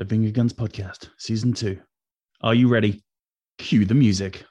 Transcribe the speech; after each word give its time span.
the 0.00 0.06
Finger 0.06 0.30
Guns 0.30 0.54
Podcast, 0.54 1.10
Season 1.18 1.52
2. 1.52 1.78
Are 2.40 2.54
you 2.54 2.68
ready? 2.68 3.02
Cue 3.58 3.84
the 3.84 3.92
music. 3.92 4.46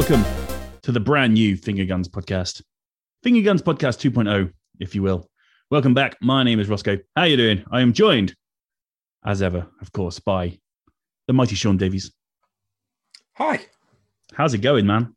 Welcome 0.00 0.24
to 0.80 0.92
the 0.92 0.98
brand 0.98 1.34
new 1.34 1.58
Finger 1.58 1.84
Guns 1.84 2.08
Podcast. 2.08 2.62
Finger 3.22 3.42
Guns 3.42 3.60
Podcast 3.60 4.00
2.0, 4.00 4.50
if 4.80 4.94
you 4.94 5.02
will. 5.02 5.28
Welcome 5.70 5.92
back. 5.92 6.16
My 6.22 6.42
name 6.42 6.58
is 6.58 6.68
Rossko. 6.68 7.02
How 7.14 7.22
are 7.24 7.28
you 7.28 7.36
doing? 7.36 7.62
I 7.70 7.82
am 7.82 7.92
joined, 7.92 8.34
as 9.26 9.42
ever, 9.42 9.66
of 9.82 9.92
course, 9.92 10.18
by 10.18 10.58
the 11.26 11.34
mighty 11.34 11.54
Sean 11.54 11.76
Davies. 11.76 12.12
Hi, 13.34 13.60
How's 14.32 14.54
it 14.54 14.62
going, 14.62 14.86
man? 14.86 15.14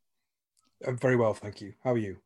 I'm 0.85 0.97
very 0.97 1.15
well, 1.15 1.33
thank 1.33 1.61
you. 1.61 1.73
How 1.81 1.93
are 1.93 1.97
you? 1.97 2.17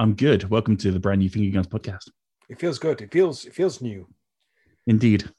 I'm 0.00 0.14
good. 0.14 0.50
Welcome 0.50 0.76
to 0.78 0.90
the 0.90 0.98
brand 0.98 1.20
new 1.20 1.30
Finger 1.30 1.54
Guns 1.54 1.68
Podcast. 1.68 2.10
It 2.48 2.58
feels 2.58 2.80
good. 2.80 3.00
It 3.00 3.12
feels 3.12 3.44
it 3.44 3.54
feels 3.54 3.80
new. 3.80 4.08
Indeed. 4.88 5.30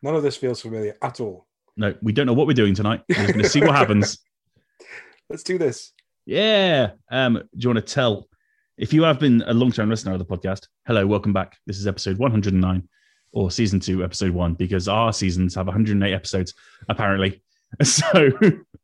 None 0.00 0.14
of 0.14 0.22
this 0.22 0.38
feels 0.38 0.62
familiar 0.62 0.96
at 1.02 1.20
all. 1.20 1.46
No, 1.76 1.94
we 2.00 2.12
don't 2.12 2.24
know 2.24 2.32
what 2.32 2.46
we're 2.46 2.54
doing 2.54 2.74
tonight. 2.74 3.02
We're 3.06 3.16
just 3.16 3.32
going 3.34 3.42
to 3.42 3.50
see 3.50 3.60
what 3.60 3.76
happens. 3.76 4.18
Let's 5.28 5.42
do 5.42 5.58
this. 5.58 5.92
Yeah. 6.26 6.90
Um, 7.08 7.34
do 7.34 7.42
you 7.54 7.68
want 7.68 7.86
to 7.86 7.94
tell 7.94 8.28
if 8.76 8.92
you 8.92 9.04
have 9.04 9.20
been 9.20 9.44
a 9.46 9.54
long 9.54 9.70
time 9.70 9.88
listener 9.88 10.12
of 10.12 10.18
the 10.18 10.24
podcast? 10.24 10.66
Hello, 10.84 11.06
welcome 11.06 11.32
back. 11.32 11.56
This 11.68 11.78
is 11.78 11.86
episode 11.86 12.18
109 12.18 12.88
or 13.32 13.50
season 13.52 13.78
two, 13.78 14.02
episode 14.02 14.32
one, 14.32 14.54
because 14.54 14.88
our 14.88 15.12
seasons 15.12 15.54
have 15.54 15.66
108 15.66 16.12
episodes, 16.12 16.52
apparently. 16.88 17.42
So 17.82 18.30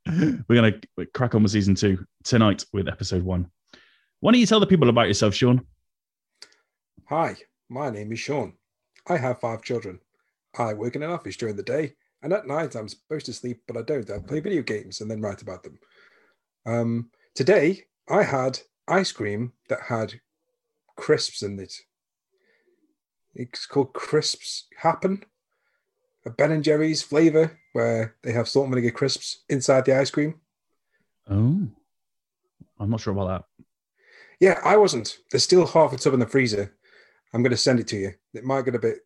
we're 0.06 0.42
going 0.48 0.80
to 0.96 1.06
crack 1.14 1.36
on 1.36 1.44
with 1.44 1.52
season 1.52 1.76
two 1.76 2.04
tonight 2.24 2.64
with 2.72 2.88
episode 2.88 3.22
one. 3.22 3.48
Why 4.18 4.32
don't 4.32 4.40
you 4.40 4.46
tell 4.46 4.58
the 4.58 4.66
people 4.66 4.88
about 4.88 5.06
yourself, 5.06 5.34
Sean? 5.34 5.64
Hi, 7.08 7.36
my 7.70 7.90
name 7.90 8.12
is 8.12 8.18
Sean. 8.18 8.54
I 9.08 9.18
have 9.18 9.40
five 9.40 9.62
children. 9.62 10.00
I 10.58 10.74
work 10.74 10.96
in 10.96 11.04
an 11.04 11.10
office 11.10 11.36
during 11.36 11.54
the 11.54 11.62
day, 11.62 11.94
and 12.22 12.32
at 12.32 12.48
night 12.48 12.74
I'm 12.74 12.88
supposed 12.88 13.26
to 13.26 13.32
sleep, 13.32 13.62
but 13.68 13.76
I 13.76 13.82
don't. 13.82 14.10
I 14.10 14.18
play 14.18 14.40
video 14.40 14.62
games 14.62 15.00
and 15.00 15.08
then 15.08 15.20
write 15.20 15.42
about 15.42 15.62
them. 15.62 15.78
Um, 16.66 17.10
today 17.34 17.84
I 18.08 18.22
had 18.22 18.60
ice 18.88 19.12
cream 19.12 19.52
that 19.68 19.80
had 19.88 20.14
crisps 20.96 21.42
in 21.42 21.58
it. 21.58 21.74
It's 23.34 23.66
called 23.66 23.94
Crisps 23.94 24.66
Happen, 24.76 25.24
a 26.26 26.30
Ben 26.30 26.52
and 26.52 26.64
Jerry's 26.64 27.02
flavor 27.02 27.58
where 27.72 28.16
they 28.22 28.32
have 28.32 28.48
salt 28.48 28.66
and 28.66 28.74
vinegar 28.74 28.90
crisps 28.90 29.42
inside 29.48 29.84
the 29.84 29.96
ice 29.96 30.10
cream. 30.10 30.40
Oh, 31.30 31.68
I'm 32.78 32.90
not 32.90 33.00
sure 33.00 33.12
about 33.12 33.28
that. 33.28 33.64
Yeah, 34.40 34.60
I 34.64 34.76
wasn't. 34.76 35.18
There's 35.30 35.44
still 35.44 35.66
half 35.66 35.92
a 35.92 35.96
tub 35.96 36.14
in 36.14 36.20
the 36.20 36.26
freezer. 36.26 36.74
I'm 37.32 37.42
going 37.42 37.52
to 37.52 37.56
send 37.56 37.80
it 37.80 37.86
to 37.88 37.96
you. 37.96 38.12
It 38.34 38.44
might 38.44 38.64
get 38.64 38.74
a 38.74 38.78
bit, 38.78 38.98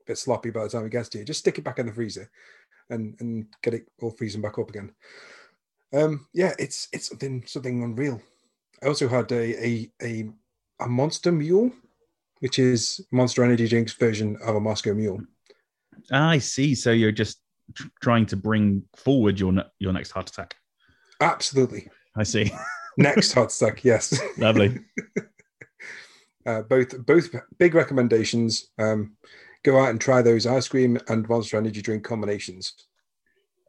a 0.00 0.04
bit 0.06 0.18
sloppy 0.18 0.50
by 0.50 0.64
the 0.64 0.70
time 0.70 0.86
it 0.86 0.90
gets 0.90 1.10
to 1.10 1.18
you. 1.18 1.24
Just 1.24 1.40
stick 1.40 1.58
it 1.58 1.64
back 1.64 1.78
in 1.78 1.86
the 1.86 1.92
freezer, 1.92 2.30
and 2.88 3.14
and 3.20 3.46
get 3.62 3.74
it 3.74 3.86
all 4.00 4.10
freezing 4.10 4.40
back 4.40 4.58
up 4.58 4.70
again. 4.70 4.92
Um, 5.92 6.26
yeah, 6.32 6.52
it's 6.58 6.88
it's 6.92 7.08
something 7.08 7.44
something 7.46 7.82
unreal. 7.82 8.20
I 8.82 8.86
also 8.86 9.08
had 9.08 9.30
a 9.32 9.66
a 9.66 9.90
a, 10.02 10.30
a 10.80 10.88
Monster 10.88 11.32
Mule, 11.32 11.72
which 12.40 12.58
is 12.58 13.04
Monster 13.10 13.44
Energy 13.44 13.68
Drink's 13.68 13.92
version 13.92 14.36
of 14.44 14.56
a 14.56 14.60
Moscow 14.60 14.94
Mule. 14.94 15.20
I 16.10 16.38
see. 16.38 16.74
So 16.74 16.92
you're 16.92 17.12
just 17.12 17.40
tr- 17.74 17.88
trying 18.00 18.26
to 18.26 18.36
bring 18.36 18.84
forward 18.96 19.38
your 19.38 19.52
ne- 19.52 19.70
your 19.78 19.92
next 19.92 20.12
heart 20.12 20.28
attack. 20.28 20.56
Absolutely. 21.20 21.88
I 22.16 22.22
see. 22.22 22.50
Next 22.96 23.32
hot 23.32 23.52
stack, 23.52 23.84
yes. 23.84 24.20
Lovely. 24.38 24.78
uh, 26.46 26.62
both 26.62 27.06
both 27.06 27.30
big 27.58 27.74
recommendations. 27.74 28.70
Um, 28.78 29.16
go 29.62 29.78
out 29.78 29.90
and 29.90 30.00
try 30.00 30.22
those 30.22 30.46
ice 30.46 30.68
cream 30.68 30.98
and 31.08 31.28
Monster 31.28 31.56
Energy 31.56 31.82
drink 31.82 32.04
combinations. 32.04 32.74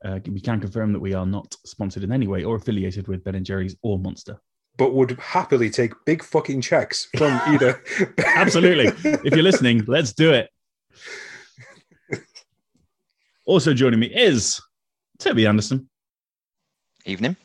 Uh, 0.03 0.19
we 0.27 0.39
can 0.41 0.59
confirm 0.59 0.93
that 0.93 0.99
we 0.99 1.13
are 1.13 1.25
not 1.25 1.55
sponsored 1.65 2.03
in 2.03 2.11
any 2.11 2.27
way 2.27 2.43
or 2.43 2.55
affiliated 2.55 3.07
with 3.07 3.23
Ben 3.23 3.35
and 3.35 3.45
Jerry's 3.45 3.75
or 3.83 3.99
Monster. 3.99 4.41
But 4.77 4.93
would 4.93 5.11
happily 5.19 5.69
take 5.69 5.93
big 6.05 6.23
fucking 6.23 6.61
checks 6.61 7.07
from 7.17 7.39
either. 7.47 7.83
Absolutely. 8.25 8.87
if 9.23 9.33
you're 9.33 9.43
listening, 9.43 9.83
let's 9.87 10.13
do 10.13 10.31
it. 10.31 10.49
Also 13.45 13.73
joining 13.73 13.99
me 13.99 14.07
is 14.07 14.61
Toby 15.19 15.45
Andersen. 15.45 15.89
Evening. 17.05 17.35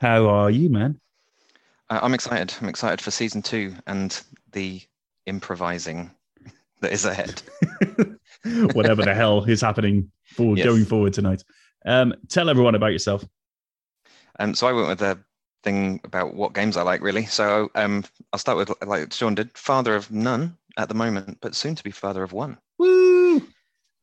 How 0.00 0.26
are 0.28 0.50
you, 0.50 0.68
man? 0.70 1.00
Uh, 1.90 2.00
I'm 2.02 2.14
excited. 2.14 2.54
I'm 2.60 2.68
excited 2.68 3.00
for 3.00 3.10
season 3.10 3.42
two 3.42 3.74
and 3.86 4.20
the 4.52 4.80
improvising 5.26 6.10
that 6.80 6.92
is 6.92 7.04
ahead. 7.04 7.42
Whatever 8.74 9.02
the 9.04 9.14
hell 9.14 9.44
is 9.44 9.60
happening 9.60 10.10
for 10.24 10.56
Yes. 10.56 10.66
going 10.66 10.84
forward 10.84 11.12
tonight. 11.12 11.44
Um, 11.84 12.14
tell 12.28 12.48
everyone 12.48 12.74
about 12.74 12.92
yourself. 12.92 13.24
Um, 14.38 14.54
so 14.54 14.66
I 14.66 14.72
went 14.72 14.88
with 14.88 15.02
a 15.02 15.18
thing 15.62 16.00
about 16.04 16.34
what 16.34 16.54
games 16.54 16.76
I 16.76 16.82
like, 16.82 17.02
really. 17.02 17.26
So 17.26 17.70
um, 17.74 18.04
I'll 18.32 18.38
start 18.38 18.58
with 18.58 18.72
like 18.86 19.12
Sean 19.12 19.34
did, 19.34 19.56
father 19.56 19.94
of 19.94 20.10
none 20.10 20.56
at 20.76 20.88
the 20.88 20.94
moment, 20.94 21.38
but 21.40 21.54
soon 21.54 21.74
to 21.74 21.84
be 21.84 21.90
father 21.90 22.22
of 22.22 22.32
one. 22.32 22.58
Woo! 22.78 23.42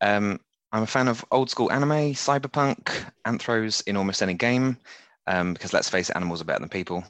Um, 0.02 0.40
I'm 0.72 0.84
a 0.84 0.88
fan 0.88 1.08
of 1.08 1.26
old 1.32 1.50
school 1.50 1.72
anime, 1.72 2.14
cyberpunk, 2.14 2.92
anthros 3.26 3.84
in 3.88 3.98
almost 3.98 4.22
any 4.22 4.34
game, 4.34 4.78
um, 5.28 5.54
because 5.54 5.74
let's 5.74 5.90
face 5.90 6.10
it, 6.10 6.16
animals 6.16 6.42
are 6.42 6.46
better 6.46 6.62
than 6.62 6.70
people. 6.70 7.04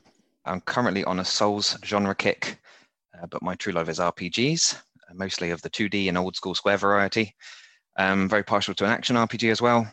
I'm 0.45 0.61
currently 0.61 1.03
on 1.03 1.19
a 1.19 1.25
Souls 1.25 1.77
genre 1.85 2.15
kick, 2.15 2.57
uh, 3.15 3.27
but 3.27 3.43
my 3.43 3.53
true 3.55 3.73
love 3.73 3.89
is 3.89 3.99
RPGs, 3.99 4.81
mostly 5.13 5.51
of 5.51 5.61
the 5.61 5.69
2D 5.69 6.09
and 6.09 6.17
old 6.17 6.35
school 6.35 6.55
square 6.55 6.77
variety. 6.77 7.35
Um, 7.97 8.27
very 8.27 8.43
partial 8.43 8.73
to 8.73 8.85
an 8.85 8.91
action 8.91 9.15
RPG 9.15 9.51
as 9.51 9.61
well. 9.61 9.87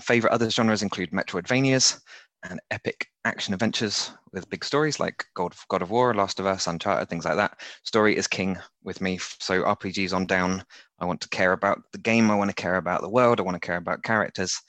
Favorite 0.00 0.32
other 0.32 0.50
genres 0.50 0.82
include 0.82 1.10
Metroidvanias 1.10 2.00
and 2.48 2.60
epic 2.70 3.08
action 3.24 3.54
adventures 3.54 4.12
with 4.32 4.48
big 4.50 4.64
stories 4.64 4.98
like 4.98 5.24
God 5.34 5.52
of, 5.52 5.64
God 5.68 5.82
of 5.82 5.90
War, 5.90 6.14
Last 6.14 6.40
of 6.40 6.46
Us, 6.46 6.66
Uncharted, 6.66 7.08
things 7.08 7.24
like 7.24 7.36
that. 7.36 7.60
Story 7.84 8.16
is 8.16 8.26
king 8.26 8.58
with 8.82 9.00
me. 9.00 9.18
So 9.18 9.62
RPGs 9.62 10.12
on 10.12 10.26
down. 10.26 10.64
I 10.98 11.04
want 11.04 11.20
to 11.20 11.28
care 11.28 11.52
about 11.52 11.80
the 11.92 11.98
game. 11.98 12.30
I 12.30 12.34
want 12.34 12.50
to 12.50 12.54
care 12.54 12.76
about 12.76 13.00
the 13.02 13.08
world. 13.08 13.38
I 13.38 13.42
want 13.42 13.54
to 13.54 13.66
care 13.66 13.76
about 13.76 14.02
characters. 14.02 14.60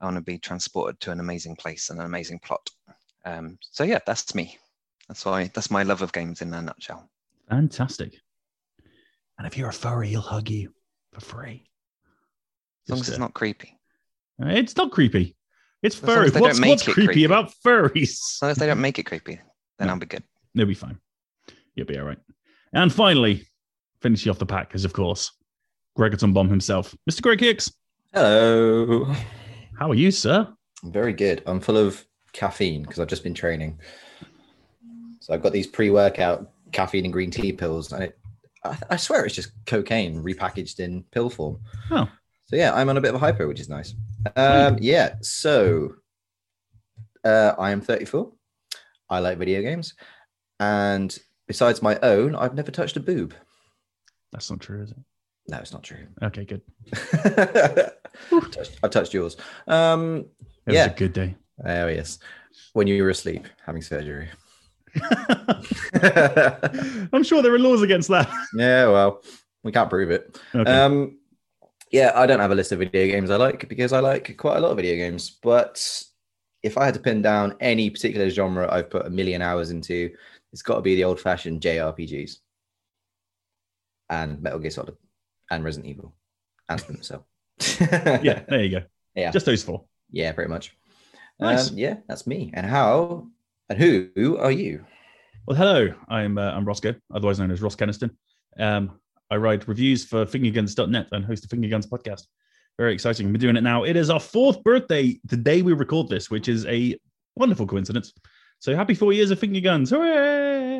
I 0.00 0.04
want 0.04 0.16
to 0.16 0.22
be 0.22 0.38
transported 0.38 1.00
to 1.00 1.10
an 1.10 1.20
amazing 1.20 1.56
place 1.56 1.90
and 1.90 2.00
an 2.00 2.06
amazing 2.06 2.38
plot. 2.38 2.68
Um, 3.24 3.58
so 3.60 3.84
yeah, 3.84 3.98
that's 4.06 4.34
me. 4.34 4.58
That's 5.08 5.24
why. 5.24 5.50
That's 5.54 5.70
my 5.70 5.82
love 5.82 6.02
of 6.02 6.12
games 6.12 6.40
in 6.40 6.54
a 6.54 6.62
nutshell. 6.62 7.10
Fantastic. 7.48 8.14
And 9.38 9.46
if 9.46 9.56
you're 9.56 9.68
a 9.68 9.72
furry, 9.72 10.08
he'll 10.08 10.20
hug 10.20 10.50
you 10.50 10.72
for 11.12 11.20
free. 11.20 11.64
As 12.86 12.90
long 12.90 13.00
as 13.00 13.08
it's 13.08 13.18
uh, 13.18 13.20
not 13.20 13.34
creepy. 13.34 13.77
It's 14.40 14.76
not 14.76 14.92
creepy. 14.92 15.36
It's 15.82 15.94
furry. 15.96 16.26
as 16.26 16.32
they 16.32 16.40
What's, 16.40 16.60
what's 16.60 16.82
it 16.88 16.92
creepy, 16.92 17.06
creepy. 17.06 17.24
about 17.24 17.52
furries? 17.64 18.10
As 18.10 18.38
long 18.42 18.50
as 18.52 18.56
they 18.58 18.66
don't 18.66 18.80
make 18.80 18.98
it 18.98 19.04
creepy, 19.04 19.40
then 19.78 19.86
No. 19.88 19.94
I'll 19.94 19.98
be 19.98 20.06
good. 20.06 20.22
They'll 20.54 20.66
be 20.66 20.74
fine. 20.74 20.98
You'll 21.74 21.86
be 21.86 21.98
all 21.98 22.06
right. 22.06 22.18
And 22.72 22.92
finally, 22.92 23.46
finishing 24.02 24.30
off 24.30 24.38
the 24.38 24.46
pack 24.46 24.74
is, 24.74 24.84
of 24.84 24.92
course, 24.92 25.30
Gregaton 25.96 26.32
Bomb 26.34 26.48
himself, 26.48 26.94
Mr. 27.08 27.22
Greg 27.22 27.40
Hicks. 27.40 27.72
Hello. 28.12 29.04
How 29.78 29.90
are 29.90 29.94
you, 29.94 30.10
sir? 30.10 30.48
I'm 30.82 30.92
very 30.92 31.12
good. 31.12 31.42
I'm 31.46 31.60
full 31.60 31.76
of 31.76 32.04
caffeine 32.32 32.82
because 32.82 32.98
I've 32.98 33.08
just 33.08 33.22
been 33.22 33.34
training. 33.34 33.78
So 35.20 35.32
I've 35.34 35.42
got 35.42 35.52
these 35.52 35.66
pre-workout 35.66 36.50
caffeine 36.72 37.04
and 37.04 37.12
green 37.12 37.30
tea 37.30 37.52
pills, 37.52 37.92
and 37.92 38.04
it, 38.04 38.18
I, 38.64 38.76
I 38.90 38.96
swear 38.96 39.24
it's 39.24 39.34
just 39.34 39.52
cocaine 39.66 40.22
repackaged 40.22 40.80
in 40.80 41.04
pill 41.12 41.30
form. 41.30 41.60
Oh. 41.90 42.08
So 42.46 42.56
yeah, 42.56 42.74
I'm 42.74 42.88
on 42.88 42.96
a 42.96 43.00
bit 43.00 43.10
of 43.10 43.14
a 43.16 43.18
hyper, 43.18 43.46
which 43.46 43.60
is 43.60 43.68
nice. 43.68 43.94
Um, 44.36 44.78
yeah. 44.80 45.14
So 45.22 45.94
uh, 47.24 47.54
I 47.58 47.70
am 47.70 47.80
34. 47.80 48.30
I 49.10 49.18
like 49.20 49.38
video 49.38 49.62
games, 49.62 49.94
and 50.60 51.16
besides 51.46 51.80
my 51.82 51.98
own, 52.02 52.34
I've 52.34 52.54
never 52.54 52.70
touched 52.70 52.96
a 52.96 53.00
boob. 53.00 53.34
That's 54.32 54.50
not 54.50 54.60
true, 54.60 54.82
is 54.82 54.90
it? 54.90 54.98
No, 55.48 55.56
it's 55.58 55.72
not 55.72 55.82
true. 55.82 56.06
Okay, 56.22 56.44
good. 56.44 56.60
touched, 58.50 58.78
I 58.82 58.88
touched 58.88 59.14
yours. 59.14 59.36
Um, 59.66 60.26
It 60.66 60.74
Yeah. 60.74 60.84
was 60.88 60.92
a 60.92 60.96
good 60.96 61.12
day. 61.14 61.36
oh 61.64 61.86
yes, 61.88 62.18
when 62.74 62.86
you 62.86 63.02
were 63.02 63.08
asleep 63.10 63.46
having 63.64 63.80
surgery. 63.82 64.28
I'm 67.12 67.22
sure 67.22 67.42
there 67.42 67.54
are 67.54 67.58
laws 67.58 67.82
against 67.82 68.08
that. 68.08 68.28
yeah, 68.54 68.86
well, 68.88 69.22
we 69.64 69.72
can't 69.72 69.90
prove 69.90 70.10
it. 70.10 70.38
Okay. 70.54 70.70
Um, 70.70 71.17
Yeah, 71.90 72.12
I 72.14 72.26
don't 72.26 72.40
have 72.40 72.50
a 72.50 72.54
list 72.54 72.72
of 72.72 72.80
video 72.80 73.06
games 73.06 73.30
I 73.30 73.36
like 73.36 73.68
because 73.68 73.92
I 73.92 74.00
like 74.00 74.36
quite 74.36 74.56
a 74.56 74.60
lot 74.60 74.70
of 74.70 74.76
video 74.76 74.96
games. 74.96 75.30
But 75.42 76.04
if 76.62 76.76
I 76.76 76.84
had 76.84 76.94
to 76.94 77.00
pin 77.00 77.22
down 77.22 77.56
any 77.60 77.88
particular 77.88 78.28
genre 78.30 78.68
I've 78.70 78.90
put 78.90 79.06
a 79.06 79.10
million 79.10 79.42
hours 79.42 79.70
into, 79.70 80.10
it's 80.52 80.62
got 80.62 80.76
to 80.76 80.82
be 80.82 80.96
the 80.96 81.04
old 81.04 81.20
fashioned 81.20 81.60
JRPGs 81.60 82.38
and 84.10 84.42
Metal 84.42 84.58
Gear 84.58 84.70
Solid 84.70 84.96
and 85.50 85.64
Resident 85.64 85.90
Evil 85.90 86.14
and 86.68 86.80
Splinter 86.80 87.02
Cell. 87.02 87.26
Yeah, 88.22 88.42
there 88.48 88.64
you 88.64 88.80
go. 88.80 88.86
Yeah. 89.14 89.30
Just 89.30 89.46
those 89.46 89.62
four. 89.62 89.84
Yeah, 90.10 90.32
pretty 90.32 90.50
much. 90.50 90.76
Nice. 91.40 91.70
Um, 91.70 91.78
yeah, 91.78 91.96
that's 92.08 92.26
me. 92.26 92.50
And 92.54 92.66
how 92.66 93.28
and 93.68 93.78
who 93.78 94.38
are 94.38 94.50
you? 94.50 94.84
Well, 95.46 95.56
hello. 95.56 95.94
I'm 96.08 96.38
uh, 96.38 96.50
I'm 96.52 96.64
Rossko, 96.64 97.00
otherwise 97.12 97.38
known 97.38 97.50
as 97.50 97.62
Ross 97.62 97.76
Keniston. 97.76 98.10
Um, 98.58 98.98
I 99.30 99.36
write 99.36 99.68
reviews 99.68 100.04
for 100.04 100.24
fingerguns.net 100.24 101.08
and 101.12 101.24
host 101.24 101.48
the 101.48 101.54
Fingerguns 101.54 101.88
podcast. 101.88 102.26
Very 102.78 102.94
exciting. 102.94 103.30
Been 103.32 103.40
doing 103.40 103.56
it 103.56 103.62
now. 103.62 103.84
It 103.84 103.96
is 103.96 104.08
our 104.08 104.20
fourth 104.20 104.62
birthday 104.62 105.18
the 105.24 105.36
day 105.36 105.62
we 105.62 105.72
record 105.72 106.08
this, 106.08 106.30
which 106.30 106.48
is 106.48 106.64
a 106.66 106.98
wonderful 107.36 107.66
coincidence. 107.66 108.12
So 108.60 108.74
happy 108.74 108.94
four 108.94 109.12
years 109.12 109.30
of 109.30 109.38
finger 109.38 109.60
guns. 109.60 109.90
Hooray! 109.90 110.78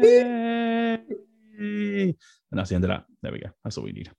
And 1.59 2.15
that's 2.53 2.71
the 2.71 2.77
end 2.77 2.85
of 2.85 2.89
that. 2.89 3.05
There 3.23 3.33
we 3.33 3.41
go. 3.41 3.49
That's 3.65 3.77
all 3.77 3.85
we 3.85 3.93
need. 3.93 4.11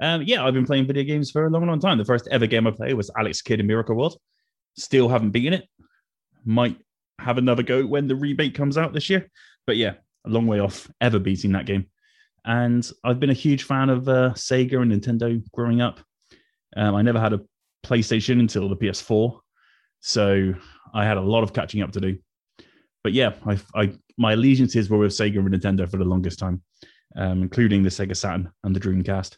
Um, 0.00 0.22
yeah, 0.22 0.44
I've 0.44 0.54
been 0.54 0.66
playing 0.66 0.86
video 0.86 1.04
games 1.04 1.30
for 1.30 1.46
a 1.46 1.50
long, 1.50 1.66
long 1.66 1.80
time. 1.80 1.98
The 1.98 2.04
first 2.04 2.28
ever 2.30 2.46
game 2.46 2.66
I 2.66 2.70
played 2.70 2.94
was 2.94 3.10
Alex 3.18 3.42
Kidd 3.42 3.60
in 3.60 3.66
Miracle 3.66 3.96
World. 3.96 4.18
Still 4.76 5.08
haven't 5.08 5.30
beaten 5.30 5.52
it. 5.54 5.68
Might 6.44 6.76
have 7.18 7.38
another 7.38 7.62
go 7.62 7.86
when 7.86 8.08
the 8.08 8.16
rebate 8.16 8.54
comes 8.54 8.76
out 8.76 8.92
this 8.92 9.08
year. 9.08 9.30
But 9.66 9.76
yeah, 9.76 9.94
a 10.26 10.30
long 10.30 10.46
way 10.46 10.60
off 10.60 10.90
ever 11.00 11.18
beating 11.18 11.52
that 11.52 11.66
game. 11.66 11.86
And 12.44 12.88
I've 13.02 13.20
been 13.20 13.30
a 13.30 13.34
huge 13.34 13.64
fan 13.64 13.88
of 13.88 14.08
uh, 14.08 14.32
Sega 14.34 14.82
and 14.82 14.92
Nintendo 14.92 15.42
growing 15.52 15.80
up. 15.80 16.00
Um, 16.76 16.94
I 16.94 17.02
never 17.02 17.20
had 17.20 17.32
a 17.32 17.40
PlayStation 17.84 18.40
until 18.40 18.68
the 18.68 18.76
PS4, 18.76 19.38
so 20.00 20.54
I 20.92 21.04
had 21.04 21.16
a 21.16 21.22
lot 21.22 21.42
of 21.42 21.52
catching 21.52 21.82
up 21.82 21.92
to 21.92 22.00
do. 22.00 22.18
But 23.02 23.12
yeah, 23.12 23.34
I, 23.46 23.58
I 23.74 23.92
my 24.16 24.32
allegiances 24.32 24.88
were 24.88 24.98
with 24.98 25.12
Sega 25.12 25.38
and 25.38 25.48
Nintendo 25.48 25.90
for 25.90 25.96
the 25.96 26.04
longest 26.04 26.38
time, 26.38 26.62
um, 27.16 27.42
including 27.42 27.82
the 27.82 27.90
Sega 27.90 28.16
Saturn 28.16 28.50
and 28.62 28.74
the 28.74 28.80
Dreamcast 28.80 29.36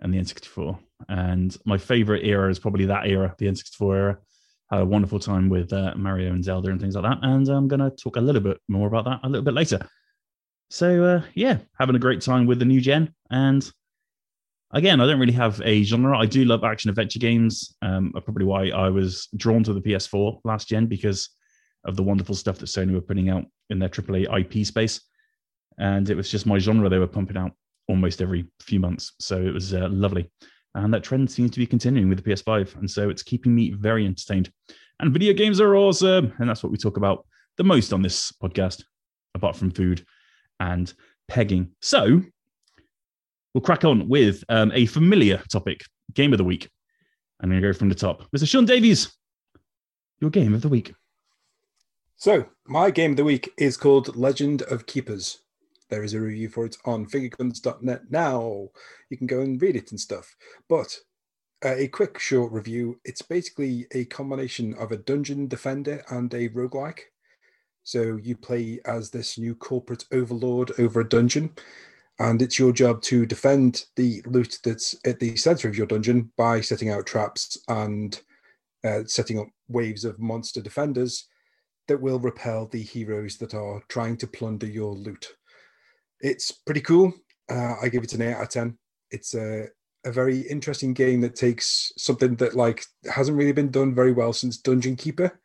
and 0.00 0.12
the 0.12 0.18
N64. 0.18 0.78
And 1.08 1.56
my 1.64 1.78
favorite 1.78 2.24
era 2.24 2.50
is 2.50 2.58
probably 2.58 2.86
that 2.86 3.06
era, 3.06 3.34
the 3.38 3.46
N64 3.46 3.96
era. 3.96 4.18
Had 4.70 4.80
a 4.80 4.86
wonderful 4.86 5.18
time 5.18 5.48
with 5.48 5.72
uh, 5.72 5.94
Mario 5.94 6.32
and 6.32 6.42
Zelda 6.42 6.70
and 6.70 6.80
things 6.80 6.94
like 6.94 7.04
that. 7.04 7.18
And 7.22 7.48
I'm 7.48 7.68
going 7.68 7.80
to 7.80 7.90
talk 7.90 8.16
a 8.16 8.20
little 8.20 8.40
bit 8.40 8.58
more 8.68 8.88
about 8.88 9.04
that 9.04 9.20
a 9.22 9.28
little 9.28 9.44
bit 9.44 9.54
later. 9.54 9.86
So 10.74 11.04
uh, 11.04 11.22
yeah, 11.36 11.58
having 11.78 11.94
a 11.94 12.00
great 12.00 12.20
time 12.20 12.46
with 12.46 12.58
the 12.58 12.64
new 12.64 12.80
gen. 12.80 13.14
And 13.30 13.64
again, 14.72 15.00
I 15.00 15.06
don't 15.06 15.20
really 15.20 15.32
have 15.34 15.62
a 15.64 15.84
genre. 15.84 16.18
I 16.18 16.26
do 16.26 16.44
love 16.44 16.64
action 16.64 16.90
adventure 16.90 17.20
games. 17.20 17.76
Um, 17.80 18.10
probably 18.12 18.44
why 18.44 18.70
I 18.70 18.88
was 18.88 19.28
drawn 19.36 19.62
to 19.62 19.72
the 19.72 19.80
PS4 19.80 20.40
last 20.42 20.66
gen 20.66 20.86
because 20.86 21.30
of 21.84 21.94
the 21.94 22.02
wonderful 22.02 22.34
stuff 22.34 22.58
that 22.58 22.66
Sony 22.66 22.92
were 22.92 23.00
putting 23.00 23.30
out 23.30 23.44
in 23.70 23.78
their 23.78 23.88
AAA 23.88 24.26
IP 24.40 24.66
space. 24.66 25.00
And 25.78 26.10
it 26.10 26.16
was 26.16 26.28
just 26.28 26.44
my 26.44 26.58
genre 26.58 26.88
they 26.88 26.98
were 26.98 27.06
pumping 27.06 27.36
out 27.36 27.52
almost 27.88 28.20
every 28.20 28.48
few 28.60 28.80
months. 28.80 29.12
So 29.20 29.40
it 29.40 29.54
was 29.54 29.74
uh, 29.74 29.86
lovely. 29.92 30.28
And 30.74 30.92
that 30.92 31.04
trend 31.04 31.30
seems 31.30 31.52
to 31.52 31.60
be 31.60 31.68
continuing 31.68 32.08
with 32.08 32.24
the 32.24 32.28
PS5. 32.28 32.78
And 32.78 32.90
so 32.90 33.10
it's 33.10 33.22
keeping 33.22 33.54
me 33.54 33.70
very 33.70 34.04
entertained. 34.04 34.50
And 34.98 35.12
video 35.12 35.34
games 35.34 35.60
are 35.60 35.76
awesome. 35.76 36.32
And 36.40 36.50
that's 36.50 36.64
what 36.64 36.72
we 36.72 36.78
talk 36.78 36.96
about 36.96 37.24
the 37.58 37.62
most 37.62 37.92
on 37.92 38.02
this 38.02 38.32
podcast, 38.42 38.82
apart 39.36 39.54
from 39.54 39.70
food 39.70 40.04
and 40.64 40.92
pegging. 41.28 41.70
So 41.80 42.22
we'll 43.52 43.62
crack 43.62 43.84
on 43.84 44.08
with 44.08 44.42
um, 44.48 44.72
a 44.74 44.86
familiar 44.86 45.42
topic 45.50 45.84
game 46.14 46.32
of 46.32 46.38
the 46.38 46.44
week. 46.44 46.68
I'm 47.40 47.50
going 47.50 47.60
to 47.60 47.68
go 47.68 47.76
from 47.76 47.88
the 47.88 47.94
top. 47.94 48.22
Mr. 48.34 48.48
Sean 48.48 48.64
Davies, 48.64 49.12
your 50.20 50.30
game 50.30 50.54
of 50.54 50.62
the 50.62 50.68
week. 50.68 50.94
So, 52.16 52.46
my 52.66 52.90
game 52.90 53.10
of 53.10 53.16
the 53.16 53.24
week 53.24 53.52
is 53.58 53.76
called 53.76 54.16
Legend 54.16 54.62
of 54.62 54.86
Keepers. 54.86 55.40
There 55.90 56.04
is 56.04 56.14
a 56.14 56.20
review 56.20 56.48
for 56.48 56.64
it 56.64 56.76
on 56.84 57.06
fingerguns.net 57.06 58.02
now. 58.10 58.68
You 59.10 59.18
can 59.18 59.26
go 59.26 59.40
and 59.40 59.60
read 59.60 59.76
it 59.76 59.90
and 59.90 60.00
stuff. 60.00 60.34
But 60.68 60.96
uh, 61.64 61.74
a 61.74 61.88
quick 61.88 62.18
short 62.18 62.52
review 62.52 63.00
it's 63.04 63.22
basically 63.22 63.86
a 63.92 64.04
combination 64.06 64.74
of 64.74 64.92
a 64.92 64.96
dungeon 64.96 65.48
defender 65.48 66.02
and 66.08 66.32
a 66.32 66.48
roguelike. 66.50 67.00
So, 67.84 68.16
you 68.16 68.36
play 68.36 68.80
as 68.86 69.10
this 69.10 69.38
new 69.38 69.54
corporate 69.54 70.04
overlord 70.12 70.72
over 70.78 71.00
a 71.00 71.08
dungeon, 71.08 71.54
and 72.18 72.40
it's 72.42 72.58
your 72.58 72.72
job 72.72 73.02
to 73.02 73.26
defend 73.26 73.84
the 73.96 74.22
loot 74.26 74.58
that's 74.64 74.94
at 75.04 75.20
the 75.20 75.36
center 75.36 75.68
of 75.68 75.76
your 75.76 75.86
dungeon 75.86 76.30
by 76.36 76.60
setting 76.60 76.90
out 76.90 77.06
traps 77.06 77.58
and 77.68 78.20
uh, 78.84 79.00
setting 79.06 79.38
up 79.38 79.48
waves 79.68 80.04
of 80.04 80.18
monster 80.18 80.60
defenders 80.60 81.28
that 81.88 82.00
will 82.00 82.18
repel 82.18 82.66
the 82.66 82.82
heroes 82.82 83.36
that 83.38 83.54
are 83.54 83.82
trying 83.88 84.16
to 84.18 84.26
plunder 84.26 84.66
your 84.66 84.94
loot. 84.94 85.28
It's 86.20 86.52
pretty 86.52 86.80
cool. 86.80 87.12
Uh, 87.50 87.74
I 87.82 87.88
give 87.88 88.04
it 88.04 88.14
an 88.14 88.22
8 88.22 88.34
out 88.34 88.42
of 88.42 88.48
10. 88.48 88.78
It's 89.10 89.34
a, 89.34 89.66
a 90.04 90.12
very 90.12 90.40
interesting 90.40 90.94
game 90.94 91.20
that 91.22 91.34
takes 91.34 91.92
something 91.98 92.36
that 92.36 92.54
like 92.54 92.84
hasn't 93.12 93.36
really 93.36 93.52
been 93.52 93.70
done 93.70 93.94
very 93.94 94.12
well 94.12 94.32
since 94.32 94.56
Dungeon 94.56 94.96
Keeper 94.96 95.38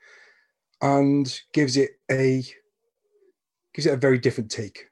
and 0.81 1.41
gives 1.53 1.77
it 1.77 1.91
a 2.09 2.43
gives 3.73 3.85
it 3.85 3.93
a 3.93 3.97
very 3.97 4.17
different 4.17 4.51
take. 4.51 4.87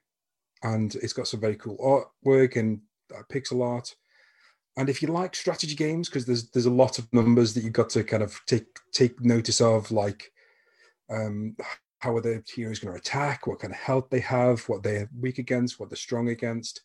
And 0.62 0.94
it's 0.96 1.12
got 1.12 1.28
some 1.28 1.40
very 1.40 1.56
cool 1.56 1.78
artwork 1.78 2.56
and 2.56 2.80
uh, 3.14 3.22
pixel 3.32 3.64
art. 3.64 3.94
And 4.76 4.88
if 4.88 5.02
you 5.02 5.08
like 5.08 5.34
strategy 5.34 5.74
games, 5.74 6.08
because 6.08 6.26
there's 6.26 6.50
there's 6.50 6.66
a 6.66 6.70
lot 6.70 6.98
of 6.98 7.12
numbers 7.12 7.54
that 7.54 7.64
you've 7.64 7.72
got 7.72 7.90
to 7.90 8.04
kind 8.04 8.22
of 8.22 8.40
take 8.46 8.66
take 8.92 9.20
notice 9.20 9.60
of, 9.60 9.90
like 9.90 10.30
um, 11.10 11.56
how 12.00 12.16
are 12.16 12.20
the 12.20 12.42
heroes 12.54 12.78
going 12.78 12.92
to 12.92 13.00
attack, 13.00 13.46
what 13.46 13.60
kind 13.60 13.72
of 13.72 13.80
health 13.80 14.08
they 14.10 14.20
have, 14.20 14.60
what 14.68 14.82
they're 14.82 15.08
weak 15.18 15.38
against, 15.38 15.80
what 15.80 15.90
they're 15.90 15.96
strong 15.96 16.28
against. 16.28 16.82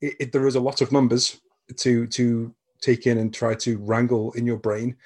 It, 0.00 0.14
it, 0.20 0.32
there 0.32 0.46
is 0.46 0.56
a 0.56 0.60
lot 0.60 0.80
of 0.80 0.92
numbers 0.92 1.40
to 1.76 2.06
to 2.08 2.54
take 2.80 3.06
in 3.06 3.18
and 3.18 3.32
try 3.32 3.54
to 3.54 3.78
wrangle 3.78 4.32
in 4.32 4.46
your 4.46 4.58
brain. 4.58 4.96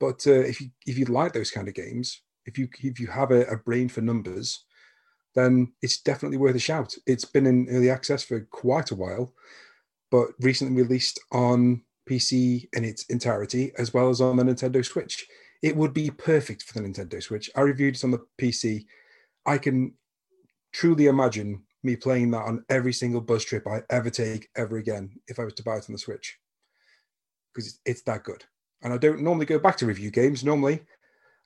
But 0.00 0.26
uh, 0.26 0.32
if 0.32 0.60
you 0.60 0.70
if 0.86 0.98
you 0.98 1.04
like 1.06 1.32
those 1.32 1.50
kind 1.50 1.68
of 1.68 1.74
games, 1.74 2.22
if 2.46 2.58
you 2.58 2.68
if 2.80 2.98
you 3.00 3.08
have 3.08 3.30
a, 3.30 3.42
a 3.44 3.56
brain 3.56 3.88
for 3.88 4.00
numbers, 4.00 4.64
then 5.34 5.72
it's 5.82 6.00
definitely 6.00 6.38
worth 6.38 6.56
a 6.56 6.60
shout. 6.60 6.94
It's 7.06 7.24
been 7.24 7.46
in 7.46 7.68
early 7.70 7.90
access 7.90 8.22
for 8.22 8.40
quite 8.50 8.90
a 8.90 8.96
while, 8.96 9.32
but 10.10 10.28
recently 10.40 10.82
released 10.82 11.20
on 11.30 11.82
PC 12.08 12.68
in 12.72 12.84
its 12.84 13.04
entirety, 13.06 13.72
as 13.78 13.94
well 13.94 14.10
as 14.10 14.20
on 14.20 14.36
the 14.36 14.42
Nintendo 14.44 14.84
Switch 14.84 15.26
it 15.62 15.76
would 15.76 15.94
be 15.94 16.10
perfect 16.10 16.64
for 16.64 16.74
the 16.74 16.86
Nintendo 16.86 17.22
Switch. 17.22 17.48
I 17.56 17.60
reviewed 17.60 17.94
it 17.94 18.04
on 18.04 18.10
the 18.10 18.26
PC. 18.40 18.84
I 19.46 19.58
can 19.58 19.94
truly 20.72 21.06
imagine 21.06 21.62
me 21.84 21.96
playing 21.96 22.32
that 22.32 22.42
on 22.44 22.64
every 22.68 22.92
single 22.92 23.20
bus 23.20 23.44
trip 23.44 23.66
I 23.66 23.82
ever 23.90 24.10
take 24.10 24.48
ever 24.56 24.78
again 24.78 25.20
if 25.28 25.38
I 25.38 25.44
was 25.44 25.54
to 25.54 25.62
buy 25.62 25.76
it 25.76 25.86
on 25.88 25.92
the 25.92 25.98
Switch 25.98 26.38
because 27.54 27.80
it's 27.84 28.02
that 28.02 28.24
good. 28.24 28.44
And 28.82 28.92
I 28.92 28.98
don't 28.98 29.22
normally 29.22 29.46
go 29.46 29.58
back 29.58 29.76
to 29.78 29.86
review 29.86 30.10
games. 30.10 30.42
Normally, 30.42 30.82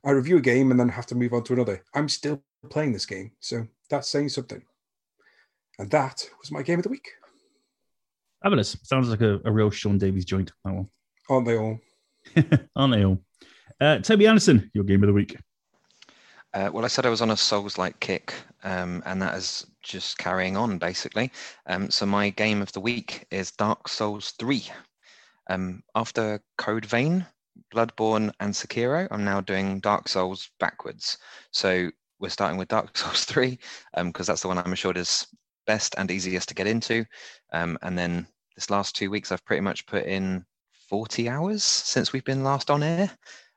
I 0.07 0.13
review 0.13 0.37
a 0.37 0.41
game 0.41 0.71
and 0.71 0.79
then 0.79 0.89
have 0.89 1.07
to 1.07 1.17
move 1.17 1.33
on 1.33 1.43
to 1.45 1.53
another. 1.53 1.83
I'm 1.93 2.09
still 2.09 2.41
playing 2.71 2.93
this 2.93 3.07
game, 3.07 3.33
so 3.41 3.67
that's 3.91 4.09
saying 4.09 4.29
something. 4.29 4.63
And 5.81 5.91
that 5.91 6.25
was 6.41 6.53
my 6.53 6.63
game 6.63 6.79
of 6.79 6.85
the 6.85 6.89
week. 6.89 7.09
Fabulous. 8.41 8.77
Sounds 8.85 9.09
like 9.09 9.21
a, 9.21 9.41
a 9.45 9.51
real 9.51 9.69
Sean 9.69 9.99
Davies 9.99 10.25
joint. 10.25 10.53
That 10.65 10.75
one. 10.75 10.89
Aren't 11.29 11.47
they 11.47 11.59
all? 11.59 11.81
Aren't 12.77 12.95
they 12.95 13.05
all? 13.05 13.19
Uh, 13.81 13.99
Toby 13.99 14.29
Andersen, 14.29 14.71
your 14.75 14.85
game 14.85 15.03
of 15.03 15.09
the 15.09 15.13
week. 15.13 15.37
Uh, 16.55 16.71
well, 16.73 16.85
I 16.85 16.89
said 16.89 17.05
I 17.05 17.11
was 17.11 17.21
on 17.21 17.33
a 17.33 17.37
Souls 17.37 17.77
like 17.77 17.99
kick, 17.99 18.33
um, 18.63 19.03
and 19.07 19.21
that 19.21 19.35
is 19.35 19.67
just 19.83 20.19
carrying 20.19 20.57
on 20.57 20.79
basically. 20.79 21.33
Um, 21.67 21.91
so, 21.91 22.07
my 22.07 22.31
game 22.31 22.63
of 22.63 22.71
the 22.73 22.81
week 22.81 23.27
is 23.33 23.51
Dark 23.51 23.89
Souls 23.89 24.33
3. 24.39 24.71
Um, 25.51 25.83
after 25.97 26.41
Code 26.57 26.87
Vein, 26.87 27.27
Bloodborne, 27.75 28.33
and 28.41 28.53
Sekiro, 28.53 29.09
I'm 29.11 29.25
now 29.25 29.41
doing 29.41 29.81
Dark 29.81 30.09
Souls 30.09 30.51
backwards. 30.61 31.19
So, 31.51 31.91
we're 32.19 32.29
starting 32.29 32.59
with 32.59 32.69
Dark 32.69 32.97
Souls 32.97 33.25
3 33.25 33.59
because 34.05 34.29
um, 34.29 34.33
that's 34.33 34.43
the 34.43 34.49
one 34.49 34.59
I'm 34.59 34.73
assured 34.73 34.97
is 34.97 35.27
best 35.67 35.95
and 35.99 36.11
easiest 36.11 36.49
to 36.49 36.55
get 36.55 36.67
into. 36.67 37.05
Um, 37.53 37.79
and 37.83 37.99
then 37.99 38.27
this 38.55 38.71
last 38.71 38.97
two 38.97 39.11
weeks, 39.11 39.33
I've 39.33 39.45
pretty 39.45 39.61
much 39.61 39.87
put 39.87 40.05
in 40.05 40.45
40 40.89 41.29
hours 41.29 41.63
since 41.63 42.13
we've 42.13 42.25
been 42.25 42.45
last 42.45 42.71
on 42.71 42.83
air 42.83 43.11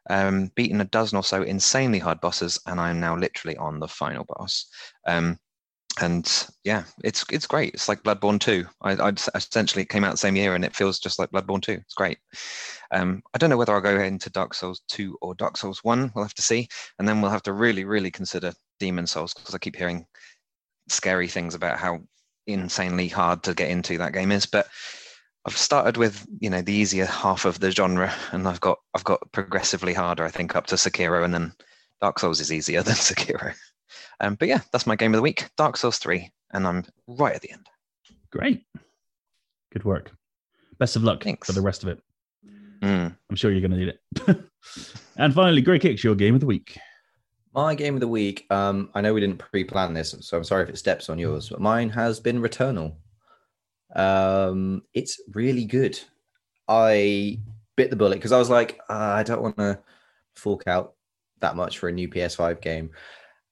um, 0.09 0.51
beaten 0.55 0.81
a 0.81 0.85
dozen 0.85 1.17
or 1.17 1.23
so 1.23 1.43
insanely 1.43 1.99
hard 1.99 2.19
bosses, 2.19 2.59
and 2.65 2.79
I'm 2.79 2.99
now 2.99 3.15
literally 3.15 3.57
on 3.57 3.79
the 3.79 3.87
final 3.87 4.25
boss. 4.27 4.65
Um, 5.07 5.37
and 6.01 6.47
yeah, 6.63 6.83
it's 7.03 7.25
it's 7.31 7.47
great. 7.47 7.73
It's 7.73 7.89
like 7.89 8.03
Bloodborne 8.03 8.39
2. 8.39 8.65
I, 8.81 8.93
I 8.93 9.13
essentially 9.35 9.83
it 9.83 9.89
came 9.89 10.03
out 10.03 10.11
the 10.11 10.17
same 10.17 10.35
year, 10.35 10.55
and 10.55 10.65
it 10.65 10.75
feels 10.75 10.99
just 10.99 11.19
like 11.19 11.31
Bloodborne 11.31 11.61
2. 11.61 11.73
It's 11.73 11.93
great. 11.93 12.17
Um, 12.91 13.21
I 13.33 13.37
don't 13.37 13.49
know 13.49 13.57
whether 13.57 13.73
I'll 13.73 13.81
go 13.81 13.99
into 13.99 14.29
Dark 14.29 14.53
Souls 14.53 14.81
2 14.89 15.17
or 15.21 15.35
Dark 15.35 15.57
Souls 15.57 15.83
1. 15.83 16.11
We'll 16.13 16.23
have 16.23 16.33
to 16.35 16.41
see, 16.41 16.67
and 16.97 17.07
then 17.07 17.21
we'll 17.21 17.31
have 17.31 17.43
to 17.43 17.53
really, 17.53 17.85
really 17.85 18.11
consider 18.11 18.53
Demon 18.79 19.07
Souls 19.07 19.33
because 19.33 19.53
I 19.53 19.59
keep 19.59 19.75
hearing 19.75 20.05
scary 20.87 21.27
things 21.27 21.53
about 21.53 21.79
how 21.79 21.99
insanely 22.47 23.07
hard 23.07 23.43
to 23.43 23.53
get 23.53 23.69
into 23.69 23.97
that 23.97 24.13
game 24.13 24.31
is. 24.31 24.45
But 24.45 24.67
I've 25.45 25.57
started 25.57 25.97
with 25.97 26.25
you 26.39 26.49
know 26.49 26.61
the 26.61 26.73
easier 26.73 27.05
half 27.05 27.45
of 27.45 27.59
the 27.59 27.71
genre, 27.71 28.13
and 28.31 28.47
I've 28.47 28.61
got 28.61 28.79
I've 28.93 29.03
got 29.03 29.31
progressively 29.31 29.93
harder. 29.93 30.23
I 30.23 30.31
think 30.31 30.55
up 30.55 30.67
to 30.67 30.75
Sekiro, 30.75 31.23
and 31.23 31.33
then 31.33 31.53
Dark 32.01 32.19
Souls 32.19 32.39
is 32.39 32.51
easier 32.51 32.83
than 32.83 32.95
Sekiro. 32.95 33.53
Um, 34.21 34.35
but 34.35 34.47
yeah, 34.47 34.61
that's 34.71 34.87
my 34.87 34.95
game 34.95 35.13
of 35.13 35.17
the 35.17 35.23
week, 35.23 35.49
Dark 35.57 35.77
Souls 35.77 35.97
three, 35.97 36.31
and 36.51 36.67
I'm 36.67 36.85
right 37.07 37.35
at 37.35 37.41
the 37.41 37.51
end. 37.51 37.67
Great. 38.31 38.65
Good 39.71 39.83
work. 39.83 40.11
Best 40.77 40.95
of 40.95 41.03
luck 41.03 41.23
Thanks. 41.23 41.47
for 41.47 41.53
the 41.53 41.61
rest 41.61 41.83
of 41.83 41.89
it. 41.89 42.01
Mm. 42.81 43.15
I'm 43.29 43.35
sure 43.35 43.51
you're 43.51 43.67
going 43.67 43.71
to 43.71 43.77
need 43.77 43.89
it. 43.89 44.43
and 45.17 45.33
finally, 45.33 45.61
Greg 45.61 45.83
Hicks, 45.83 46.03
your 46.03 46.15
game 46.15 46.33
of 46.33 46.39
the 46.39 46.47
week. 46.47 46.77
My 47.53 47.75
game 47.75 47.95
of 47.95 47.99
the 47.99 48.07
week. 48.07 48.45
Um, 48.49 48.89
I 48.93 49.01
know 49.01 49.13
we 49.13 49.19
didn't 49.19 49.39
pre-plan 49.39 49.93
this, 49.93 50.15
so 50.21 50.37
I'm 50.37 50.43
sorry 50.43 50.63
if 50.63 50.69
it 50.69 50.77
steps 50.77 51.09
on 51.09 51.19
yours, 51.19 51.49
but 51.49 51.59
mine 51.59 51.89
has 51.89 52.19
been 52.19 52.41
Returnal. 52.41 52.95
Um, 53.95 54.83
it's 54.93 55.19
really 55.33 55.65
good. 55.65 55.99
I 56.67 57.39
bit 57.75 57.89
the 57.89 57.95
bullet 57.95 58.15
because 58.15 58.31
I 58.31 58.37
was 58.37 58.49
like, 58.49 58.79
"Ah, 58.89 59.15
I 59.15 59.23
don't 59.23 59.41
want 59.41 59.57
to 59.57 59.79
fork 60.35 60.67
out 60.67 60.93
that 61.39 61.55
much 61.55 61.79
for 61.79 61.89
a 61.89 61.91
new 61.91 62.07
PS5 62.07 62.61
game, 62.61 62.91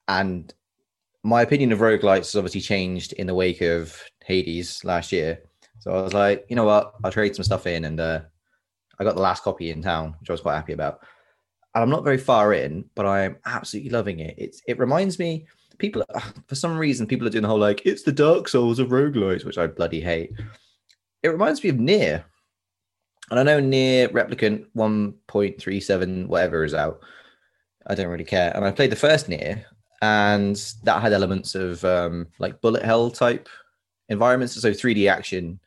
and 0.06 0.52
my 1.24 1.42
opinion 1.42 1.72
of 1.72 1.80
roguelites 1.80 2.18
has 2.18 2.36
obviously 2.36 2.60
changed 2.60 3.12
in 3.14 3.26
the 3.26 3.34
wake 3.34 3.60
of 3.60 4.00
Hades 4.24 4.84
last 4.84 5.12
year. 5.12 5.40
So 5.80 5.92
I 5.92 6.02
was 6.02 6.14
like, 6.14 6.44
you 6.48 6.56
know 6.56 6.64
what, 6.64 6.94
I'll 7.04 7.10
trade 7.10 7.34
some 7.34 7.44
stuff 7.44 7.66
in, 7.66 7.84
and 7.84 8.00
uh, 8.00 8.20
I 8.98 9.04
got 9.04 9.14
the 9.14 9.22
last 9.22 9.42
copy 9.42 9.70
in 9.70 9.82
town, 9.82 10.14
which 10.20 10.30
I 10.30 10.32
was 10.32 10.40
quite 10.40 10.56
happy 10.56 10.72
about. 10.72 11.00
And 11.74 11.82
I'm 11.82 11.90
not 11.90 12.04
very 12.04 12.18
far 12.18 12.52
in, 12.54 12.84
but 12.94 13.06
I 13.06 13.22
am 13.22 13.36
absolutely 13.46 13.90
loving 13.90 14.20
it. 14.20 14.34
It's 14.38 14.62
it 14.66 14.78
reminds 14.78 15.18
me 15.18 15.46
people 15.78 16.04
for 16.46 16.54
some 16.54 16.76
reason 16.76 17.06
people 17.06 17.26
are 17.26 17.30
doing 17.30 17.42
the 17.42 17.48
whole 17.48 17.58
like 17.58 17.82
it's 17.84 18.02
the 18.02 18.12
Dark 18.12 18.48
Souls 18.48 18.78
of 18.78 18.88
roguelites, 18.88 19.44
which 19.44 19.58
I 19.58 19.66
bloody 19.66 20.00
hate. 20.00 20.32
It 21.22 21.28
reminds 21.28 21.62
me 21.62 21.70
of 21.70 21.76
NieR. 21.76 22.24
And 23.30 23.38
I 23.38 23.42
know 23.42 23.60
NieR 23.60 24.08
Replicant 24.08 24.66
1.37 24.74 26.26
whatever 26.26 26.64
is 26.64 26.74
out. 26.74 27.00
I 27.86 27.94
don't 27.94 28.08
really 28.08 28.24
care. 28.24 28.52
And 28.54 28.64
I 28.64 28.70
played 28.70 28.90
the 28.90 28.96
first 28.96 29.28
NieR 29.28 29.64
and 30.02 30.56
that 30.84 31.02
had 31.02 31.12
elements 31.12 31.54
of 31.54 31.84
um, 31.84 32.28
like 32.38 32.60
bullet 32.60 32.84
hell 32.84 33.10
type 33.10 33.48
environments, 34.08 34.54
so 34.60 34.70
3D 34.70 35.10
action 35.10 35.58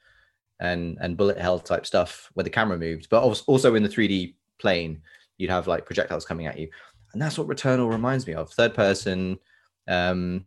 and 0.60 0.98
and 1.02 1.18
bullet 1.18 1.38
hell 1.38 1.60
type 1.60 1.86
stuff 1.86 2.30
where 2.34 2.44
the 2.44 2.50
camera 2.50 2.78
moved, 2.78 3.10
but 3.10 3.24
also 3.48 3.76
in 3.76 3.84
the 3.84 3.90
3D 3.90 4.36
plane, 4.60 5.02
you'd 5.38 5.50
have 5.50 5.68
like 5.68 5.86
projectiles 5.86 6.26
coming 6.26 6.48
at 6.48 6.58
you, 6.58 6.70
and 7.14 7.22
that's 7.22 7.38
what 7.38 7.48
Returnal 7.48 7.92
reminds 7.92 8.26
me 8.26 8.34
of. 8.34 8.52
Third 8.52 8.74
person, 8.74 9.38
um, 9.88 10.46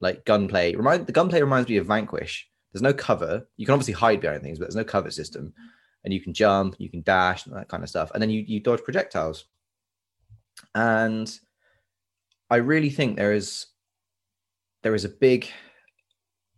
like 0.00 0.24
gunplay. 0.24 0.74
Remind 0.74 1.06
the 1.06 1.12
gunplay 1.12 1.40
reminds 1.40 1.68
me 1.68 1.76
of 1.76 1.86
Vanquish. 1.86 2.48
There's 2.72 2.82
no 2.82 2.92
cover. 2.92 3.46
You 3.56 3.66
can 3.66 3.72
obviously 3.72 3.94
hide 3.94 4.20
behind 4.20 4.42
things, 4.42 4.58
but 4.58 4.66
there's 4.66 4.76
no 4.76 4.84
cover 4.84 5.10
system, 5.10 5.54
and 6.04 6.12
you 6.12 6.20
can 6.20 6.34
jump, 6.34 6.74
you 6.78 6.90
can 6.90 7.02
dash, 7.02 7.46
and 7.46 7.56
that 7.56 7.68
kind 7.68 7.82
of 7.82 7.88
stuff, 7.88 8.10
and 8.12 8.22
then 8.22 8.30
you 8.30 8.44
you 8.46 8.60
dodge 8.60 8.82
projectiles. 8.82 9.46
And 10.74 11.32
I 12.50 12.56
really 12.56 12.90
think 12.90 13.16
there 13.16 13.32
is 13.32 13.66
there 14.82 14.94
is 14.94 15.04
a 15.04 15.08
big 15.08 15.48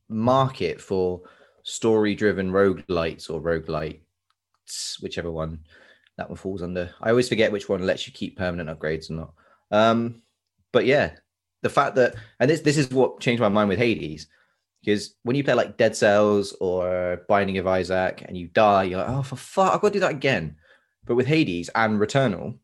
market 0.08 0.80
for 0.80 1.22
story 1.62 2.14
driven 2.14 2.50
roguelites 2.50 3.30
or 3.30 3.40
roguelites, 3.40 5.00
whichever 5.00 5.30
one 5.30 5.60
that 6.16 6.28
one 6.28 6.36
falls 6.36 6.62
under. 6.62 6.90
I 7.00 7.10
always 7.10 7.28
forget 7.28 7.52
which 7.52 7.68
one 7.68 7.86
lets 7.86 8.06
you 8.06 8.12
keep 8.12 8.36
permanent 8.36 8.68
upgrades 8.68 9.10
or 9.10 9.14
not. 9.14 9.32
Um, 9.70 10.22
but 10.72 10.86
yeah, 10.86 11.12
the 11.62 11.68
fact 11.68 11.94
that 11.96 12.14
and 12.40 12.50
this 12.50 12.60
this 12.60 12.76
is 12.76 12.90
what 12.90 13.20
changed 13.20 13.40
my 13.40 13.48
mind 13.48 13.68
with 13.68 13.78
Hades. 13.78 14.26
Because 14.80 15.16
when 15.24 15.34
you 15.34 15.42
play 15.42 15.54
like 15.54 15.78
Dead 15.78 15.96
Cells 15.96 16.52
or 16.60 17.22
Binding 17.28 17.58
of 17.58 17.66
Isaac 17.66 18.24
and 18.26 18.36
you 18.36 18.46
die, 18.48 18.84
you're 18.84 19.00
like, 19.00 19.08
oh 19.08 19.22
for 19.22 19.34
fuck, 19.34 19.74
I've 19.74 19.80
got 19.80 19.88
to 19.88 19.94
do 19.94 20.00
that 20.00 20.12
again. 20.12 20.56
But 21.04 21.16
with 21.16 21.26
Hades 21.26 21.70
and 21.74 21.98
Returnal, 21.98 22.56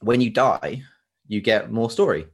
when 0.00 0.20
you 0.22 0.30
die, 0.30 0.82
you 1.28 1.40
get 1.40 1.70
more 1.70 1.90
story. 1.90 2.26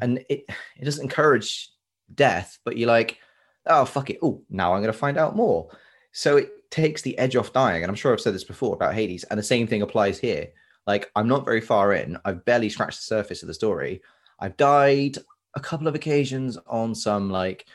And 0.00 0.18
it 0.28 0.44
it 0.76 0.84
doesn't 0.84 1.02
encourage 1.02 1.70
death, 2.14 2.58
but 2.64 2.76
you're 2.76 2.88
like, 2.88 3.18
oh 3.66 3.84
fuck 3.84 4.10
it. 4.10 4.18
Oh, 4.22 4.42
now 4.50 4.74
I'm 4.74 4.80
gonna 4.80 4.92
find 4.92 5.16
out 5.16 5.36
more. 5.36 5.68
So 6.12 6.36
it 6.36 6.70
takes 6.70 7.02
the 7.02 7.16
edge 7.18 7.36
off 7.36 7.52
dying. 7.52 7.82
And 7.82 7.90
I'm 7.90 7.96
sure 7.96 8.12
I've 8.12 8.20
said 8.20 8.34
this 8.34 8.44
before 8.44 8.74
about 8.74 8.94
Hades, 8.94 9.24
and 9.24 9.38
the 9.38 9.44
same 9.44 9.66
thing 9.66 9.82
applies 9.82 10.18
here. 10.18 10.48
Like, 10.86 11.10
I'm 11.16 11.28
not 11.28 11.44
very 11.44 11.60
far 11.60 11.92
in. 11.92 12.16
I've 12.24 12.44
barely 12.46 12.70
scratched 12.70 12.98
the 12.98 13.04
surface 13.04 13.42
of 13.42 13.46
the 13.46 13.54
story. 13.54 14.00
I've 14.40 14.56
died 14.56 15.18
a 15.54 15.60
couple 15.60 15.86
of 15.86 15.94
occasions 15.94 16.56
on 16.66 16.94
some 16.94 17.30
like 17.30 17.66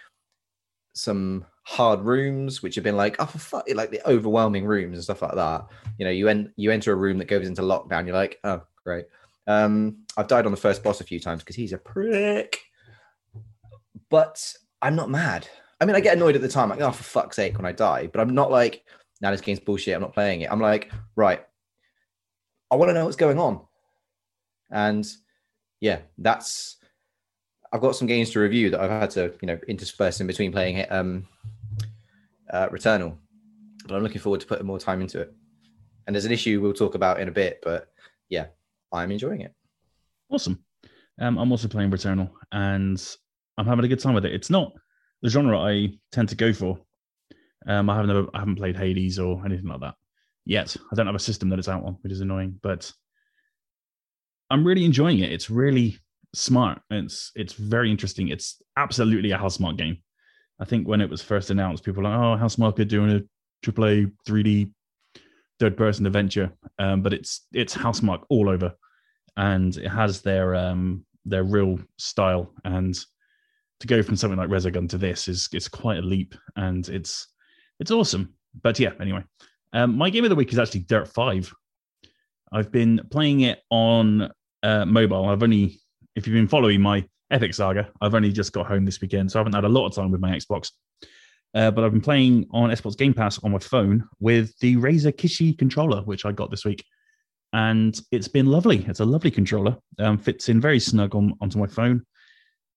some 0.94 1.46
hard 1.64 2.02
rooms, 2.02 2.62
which 2.62 2.76
have 2.76 2.84
been 2.84 2.98
like, 2.98 3.16
oh 3.20 3.26
for 3.26 3.38
fuck, 3.38 3.66
like 3.74 3.92
the 3.92 4.08
overwhelming 4.10 4.66
rooms 4.66 4.98
and 4.98 5.04
stuff 5.04 5.22
like 5.22 5.36
that. 5.36 5.66
You 5.98 6.06
know, 6.06 6.12
you 6.12 6.28
en- 6.28 6.54
you 6.56 6.72
enter 6.72 6.92
a 6.92 6.96
room 6.96 7.18
that 7.18 7.28
goes 7.28 7.48
into 7.48 7.62
lockdown, 7.62 8.06
you're 8.06 8.16
like, 8.16 8.40
oh 8.44 8.62
great. 8.84 9.06
Um, 9.48 10.06
I've 10.16 10.28
died 10.28 10.46
on 10.46 10.52
the 10.52 10.58
first 10.58 10.84
boss 10.84 11.02
a 11.02 11.06
few 11.06 11.20
times 11.20 11.42
because 11.42 11.56
he's 11.56 11.74
a 11.74 11.78
prick. 11.78 12.60
But 14.10 14.54
I'm 14.82 14.96
not 14.96 15.10
mad. 15.10 15.48
I 15.82 15.86
mean, 15.86 15.96
I 15.96 16.00
get 16.00 16.16
annoyed 16.16 16.36
at 16.36 16.42
the 16.42 16.48
time, 16.48 16.70
like, 16.70 16.82
oh, 16.82 16.92
for 16.92 17.04
fuck's 17.04 17.36
sake, 17.36 17.58
when 17.58 17.66
I 17.66 17.72
die. 17.72 18.08
But 18.08 18.22
I'm 18.22 18.34
not 18.34 18.52
like, 18.52 18.86
now 19.22 19.32
this 19.32 19.42
game's 19.42 19.60
bullshit. 19.60 19.96
I'm 19.96 20.02
not 20.02 20.14
playing 20.14 20.42
it. 20.42 20.52
I'm 20.52 20.62
like, 20.62 20.92
right, 21.16 21.44
I 22.72 22.76
want 22.76 22.90
to 22.90 22.94
know 22.94 23.06
what's 23.06 23.18
going 23.18 23.40
on. 23.40 23.62
And 24.72 25.06
yeah, 25.80 26.00
that's. 26.18 26.78
I've 27.72 27.82
got 27.82 27.96
some 27.96 28.08
games 28.08 28.30
to 28.32 28.40
review 28.40 28.70
that 28.70 28.80
I've 28.80 28.90
had 28.92 29.10
to, 29.12 29.34
you 29.42 29.48
know, 29.48 29.60
intersperse 29.68 30.22
in 30.22 30.28
between 30.28 30.52
playing 30.52 30.78
it, 30.78 30.92
um, 30.92 31.28
uh, 32.52 32.70
Returnal. 32.70 33.18
But 33.88 33.96
I'm 33.96 34.04
looking 34.04 34.22
forward 34.22 34.42
to 34.42 34.48
putting 34.48 34.68
more 34.68 34.80
time 34.80 35.02
into 35.02 35.20
it. 35.20 35.34
And 36.06 36.16
there's 36.16 36.26
an 36.26 36.32
issue 36.32 36.62
we'll 36.62 36.74
talk 36.74 36.94
about 36.94 37.20
in 37.20 37.30
a 37.30 37.32
bit, 37.32 37.60
but 37.64 37.92
yeah, 38.30 38.48
I'm 38.94 39.12
enjoying 39.12 39.42
it. 39.42 39.54
Awesome. 40.30 40.64
Um, 41.20 41.38
I'm 41.38 41.52
also 41.52 41.68
playing 41.68 41.92
Returnal 41.92 42.30
and 42.52 43.02
I'm 43.58 43.66
having 43.66 43.86
a 43.86 43.88
good 43.88 44.00
time 44.00 44.14
with 44.14 44.26
it. 44.26 44.34
It's 44.34 44.50
not 44.50 44.72
the 45.22 45.30
genre 45.30 45.60
I 45.60 45.90
tend 46.12 46.30
to 46.30 46.36
go 46.36 46.54
for. 46.54 46.80
Um, 47.68 47.90
I 47.90 47.96
haven't 47.96 48.30
I 48.34 48.40
haven't 48.40 48.58
played 48.58 48.76
Hades 48.76 49.20
or 49.20 49.44
anything 49.46 49.68
like 49.68 49.82
that 49.82 49.96
yet. 50.46 50.76
I 50.92 50.96
don't 50.96 51.06
have 51.06 51.16
a 51.16 51.20
system 51.20 51.50
that 51.50 51.60
it's 51.60 51.70
out 51.70 51.84
on, 51.84 51.98
which 52.02 52.12
is 52.12 52.22
annoying, 52.22 52.60
but 52.62 52.92
I'm 54.50 54.66
really 54.66 54.86
enjoying 54.86 55.20
it. 55.20 55.32
It's 55.32 55.50
really 55.50 55.98
smart. 56.36 56.82
It's 56.90 57.32
it's 57.36 57.54
very 57.54 57.90
interesting. 57.90 58.28
It's 58.28 58.62
absolutely 58.78 59.32
a 59.32 59.38
Housemarque 59.38 59.78
game. 59.78 59.98
I 60.60 60.66
think 60.66 60.88
when 60.88 61.02
it 61.02 61.10
was 61.10 61.22
first 61.22 61.50
announced, 61.50 61.84
people 61.84 62.04
were 62.04 62.10
like, 62.10 62.20
"Oh, 62.20 62.38
Housemarque 62.44 62.80
are 62.80 62.86
doing 62.86 63.12
a 63.12 63.22
AAA 63.66 64.12
3D 64.28 64.72
third 65.64 65.78
person 65.78 66.06
adventure," 66.06 66.52
um, 66.80 67.02
but 67.02 67.14
it's 67.14 67.48
it's 67.54 67.76
Housemarque 67.76 68.26
all 68.30 68.50
over, 68.50 68.74
and 69.38 69.76
it 69.78 69.88
has 69.88 70.22
their 70.22 70.56
um, 70.56 71.06
their 71.26 71.44
real 71.44 71.80
style. 71.98 72.54
And 72.66 72.94
to 73.80 73.88
go 73.88 74.04
from 74.04 74.18
something 74.18 74.38
like 74.38 74.50
Resogun 74.50 74.90
to 74.90 74.98
this 74.98 75.28
is 75.28 75.48
is 75.54 75.68
quite 75.68 76.00
a 76.00 76.02
leap, 76.02 76.36
and 76.56 76.88
it's 76.90 77.28
it's 77.80 77.92
awesome. 77.92 78.34
But 78.62 78.80
yeah, 78.80 78.92
anyway, 79.00 79.24
um, 79.72 79.98
my 79.98 80.10
game 80.10 80.26
of 80.26 80.30
the 80.30 80.36
week 80.36 80.52
is 80.52 80.60
actually 80.60 80.82
Dirt 80.82 81.08
Five. 81.08 81.54
I've 82.52 82.72
been 82.72 83.02
playing 83.10 83.42
it 83.42 83.60
on 83.70 84.30
uh, 84.62 84.86
mobile. 84.86 85.28
I've 85.28 85.42
only, 85.42 85.80
if 86.16 86.28
you've 86.28 86.36
been 86.36 86.48
following 86.48 86.82
my 86.82 87.04
Epic 87.32 87.54
Saga, 87.54 87.90
I've 88.00 88.14
only 88.14 88.32
just 88.32 88.54
got 88.54 88.68
home 88.68 88.86
this 88.86 89.02
weekend, 89.02 89.32
so 89.32 89.40
I 89.40 89.42
haven't 89.42 89.56
had 89.56 89.64
a 89.64 89.70
lot 89.70 89.88
of 89.88 89.96
time 89.96 90.12
with 90.12 90.22
my 90.22 90.32
Xbox. 90.32 90.72
Uh, 91.54 91.70
but 91.70 91.84
I've 91.84 91.92
been 91.92 92.02
playing 92.02 92.48
on 92.52 92.72
Xbox 92.72 92.98
Game 92.98 93.14
Pass 93.14 93.42
on 93.44 93.52
my 93.52 93.60
phone 93.60 94.08
with 94.20 94.58
the 94.60 94.76
Razer 94.78 95.12
Kishi 95.14 95.58
controller, 95.58 96.02
which 96.02 96.26
I 96.26 96.32
got 96.32 96.50
this 96.50 96.66
week, 96.66 96.84
and 97.54 98.00
it's 98.12 98.28
been 98.28 98.48
lovely. 98.48 98.84
It's 98.88 99.02
a 99.02 99.06
lovely 99.06 99.30
controller. 99.30 99.78
Um, 100.00 100.18
fits 100.18 100.50
in 100.50 100.60
very 100.60 100.80
snug 100.80 101.14
on 101.16 101.34
onto 101.42 101.60
my 101.60 101.68
phone, 101.68 102.06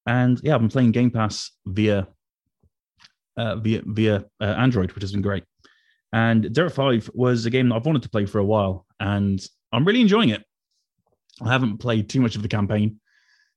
and 0.06 0.38
yeah, 0.42 0.54
I've 0.54 0.60
been 0.60 0.68
playing 0.68 0.92
Game 0.92 1.10
Pass 1.10 1.50
via 1.64 2.06
uh, 3.36 3.56
via 3.56 3.82
via 3.86 4.24
uh, 4.40 4.44
Android, 4.44 4.92
which 4.92 5.02
has 5.02 5.12
been 5.12 5.22
great. 5.22 5.44
And 6.12 6.52
Dirt 6.52 6.72
Five 6.72 7.10
was 7.14 7.46
a 7.46 7.50
game 7.50 7.70
that 7.70 7.76
I've 7.76 7.86
wanted 7.86 8.02
to 8.02 8.10
play 8.10 8.26
for 8.26 8.38
a 8.38 8.44
while, 8.44 8.86
and 9.00 9.44
I'm 9.72 9.84
really 9.84 10.02
enjoying 10.02 10.30
it. 10.30 10.44
I 11.42 11.50
haven't 11.50 11.78
played 11.78 12.08
too 12.08 12.20
much 12.20 12.36
of 12.36 12.42
the 12.42 12.48
campaign. 12.48 13.00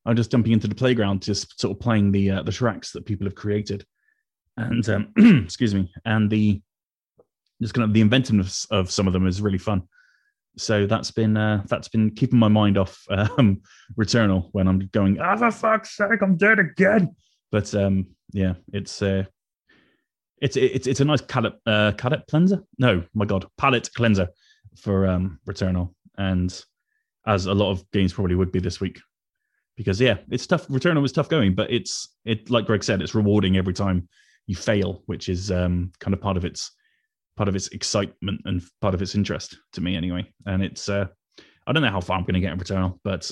I'm 0.05 0.15
just 0.15 0.31
jumping 0.31 0.53
into 0.53 0.67
the 0.67 0.75
playground, 0.75 1.21
just 1.21 1.59
sort 1.59 1.75
of 1.75 1.81
playing 1.81 2.11
the 2.11 2.31
uh, 2.31 2.43
the 2.43 2.51
tracks 2.51 2.91
that 2.93 3.05
people 3.05 3.27
have 3.27 3.35
created, 3.35 3.85
and 4.59 4.89
um, 4.89 5.13
excuse 5.45 5.73
me, 5.73 5.91
and 6.05 6.29
the 6.29 6.61
just 7.61 7.73
kind 7.73 7.83
of 7.83 7.93
the 7.93 8.01
inventiveness 8.01 8.65
of 8.71 8.91
some 8.91 9.07
of 9.07 9.13
them 9.13 9.27
is 9.27 9.41
really 9.41 9.57
fun. 9.57 9.83
So 10.57 10.85
that's 10.85 11.11
been 11.11 11.37
uh, 11.37 11.63
that's 11.67 11.87
been 11.87 12.11
keeping 12.11 12.39
my 12.39 12.47
mind 12.47 12.77
off 12.77 13.03
um, 13.09 13.61
Returnal 13.97 14.49
when 14.51 14.67
I'm 14.67 14.79
going. 14.91 15.19
Ah, 15.19 15.37
for 15.37 15.51
fuck's 15.51 15.95
sake, 15.95 16.21
I'm 16.21 16.37
dead 16.37 16.59
again. 16.59 17.15
But 17.51 17.73
um, 17.73 18.07
yeah, 18.31 18.53
it's 18.73 19.01
uh, 19.01 19.23
it's 20.41 20.57
it's 20.57 20.87
it's 20.87 20.99
a 20.99 21.05
nice 21.05 21.21
palette 21.21 21.55
uh, 21.65 21.93
palette 21.93 22.23
cleanser. 22.29 22.63
No, 22.77 23.03
my 23.13 23.25
god, 23.25 23.45
palette 23.57 23.89
cleanser 23.95 24.27
for 24.77 25.07
um, 25.07 25.39
Returnal, 25.47 25.93
and 26.17 26.63
as 27.25 27.45
a 27.45 27.53
lot 27.53 27.71
of 27.71 27.89
games 27.91 28.13
probably 28.13 28.35
would 28.35 28.51
be 28.51 28.59
this 28.59 28.81
week, 28.81 28.99
because 29.77 29.99
yeah, 30.01 30.17
it's 30.29 30.45
tough. 30.45 30.67
Returnal 30.67 31.01
was 31.01 31.11
tough 31.11 31.29
going, 31.29 31.55
but 31.55 31.71
it's 31.71 32.09
it 32.25 32.49
like 32.49 32.65
Greg 32.65 32.83
said, 32.83 33.01
it's 33.01 33.15
rewarding 33.15 33.57
every 33.57 33.73
time 33.73 34.07
you 34.49 34.55
fail, 34.55 35.03
which 35.05 35.29
is 35.29 35.51
um, 35.51 35.91
kind 35.99 36.15
of 36.15 36.19
part 36.19 36.35
of 36.35 36.43
its 36.43 36.71
part 37.37 37.47
of 37.47 37.55
its 37.55 37.67
excitement 37.69 38.41
and 38.45 38.63
part 38.81 38.95
of 38.95 39.01
its 39.01 39.13
interest 39.13 39.55
to 39.73 39.79
me 39.81 39.95
anyway. 39.95 40.27
And 40.47 40.63
it's 40.63 40.89
uh, 40.89 41.05
I 41.67 41.71
don't 41.71 41.83
know 41.83 41.91
how 41.91 42.01
far 42.01 42.17
I'm 42.17 42.23
going 42.23 42.33
to 42.33 42.39
get 42.39 42.51
in 42.51 42.57
Returnal, 42.59 42.97
but 43.03 43.29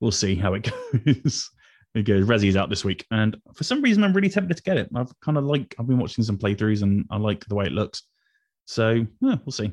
we'll 0.00 0.12
see 0.12 0.34
how 0.34 0.52
it 0.52 0.70
goes. 1.06 1.50
it 1.94 2.02
goes. 2.02 2.26
Resi's 2.26 2.56
out 2.56 2.68
this 2.68 2.84
week, 2.84 3.06
and 3.10 3.36
for 3.54 3.64
some 3.64 3.80
reason, 3.80 4.04
I'm 4.04 4.12
really 4.12 4.28
tempted 4.28 4.56
to 4.58 4.62
get 4.62 4.76
it. 4.76 4.90
I've 4.94 5.18
kind 5.20 5.38
of 5.38 5.44
like 5.44 5.74
I've 5.78 5.86
been 5.86 5.98
watching 5.98 6.24
some 6.24 6.36
playthroughs, 6.36 6.82
and 6.82 7.06
I 7.10 7.16
like 7.16 7.46
the 7.46 7.54
way 7.54 7.64
it 7.64 7.72
looks. 7.72 8.02
So 8.66 8.90
yeah, 9.22 9.36
we'll 9.46 9.52
see. 9.52 9.72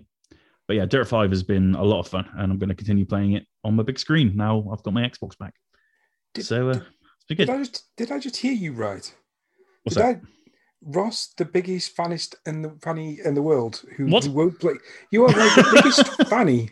But 0.68 0.78
yeah, 0.78 0.86
Dirt 0.86 1.10
Five 1.10 1.32
has 1.32 1.44
been 1.44 1.76
a 1.76 1.84
lot 1.84 2.00
of 2.00 2.08
fun, 2.08 2.30
and 2.38 2.50
I'm 2.50 2.58
going 2.60 2.70
to 2.70 2.76
continue 2.76 3.06
playing 3.06 3.34
it 3.34 3.46
on 3.66 3.76
my 3.76 3.84
big 3.84 4.00
screen 4.00 4.38
now. 4.38 4.66
I've 4.72 4.84
got 4.84 4.94
my 4.94 5.02
Xbox 5.04 5.38
back, 5.38 5.54
Did- 6.34 6.46
so 6.46 6.70
uh, 6.70 6.74
did- 6.74 6.84
it's 6.84 7.26
been 7.28 7.38
Did 7.38 7.48
good. 7.48 7.50
I 7.50 7.58
just 7.60 7.84
did 7.98 8.12
I 8.12 8.20
just 8.20 8.38
hear 8.38 8.54
you 8.54 8.72
right? 8.72 9.14
What's 9.84 9.96
did 9.96 10.04
that? 10.04 10.16
I 10.16 10.22
Ross, 10.84 11.34
the 11.38 11.46
biggest 11.46 11.96
fanist 11.96 12.36
in 12.46 12.62
the 12.64 12.76
fanny 12.82 13.20
in 13.24 13.36
the 13.36 13.42
world, 13.42 13.84
who, 13.98 14.08
What? 14.08 14.24
who 14.26 14.32
won't 14.32 14.60
play 14.60 14.74
you 15.12 15.24
are 15.26 15.28
like 15.30 15.56
the 15.56 15.72
biggest 15.76 16.08
fanny 16.30 16.70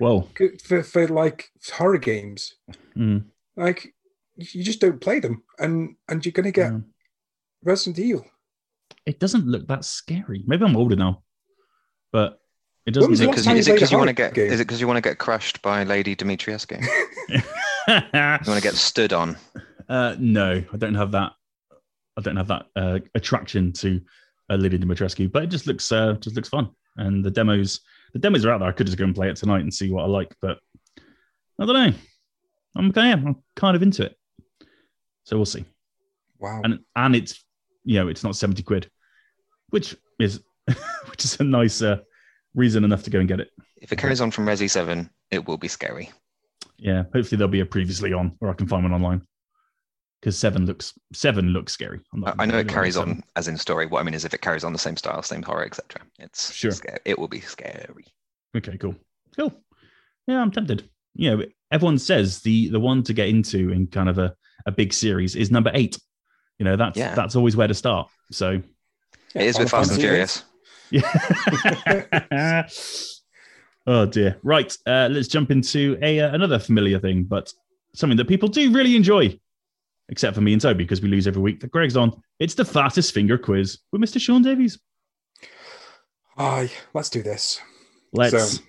Well, 0.00 0.28
for, 0.64 0.82
for 0.82 1.06
like 1.08 1.50
horror 1.72 1.98
games. 1.98 2.54
mm, 2.96 3.24
Like 3.56 3.94
you 4.36 4.62
just 4.64 4.80
don't 4.80 5.00
play 5.00 5.20
them 5.20 5.42
and 5.58 5.96
and 6.08 6.24
you're 6.24 6.32
gonna 6.32 6.50
get 6.52 6.72
yeah. 6.72 6.78
Resident 7.62 7.98
Evil. 7.98 8.26
it 9.06 9.18
doesn't 9.20 9.46
look 9.46 9.66
that 9.68 9.84
scary. 9.84 10.42
Maybe 10.46 10.64
I'm 10.64 10.76
older 10.76 10.96
now, 10.96 11.22
but 12.12 12.40
it 12.84 12.92
doesn't. 12.94 13.12
Is 13.12 13.20
it 13.20 13.24
look 13.26 13.36
last 13.36 13.44
because 13.44 13.46
you, 13.46 13.52
you 13.54 13.58
is 13.58 13.66
it 13.68 13.70
played 13.70 13.76
a 13.78 13.80
'cause 13.80 13.92
you 13.92 13.98
want 13.98 14.08
to 14.08 14.14
get 14.14 14.34
game? 14.34 14.52
is 14.52 14.60
it 14.60 14.64
because 14.66 14.80
you 14.80 14.86
want 14.86 14.96
to 14.98 15.08
get 15.08 15.18
crushed 15.18 15.62
by 15.62 15.84
Lady 15.84 16.14
Dimitrescu? 16.16 16.84
You 17.88 17.92
want 18.18 18.44
to 18.44 18.60
get 18.60 18.74
stood 18.74 19.12
on? 19.12 19.36
uh, 19.88 20.16
no, 20.18 20.62
I 20.72 20.76
don't 20.76 20.94
have 20.96 21.12
that. 21.12 21.32
I 22.16 22.22
don't 22.22 22.36
have 22.36 22.48
that 22.48 22.66
uh, 22.76 22.98
attraction 23.14 23.72
to 23.74 24.00
uh, 24.50 24.54
Lydia 24.54 24.78
Dimitrescu, 24.78 25.30
but 25.30 25.42
it 25.42 25.48
just 25.48 25.66
looks 25.66 25.90
uh, 25.92 26.14
just 26.14 26.36
looks 26.36 26.48
fun. 26.48 26.70
And 26.96 27.24
the 27.24 27.30
demos, 27.30 27.80
the 28.12 28.18
demos 28.18 28.44
are 28.44 28.52
out 28.52 28.60
there. 28.60 28.68
I 28.68 28.72
could 28.72 28.86
just 28.86 28.98
go 28.98 29.04
and 29.04 29.14
play 29.14 29.28
it 29.28 29.36
tonight 29.36 29.60
and 29.60 29.72
see 29.72 29.90
what 29.90 30.04
I 30.04 30.06
like, 30.06 30.34
but 30.40 30.58
I 31.60 31.66
don't 31.66 31.74
know. 31.74 31.98
I'm 32.74 32.92
am. 32.96 33.26
I'm 33.26 33.36
kind 33.54 33.76
of 33.76 33.82
into 33.82 34.04
it, 34.04 34.16
so 35.24 35.36
we'll 35.36 35.46
see. 35.46 35.64
Wow. 36.38 36.60
And 36.64 36.80
and 36.94 37.16
it's 37.16 37.42
you 37.84 37.98
know 37.98 38.08
it's 38.08 38.24
not 38.24 38.36
seventy 38.36 38.62
quid, 38.62 38.90
which 39.70 39.96
is 40.18 40.42
which 41.06 41.24
is 41.24 41.38
a 41.40 41.44
nice 41.44 41.82
uh, 41.82 41.98
reason 42.54 42.84
enough 42.84 43.02
to 43.04 43.10
go 43.10 43.18
and 43.18 43.28
get 43.28 43.40
it. 43.40 43.50
If 43.76 43.92
it 43.92 43.96
carries 43.96 44.20
on 44.20 44.30
from 44.30 44.46
Resi 44.46 44.70
Seven, 44.70 45.10
it 45.30 45.46
will 45.46 45.58
be 45.58 45.68
scary. 45.68 46.12
Yeah, 46.78 47.04
hopefully 47.14 47.38
there'll 47.38 47.48
be 47.48 47.60
a 47.60 47.66
previously 47.66 48.12
on, 48.12 48.36
or 48.40 48.50
I 48.50 48.54
can 48.54 48.66
find 48.66 48.82
one 48.82 48.92
online. 48.92 49.22
Because 50.26 50.36
seven 50.36 50.66
looks 50.66 50.92
seven 51.12 51.50
looks 51.50 51.72
scary. 51.72 52.00
I'm 52.12 52.18
not 52.18 52.34
I 52.40 52.46
know 52.46 52.54
it 52.54 52.62
really 52.62 52.68
carries 52.74 52.94
seven. 52.96 53.10
on 53.10 53.22
as 53.36 53.46
in 53.46 53.56
story. 53.56 53.86
What 53.86 54.00
I 54.00 54.02
mean 54.02 54.12
is, 54.12 54.24
if 54.24 54.34
it 54.34 54.40
carries 54.40 54.64
on 54.64 54.72
the 54.72 54.78
same 54.78 54.96
style, 54.96 55.22
same 55.22 55.40
horror, 55.40 55.64
etc., 55.64 56.02
it's 56.18 56.52
Sure. 56.52 56.72
sca- 56.72 56.98
it 57.04 57.16
will 57.16 57.28
be 57.28 57.40
scary. 57.40 58.06
Okay, 58.56 58.76
cool, 58.76 58.96
cool. 59.36 59.52
Yeah, 60.26 60.40
I'm 60.42 60.50
tempted. 60.50 60.90
You 61.14 61.30
know, 61.36 61.44
everyone 61.70 61.98
says 62.00 62.40
the 62.40 62.68
the 62.70 62.80
one 62.80 63.04
to 63.04 63.12
get 63.14 63.28
into 63.28 63.70
in 63.70 63.86
kind 63.86 64.08
of 64.08 64.18
a, 64.18 64.34
a 64.66 64.72
big 64.72 64.92
series 64.92 65.36
is 65.36 65.52
number 65.52 65.70
eight. 65.74 65.96
You 66.58 66.64
know, 66.64 66.74
that's 66.74 66.98
Yeah. 66.98 67.14
that's 67.14 67.36
always 67.36 67.54
where 67.56 67.68
to 67.68 67.74
start. 67.74 68.08
So 68.32 68.60
Yeah, 69.32 69.42
it 69.42 69.46
is 69.46 69.58
with 69.60 69.70
Fast 69.70 69.92
and 69.92 70.00
Furious. 70.00 70.42
yeah. 70.90 72.66
oh 73.86 74.06
dear. 74.06 74.38
Right, 74.42 74.76
uh, 74.86 75.08
let's 75.08 75.28
jump 75.28 75.52
into 75.52 75.96
a 76.02 76.18
uh, 76.18 76.34
another 76.34 76.58
familiar 76.58 76.98
thing, 76.98 77.22
but 77.22 77.52
something 77.94 78.16
that 78.16 78.26
people 78.26 78.48
do 78.48 78.72
really 78.72 78.96
enjoy, 78.96 79.38
except 80.08 80.34
for 80.34 80.40
me 80.40 80.52
and 80.52 80.62
Toby 80.62 80.84
because 80.84 81.00
we 81.00 81.08
lose 81.08 81.26
every 81.26 81.42
week. 81.42 81.60
That 81.60 81.70
Greg's 81.70 81.96
on. 81.96 82.22
It's 82.38 82.54
the 82.54 82.64
fastest 82.64 83.12
finger 83.12 83.38
quiz 83.38 83.78
with 83.92 84.00
Mr. 84.00 84.20
Sean 84.20 84.42
Davies. 84.42 84.78
Aye, 86.38 86.70
let's 86.94 87.10
do 87.10 87.22
this. 87.22 87.60
Let's. 88.12 88.58
So, 88.58 88.62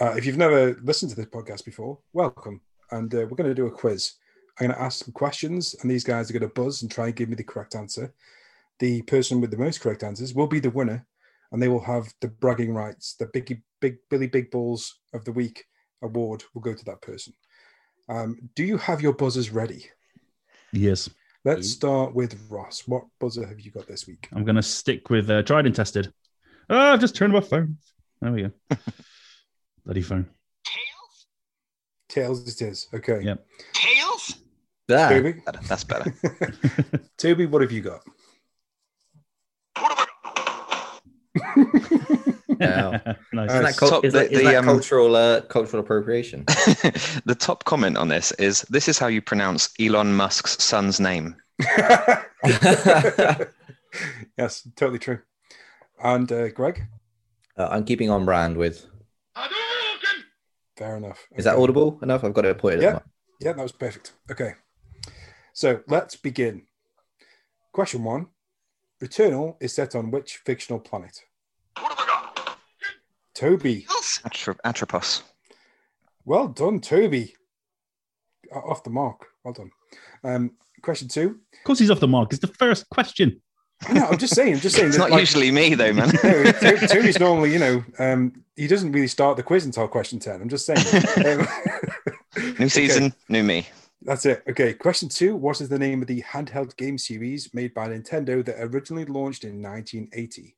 uh, 0.00 0.14
if 0.16 0.26
you've 0.26 0.36
never 0.36 0.74
listened 0.82 1.10
to 1.10 1.16
this 1.16 1.26
podcast 1.26 1.64
before, 1.64 1.98
welcome. 2.12 2.60
And 2.90 3.12
uh, 3.14 3.18
we're 3.18 3.36
going 3.36 3.50
to 3.50 3.54
do 3.54 3.66
a 3.66 3.70
quiz. 3.70 4.14
I'm 4.58 4.66
going 4.66 4.76
to 4.76 4.82
ask 4.82 5.04
some 5.04 5.12
questions, 5.12 5.74
and 5.80 5.90
these 5.90 6.04
guys 6.04 6.28
are 6.28 6.32
going 6.32 6.48
to 6.48 6.54
buzz 6.54 6.82
and 6.82 6.90
try 6.90 7.06
and 7.06 7.16
give 7.16 7.28
me 7.28 7.36
the 7.36 7.44
correct 7.44 7.74
answer. 7.74 8.12
The 8.80 9.02
person 9.02 9.40
with 9.40 9.50
the 9.50 9.56
most 9.56 9.80
correct 9.80 10.04
answers 10.04 10.34
will 10.34 10.46
be 10.46 10.60
the 10.60 10.70
winner, 10.70 11.06
and 11.52 11.62
they 11.62 11.68
will 11.68 11.82
have 11.82 12.12
the 12.20 12.28
bragging 12.28 12.74
rights. 12.74 13.14
The 13.18 13.26
big, 13.26 13.60
big 13.80 13.96
Billy 14.10 14.26
Big 14.26 14.50
Balls 14.50 14.98
of 15.14 15.24
the 15.24 15.32
Week 15.32 15.64
award 16.02 16.44
will 16.54 16.62
go 16.62 16.74
to 16.74 16.84
that 16.84 17.02
person. 17.02 17.32
Um, 18.08 18.38
do 18.54 18.64
you 18.64 18.76
have 18.78 19.00
your 19.00 19.12
buzzers 19.12 19.50
ready? 19.50 19.90
Yes, 20.72 21.08
Let's 21.44 21.70
start 21.70 22.14
with 22.14 22.38
Ross. 22.50 22.82
What 22.86 23.04
buzzer 23.20 23.46
have 23.46 23.60
you 23.60 23.70
got 23.70 23.86
this 23.86 24.06
week? 24.06 24.28
I'm 24.32 24.44
going 24.44 24.56
to 24.56 24.62
stick 24.62 25.08
with 25.08 25.30
uh, 25.30 25.42
tried 25.42 25.66
and 25.66 25.74
tested. 25.74 26.12
Oh, 26.68 26.76
I've 26.76 27.00
just 27.00 27.16
turned 27.16 27.32
my 27.32 27.40
phone. 27.40 27.78
There 28.20 28.32
we 28.32 28.42
go. 28.42 28.50
Bloody 29.84 30.02
phone. 30.02 30.28
Tails 30.64 31.26
Tails 32.08 32.60
it 32.60 32.62
is. 32.62 32.88
Okay. 32.92 33.20
Yep. 33.22 33.46
Ah, 34.90 35.08
Toby? 35.08 35.32
Better. 35.44 35.60
That's 35.68 35.84
better. 35.84 36.14
Toby, 37.18 37.46
what 37.46 37.62
have 37.62 37.72
you 37.72 37.82
got? 37.82 38.02
Wow. 42.60 42.90
nice. 43.32 43.50
Isn't 43.50 43.62
that, 43.62 43.76
cul- 43.76 43.88
Top- 43.90 44.04
is 44.04 44.12
the- 44.12 44.30
is 44.30 44.38
the, 44.38 44.44
that 44.44 44.56
um, 44.56 44.64
cultural 44.64 45.14
uh, 45.16 45.40
cultural 45.42 45.80
appropriation? 45.82 46.44
the 46.46 47.36
top 47.38 47.64
comment 47.64 47.96
on 47.96 48.08
this 48.08 48.32
is: 48.32 48.62
"This 48.70 48.88
is 48.88 48.98
how 48.98 49.06
you 49.06 49.20
pronounce 49.22 49.70
Elon 49.80 50.14
Musk's 50.14 50.62
son's 50.62 50.98
name." 51.00 51.36
yes, 54.38 54.66
totally 54.76 54.98
true. 54.98 55.20
And 56.02 56.30
uh, 56.30 56.48
Greg, 56.50 56.86
Uh, 57.56 57.68
I'm 57.70 57.84
keeping 57.84 58.10
on 58.10 58.24
brand 58.24 58.56
with. 58.56 58.86
fair 60.76 60.96
enough. 60.96 61.26
Is 61.36 61.44
that 61.44 61.56
audible 61.56 61.98
enough? 62.02 62.22
I've 62.24 62.34
got 62.34 62.44
it 62.44 62.58
pointed 62.58 62.82
Yeah. 62.82 63.00
Yeah, 63.40 63.52
that 63.52 63.62
was 63.62 63.72
perfect. 63.72 64.12
Okay. 64.30 64.54
So 65.52 65.80
let's 65.88 66.16
begin. 66.16 66.62
Question 67.72 68.04
one 68.04 68.26
Returnal 69.02 69.56
is 69.60 69.74
set 69.74 69.94
on 69.94 70.10
which 70.10 70.38
fictional 70.44 70.80
planet? 70.80 71.24
Toby. 73.38 73.86
Atro- 73.88 74.58
Atropos. 74.64 75.22
Well 76.24 76.48
done, 76.48 76.80
Toby. 76.80 77.34
Off 78.52 78.82
the 78.82 78.90
mark. 78.90 79.26
Well 79.44 79.54
done. 79.54 79.70
Um, 80.24 80.50
question 80.82 81.06
two. 81.06 81.38
Of 81.52 81.64
course, 81.64 81.78
he's 81.78 81.90
off 81.90 82.00
the 82.00 82.08
mark. 82.08 82.32
It's 82.32 82.40
the 82.40 82.48
first 82.48 82.88
question. 82.90 83.40
No, 83.92 84.06
I'm 84.06 84.18
just 84.18 84.34
saying. 84.34 84.54
I'm 84.54 84.60
just 84.60 84.74
saying. 84.74 84.88
It's 84.88 84.96
that, 84.96 85.04
not 85.04 85.10
like, 85.12 85.20
usually 85.20 85.52
me 85.52 85.74
though, 85.76 85.92
man. 85.92 86.08
no, 86.24 86.44
To- 86.50 86.86
Toby's 86.88 87.20
normally, 87.20 87.52
you 87.52 87.60
know, 87.60 87.84
um, 88.00 88.44
he 88.56 88.66
doesn't 88.66 88.90
really 88.90 89.06
start 89.06 89.36
the 89.36 89.44
quiz 89.44 89.64
until 89.64 89.86
question 89.86 90.18
10. 90.18 90.42
I'm 90.42 90.48
just 90.48 90.66
saying. 90.66 90.80
Um, 91.24 91.46
new 92.36 92.50
okay, 92.54 92.68
season, 92.68 93.14
new 93.28 93.44
me. 93.44 93.68
that's 94.02 94.26
it. 94.26 94.42
Okay. 94.50 94.74
Question 94.74 95.08
two 95.08 95.36
What 95.36 95.60
is 95.60 95.68
the 95.68 95.78
name 95.78 96.02
of 96.02 96.08
the 96.08 96.22
handheld 96.22 96.76
game 96.76 96.98
series 96.98 97.54
made 97.54 97.72
by 97.72 97.86
Nintendo 97.88 98.44
that 98.44 98.56
originally 98.58 99.04
launched 99.04 99.44
in 99.44 99.62
1980? 99.62 100.56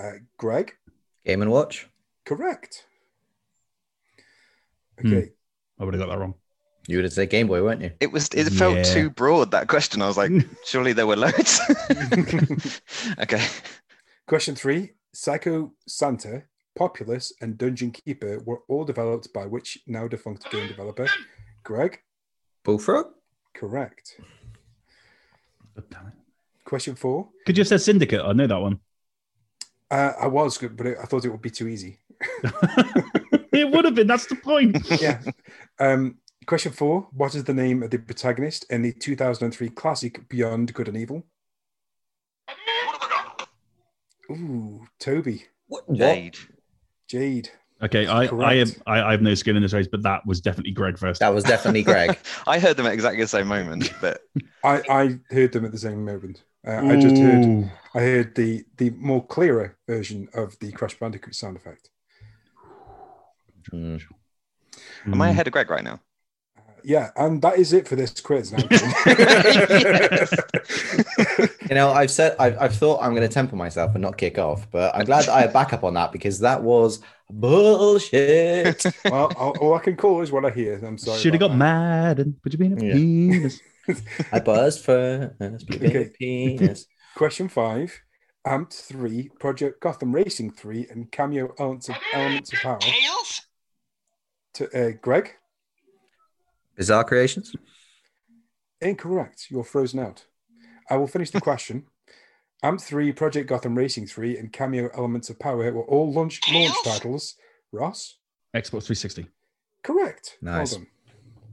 Uh, 0.00 0.12
Greg, 0.38 0.72
Game 1.26 1.42
and 1.42 1.50
Watch. 1.50 1.88
correct. 2.24 2.86
Hmm. 5.00 5.12
Okay. 5.14 5.30
I 5.78 5.84
would 5.84 5.94
have 5.94 6.00
got 6.02 6.10
that 6.12 6.18
wrong. 6.18 6.34
You 6.86 6.96
would 6.96 7.04
have 7.04 7.12
said 7.12 7.30
Game 7.30 7.46
Boy, 7.46 7.62
weren't 7.62 7.82
you? 7.82 7.92
It 8.00 8.10
was. 8.12 8.28
It 8.28 8.50
felt 8.50 8.76
Yeah. 8.76 8.82
too 8.82 9.10
broad 9.10 9.50
that 9.50 9.68
question. 9.68 10.02
I 10.02 10.06
was 10.06 10.16
like, 10.16 10.32
surely 10.64 10.92
there 10.92 11.06
were 11.06 11.16
loads. 11.16 11.60
okay. 13.20 13.46
Question 14.26 14.54
three 14.54 14.92
Psycho 15.12 15.72
Santa, 15.86 16.44
Populous, 16.76 17.32
and 17.40 17.58
Dungeon 17.58 17.90
Keeper 17.92 18.40
were 18.44 18.60
all 18.68 18.84
developed 18.84 19.32
by 19.32 19.46
which 19.46 19.78
now 19.86 20.08
defunct 20.08 20.50
game 20.50 20.68
developer? 20.68 21.06
Greg, 21.62 22.00
Bullfrog. 22.64 23.06
correct. 23.54 24.16
God 25.76 25.84
damn 25.90 26.06
it. 26.08 26.12
Question 26.64 26.94
four. 26.94 27.28
Could 27.46 27.56
you 27.58 27.62
have 27.62 27.68
said 27.68 27.80
Syndicate? 27.82 28.22
I 28.24 28.32
know 28.32 28.46
that 28.46 28.60
one. 28.60 28.80
Uh, 29.90 30.12
I 30.20 30.26
was 30.28 30.56
good, 30.58 30.76
but 30.76 30.86
I 30.86 31.04
thought 31.04 31.24
it 31.24 31.30
would 31.30 31.42
be 31.42 31.50
too 31.50 31.66
easy. 31.66 31.98
it 33.52 33.70
would 33.70 33.84
have 33.84 33.94
been. 33.94 34.06
That's 34.06 34.26
the 34.26 34.36
point. 34.36 34.78
Yeah. 35.00 35.20
um, 35.78 36.18
question 36.46 36.72
four. 36.72 37.08
What 37.12 37.34
is 37.34 37.44
the 37.44 37.54
name 37.54 37.82
of 37.82 37.90
the 37.90 37.98
protagonist 37.98 38.66
in 38.70 38.82
the 38.82 38.92
2003 38.92 39.68
classic 39.70 40.28
Beyond 40.28 40.72
Good 40.74 40.88
and 40.88 40.96
Evil? 40.96 41.24
Ooh, 44.30 44.86
Toby, 45.00 45.44
What? 45.66 45.92
Jade. 45.92 46.36
Jade. 47.08 47.50
Okay, 47.82 48.06
I, 48.06 48.22
I 48.22 48.26
Correct. 48.28 48.58
have 48.58 48.82
I, 48.86 49.02
I 49.02 49.10
have 49.12 49.22
no 49.22 49.34
skill 49.34 49.56
in 49.56 49.62
this 49.62 49.72
race, 49.72 49.88
but 49.90 50.02
that 50.02 50.24
was 50.26 50.40
definitely 50.40 50.72
Greg 50.72 50.98
first. 50.98 51.18
That 51.20 51.34
was 51.34 51.42
definitely 51.44 51.82
Greg. 51.82 52.16
I 52.46 52.58
heard 52.60 52.76
them 52.76 52.86
at 52.86 52.92
exactly 52.92 53.22
the 53.22 53.26
same 53.26 53.48
moment, 53.48 53.92
but 54.00 54.20
I, 54.62 54.82
I 54.88 55.18
heard 55.34 55.52
them 55.52 55.64
at 55.64 55.72
the 55.72 55.78
same 55.78 56.04
moment. 56.04 56.44
Uh, 56.66 56.82
I 56.86 56.96
just 56.96 57.18
heard 57.18 57.48
I 57.94 58.00
heard 58.00 58.34
the 58.34 58.64
the 58.76 58.90
more 58.90 59.24
clearer 59.26 59.76
version 59.86 60.28
of 60.34 60.58
the 60.60 60.72
Crash 60.72 60.98
Bandicoot 60.98 61.34
sound 61.34 61.56
effect. 61.56 61.88
Hmm. 63.70 63.96
am 65.12 65.22
I 65.22 65.28
Mm. 65.28 65.30
ahead 65.30 65.46
of 65.46 65.52
Greg 65.52 65.70
right 65.70 65.84
now? 65.84 66.00
Uh, 66.56 66.60
yeah, 66.84 67.10
and 67.16 67.42
that 67.42 67.58
is 67.58 67.72
it 67.72 67.88
for 67.88 67.96
this 67.96 68.20
quiz. 68.20 68.52
Now. 68.52 68.68
You 71.68 71.74
know, 71.76 71.90
I've 71.92 72.10
said 72.10 72.34
I've, 72.38 72.58
I've 72.58 72.74
thought 72.74 73.00
I'm 73.02 73.14
going 73.14 73.26
to 73.26 73.32
temper 73.32 73.54
myself 73.54 73.94
and 73.94 74.02
not 74.02 74.16
kick 74.18 74.38
off, 74.38 74.68
but 74.70 74.94
I'm 74.94 75.04
glad 75.04 75.22
that 75.26 75.32
I 75.32 75.42
have 75.42 75.52
backup 75.52 75.84
on 75.84 75.94
that 75.94 76.10
because 76.12 76.40
that 76.40 76.62
was 76.62 77.00
bullshit. 77.30 78.84
well, 79.04 79.26
all, 79.36 79.50
all 79.60 79.74
I 79.74 79.78
can 79.78 79.96
call 79.96 80.20
is 80.22 80.32
what 80.32 80.44
I 80.44 80.50
hear. 80.50 80.84
I'm 80.84 80.98
sorry. 80.98 81.20
Should 81.20 81.34
have 81.34 81.42
about 81.42 81.50
got 81.50 81.58
mad 81.58 82.18
and 82.18 82.40
put 82.42 82.52
you 82.52 82.58
being 82.58 82.72
a 82.72 82.76
Yeah. 82.76 82.94
penis. 82.94 83.60
I 84.32 84.40
buzzed 84.40 84.84
first, 84.84 85.34
Okay. 85.72 86.10
penis. 86.18 86.86
Question 87.16 87.48
five. 87.48 88.00
Amped 88.46 88.72
3, 88.72 89.28
Project 89.38 89.82
Gotham 89.82 90.12
Racing 90.14 90.52
3, 90.52 90.86
and 90.90 91.12
Kameo 91.12 91.52
Elements 91.58 91.90
of, 91.90 91.96
Elements 92.14 92.50
of 92.54 92.58
Power. 92.60 92.78
Tails? 92.78 93.42
To, 94.54 94.64
uh, 94.88 94.92
Greg? 95.02 95.32
Bizarre 96.74 97.04
creations. 97.04 97.54
Incorrect. 98.80 99.48
You're 99.50 99.64
frozen 99.64 100.00
out. 100.00 100.24
I 100.88 100.96
will 100.96 101.06
finish 101.06 101.30
the 101.30 101.40
question. 101.48 101.84
Amped 102.64 102.80
3, 102.82 103.12
Project 103.12 103.46
Gotham 103.48 103.76
Racing 103.76 104.06
3, 104.06 104.38
and 104.38 104.52
Kameo 104.52 104.88
Elements 104.96 105.28
of 105.28 105.38
Power 105.38 105.70
were 105.72 105.84
all 105.84 106.10
launch, 106.12 106.40
launch 106.50 106.74
titles. 106.84 107.34
Ross? 107.72 108.16
Xbox 108.56 108.84
360. 108.84 109.26
Correct. 109.82 110.38
Nice. 110.40 110.72
Well 110.72 110.80
done. 110.80 110.86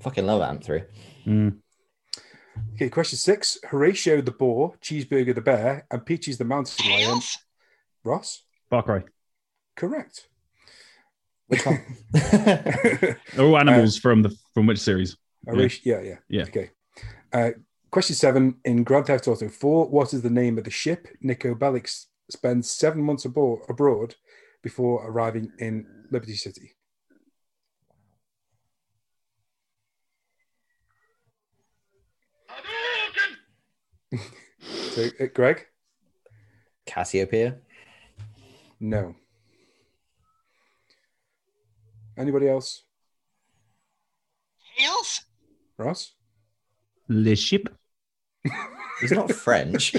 Fucking 0.01 0.25
love 0.25 0.41
Amp 0.41 0.63
Three. 0.63 0.83
Mm. 1.25 1.57
Okay, 2.75 2.89
question 2.89 3.17
six. 3.17 3.57
Horatio 3.65 4.21
the 4.21 4.31
boar, 4.31 4.75
Cheeseburger 4.81 5.33
the 5.33 5.41
bear, 5.41 5.85
and 5.89 6.05
Peaches 6.05 6.37
the 6.37 6.45
mountain 6.45 6.89
lion. 6.89 7.19
Ross? 8.03 8.43
Far 8.69 8.83
Cry. 8.83 9.03
Correct. 9.75 10.27
Which 11.47 11.65
one? 11.65 11.81
They're 12.13 13.17
all 13.39 13.57
animals 13.57 13.97
from 13.97 14.21
the 14.21 14.35
from 14.53 14.65
which 14.67 14.79
series? 14.79 15.17
Horatio, 15.47 16.01
yeah, 16.01 16.09
yeah. 16.09 16.17
Yeah. 16.29 16.43
Okay. 16.43 16.69
Uh, 17.33 17.51
question 17.89 18.15
seven. 18.15 18.57
In 18.65 18.83
Grand 18.83 19.07
Theft 19.07 19.27
Auto 19.27 19.47
4, 19.49 19.89
what 19.89 20.13
is 20.13 20.21
the 20.21 20.29
name 20.29 20.57
of 20.57 20.63
the 20.63 20.71
ship 20.71 21.07
Niko 21.23 21.57
Bellic 21.57 21.89
spends 22.29 22.69
seven 22.69 23.01
months 23.01 23.25
abo- 23.25 23.67
abroad 23.69 24.15
before 24.61 25.07
arriving 25.07 25.51
in 25.59 25.85
Liberty 26.11 26.35
City? 26.35 26.75
So, 34.93 35.05
uh, 35.19 35.27
Greg? 35.33 35.67
Cassiopeia. 36.87 37.57
No. 38.79 39.13
Anybody 42.17 42.49
else? 42.49 42.83
Tails? 44.77 45.21
Ross? 45.77 46.13
The 47.07 47.35
ship. 47.35 47.69
He's 48.99 49.11
not 49.11 49.31
French. 49.45 49.93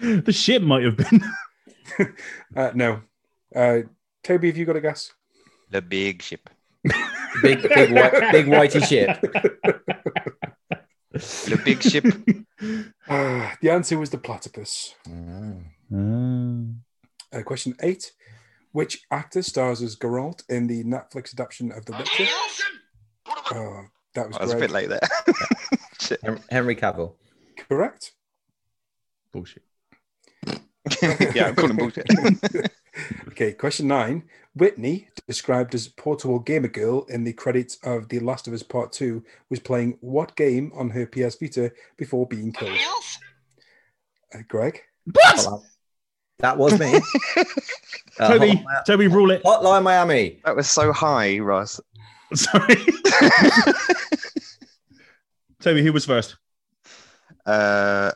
The 0.00 0.32
ship 0.32 0.62
might 0.62 0.84
have 0.84 0.96
been. 0.96 1.22
Uh, 2.56 2.70
no. 2.74 3.00
Uh, 3.54 3.80
Toby, 4.22 4.48
have 4.48 4.56
you 4.56 4.64
got 4.64 4.74
a 4.76 4.80
guess? 4.80 5.12
The 5.70 5.82
big 5.82 6.22
ship. 6.22 6.48
big, 7.42 7.62
big, 7.62 7.92
white, 7.92 8.32
big 8.32 8.46
whitey 8.46 8.84
ship. 8.84 9.18
The 11.14 11.60
big 11.64 11.82
ship. 11.82 12.04
Uh, 13.08 13.50
the 13.60 13.70
answer 13.70 13.98
was 13.98 14.10
the 14.10 14.18
platypus. 14.18 14.94
Mm. 15.08 16.76
Uh, 17.32 17.42
question 17.42 17.74
eight. 17.82 18.12
Which 18.72 19.02
actor 19.12 19.42
stars 19.42 19.80
as 19.82 19.94
Geralt 19.94 20.42
in 20.48 20.66
the 20.66 20.82
Netflix 20.82 21.32
adaptation 21.32 21.70
of 21.70 21.86
The 21.86 21.92
Witcher? 21.92 22.24
Tails? 22.24 22.62
Oh, 23.52 23.84
that 24.14 24.26
was 24.26 24.36
I 24.36 24.42
was 24.42 24.52
a 24.52 24.56
bit 24.56 24.72
late 24.72 24.88
there. 24.88 26.38
Henry 26.50 26.74
Cavill. 26.74 27.14
Correct. 27.56 28.12
Bullshit. 29.32 29.62
yeah, 31.34 31.46
I'm 31.46 31.54
calling 31.54 31.76
bullshit. 31.76 32.06
okay, 33.28 33.52
question 33.52 33.86
nine. 33.86 34.24
Whitney, 34.54 35.08
described 35.26 35.74
as 35.74 35.88
portable 35.88 36.38
gamer 36.38 36.68
girl 36.68 37.04
in 37.08 37.24
the 37.24 37.32
credits 37.32 37.76
of 37.82 38.08
The 38.08 38.20
Last 38.20 38.46
of 38.46 38.54
Us 38.54 38.62
Part 38.62 38.92
2, 38.92 39.22
was 39.50 39.58
playing 39.58 39.98
what 40.00 40.36
game 40.36 40.70
on 40.74 40.90
her 40.90 41.06
PS 41.06 41.36
Vita 41.40 41.72
before 41.96 42.26
being 42.26 42.52
killed? 42.52 42.78
Uh, 44.32 44.38
Greg? 44.48 44.80
What? 45.12 45.62
That 46.38 46.56
was 46.58 46.78
me. 46.78 47.00
Uh, 48.16 48.28
Toby, 48.28 48.50
Hotline- 48.52 48.84
Toby, 48.86 49.08
rule 49.08 49.32
it. 49.32 49.42
Hotline 49.42 49.82
Miami. 49.82 50.38
That 50.44 50.54
was 50.54 50.70
so 50.70 50.92
high, 50.92 51.40
Ross. 51.40 51.80
Sorry. 52.34 52.76
Toby, 55.60 55.82
who 55.82 55.92
was 55.92 56.04
first? 56.04 56.36
Uh, 57.44 58.12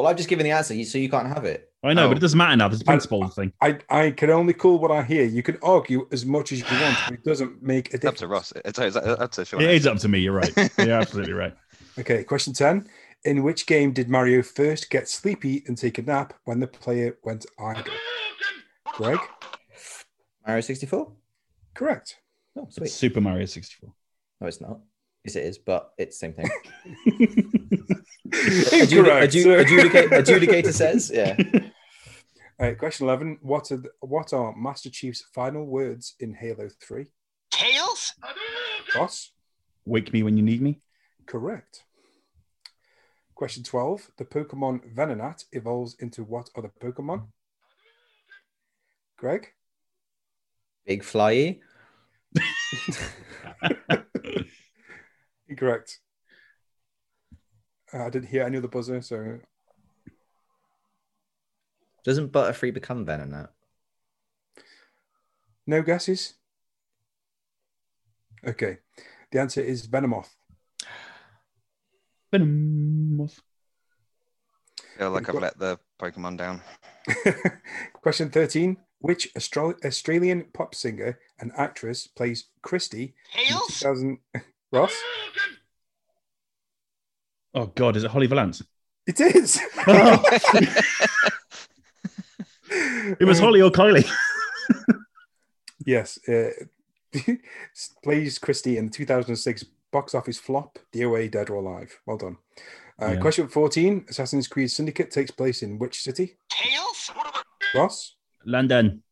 Well, 0.00 0.08
I've 0.08 0.16
just 0.16 0.30
given 0.30 0.44
the 0.44 0.52
answer, 0.52 0.82
so 0.84 0.96
you 0.96 1.10
can't 1.10 1.26
have 1.28 1.44
it. 1.44 1.70
I 1.84 1.92
know, 1.92 2.06
Oh. 2.06 2.08
but 2.08 2.16
it 2.16 2.20
doesn't 2.20 2.38
matter 2.38 2.56
now. 2.56 2.68
There's 2.68 2.80
a 2.80 2.84
principle 2.86 3.28
thing. 3.28 3.52
I, 3.60 3.78
I 3.90 4.12
can 4.12 4.30
only 4.30 4.54
call 4.54 4.78
what 4.78 4.90
I 4.90 5.02
hear. 5.02 5.24
You 5.24 5.42
can 5.42 5.58
argue 5.62 6.08
as 6.10 6.24
much 6.24 6.52
as 6.52 6.60
you 6.60 6.64
want, 6.80 6.96
but 7.06 7.14
it 7.18 7.24
doesn't 7.24 7.62
make 7.62 7.88
a 7.92 7.96
it's 7.96 8.00
difference. 8.02 8.22
up 8.22 8.26
to 8.26 8.28
Ross. 8.28 8.52
It's, 8.64 8.78
it's, 8.78 8.96
it's 8.96 9.06
up 9.20 9.30
to 9.32 9.44
Sean. 9.44 9.60
It 9.60 9.70
is 9.72 9.86
up 9.86 9.98
to 9.98 10.08
me. 10.08 10.20
You're 10.20 10.32
right. 10.32 10.52
You're 10.78 10.92
absolutely 10.92 11.34
right. 11.34 11.54
Okay, 11.98 12.24
question 12.24 12.54
10. 12.54 12.88
In 13.24 13.42
which 13.42 13.66
game 13.66 13.92
did 13.92 14.08
Mario 14.08 14.40
first 14.42 14.88
get 14.88 15.06
sleepy 15.06 15.62
and 15.66 15.76
take 15.76 15.98
a 15.98 16.02
nap 16.02 16.32
when 16.44 16.60
the 16.60 16.66
player 16.66 17.18
went 17.22 17.44
idle? 17.58 17.84
Greg? 18.94 19.18
Mario 20.46 20.62
64? 20.62 21.12
Correct. 21.74 22.16
Oh, 22.56 22.64
It's 22.64 22.76
sweet. 22.76 22.90
Super 22.90 23.20
Mario 23.20 23.44
64. 23.44 23.92
No, 24.40 24.46
it's 24.46 24.62
not. 24.62 24.80
Yes, 25.24 25.36
it 25.36 25.44
is, 25.44 25.58
but 25.58 25.92
it's 25.98 26.18
the 26.18 26.26
same 26.26 26.32
thing. 26.34 26.50
Incorrect. 28.72 29.32
Adju- 29.32 29.64
adjudicate- 29.64 30.08
adjudicator 30.10 30.72
says, 30.72 31.10
yeah. 31.12 31.36
All 32.58 32.66
right, 32.68 32.78
question 32.78 33.06
11. 33.06 33.38
What 33.42 33.70
are, 33.70 33.76
the- 33.78 33.90
what 34.00 34.32
are 34.32 34.54
Master 34.56 34.88
Chief's 34.90 35.24
final 35.34 35.64
words 35.66 36.14
in 36.20 36.34
Halo 36.34 36.68
3? 36.82 37.06
Tails? 37.50 38.14
Boss? 38.94 39.32
Wake 39.84 40.12
me 40.12 40.22
when 40.22 40.36
you 40.36 40.42
need 40.42 40.62
me. 40.62 40.80
Correct. 41.26 41.84
Question 43.34 43.62
12. 43.62 44.10
The 44.18 44.24
Pokemon 44.24 44.94
Venonat 44.94 45.44
evolves 45.52 45.96
into 46.00 46.22
what 46.24 46.50
other 46.56 46.70
Pokemon? 46.80 47.26
Greg? 49.16 49.48
Big 50.86 51.02
flyy. 51.02 51.60
Incorrect. 55.50 55.98
Uh, 57.92 58.04
I 58.04 58.10
didn't 58.10 58.28
hear 58.28 58.44
any 58.44 58.56
of 58.56 58.62
the 58.62 58.68
buzzer, 58.68 59.02
so 59.02 59.40
Doesn't 62.04 62.32
Butterfree 62.32 62.72
become 62.72 63.04
Venom 63.04 63.30
now? 63.30 63.48
no 65.66 65.82
guesses? 65.82 66.34
Okay. 68.46 68.78
The 69.30 69.40
answer 69.40 69.60
is 69.60 69.86
Venomoth. 69.86 70.30
Venomoth. 72.32 73.40
feel 74.98 75.10
like 75.10 75.28
I've 75.28 75.34
let 75.34 75.58
the 75.58 75.78
Pokemon 76.00 76.38
down. 76.38 76.62
Question 77.92 78.30
13. 78.30 78.78
Which 79.00 79.30
Austral- 79.36 79.74
Australian 79.84 80.44
pop 80.52 80.74
singer 80.74 81.18
and 81.38 81.52
actress 81.56 82.06
plays 82.06 82.46
Christie 82.62 83.14
in 83.38 83.46
Tails? 83.46 83.66
2000? 83.78 84.18
Ross? 84.72 84.94
Oh 87.54 87.66
God, 87.66 87.96
is 87.96 88.04
it 88.04 88.10
Holly 88.10 88.26
Valance? 88.26 88.62
It 89.06 89.20
is. 89.20 89.60
It 93.18 93.24
was 93.26 93.40
Holly 93.40 93.60
or 93.62 93.70
Kylie. 93.70 94.08
Yes. 95.86 96.18
Uh, 96.28 96.50
plays 98.04 98.38
Christie 98.38 98.76
in 98.76 98.86
the 98.86 98.92
2006 98.92 99.64
box 99.90 100.14
office 100.14 100.38
flop, 100.38 100.78
DOA 100.94 101.30
Dead 101.30 101.48
or 101.50 101.54
Alive. 101.56 101.98
Well 102.06 102.18
done. 102.18 102.36
Uh, 103.00 103.12
Yeah. 103.12 103.16
Question 103.20 103.48
14. 103.48 104.04
Assassin's 104.10 104.46
Creed 104.46 104.70
Syndicate 104.70 105.10
takes 105.10 105.30
place 105.30 105.62
in 105.62 105.78
which 105.78 106.02
city? 106.02 106.36
Tails? 106.50 107.10
Ross? 107.74 108.14
London. 108.44 109.02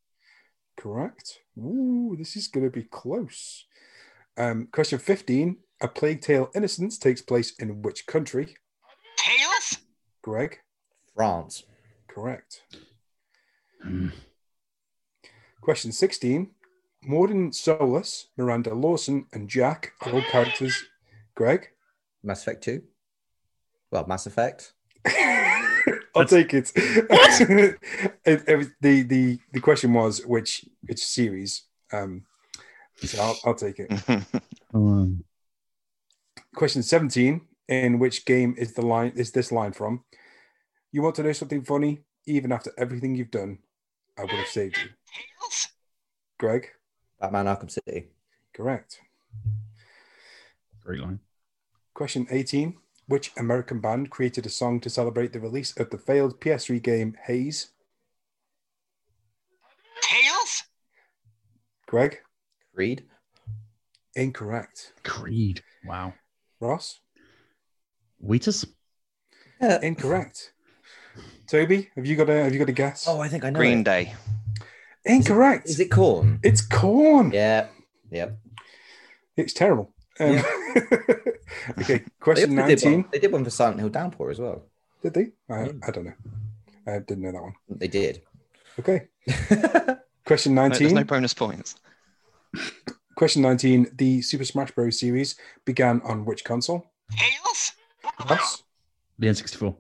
Correct. 0.77 1.39
Ooh, 1.59 2.15
this 2.19 2.37
is 2.37 2.47
going 2.49 2.67
to 2.67 2.71
be 2.71 2.85
close. 2.85 3.65
Um, 4.39 4.69
question 4.73 4.99
15. 4.99 5.57
A 5.81 5.89
Plague 5.89 6.21
Tale 6.21 6.51
Innocence 6.55 6.97
takes 6.99 7.21
place 7.21 7.53
in 7.59 7.83
which 7.83 8.07
country? 8.07 8.57
Tails? 9.17 9.79
Greg? 10.23 10.61
France. 11.15 11.65
Correct. 12.09 12.63
Hmm. 13.83 14.09
Question 15.61 15.93
16. 15.93 16.51
Mordin 17.09 17.55
Solus, 17.55 18.29
Miranda 18.37 18.75
Lawson, 18.75 19.27
and 19.33 19.49
Jack 19.49 19.93
are 20.03 20.13
all 20.13 20.23
characters. 20.23 20.85
Greg? 21.35 21.69
Mass 22.23 22.43
Effect 22.43 22.65
2. 22.65 22.83
Well, 23.91 24.07
Mass 24.07 24.27
Effect. 24.27 24.73
I'll 26.17 26.25
take 26.27 26.53
it. 26.55 26.73
it, 26.75 27.79
it 28.25 28.57
was- 28.57 28.69
the, 28.81 29.03
the, 29.03 29.39
the 29.53 29.61
question 29.61 29.93
was 29.93 30.25
which 30.27 30.65
which 30.87 31.05
series. 31.05 31.63
Um, 31.93 32.25
so 33.05 33.21
I'll, 33.23 33.39
I'll 33.45 33.55
take 33.55 33.79
it. 33.79 33.91
Um, 34.75 35.25
Question 36.55 36.83
17. 36.83 37.41
In 37.69 37.99
which 37.99 38.27
game 38.27 38.55
is 38.59 38.75
the 38.75 38.83
line 38.85 39.13
is 39.17 39.33
this 39.33 39.51
line 39.51 39.73
from? 39.73 40.05
You 40.93 41.01
want 41.03 41.15
to 41.17 41.23
know 41.23 41.33
something 41.33 41.65
funny? 41.65 42.01
Even 42.27 42.53
after 42.53 42.71
everything 42.77 43.15
you've 43.15 43.31
done, 43.31 43.59
I 44.19 44.23
would 44.23 44.31
have 44.33 44.47
saved 44.47 44.77
you. 44.77 44.91
Tails? 44.91 45.69
Greg, 46.39 46.69
Batman 47.21 47.47
Arkham 47.47 47.71
City. 47.71 48.09
correct. 48.55 49.01
Great 50.85 51.01
line. 51.01 51.21
Question 51.95 52.27
18. 52.31 52.77
Which 53.07 53.33
American 53.39 53.81
band 53.81 54.11
created 54.11 54.45
a 54.45 54.51
song 54.51 54.81
to 54.81 54.91
celebrate 54.91 55.33
the 55.33 55.41
release 55.41 55.75
of 55.79 55.89
the 55.89 55.97
failed 55.99 56.41
PS3 56.41 56.83
game 56.83 57.17
Haze? 57.27 57.71
Tails? 60.03 60.65
Greg, 61.87 62.19
Creed. 62.79 63.03
incorrect. 64.15 64.93
Creed. 65.03 65.65
Wow. 65.85 66.15
Ross, 66.61 67.01
Wheatus? 68.21 68.67
incorrect. 69.61 70.53
Toby, 71.49 71.89
have 71.97 72.07
you 72.07 72.15
got 72.15 72.31
a 72.31 72.45
have 72.45 72.53
you 72.53 72.61
got 72.61 72.69
a 72.69 72.73
guess? 72.73 73.09
Oh, 73.09 73.19
I 73.19 73.27
think 73.27 73.45
I 73.45 73.51
know. 73.51 73.59
Green 73.59 73.81
it. 73.81 73.85
Day. 73.85 74.15
incorrect. 75.05 75.69
Is 75.69 75.81
it 75.81 75.91
Korn? 75.91 76.39
It's 76.45 76.61
Korn. 76.61 77.33
Yeah. 77.33 77.67
Yep. 78.13 78.39
It's 79.37 79.53
terrible. 79.53 79.93
Um, 80.21 80.37
okay, 81.81 81.99
They, 81.99 82.05
question 82.21 82.57
also 82.61 82.69
did 82.69 82.85
19. 82.85 82.93
one, 82.93 83.05
they 83.11 83.19
did 83.19 83.33
one 83.33 83.43
for 83.45 83.51
Silent 83.51 83.81
Hill 83.81 83.89
Downpour 83.89 84.31
as 84.31 84.39
well. 84.39 84.63
Did 85.03 85.15
they? 85.15 85.27
I, 85.51 85.65
Yeah. 85.65 85.73
I 85.85 85.91
don't 85.91 86.05
know. 86.05 86.15
I 86.87 86.99
didn't 87.01 87.23
know 87.25 87.33
that 87.33 87.43
one. 87.43 87.55
They 87.69 87.89
did. 87.89 88.23
Okay. 88.79 89.09
Question 90.25 90.55
No, 90.55 90.63
19. 90.69 90.79
there's 90.79 90.93
no 90.93 91.03
bonus 91.03 91.35
points. 91.35 91.75
Question 93.17 93.43
19. 93.43 93.89
The 93.97 94.23
Super 94.23 94.45
Smash 94.45 94.71
Bros. 94.73 94.99
series 95.01 95.37
began 95.65 96.01
on 96.03 96.25
which 96.25 96.45
console? 96.45 96.87
Tails? 97.17 97.73
Ross, 98.29 98.63
The 99.19 99.27
N64. 99.27 99.77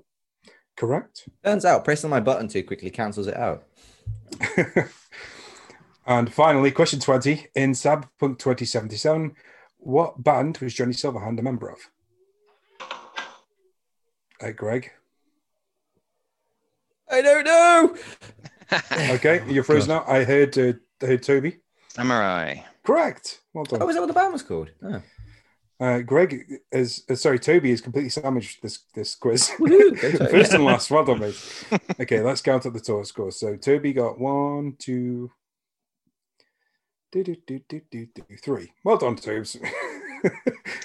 correct. 0.76 1.28
Turns 1.44 1.64
out 1.64 1.84
pressing 1.84 2.10
my 2.10 2.20
button 2.20 2.48
too 2.48 2.62
quickly 2.64 2.90
cancels 2.90 3.26
it 3.26 3.36
out. 3.36 3.64
and 6.06 6.32
finally, 6.32 6.70
question 6.70 7.00
20. 7.00 7.46
In 7.54 7.72
Cyberpunk 7.72 8.38
2077, 8.38 9.34
what 9.78 10.22
band 10.22 10.58
was 10.58 10.74
Johnny 10.74 10.92
Silverhand 10.92 11.38
a 11.38 11.42
member 11.42 11.70
of? 11.70 11.78
Hey, 14.40 14.52
Greg. 14.52 14.90
I 17.10 17.22
don't 17.22 17.44
know. 17.44 17.96
Okay, 19.14 19.42
you're 19.48 19.64
frozen 19.64 19.92
out. 19.92 20.08
I 20.08 20.24
heard, 20.24 20.56
uh, 20.58 20.74
I 21.02 21.06
heard 21.06 21.22
Toby. 21.22 21.58
Samurai. 21.98 22.56
Correct. 22.84 23.40
Well 23.52 23.64
Oh, 23.70 23.76
done. 23.78 23.86
was 23.86 23.96
that 23.96 24.00
what 24.00 24.06
the 24.06 24.12
band 24.14 24.32
was 24.32 24.42
called? 24.42 24.70
Oh. 24.82 25.02
Uh, 25.80 26.00
Greg 26.00 26.44
is 26.72 27.04
uh, 27.08 27.14
sorry. 27.14 27.38
Toby 27.38 27.70
is 27.70 27.80
completely 27.80 28.10
sandwiched 28.10 28.62
this 28.62 28.80
this 28.94 29.14
quiz. 29.14 29.50
Woohoo, 29.58 30.00
go 30.00 30.10
Toby. 30.18 30.30
First 30.30 30.52
and 30.54 30.64
last. 30.64 30.90
Well 30.90 31.04
done, 31.04 31.20
mate. 31.20 31.64
Okay, 32.00 32.20
let's 32.20 32.40
count 32.40 32.66
up 32.66 32.72
the 32.72 32.80
total 32.80 33.04
scores. 33.04 33.36
So 33.36 33.56
Toby 33.56 33.92
got 33.92 34.18
one, 34.18 34.74
two, 34.78 35.30
do, 37.12 37.22
do, 37.24 37.36
do, 37.46 37.60
do, 37.68 37.80
do, 37.90 38.06
do, 38.14 38.22
three. 38.42 38.72
Well 38.84 38.96
done, 38.96 39.16
Tobes. 39.16 39.56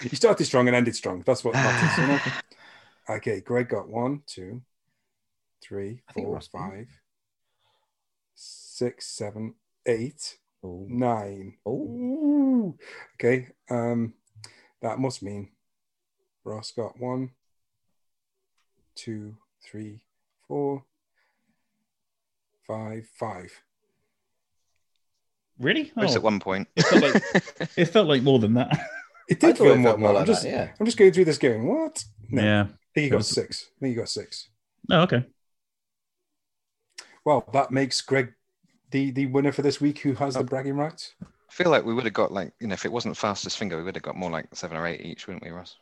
you 0.02 0.10
started 0.14 0.46
strong 0.46 0.68
and 0.68 0.76
ended 0.76 0.96
strong. 0.96 1.24
That's 1.26 1.44
what 1.44 1.54
matters. 1.56 1.98
You 1.98 2.08
know? 2.08 2.20
Okay, 3.18 3.42
Greg 3.42 3.68
got 3.68 3.90
one, 3.90 4.22
two, 4.26 4.62
three, 5.62 6.02
I 6.08 6.14
think 6.14 6.26
four, 6.28 6.36
Ross 6.36 6.50
won. 6.54 6.70
five, 6.72 6.88
six, 8.34 9.08
seven, 9.08 9.56
eight, 9.86 10.38
Oh. 10.64 10.86
nine. 10.90 11.58
Oh. 11.66 11.72
Ooh. 11.74 12.78
Okay. 13.16 13.50
Um, 13.70 14.14
that 14.82 15.00
must 15.00 15.22
mean 15.24 15.50
Ross 16.44 16.72
got 16.72 17.00
one, 17.00 17.32
two, 18.96 19.36
three, 19.66 20.02
four, 20.48 20.84
five, 22.68 23.08
five. 23.14 23.52
Really? 25.60 25.92
Most 25.96 26.14
Oh, 26.14 26.16
at 26.18 26.24
one 26.24 26.40
point. 26.40 26.68
it, 26.76 26.84
felt 26.86 27.04
like, 27.04 27.70
it 27.78 27.86
felt 27.86 28.08
like 28.08 28.24
more 28.24 28.40
than 28.40 28.54
that. 28.56 28.90
It 29.30 29.40
did 29.40 29.58
feel 29.58 29.72
it 29.74 29.78
more, 29.78 29.92
felt 29.92 30.00
more 30.00 30.18
I'm 30.18 30.26
just, 30.26 30.44
that, 30.44 30.50
yeah. 30.50 30.70
I'm 30.80 30.86
just 30.86 30.98
going 30.98 31.12
through 31.14 31.26
this 31.26 31.38
going. 31.38 31.68
What? 31.68 32.04
No, 32.30 32.42
I 32.42 32.46
Yeah. 32.46 32.64
think 32.94 33.06
you 33.06 33.10
got 33.12 33.18
was- 33.18 33.28
six. 33.30 33.70
I 33.78 33.80
think 33.80 33.96
you 33.96 34.02
got 34.02 34.10
six. 34.10 34.50
Oh, 34.92 35.02
okay. 35.02 35.26
Well, 37.24 37.48
that 37.54 37.72
makes 37.72 38.02
Greg 38.02 38.34
the 38.94 39.12
the 39.12 39.26
winner 39.26 39.52
for 39.52 39.64
this 39.64 39.82
week. 39.82 40.00
Who 40.00 40.14
has 40.14 40.36
the 40.36 40.44
bragging 40.44 40.78
rights? 40.78 41.16
I 41.22 41.52
feel 41.52 41.70
like 41.70 41.84
we 41.84 41.94
would 41.94 42.06
have 42.06 42.14
got 42.14 42.32
like, 42.32 42.54
you 42.60 42.68
know, 42.68 42.74
if 42.74 42.86
it 42.86 42.92
wasn't 42.92 43.18
fastest 43.18 43.58
finger, 43.58 43.78
we 43.78 43.84
would 43.84 43.96
have 43.96 44.04
got 44.04 44.16
more 44.16 44.32
like 44.32 44.48
seven 44.54 44.78
or 44.78 44.88
eight 44.88 45.02
each, 45.02 45.28
wouldn't 45.28 45.44
we, 45.44 45.52
Ross? 45.52 45.76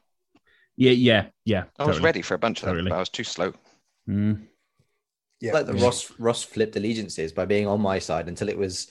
Yeah, 0.76 0.92
yeah, 0.92 1.26
yeah. 1.46 1.66
I 1.78 1.86
was 1.86 2.00
ready 2.00 2.22
for 2.22 2.34
a 2.34 2.40
bunch 2.40 2.64
of 2.64 2.74
them, 2.74 2.86
but 2.86 2.94
I 2.94 3.00
was 3.00 3.10
too 3.10 3.24
slow. 3.24 3.54
Mm. 4.10 4.48
Yeah, 5.42 5.54
like 5.54 5.68
the 5.68 5.74
Ross 5.74 6.12
Ross 6.18 6.44
flipped 6.44 6.76
allegiances 6.76 7.32
by 7.32 7.46
being 7.46 7.68
on 7.68 7.82
my 7.82 8.00
side 8.00 8.28
until 8.28 8.50
it 8.50 8.58
was 8.58 8.90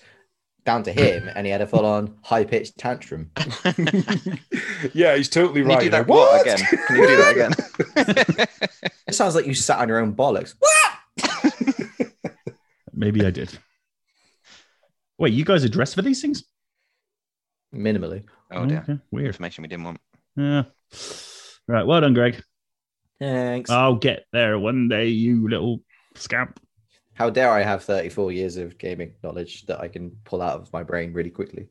down 0.67 0.83
to 0.83 0.93
him 0.93 1.31
and 1.35 1.47
he 1.47 1.53
had 1.53 1.63
a 1.63 1.67
full 1.67 1.87
on 1.87 2.19
high 2.23 2.45
pitched 2.45 2.77
tantrum. 2.77 3.31
yeah, 4.93 5.17
he's 5.17 5.29
totally 5.29 5.63
Can 5.63 5.71
right. 5.71 5.79
you 5.79 5.85
do 5.85 5.91
that 5.91 6.07
what 6.07 6.43
again? 6.43 6.59
Can 6.87 6.97
you 6.97 7.07
do 7.07 7.17
that 7.17 7.33
again? 7.35 8.47
It 9.09 9.15
sounds 9.15 9.35
like 9.35 9.45
you 9.45 9.55
sat 9.55 9.81
on 9.81 9.89
your 9.89 9.99
own 9.99 10.15
bollocks. 10.15 10.55
Maybe 12.95 13.27
I 13.27 13.31
did. 13.31 13.59
Wait, 15.21 15.35
you 15.35 15.45
guys 15.45 15.63
are 15.63 15.69
dressed 15.69 15.95
for 15.95 16.01
these 16.01 16.23
things? 16.23 16.45
Minimally. 17.75 18.25
oh 18.51 18.65
dear. 18.65 18.79
Okay, 18.79 18.99
weird. 19.11 19.27
Information 19.27 19.61
we 19.61 19.69
didn't 19.69 19.85
want. 19.85 20.01
Yeah. 20.35 20.63
Right. 21.69 21.87
Well 21.87 22.01
done, 22.01 22.15
Greg. 22.15 22.43
Thanks. 23.21 23.69
I'll 23.69 23.97
get 23.97 24.25
there 24.33 24.59
one 24.59 24.89
day, 24.89 25.09
you 25.09 25.47
little 25.47 25.83
scamp. 26.15 26.59
How 27.13 27.29
dare 27.29 27.51
I 27.51 27.63
have 27.63 27.85
34 27.85 28.33
years 28.33 28.57
of 28.57 28.79
gaming 28.79 29.13
knowledge 29.23 29.67
that 29.67 29.81
I 29.81 29.89
can 29.89 30.17
pull 30.25 30.41
out 30.41 30.59
of 30.59 30.73
my 30.73 30.83
brain 30.83 31.13
really 31.13 31.29
quickly? 31.29 31.69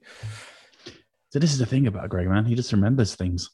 So 1.32 1.40
this 1.40 1.52
is 1.52 1.58
the 1.58 1.66
thing 1.66 1.88
about 1.88 2.08
Greg, 2.10 2.28
man. 2.28 2.46
He 2.46 2.54
just 2.54 2.72
remembers 2.72 3.16
things. 3.16 3.50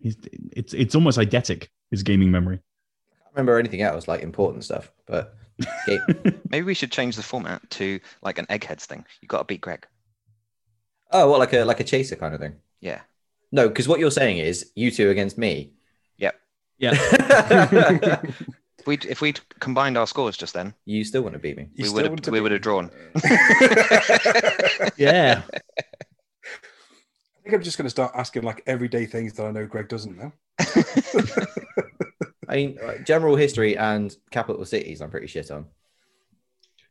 He's, 0.00 0.16
it's 0.52 0.72
it's 0.72 0.94
almost 0.94 1.18
eidetic 1.18 1.66
his 1.90 2.04
gaming 2.04 2.30
memory. 2.30 2.58
I 2.58 3.24
can't 3.24 3.34
remember 3.34 3.58
anything 3.58 3.82
else 3.82 4.06
like 4.06 4.22
important 4.22 4.62
stuff, 4.62 4.92
but 5.04 5.34
game, 5.86 6.00
Maybe 6.50 6.64
we 6.64 6.74
should 6.74 6.92
change 6.92 7.16
the 7.16 7.22
format 7.22 7.68
to 7.70 8.00
like 8.22 8.38
an 8.38 8.46
eggheads 8.48 8.86
thing. 8.86 9.04
You 9.20 9.28
got 9.28 9.38
to 9.38 9.44
beat 9.44 9.60
Greg. 9.60 9.86
oh, 11.12 11.30
what 11.30 11.38
like 11.38 11.52
a 11.52 11.64
like 11.64 11.80
a 11.80 11.84
chaser 11.84 12.16
kind 12.16 12.34
of 12.34 12.40
thing. 12.40 12.56
Yeah. 12.80 13.00
No, 13.52 13.68
because 13.68 13.86
what 13.86 14.00
you're 14.00 14.10
saying 14.10 14.38
is 14.38 14.72
you 14.74 14.90
two 14.90 15.10
against 15.10 15.38
me. 15.38 15.72
Yep. 16.18 16.34
Yeah. 16.78 16.92
If 18.78 18.86
we'd, 18.86 19.04
if 19.06 19.20
we'd 19.20 19.40
combined 19.60 19.96
our 19.96 20.06
scores 20.08 20.36
just 20.36 20.54
then, 20.54 20.74
you 20.84 21.04
still 21.04 21.22
want 21.22 21.34
to 21.34 21.38
beat 21.38 21.56
me. 21.56 21.68
You 21.74 21.84
we 21.84 21.90
would 21.90 22.04
have 22.04 22.28
we 22.32 22.40
would 22.40 22.52
have 22.52 22.60
drawn. 22.62 22.90
yeah. 24.96 25.42
I 25.46 25.60
think 27.44 27.54
I'm 27.54 27.62
just 27.62 27.78
going 27.78 27.86
to 27.86 27.90
start 27.90 28.12
asking 28.16 28.42
like 28.42 28.62
everyday 28.66 29.06
things 29.06 29.34
that 29.34 29.46
I 29.46 29.50
know 29.52 29.66
Greg 29.66 29.88
doesn't 29.88 30.16
know. 30.18 30.32
I 32.54 32.56
mean, 32.56 32.78
uh, 32.80 32.98
general 32.98 33.34
history 33.36 33.76
and 33.76 34.16
capital 34.30 34.64
cities, 34.64 35.00
I'm 35.02 35.10
pretty 35.10 35.26
shit 35.26 35.50
on. 35.50 35.66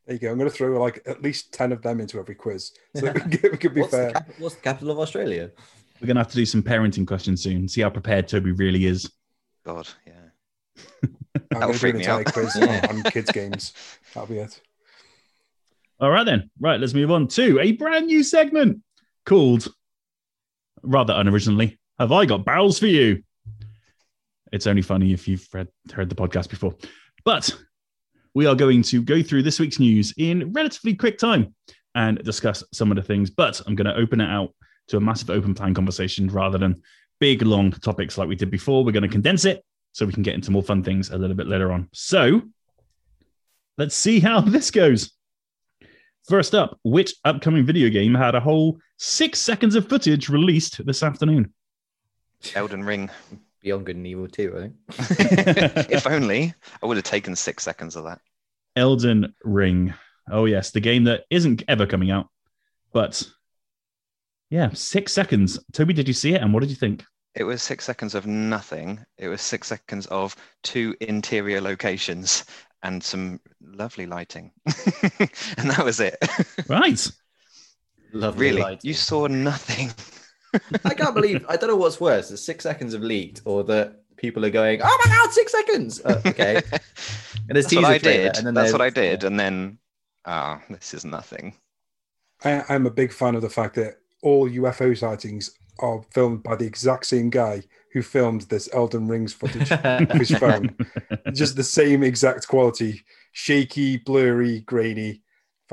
There 0.06 0.16
you 0.16 0.20
go. 0.20 0.32
I'm 0.32 0.38
going 0.38 0.50
to 0.50 0.56
throw 0.56 0.78
like 0.82 1.02
at 1.06 1.22
least 1.22 1.54
ten 1.54 1.72
of 1.72 1.82
them 1.82 2.02
into 2.02 2.20
every 2.20 2.36
quiz, 2.36 2.74
so 2.96 3.06
that 3.06 3.16
we 3.16 3.22
can, 3.38 3.52
we 3.52 3.58
can 3.58 3.74
be 3.74 3.80
What's 3.82 3.92
the, 3.92 3.98
fair. 3.98 4.12
cap- 4.12 4.30
what's 4.40 4.56
the 4.56 4.62
capital 4.62 4.92
of 4.92 5.00
Australia? 5.00 5.50
We're 6.02 6.08
gonna 6.08 6.20
have 6.20 6.28
to 6.32 6.36
do 6.36 6.46
some 6.46 6.62
parenting 6.62 7.08
questions 7.08 7.42
soon. 7.42 7.70
See 7.70 7.80
how 7.82 7.90
prepared 7.90 8.28
Toby 8.28 8.52
really 8.52 8.86
is. 8.86 9.10
God, 9.66 9.88
yeah. 10.06 10.14
I'm 11.06 11.46
That'll 11.50 11.60
going 11.60 11.68
to 11.68 11.74
do 11.74 11.80
freak 11.80 11.94
an 11.94 12.00
me 12.00 12.04
entire 12.06 12.20
out. 12.20 12.34
quiz 12.34 12.56
Yeah. 12.60 12.88
on, 12.90 12.96
on 12.98 13.04
kids 13.04 13.32
games. 13.32 13.74
That'll 14.14 14.28
be 14.28 14.40
it. 14.40 14.60
All 16.02 16.10
right 16.10 16.26
then. 16.26 16.50
Right, 16.60 16.80
let's 16.82 16.94
move 16.94 17.12
on 17.12 17.30
to 17.30 17.60
a 17.62 17.72
brand 17.72 18.08
new 18.08 18.24
segment 18.24 18.82
called, 19.26 19.70
rather 20.82 21.14
unoriginally, 21.14 21.78
"Have 22.00 22.12
I 22.12 22.26
Got 22.26 22.44
Barrels 22.44 22.80
for 22.80 22.88
You?" 22.88 23.24
It's 24.54 24.68
only 24.68 24.84
funny 24.84 25.12
if 25.12 25.28
you've 25.28 25.48
read, 25.52 25.68
heard 25.92 26.10
the 26.10 26.16
podcast 26.16 26.48
before, 26.48 26.76
but 27.26 27.54
we 28.36 28.46
are 28.46 28.54
going 28.54 28.84
to 28.84 29.02
go 29.02 29.24
through 29.24 29.42
this 29.42 29.60
week's 29.60 29.80
news 29.80 30.14
in 30.18 30.54
relatively 30.54 30.94
quick 30.94 31.18
time 31.18 31.56
and 31.96 32.24
discuss 32.24 32.64
some 32.72 32.92
of 32.92 32.96
the 32.96 33.02
things. 33.02 33.32
But 33.32 33.60
I'm 33.66 33.76
going 33.76 33.88
to 33.88 34.00
open 34.00 34.22
it 34.22 34.30
out 34.30 34.54
to 34.90 34.98
a 34.98 35.02
massive 35.02 35.32
open 35.32 35.56
plan 35.56 35.74
conversation 35.74 36.28
rather 36.28 36.60
than 36.60 36.84
big 37.20 37.42
long 37.42 37.72
topics 37.72 38.16
like 38.16 38.28
we 38.28 38.36
did 38.36 38.52
before. 38.52 38.86
We're 38.86 38.92
going 38.92 39.02
to 39.02 39.10
condense 39.10 39.44
it 39.44 39.66
so 39.92 40.06
we 40.06 40.14
can 40.14 40.24
get 40.24 40.36
into 40.36 40.52
more 40.52 40.64
fun 40.64 40.84
things 40.84 41.10
a 41.10 41.18
little 41.18 41.36
bit 41.36 41.48
later 41.48 41.72
on. 41.72 41.90
So 41.92 42.44
let's 43.80 43.96
see 43.96 44.20
how 44.20 44.40
this 44.42 44.70
goes. 44.70 45.14
First 46.30 46.54
up, 46.54 46.80
which 46.84 47.16
upcoming 47.26 47.66
video 47.66 47.90
game 47.90 48.14
had 48.14 48.36
a 48.36 48.40
whole 48.40 48.78
six 48.98 49.40
seconds 49.40 49.74
of 49.74 49.90
footage 49.90 50.30
released 50.30 50.86
this 50.86 51.02
afternoon? 51.02 51.54
Elden 52.56 52.84
Ring. 52.84 53.10
Beyond 53.64 53.86
Good 53.86 53.96
and 53.96 54.06
Evil 54.06 54.28
2, 54.28 54.56
I 54.58 54.60
think. 54.60 55.90
if 55.90 56.06
only 56.06 56.54
I 56.82 56.86
would 56.86 56.98
have 56.98 57.06
taken 57.06 57.36
six 57.36 57.64
seconds 57.64 57.96
of 57.96 58.04
that. 58.04 58.20
Elden 58.76 59.34
Ring. 59.44 59.94
Oh, 60.30 60.46
yes, 60.46 60.72
the 60.72 60.82
game 60.82 61.06
that 61.06 61.24
isn't 61.30 61.64
ever 61.68 61.86
coming 61.86 62.12
out. 62.12 62.28
But 62.92 63.24
yeah, 64.50 64.70
six 64.74 65.14
seconds. 65.14 65.60
Toby, 65.72 65.94
did 65.94 66.08
you 66.08 66.14
see 66.14 66.34
it? 66.34 66.42
And 66.42 66.54
what 66.54 66.60
did 66.60 66.70
you 66.70 66.76
think? 66.76 67.04
It 67.36 67.44
was 67.44 67.64
six 67.64 67.86
seconds 67.86 68.14
of 68.14 68.28
nothing. 68.28 69.00
It 69.18 69.28
was 69.28 69.42
six 69.42 69.68
seconds 69.68 70.06
of 70.08 70.36
two 70.62 70.96
interior 71.02 71.62
locations 71.62 72.46
and 72.84 73.02
some 73.02 73.40
lovely 73.62 74.06
lighting. 74.06 74.52
and 74.66 75.72
that 75.72 75.82
was 75.84 76.00
it. 76.00 76.18
Right. 76.68 77.12
Lovely 78.12 78.48
really, 78.48 78.62
lighting. 78.62 78.80
you 78.84 78.94
saw 78.94 79.26
nothing. 79.26 79.92
I 80.86 80.94
can't 80.94 81.16
believe. 81.16 81.46
I 81.50 81.58
don't 81.58 81.70
know 81.70 81.76
what's 81.76 82.00
worse: 82.00 82.30
the 82.30 82.38
six 82.38 82.64
seconds 82.64 82.94
of 82.94 83.02
leaked, 83.02 83.42
or 83.46 83.64
that 83.66 84.04
people 84.18 84.46
are 84.46 84.50
going, 84.50 84.82
"Oh 84.84 85.02
my 85.06 85.12
god, 85.12 85.32
six 85.32 85.52
seconds!" 85.52 86.02
Uh, 86.04 86.22
okay, 86.26 86.56
and 86.58 87.56
there's 87.56 87.66
That's 87.66 87.76
what 87.76 87.86
I 87.86 87.98
teaser 87.98 88.04
trailer, 88.04 88.24
did. 88.30 88.38
and 88.38 88.48
then 88.48 88.54
That's 88.54 88.72
what 88.72 88.82
I 88.82 88.90
did. 88.90 89.24
And 89.24 89.40
then, 89.40 89.78
ah, 90.26 90.62
this 90.70 90.94
is 90.94 91.06
nothing. 91.06 91.56
I, 92.44 92.64
I'm 92.70 92.86
a 92.86 92.92
big 92.92 93.12
fan 93.12 93.36
of 93.36 93.42
the 93.42 93.50
fact 93.50 93.76
that 93.76 93.98
all 94.22 94.50
UFO 94.50 94.98
sightings 94.98 95.52
are 95.80 96.02
filmed 96.12 96.44
by 96.44 96.56
the 96.56 96.66
exact 96.66 97.06
same 97.06 97.30
guy 97.30 97.64
who 97.94 98.02
filmed 98.02 98.42
this 98.44 98.70
Elden 98.74 99.08
Rings 99.08 99.34
footage 99.34 99.72
of 99.72 100.10
his 100.12 100.32
phone. 100.38 100.76
Just 101.34 101.56
the 101.56 101.64
same 101.64 102.04
exact 102.04 102.48
quality, 102.48 103.04
shaky, 103.32 103.98
blurry, 103.98 104.62
grainy, 104.62 105.24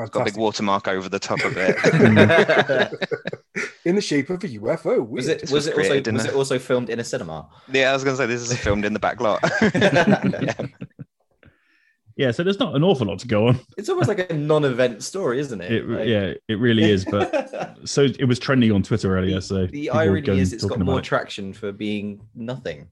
Got 0.08 0.22
a 0.22 0.24
big 0.24 0.36
watermark 0.36 0.88
over 0.88 1.08
the 1.08 1.18
top 1.18 1.44
of 1.44 1.54
it. 1.56 3.36
In 3.84 3.94
the 3.94 4.00
shape 4.02 4.28
of 4.30 4.44
a 4.44 4.48
UFO. 4.48 5.08
was 5.08 5.26
it 5.28 5.40
was 5.42 5.52
was 5.52 5.66
it 5.66 5.72
also 5.72 6.12
was 6.12 6.24
a- 6.26 6.28
it 6.28 6.34
also 6.34 6.58
filmed 6.58 6.90
in 6.90 7.00
a 7.00 7.04
cinema? 7.04 7.48
yeah, 7.72 7.90
I 7.90 7.92
was 7.94 8.04
going 8.04 8.14
to 8.16 8.22
say 8.22 8.26
this 8.26 8.42
is 8.50 8.58
filmed 8.58 8.84
in 8.84 8.92
the 8.92 8.98
back 8.98 9.20
lot. 9.20 9.40
yeah. 9.74 10.52
yeah, 12.16 12.30
so 12.30 12.42
there's 12.42 12.58
not 12.58 12.76
an 12.76 12.84
awful 12.84 13.06
lot 13.06 13.18
to 13.20 13.28
go 13.28 13.48
on. 13.48 13.58
It's 13.78 13.88
almost 13.88 14.08
like 14.08 14.30
a 14.30 14.34
non-event 14.34 15.02
story, 15.02 15.38
isn't 15.40 15.60
it? 15.62 15.72
It, 15.72 15.88
Like- 15.88 16.06
yeah, 16.08 16.34
it 16.48 16.58
really 16.58 16.90
is. 16.90 17.04
But 17.06 17.78
so 17.88 18.02
it 18.02 18.26
was 18.26 18.38
trending 18.38 18.72
on 18.72 18.82
Twitter 18.82 19.16
earlier. 19.16 19.40
So 19.40 19.66
the 19.66 19.68
people 19.68 19.98
irony 19.98 20.38
is, 20.38 20.52
it's 20.52 20.64
got 20.64 20.78
more 20.78 20.94
about 20.94 20.98
it. 20.98 21.04
traction 21.04 21.52
for 21.54 21.72
being 21.72 22.20
nothing. 22.34 22.88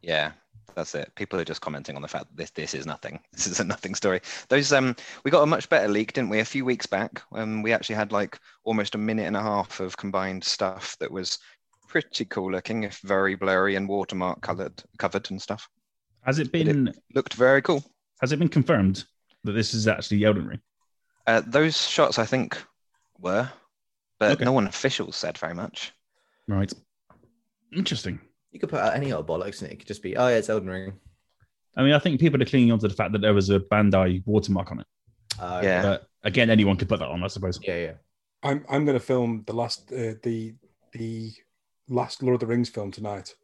Yeah, 0.00 0.32
that's 0.74 0.94
it. 0.94 1.10
People 1.14 1.38
are 1.40 1.44
just 1.44 1.60
commenting 1.60 1.96
on 1.96 2.02
the 2.02 2.08
fact 2.08 2.26
that 2.28 2.36
this 2.36 2.50
this 2.50 2.74
is 2.74 2.86
nothing. 2.86 3.20
This 3.32 3.46
is 3.46 3.60
a 3.60 3.64
nothing 3.64 3.94
story. 3.94 4.20
Those 4.48 4.72
um, 4.72 4.94
we 5.24 5.30
got 5.30 5.42
a 5.42 5.46
much 5.46 5.68
better 5.68 5.88
leak, 5.88 6.12
didn't 6.12 6.30
we? 6.30 6.40
A 6.40 6.44
few 6.44 6.64
weeks 6.64 6.86
back, 6.86 7.22
um, 7.32 7.62
we 7.62 7.72
actually 7.72 7.96
had 7.96 8.12
like 8.12 8.38
almost 8.64 8.94
a 8.94 8.98
minute 8.98 9.26
and 9.26 9.36
a 9.36 9.42
half 9.42 9.80
of 9.80 9.96
combined 9.96 10.44
stuff 10.44 10.96
that 11.00 11.10
was 11.10 11.38
pretty 11.88 12.24
cool 12.24 12.50
looking, 12.50 12.82
if 12.84 12.98
very 13.00 13.34
blurry 13.36 13.76
and 13.76 13.88
watermark 13.88 14.40
colored, 14.40 14.82
covered 14.98 15.30
and 15.30 15.40
stuff. 15.40 15.68
Has 16.22 16.38
it 16.38 16.50
But 16.50 16.62
it- 16.62 16.66
been 16.66 16.94
Looked 17.14 17.34
very 17.34 17.62
cool. 17.62 17.84
has 18.20 18.32
it 18.32 18.38
been 18.38 18.48
confirmed 18.48 19.04
that 19.44 19.52
this 19.52 19.74
is 19.74 19.86
actually 19.86 20.24
Elden 20.24 20.46
Ring? 20.46 20.60
Uh, 21.26 21.42
those 21.46 21.76
shots, 21.88 22.18
I 22.18 22.26
think, 22.26 22.56
were, 23.18 23.48
but 24.18 24.32
Okay. 24.32 24.44
no 24.44 24.52
one 24.52 24.66
official 24.66 25.12
said 25.12 25.38
very 25.38 25.54
much. 25.54 25.92
Right. 26.48 26.72
Interesting. 27.72 28.20
You 28.54 28.60
could 28.60 28.68
put 28.70 28.78
out 28.80 28.94
any 28.94 29.12
old 29.12 29.26
bollocks, 29.26 29.60
and 29.62 29.70
it 29.70 29.78
could 29.80 29.88
just 29.88 30.00
be, 30.02 30.16
"Oh 30.16 30.28
yeah, 30.28 30.36
it's 30.36 30.48
Elden 30.48 30.70
Ring." 30.70 30.92
I 31.76 31.82
mean, 31.82 31.92
I 31.92 31.98
think 31.98 32.20
people 32.20 32.40
are 32.40 32.44
clinging 32.46 32.70
on 32.72 32.78
to 32.78 32.88
the 32.88 32.94
fact 32.94 33.10
that 33.12 33.20
there 33.20 33.34
was 33.34 33.50
a 33.50 33.58
Bandai 33.58 34.22
watermark 34.26 34.70
on 34.70 34.78
it. 34.80 34.86
Uh, 35.40 35.60
Yeah. 35.62 35.82
But 35.82 36.08
again, 36.22 36.48
anyone 36.48 36.76
could 36.76 36.88
put 36.88 37.00
that 37.00 37.08
on, 37.08 37.24
I 37.24 37.26
suppose. 37.26 37.58
yeah, 37.62 37.76
yeah. 37.76 37.92
I'm 38.44 38.64
I'm 38.70 38.84
going 38.84 38.96
to 38.96 39.04
film 39.04 39.42
the 39.46 39.54
last 39.54 39.90
uh, 39.92 40.14
the 40.22 40.54
the 40.92 41.32
last 41.88 42.22
Lord 42.22 42.34
of 42.34 42.40
the 42.40 42.46
Rings 42.46 42.68
film 42.68 42.92
tonight 42.92 43.34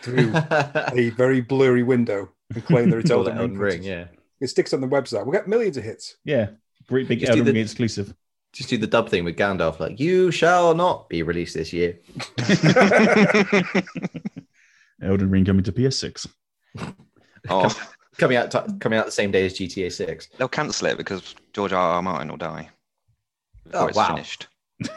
through 0.00 0.32
a 0.34 1.10
very 1.16 1.42
blurry 1.42 1.82
window 1.82 2.30
and 2.54 2.64
claim 2.64 2.88
that 2.90 2.98
it's 3.00 3.10
Call 3.16 3.28
Elden 3.28 3.58
Ring. 3.58 3.80
Ring, 3.80 3.82
yeah. 3.82 4.06
It 4.40 4.48
sticks 4.48 4.72
on 4.72 4.80
the 4.80 4.88
website. 4.88 5.24
We'll 5.24 5.32
get 5.32 5.46
millions 5.48 5.76
of 5.76 5.84
hits. 5.84 6.16
Yeah. 6.24 6.48
Great 6.88 7.08
big 7.08 7.20
Just 7.20 7.30
Elden 7.30 7.44
the- 7.44 7.52
Ring 7.52 7.62
exclusive. 7.62 8.14
Just 8.52 8.70
do 8.70 8.78
the 8.78 8.86
dub 8.86 9.10
thing 9.10 9.24
with 9.24 9.36
Gandalf, 9.36 9.80
like 9.80 10.00
"You 10.00 10.30
shall 10.30 10.74
not 10.74 11.10
be 11.10 11.22
released 11.22 11.52
this 11.54 11.74
year." 11.74 11.98
Elden 15.02 15.30
Ring 15.30 15.44
coming 15.44 15.62
to 15.64 15.72
PS6. 15.72 16.26
oh, 17.50 17.88
Coming 18.18 18.38
out, 18.38 18.50
t- 18.50 18.58
coming 18.80 18.98
out 18.98 19.04
the 19.04 19.12
same 19.12 19.30
day 19.30 19.44
as 19.44 19.52
GTA 19.54 19.92
Six. 19.92 20.28
they'll 20.38 20.48
cancel 20.48 20.86
it 20.88 20.96
because 20.96 21.34
George 21.52 21.74
R. 21.74 21.90
R. 21.96 22.02
Martin 22.02 22.28
will 22.30 22.38
die 22.38 22.70
Oh, 23.74 23.86
it's 23.88 23.96
wow. 23.96 24.08
finished. 24.14 24.46
I 24.86 24.88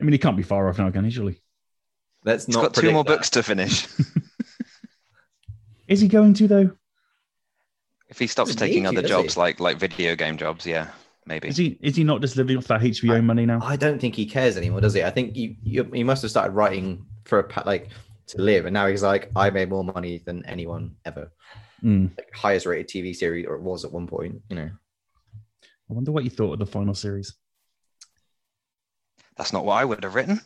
mean, 0.00 0.12
he 0.12 0.18
can't 0.18 0.36
be 0.36 0.42
far 0.44 0.68
off 0.68 0.78
now, 0.78 0.90
can 0.90 1.04
he? 1.04 1.10
Surely. 1.10 1.40
Let's 2.24 2.46
He's 2.46 2.54
not. 2.56 2.62
got 2.72 2.74
two 2.74 2.92
more 2.92 3.02
predict 3.04 3.18
books 3.20 3.30
to 3.30 3.42
finish. 3.42 3.86
Is 5.88 6.00
he 6.00 6.06
going 6.08 6.34
to 6.34 6.46
though? 6.46 6.70
If 8.08 8.18
he 8.18 8.26
stops 8.26 8.50
Doesn't 8.50 8.60
taking 8.68 8.82
need 8.84 8.90
to, 8.92 8.98
other 8.98 9.02
does 9.02 9.10
jobs 9.10 9.34
he? 9.34 9.40
like 9.40 9.58
like 9.60 9.78
video 9.78 10.14
game 10.14 10.36
jobs, 10.36 10.64
yeah, 10.66 10.88
maybe. 11.26 11.48
Is 11.48 11.56
he? 11.56 11.78
Is 11.80 11.96
he 11.96 12.04
not 12.04 12.20
just 12.20 12.36
living 12.36 12.58
off 12.58 12.66
that 12.68 12.80
HBO 12.82 13.16
I- 13.16 13.20
money 13.20 13.44
now? 13.46 13.60
I 13.62 13.76
don't 13.76 13.98
think 14.00 14.14
he 14.14 14.26
cares 14.26 14.56
anymore, 14.56 14.80
does 14.82 14.94
he? 14.94 15.02
I 15.02 15.10
think 15.10 15.34
you, 15.36 15.56
you 15.62 15.84
he 15.92 16.04
must 16.04 16.22
have 16.22 16.30
started 16.30 16.52
writing 16.52 17.06
for 17.28 17.40
a 17.40 17.44
pa- 17.44 17.62
like 17.66 17.90
to 18.28 18.42
live, 18.42 18.66
and 18.66 18.74
now 18.74 18.88
he's 18.88 19.02
like, 19.02 19.30
I 19.36 19.50
made 19.50 19.68
more 19.68 19.84
money 19.84 20.22
than 20.24 20.44
anyone 20.46 20.96
ever. 21.04 21.30
Mm. 21.84 22.16
Like 22.16 22.34
highest 22.34 22.66
rated 22.66 22.88
TV 22.88 23.14
series, 23.14 23.46
or 23.46 23.54
it 23.54 23.62
was 23.62 23.84
at 23.84 23.92
one 23.92 24.06
point. 24.06 24.40
You 24.48 24.56
know. 24.56 24.70
I 25.90 25.94
wonder 25.94 26.10
what 26.10 26.24
you 26.24 26.30
thought 26.30 26.54
of 26.54 26.58
the 26.58 26.66
final 26.66 26.94
series. 26.94 27.34
That's 29.36 29.52
not 29.52 29.64
what 29.64 29.76
I 29.76 29.84
would 29.84 30.02
have 30.02 30.14
written. 30.14 30.40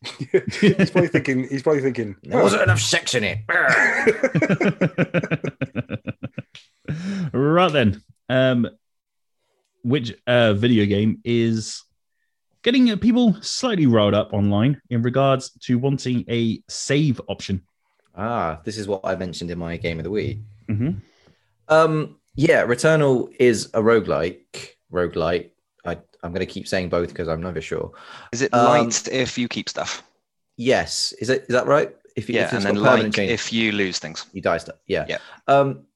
he's 0.60 0.90
probably 0.90 1.08
thinking. 1.08 1.48
He's 1.48 1.62
probably 1.62 1.82
thinking. 1.82 2.16
There 2.22 2.42
wasn't 2.42 2.62
enough 2.62 2.80
sex 2.80 3.14
in 3.14 3.24
it. 3.24 3.38
right 7.32 7.72
then, 7.72 8.02
um, 8.28 8.68
which 9.82 10.14
uh, 10.26 10.54
video 10.54 10.86
game 10.86 11.20
is 11.24 11.82
getting 12.62 12.90
uh, 12.90 12.96
people 12.96 13.36
slightly 13.42 13.86
riled 13.86 14.14
up 14.14 14.32
online 14.32 14.80
in 14.90 15.02
regards 15.02 15.50
to 15.66 15.78
wanting 15.78 16.24
a 16.28 16.62
save 16.68 17.20
option? 17.28 17.62
ah, 18.16 18.60
this 18.64 18.76
is 18.76 18.88
what 18.88 19.00
I 19.04 19.14
mentioned 19.14 19.50
in 19.50 19.58
my 19.58 19.76
game 19.76 19.98
of 19.98 20.04
the 20.04 20.10
week. 20.10 20.38
hmm 20.66 20.90
Um, 21.68 22.16
yeah, 22.34 22.64
Returnal 22.66 23.32
is 23.38 23.66
a 23.74 23.80
roguelike. 23.80 24.70
Roguelite. 24.92 25.50
I, 25.84 25.98
I'm 26.22 26.32
going 26.32 26.46
to 26.46 26.52
keep 26.52 26.66
saying 26.66 26.88
both 26.88 27.08
because 27.08 27.28
I'm 27.28 27.42
never 27.42 27.60
sure. 27.60 27.92
Is 28.32 28.42
it 28.42 28.52
Um, 28.54 28.64
light 28.64 29.08
if 29.08 29.38
you 29.38 29.48
keep 29.48 29.68
stuff? 29.68 30.02
Yes, 30.56 31.12
is 31.20 31.30
it 31.30 31.42
is 31.42 31.48
that 31.54 31.66
right? 31.66 31.94
If, 32.16 32.28
you- 32.28 32.34
Yeah, 32.36 32.46
if 32.46 32.52
and 32.54 32.64
then 32.64 32.74
like 32.76 33.12
change, 33.12 33.30
if 33.30 33.52
you 33.52 33.70
lose 33.72 33.98
things. 34.00 34.26
you 34.32 34.42
die 34.42 34.58
stuff. 34.58 34.76
Yeah. 34.86 35.06
Yeah. 35.08 35.18
Um, 35.46 35.86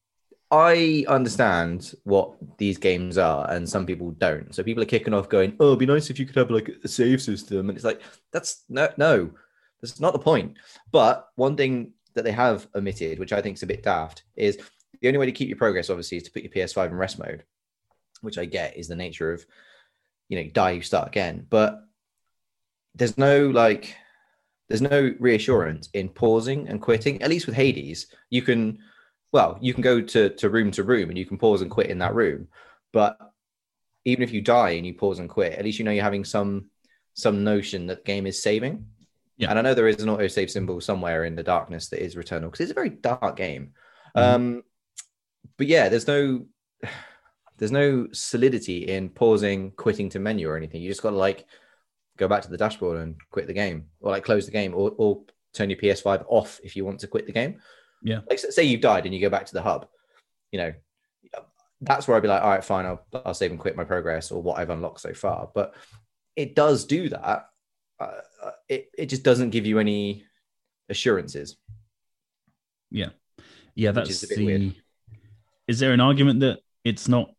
I 0.53 1.07
understand 1.09 1.95
what 2.05 2.35
these 2.59 2.77
games 2.77 3.17
are, 3.17 3.51
and 3.51 3.67
some 3.69 3.87
people 3.87 4.11
don't. 4.11 4.55
So 4.55 4.63
people 4.63 4.83
are 4.83 4.87
kicking 4.87 5.15
off, 5.15 5.31
going, 5.31 5.57
"Oh, 5.59 5.69
it'd 5.69 5.79
be 5.79 5.87
nice 5.87 6.11
if 6.11 6.19
you 6.19 6.27
could 6.27 6.37
have 6.37 6.51
like 6.51 6.69
a 6.85 6.89
save 6.89 7.23
system," 7.23 7.71
and 7.71 7.77
it's 7.77 7.87
like 7.87 8.03
that's 8.33 8.65
no, 8.69 8.91
no, 8.99 9.31
that's 9.81 9.99
not 9.99 10.13
the 10.13 10.19
point. 10.19 10.59
But 10.93 11.29
one 11.37 11.57
thing 11.57 11.95
that 12.15 12.25
they 12.25 12.33
have 12.33 12.69
omitted, 12.75 13.19
which 13.19 13.33
I 13.33 13.41
think 13.41 13.57
is 13.57 13.63
a 13.63 13.67
bit 13.67 13.83
daft, 13.83 14.25
is 14.37 14.59
the 15.01 15.09
only 15.09 15.19
way 15.19 15.27
to 15.27 15.33
keep 15.33 15.49
your 15.49 15.57
progress, 15.57 15.89
obviously, 15.89 16.19
is 16.19 16.25
to 16.25 16.31
put 16.31 16.43
your 16.43 16.53
PS5 16.53 16.91
in 16.91 16.97
rest 16.97 17.19
mode, 17.19 17.45
which 18.21 18.37
I 18.37 18.45
get 18.45 18.77
is 18.77 18.89
the 18.89 18.95
nature 18.95 19.33
of, 19.33 19.45
you 20.29 20.37
know, 20.37 20.51
die, 20.51 20.73
you 20.73 20.83
start 20.83 21.09
again. 21.09 21.47
But 21.49 21.81
there's 22.95 23.17
no 23.17 23.49
like, 23.49 23.97
there's 24.69 24.83
no 24.83 25.15
reassurance 25.19 25.89
in 25.95 26.11
pausing 26.11 26.69
and 26.69 26.81
quitting. 26.81 27.23
At 27.23 27.31
least 27.31 27.47
with 27.47 27.57
Hades, 27.57 28.09
you 28.29 28.43
can, 28.43 28.79
well, 29.33 29.59
you 29.61 29.73
can 29.73 29.83
go 29.83 30.01
to 30.01 30.29
to 30.31 30.51
room 30.51 30.71
to 30.73 30.85
room 30.85 31.09
and 31.09 31.19
you 31.19 31.27
can 31.27 31.39
pause 31.39 31.63
and 31.63 31.71
quit 31.71 31.89
in 31.89 31.99
that 31.99 32.15
room. 32.15 32.49
But 32.93 33.19
even 34.05 34.23
if 34.23 34.33
you 34.33 34.43
die 34.43 34.71
and 34.71 34.87
you 34.87 34.95
pause 34.95 35.19
and 35.19 35.29
quit, 35.29 35.55
at 35.55 35.65
least 35.65 35.79
you 35.79 35.85
know 35.85 35.91
you're 35.91 36.05
having 36.05 36.25
some 36.25 36.67
some 37.15 37.45
notion 37.45 37.87
that 37.87 38.05
the 38.05 38.05
game 38.05 38.27
is 38.27 38.43
saving. 38.43 38.87
Yeah. 39.39 39.51
And 39.51 39.59
I 39.59 39.63
know 39.63 39.75
there 39.75 39.89
is 39.89 40.03
an 40.03 40.09
autosave 40.09 40.51
symbol 40.51 40.81
somewhere 40.81 41.25
in 41.25 41.35
the 41.35 41.43
darkness 41.43 41.89
that 41.89 42.03
is 42.03 42.15
Returnal 42.15 42.43
because 42.43 42.61
it's 42.61 42.71
a 42.71 42.75
very 42.75 42.91
dark 42.91 43.37
game. 43.37 43.73
Mhm. 44.17 44.23
Um, 44.23 44.63
but 45.57 45.67
yeah, 45.67 45.89
there's 45.89 46.07
no 46.07 46.47
there's 47.57 47.73
no 47.73 48.09
solidity 48.13 48.89
in 48.89 49.09
pausing, 49.09 49.71
quitting 49.73 50.09
to 50.11 50.19
menu 50.19 50.49
or 50.49 50.57
anything. 50.57 50.83
You 50.83 50.91
just 50.91 51.03
got 51.03 51.11
to 51.11 51.17
like 51.17 51.47
go 52.19 52.29
back 52.29 52.43
to 52.43 52.51
the 52.51 52.57
dashboard 52.57 52.99
and 52.99 53.17
quit 53.31 53.47
the 53.47 53.53
game, 53.53 53.87
or 54.01 54.11
like 54.11 54.25
close 54.25 54.47
the 54.47 54.53
game, 54.53 54.75
or, 54.75 54.93
or 54.97 55.23
turn 55.55 55.71
your 55.71 55.79
PS5 55.79 56.25
off 56.29 56.61
if 56.63 56.77
you 56.77 56.85
want 56.85 57.01
to 57.01 57.07
quit 57.07 57.27
the 57.27 57.33
game. 57.33 57.61
Yeah. 58.03 58.21
Like 58.29 58.39
say 58.39 58.65
you've 58.65 58.81
died 58.81 59.05
and 59.07 59.15
you 59.15 59.21
go 59.21 59.31
back 59.31 59.47
to 59.47 59.55
the 59.55 59.63
hub, 59.63 59.87
you 60.51 60.59
know, 60.59 60.73
that's 61.81 62.07
where 62.07 62.17
I'd 62.17 62.23
be 62.23 62.29
like, 62.29 62.43
all 62.43 62.51
right, 62.51 62.65
fine, 62.65 62.87
I'll, 62.87 63.05
I'll 63.25 63.35
save 63.35 63.51
and 63.51 63.59
quit 63.59 63.77
my 63.77 63.85
progress 63.85 64.31
or 64.31 64.41
what 64.43 64.59
I've 64.59 64.71
unlocked 64.71 65.01
so 65.01 65.13
far. 65.15 65.51
But 65.55 65.75
it 66.37 66.55
does 66.55 66.85
do 66.85 67.09
that. 67.09 67.49
Uh, 68.01 68.09
uh, 68.43 68.51
it 68.69 68.91
it 68.97 69.07
just 69.07 69.23
doesn't 69.23 69.51
give 69.51 69.67
you 69.67 69.79
any 69.79 70.25
assurances. 70.89 71.57
Yeah, 72.91 73.11
Yeah, 73.75 73.93
that's 73.93 74.11
is 74.11 74.23
a 74.25 74.29
bit 74.29 74.39
the. 74.39 74.45
weird. 74.47 74.75
Is 75.69 75.79
there 75.79 75.93
an 75.93 76.01
argument 76.01 76.41
that 76.41 76.61
it's 76.85 77.09
not 77.09 77.31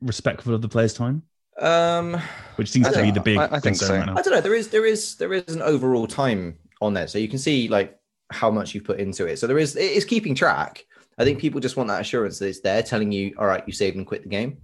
respectful 0.00 0.54
of 0.54 0.62
the 0.62 0.68
player's 0.68 0.94
time, 0.94 1.22
Um, 1.60 2.20
which 2.56 2.70
seems 2.70 2.88
to 2.90 3.02
be 3.02 3.10
the 3.10 3.20
big 3.20 3.38
I- 3.38 3.56
I 3.56 3.60
think 3.60 3.76
so. 3.76 3.94
right 3.94 4.06
now? 4.06 4.16
I 4.16 4.22
don't 4.22 4.32
know. 4.32 4.40
There 4.40 4.54
is 4.54 4.68
there 4.68 4.86
is 4.86 5.16
there 5.16 5.32
is 5.32 5.54
an 5.54 5.62
overall 5.62 6.06
time 6.06 6.58
on 6.80 6.94
there, 6.94 7.06
so 7.08 7.18
you 7.18 7.28
can 7.28 7.38
see 7.38 7.68
like 7.68 7.98
how 8.32 8.50
much 8.50 8.74
you've 8.74 8.84
put 8.84 8.98
into 8.98 9.26
it. 9.26 9.38
So 9.38 9.46
there 9.46 9.58
is 9.58 9.76
it 9.76 9.92
is 9.92 10.04
keeping 10.04 10.34
track. 10.34 10.84
I 11.18 11.24
think 11.24 11.38
people 11.38 11.60
just 11.60 11.76
want 11.76 11.88
that 11.88 12.00
assurance 12.00 12.38
that 12.38 12.48
it's 12.48 12.60
there, 12.60 12.82
telling 12.82 13.12
you, 13.12 13.34
all 13.38 13.46
right, 13.46 13.62
you 13.66 13.72
saved 13.72 13.96
and 13.96 14.06
quit 14.06 14.22
the 14.22 14.28
game. 14.28 14.58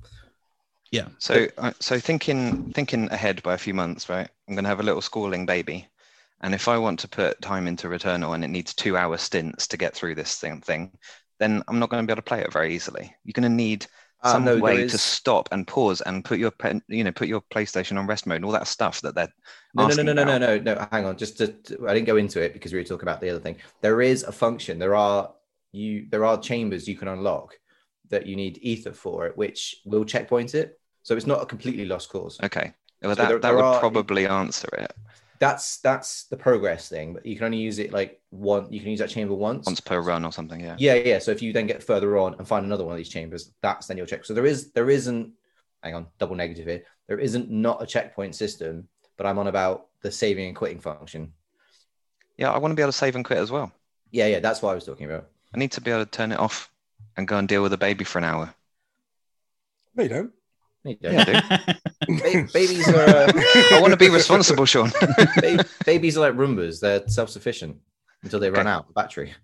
Yeah. 0.90 1.08
So, 1.18 1.46
uh, 1.58 1.72
so 1.80 2.00
thinking 2.00 2.72
thinking 2.72 3.10
ahead 3.10 3.42
by 3.42 3.54
a 3.54 3.58
few 3.58 3.74
months, 3.74 4.08
right? 4.08 4.28
I'm 4.48 4.54
going 4.54 4.64
to 4.64 4.70
have 4.70 4.80
a 4.80 4.84
little 4.84 5.02
schooling 5.02 5.44
baby, 5.44 5.86
And 6.40 6.54
if 6.54 6.68
I 6.68 6.78
want 6.78 7.00
to 7.00 7.08
put 7.08 7.40
time 7.42 7.66
into 7.66 7.88
Returnal 7.88 8.34
and 8.34 8.44
it 8.44 8.48
needs 8.48 8.74
two 8.74 8.96
hour 8.96 9.16
stints 9.16 9.66
to 9.68 9.76
get 9.76 9.94
through 9.94 10.14
this 10.14 10.36
thing, 10.36 10.60
thing 10.60 10.96
then 11.38 11.62
I'm 11.68 11.78
not 11.78 11.90
going 11.90 12.02
to 12.02 12.06
be 12.06 12.12
able 12.12 12.22
to 12.22 12.28
play 12.28 12.40
it 12.40 12.52
very 12.52 12.74
easily. 12.74 13.14
You're 13.24 13.32
going 13.32 13.42
to 13.42 13.48
need 13.48 13.86
Uh, 14.20 14.32
some 14.32 14.44
no, 14.44 14.58
way 14.58 14.88
to 14.88 14.98
stop 14.98 15.48
and 15.52 15.64
pause 15.66 16.00
and 16.00 16.24
put 16.24 16.40
your 16.40 16.50
pen, 16.50 16.82
you 16.88 17.04
know, 17.04 17.12
put 17.12 17.28
your 17.28 17.40
PlayStation 17.54 17.96
on 17.96 18.06
rest 18.06 18.26
mode 18.26 18.36
and 18.36 18.44
all 18.44 18.50
that 18.50 18.66
stuff 18.66 19.00
that 19.00 19.14
they're 19.14 19.32
No, 19.74 19.86
no, 19.86 20.02
no, 20.02 20.12
no, 20.12 20.24
no, 20.24 20.38
no, 20.38 20.58
no, 20.58 20.74
no. 20.74 20.88
Hang 20.90 21.04
on. 21.04 21.16
Just 21.16 21.38
to, 21.38 21.46
to- 21.48 21.88
I 21.88 21.94
didn't 21.94 22.06
go 22.08 22.16
into 22.16 22.42
it 22.42 22.52
because 22.52 22.72
we 22.72 22.80
were 22.80 22.84
talking 22.84 23.04
about 23.06 23.20
the 23.20 23.30
other 23.30 23.38
thing. 23.38 23.56
There 23.80 24.02
is 24.02 24.24
a 24.24 24.32
function. 24.32 24.78
There 24.80 24.96
are 24.96 25.32
you. 25.70 26.06
There 26.10 26.24
are 26.24 26.36
chambers 26.40 26.88
you 26.88 26.96
can 26.96 27.06
unlock 27.08 27.56
that 28.10 28.26
you 28.26 28.34
need 28.34 28.58
ether 28.60 28.92
for 28.92 29.26
it, 29.26 29.36
which 29.36 29.76
will 29.84 30.04
checkpoint 30.04 30.54
it. 30.56 30.80
So 31.04 31.16
it's 31.16 31.26
not 31.26 31.42
a 31.42 31.46
completely 31.46 31.84
lost 31.84 32.08
cause. 32.08 32.40
Okay. 32.42 32.72
Well, 33.02 33.14
So 33.14 33.22
that, 33.22 33.28
there- 33.28 33.38
that 33.38 33.42
there 33.42 33.54
would 33.56 33.64
are- 33.64 33.78
probably 33.78 34.26
answer 34.26 34.68
it 34.72 34.92
That's 35.38 35.78
that's 35.78 36.24
the 36.24 36.36
progress 36.36 36.88
thing, 36.88 37.14
but 37.14 37.24
you 37.24 37.36
can 37.36 37.44
only 37.44 37.58
use 37.58 37.78
it 37.78 37.92
like 37.92 38.20
one. 38.30 38.72
You 38.72 38.80
can 38.80 38.90
use 38.90 38.98
that 38.98 39.10
chamber 39.10 39.34
once. 39.34 39.66
once 39.66 39.80
per 39.80 40.00
run 40.00 40.24
or 40.24 40.32
something. 40.32 40.60
Yeah. 40.60 40.76
Yeah, 40.78 40.94
yeah. 40.94 41.18
So 41.18 41.30
if 41.30 41.42
you 41.42 41.52
then 41.52 41.66
get 41.66 41.82
further 41.82 42.18
on 42.18 42.34
and 42.34 42.46
find 42.46 42.66
another 42.66 42.84
one 42.84 42.92
of 42.92 42.98
these 42.98 43.08
chambers, 43.08 43.52
that's 43.62 43.86
then 43.86 43.96
you'll 43.96 44.06
check. 44.06 44.24
So 44.24 44.34
there 44.34 44.46
is 44.46 44.72
there 44.72 44.90
isn't 44.90 45.32
hang 45.82 45.94
on, 45.94 46.06
double 46.18 46.34
negative 46.34 46.66
here. 46.66 46.82
There 47.06 47.18
isn't 47.18 47.50
not 47.50 47.82
a 47.82 47.86
checkpoint 47.86 48.34
system, 48.34 48.88
but 49.16 49.26
I'm 49.26 49.38
on 49.38 49.46
about 49.46 49.86
the 50.02 50.10
saving 50.10 50.46
and 50.46 50.56
quitting 50.56 50.80
function. 50.80 51.32
Yeah. 52.36 52.52
I 52.52 52.58
want 52.58 52.72
to 52.72 52.76
be 52.76 52.82
able 52.82 52.92
to 52.92 52.98
save 52.98 53.16
and 53.16 53.24
quit 53.24 53.38
as 53.38 53.50
well. 53.50 53.72
Yeah, 54.10 54.26
yeah, 54.26 54.40
that's 54.40 54.62
what 54.62 54.70
I 54.70 54.74
was 54.74 54.84
talking 54.84 55.06
about. 55.06 55.28
I 55.54 55.58
need 55.58 55.72
to 55.72 55.80
be 55.80 55.90
able 55.90 56.04
to 56.04 56.10
turn 56.10 56.32
it 56.32 56.38
off 56.38 56.70
and 57.16 57.28
go 57.28 57.36
and 57.36 57.48
deal 57.48 57.62
with 57.62 57.72
a 57.72 57.78
baby 57.78 58.04
for 58.04 58.18
an 58.18 58.24
hour. 58.24 58.54
No, 59.94 60.02
you 60.02 60.08
don't. 60.08 60.32
You 60.88 60.96
don't. 60.96 61.12
Yeah, 61.12 61.46
I. 61.66 61.76
Ba- 62.08 62.48
babies 62.52 62.88
are 62.88 63.00
uh, 63.00 63.32
I 63.72 63.78
want 63.80 63.92
to 63.92 63.96
be 63.98 64.08
responsible, 64.08 64.64
Sean. 64.64 64.90
ba- 65.40 65.64
babies 65.84 66.16
are 66.16 66.20
like 66.20 66.34
Roombas. 66.34 66.80
They're 66.80 67.06
self-sufficient 67.06 67.76
until 68.22 68.40
they 68.40 68.50
run 68.50 68.66
out 68.66 68.86
of 68.88 68.94
battery. 68.94 69.34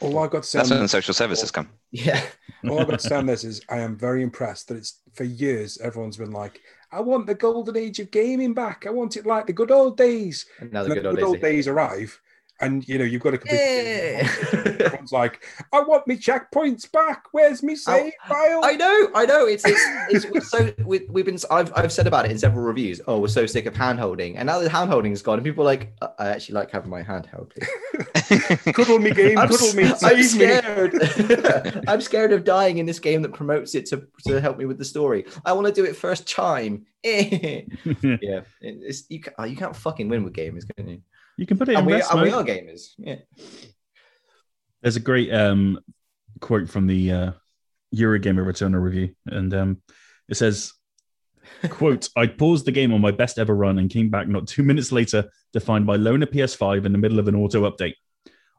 All 0.00 0.18
I've 0.18 0.30
got 0.30 0.42
to 0.42 0.48
say, 0.48 0.58
That's 0.58 0.70
when 0.70 0.88
social 0.88 1.14
services 1.14 1.50
come. 1.50 1.68
Yeah. 1.92 2.20
all 2.68 2.80
I've 2.80 2.88
got 2.88 2.98
to 3.00 3.08
say 3.08 3.14
on 3.14 3.26
this 3.26 3.44
is 3.44 3.60
I 3.68 3.78
am 3.78 3.96
very 3.96 4.22
impressed 4.22 4.68
that 4.68 4.76
it's 4.76 5.00
for 5.14 5.24
years 5.24 5.78
everyone's 5.78 6.16
been 6.16 6.32
like, 6.32 6.60
I 6.90 7.00
want 7.00 7.26
the 7.26 7.34
golden 7.34 7.76
age 7.76 8.00
of 8.00 8.10
gaming 8.10 8.54
back. 8.54 8.86
I 8.86 8.90
want 8.90 9.16
it 9.16 9.24
like 9.26 9.46
the 9.46 9.52
good 9.52 9.70
old 9.70 9.96
days. 9.96 10.46
Now 10.60 10.82
And 10.82 10.90
the 10.90 10.94
then 10.94 10.94
good 10.94 11.04
the 11.04 11.08
old 11.08 11.16
good 11.16 11.24
old 11.24 11.34
days. 11.36 11.42
days 11.42 11.68
arrive, 11.68 12.20
and 12.60 12.86
you 12.88 12.98
know 12.98 13.04
you've 13.04 13.22
got 13.22 13.32
to 13.32 13.38
complete. 13.38 13.58
Yeah. 13.58 14.28
Everyone's 14.52 15.12
like, 15.12 15.44
I 15.72 15.80
want 15.80 16.06
me 16.06 16.16
checkpoints 16.16 16.90
back. 16.90 17.24
Where's 17.32 17.62
me 17.62 17.76
save 17.76 18.12
file? 18.26 18.60
I 18.64 18.76
know, 18.76 19.10
I 19.14 19.26
know. 19.26 19.46
It's 19.46 19.64
it's, 19.66 20.24
it's 20.24 20.50
so 20.50 20.72
we, 20.84 21.00
we've 21.08 21.24
been. 21.24 21.38
I've 21.50 21.72
I've 21.76 21.92
said 21.92 22.06
about 22.06 22.26
it 22.26 22.30
in 22.30 22.38
several 22.38 22.64
reviews. 22.64 23.00
Oh, 23.06 23.18
we're 23.18 23.28
so 23.28 23.46
sick 23.46 23.66
of 23.66 23.76
hand 23.76 23.98
holding, 23.98 24.36
and 24.36 24.46
now 24.46 24.58
the 24.60 24.70
hand 24.70 24.90
holding 24.90 25.12
is 25.12 25.22
gone, 25.22 25.38
and 25.38 25.44
people 25.44 25.62
are 25.62 25.66
like, 25.66 25.94
"Uh, 26.00 26.08
I 26.18 26.28
actually 26.28 26.54
like 26.54 26.70
having 26.70 26.90
my 26.90 27.02
hand 27.02 27.26
held. 27.26 27.50
Please. 27.50 27.68
Cuddle 28.72 28.98
me 28.98 29.10
game, 29.10 29.38
I'm, 29.38 29.48
cuddle 29.48 29.74
me, 29.74 29.86
save 29.86 30.02
I'm 30.02 30.16
me. 30.16 30.22
scared. 30.22 31.84
I'm 31.88 32.00
scared 32.00 32.32
of 32.32 32.44
dying 32.44 32.78
in 32.78 32.86
this 32.86 32.98
game 32.98 33.22
that 33.22 33.32
promotes 33.32 33.74
it 33.74 33.86
to, 33.86 34.06
to 34.26 34.40
help 34.40 34.58
me 34.58 34.64
with 34.64 34.78
the 34.78 34.84
story. 34.84 35.26
I 35.44 35.52
want 35.52 35.66
to 35.66 35.72
do 35.72 35.84
it 35.84 35.96
first 35.96 36.28
time. 36.28 36.86
yeah, 37.04 37.60
it's 38.60 39.04
you. 39.10 39.20
Can't, 39.20 39.50
you 39.50 39.56
can't 39.56 39.76
fucking 39.76 40.08
win 40.08 40.24
with 40.24 40.32
gamers, 40.32 40.64
can 40.74 40.88
you? 40.88 41.02
You 41.36 41.46
can 41.46 41.58
put 41.58 41.68
it 41.68 41.72
in 41.72 41.78
And 41.78 41.86
we, 41.86 41.94
rest 41.94 42.12
and 42.12 42.22
we 42.22 42.30
are 42.30 42.44
gamers. 42.44 42.90
Yeah. 42.98 43.16
There's 44.82 44.96
a 44.96 45.00
great 45.00 45.32
um, 45.32 45.80
quote 46.40 46.68
from 46.68 46.86
the 46.86 47.12
uh, 47.12 47.32
Eurogamer 47.94 48.44
Returnal 48.44 48.82
review, 48.82 49.14
and 49.26 49.52
um, 49.54 49.82
it 50.28 50.36
says, 50.36 50.72
"quote 51.70 52.08
I 52.16 52.26
paused 52.26 52.66
the 52.66 52.72
game 52.72 52.92
on 52.92 53.00
my 53.00 53.10
best 53.10 53.38
ever 53.38 53.54
run 53.54 53.78
and 53.78 53.90
came 53.90 54.10
back 54.10 54.28
not 54.28 54.46
two 54.46 54.62
minutes 54.62 54.92
later 54.92 55.24
to 55.54 55.60
find 55.60 55.86
my 55.86 55.96
loaner 55.96 56.26
PS5 56.26 56.84
in 56.84 56.92
the 56.92 56.98
middle 56.98 57.18
of 57.18 57.28
an 57.28 57.34
auto 57.34 57.68
update. 57.70 57.94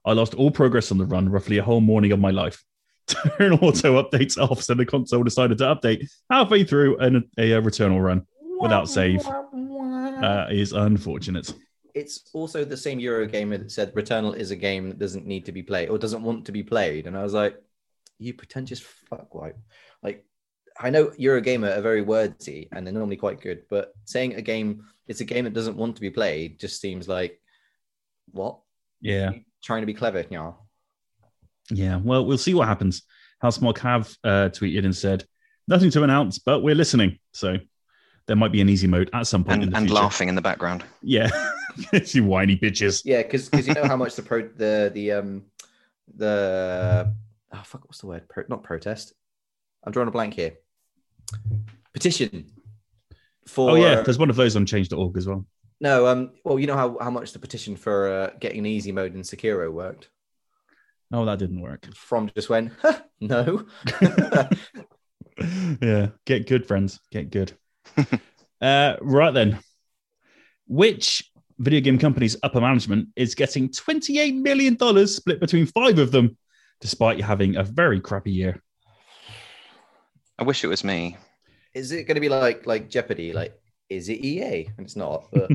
I 0.04 0.14
lost 0.14 0.34
all 0.34 0.52
progress 0.52 0.92
on 0.92 0.98
the 0.98 1.06
run, 1.06 1.30
roughly 1.30 1.58
a 1.58 1.64
whole 1.64 1.82
morning 1.82 2.12
of 2.12 2.20
my 2.20 2.32
life. 2.32 2.64
Turn 3.08 3.54
auto 3.54 4.02
updates 4.02 4.38
off, 4.38 4.64
so 4.64 4.74
the 4.74 4.86
console 4.86 5.24
decided 5.24 5.58
to 5.60 5.66
update 5.66 6.10
halfway 6.30 6.64
through 6.64 6.98
an, 6.98 7.30
a, 7.38 7.52
a 7.52 7.62
Returnal 7.62 8.04
run 8.04 8.26
without 8.60 8.90
save. 8.90 9.26
Uh, 9.28 10.48
is 10.50 10.72
unfortunate. 10.72 11.54
It's 11.96 12.30
also 12.34 12.64
the 12.66 12.78
same 12.78 13.00
Eurogamer 13.00 13.58
that 13.58 13.72
said 13.72 13.96
Returnal 13.96 14.36
is 14.36 14.52
a 14.52 14.56
game 14.56 14.90
that 14.90 15.00
doesn't 15.00 15.26
need 15.26 15.46
to 15.46 15.52
be 15.52 15.64
played 15.64 15.90
or 15.90 15.98
doesn't 15.98 16.22
want 16.22 16.46
to 16.46 16.52
be 16.52 16.62
played. 16.62 17.08
And 17.08 17.18
I 17.18 17.24
was 17.24 17.34
like, 17.34 17.60
you 18.20 18.34
pretentious 18.34 18.84
fuckwipe. 19.12 19.56
Like, 20.04 20.26
I 20.78 20.90
know 20.90 21.08
Eurogamer 21.08 21.78
are 21.78 21.82
very 21.82 22.02
wordy 22.02 22.68
and 22.72 22.86
they're 22.86 22.94
normally 22.94 23.16
quite 23.16 23.40
good, 23.42 23.64
but 23.70 23.94
saying 24.04 24.36
a 24.36 24.42
game, 24.42 24.84
it's 25.08 25.22
a 25.22 25.26
game 25.26 25.46
that 25.46 25.54
doesn't 25.54 25.78
want 25.78 25.96
to 25.96 26.02
be 26.02 26.10
played 26.10 26.60
just 26.60 26.82
seems 26.82 27.08
like, 27.08 27.40
what? 28.32 28.60
Yeah. 29.00 29.32
Trying 29.64 29.82
to 29.82 29.88
be 29.88 29.94
clever, 29.94 30.26
yeah. 30.30 30.52
Yeah, 31.72 31.98
well, 32.04 32.26
we'll 32.26 32.38
see 32.38 32.54
what 32.54 32.68
happens. 32.68 33.04
Housemarque 33.42 33.80
have 33.80 34.14
uh, 34.24 34.50
tweeted 34.50 34.84
and 34.84 34.96
said, 34.96 35.24
nothing 35.68 35.90
to 35.92 36.04
announce, 36.04 36.40
but 36.40 36.62
we're 36.62 36.76
listening. 36.76 37.20
So 37.34 37.58
there 38.28 38.36
might 38.36 38.52
be 38.52 38.62
an 38.62 38.70
easy 38.70 38.88
mode 38.88 39.10
at 39.14 39.28
some 39.28 39.44
point 39.44 39.64
in 39.64 39.64
and 39.64 39.72
the 39.74 39.78
and 39.78 39.88
future. 39.88 40.02
laughing 40.02 40.30
in 40.30 40.36
the 40.36 40.42
background. 40.42 40.84
Yeah, 41.02 41.30
you 42.06 42.24
whiny 42.24 42.58
bitches. 42.58 43.02
Yeah, 43.06 43.22
because 43.24 43.50
because 43.50 43.68
you 43.68 43.74
know 43.74 43.86
how 43.86 43.98
much 43.98 44.16
the 44.16 44.22
pro 44.22 44.48
the 44.48 44.92
the 44.94 45.12
um 45.12 45.44
the 46.16 47.14
oh 47.52 47.62
fuck 47.64 47.86
what's 47.86 48.00
the 48.00 48.08
word? 48.08 48.28
Pro, 48.28 48.44
not 48.48 48.64
protest. 48.64 49.14
I'm 49.84 49.92
drawing 49.92 50.08
a 50.08 50.12
blank 50.12 50.34
here. 50.34 50.54
Petition. 51.94 52.52
For 53.48 53.72
Oh 53.72 53.76
yeah, 53.76 54.02
there's 54.02 54.18
one 54.18 54.30
of 54.30 54.36
those 54.36 54.56
on 54.56 54.66
change.org 54.66 55.18
as 55.18 55.28
well. 55.28 55.46
No, 55.82 56.08
um, 56.08 56.32
well, 56.44 56.58
you 56.58 56.68
know 56.68 56.78
how, 56.78 56.98
how 57.00 57.10
much 57.10 57.34
the 57.34 57.40
petition 57.40 57.76
for 57.76 58.08
uh, 58.08 58.30
getting 58.40 58.60
an 58.60 58.66
easy 58.66 58.92
mode 58.92 59.14
in 59.14 59.22
Sekiro 59.22 59.72
worked. 59.72 60.10
Oh, 61.12 61.26
that 61.26 61.38
didn't 61.38 61.62
work. 61.62 61.94
From 61.94 62.32
just 62.34 62.50
went, 62.50 62.72
no. 63.20 63.66
yeah, 65.82 66.08
get 66.26 66.48
good, 66.48 66.66
friends. 66.66 67.00
Get 67.12 67.30
good. 67.30 67.54
uh, 68.62 68.96
right 69.02 69.34
then, 69.34 69.60
which 70.68 71.30
video 71.58 71.82
game 71.82 71.98
company's 71.98 72.38
upper 72.44 72.62
management 72.62 73.10
is 73.16 73.36
getting 73.36 73.70
$28 73.70 74.36
million 74.36 75.08
split 75.08 75.40
between 75.40 75.66
five 75.66 76.00
of 76.00 76.12
them, 76.12 76.38
despite 76.82 77.22
having 77.22 77.56
a 77.56 77.64
very 77.64 78.00
crappy 78.00 78.32
year? 78.32 78.62
I 80.38 80.44
wish 80.44 80.64
it 80.64 80.68
was 80.68 80.84
me. 80.84 81.18
is 81.74 81.92
it 81.92 82.04
going 82.04 82.16
to 82.16 82.22
be 82.22 82.30
like 82.30 82.66
like 82.66 82.90
Jeopardy? 82.90 83.34
Like, 83.34 83.58
is 83.90 84.10
it 84.10 84.24
EA? 84.26 84.68
And 84.78 84.86
it's 84.86 84.96
not. 84.96 85.26
But 85.32 85.50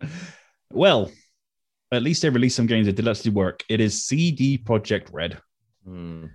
well, 0.72 1.10
at 1.90 2.02
least 2.02 2.22
they 2.22 2.30
released 2.30 2.56
some 2.56 2.66
games 2.66 2.86
that 2.86 2.96
did 2.96 3.08
actually 3.08 3.32
work. 3.32 3.64
It 3.68 3.80
is 3.80 4.04
CD 4.04 4.58
Projekt 4.58 5.08
Red, 5.12 5.38
hmm. 5.84 6.26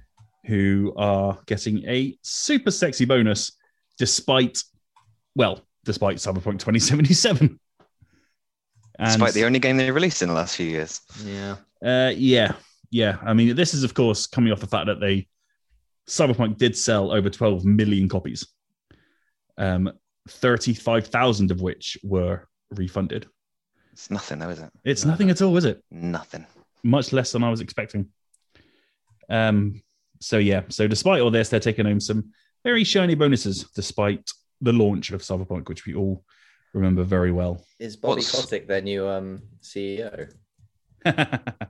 who 0.45 0.93
are 0.97 1.39
getting 1.45 1.85
a 1.87 2.17
super 2.21 2.71
sexy 2.71 3.05
bonus 3.05 3.53
despite, 3.97 4.59
well, 5.35 5.61
despite 5.85 6.17
Cyberpunk 6.17 6.59
2077. 6.59 7.59
And, 8.99 9.07
Despite 9.07 9.33
the 9.33 9.45
only 9.45 9.59
game 9.59 9.77
they 9.77 9.89
released 9.91 10.21
in 10.21 10.27
the 10.27 10.35
last 10.35 10.57
few 10.57 10.67
years. 10.67 11.01
yeah, 11.23 11.55
uh, 11.83 12.11
yeah, 12.13 12.51
yeah. 12.91 13.17
I 13.23 13.33
mean, 13.33 13.55
this 13.55 13.73
is, 13.73 13.85
of 13.85 13.93
course, 13.93 14.27
coming 14.27 14.51
off 14.51 14.59
the 14.59 14.67
fact 14.67 14.87
that 14.87 14.99
they, 14.99 15.27
Cyberpunk 16.07 16.57
did 16.57 16.77
sell 16.77 17.11
over 17.11 17.29
12 17.29 17.63
million 17.63 18.09
copies, 18.09 18.45
um, 19.57 19.89
35,000 20.27 21.49
of 21.49 21.61
which 21.61 21.97
were 22.03 22.47
refunded. 22.71 23.27
It's 23.93 24.11
nothing 24.11 24.39
though, 24.39 24.49
is 24.49 24.59
it? 24.59 24.69
It's 24.83 25.05
nothing 25.05 25.29
at 25.29 25.41
all, 25.41 25.55
is 25.55 25.65
it? 25.65 25.81
Nothing. 25.89 26.45
much 26.83 27.13
less 27.13 27.31
than 27.31 27.43
I 27.43 27.49
was 27.49 27.61
expecting. 27.61 28.07
Um, 29.29 29.81
so 30.19 30.37
yeah, 30.37 30.63
so 30.69 30.87
despite 30.87 31.21
all 31.21 31.31
this, 31.31 31.49
they're 31.49 31.59
taking 31.59 31.85
home 31.85 31.99
some 31.99 32.31
very 32.63 32.83
shiny 32.83 33.15
bonuses, 33.15 33.63
despite 33.75 34.29
the 34.61 34.73
launch 34.73 35.11
of 35.11 35.21
Cyberpunk, 35.21 35.69
which 35.69 35.85
we 35.85 35.95
all 35.95 36.23
remember 36.73 37.03
very 37.03 37.31
well. 37.31 37.63
is 37.79 37.95
Bobby 37.95 38.15
What's- 38.21 38.31
Kotick 38.31 38.67
their 38.67 38.81
new 38.81 39.07
um 39.07 39.41
CEO? 39.61 40.31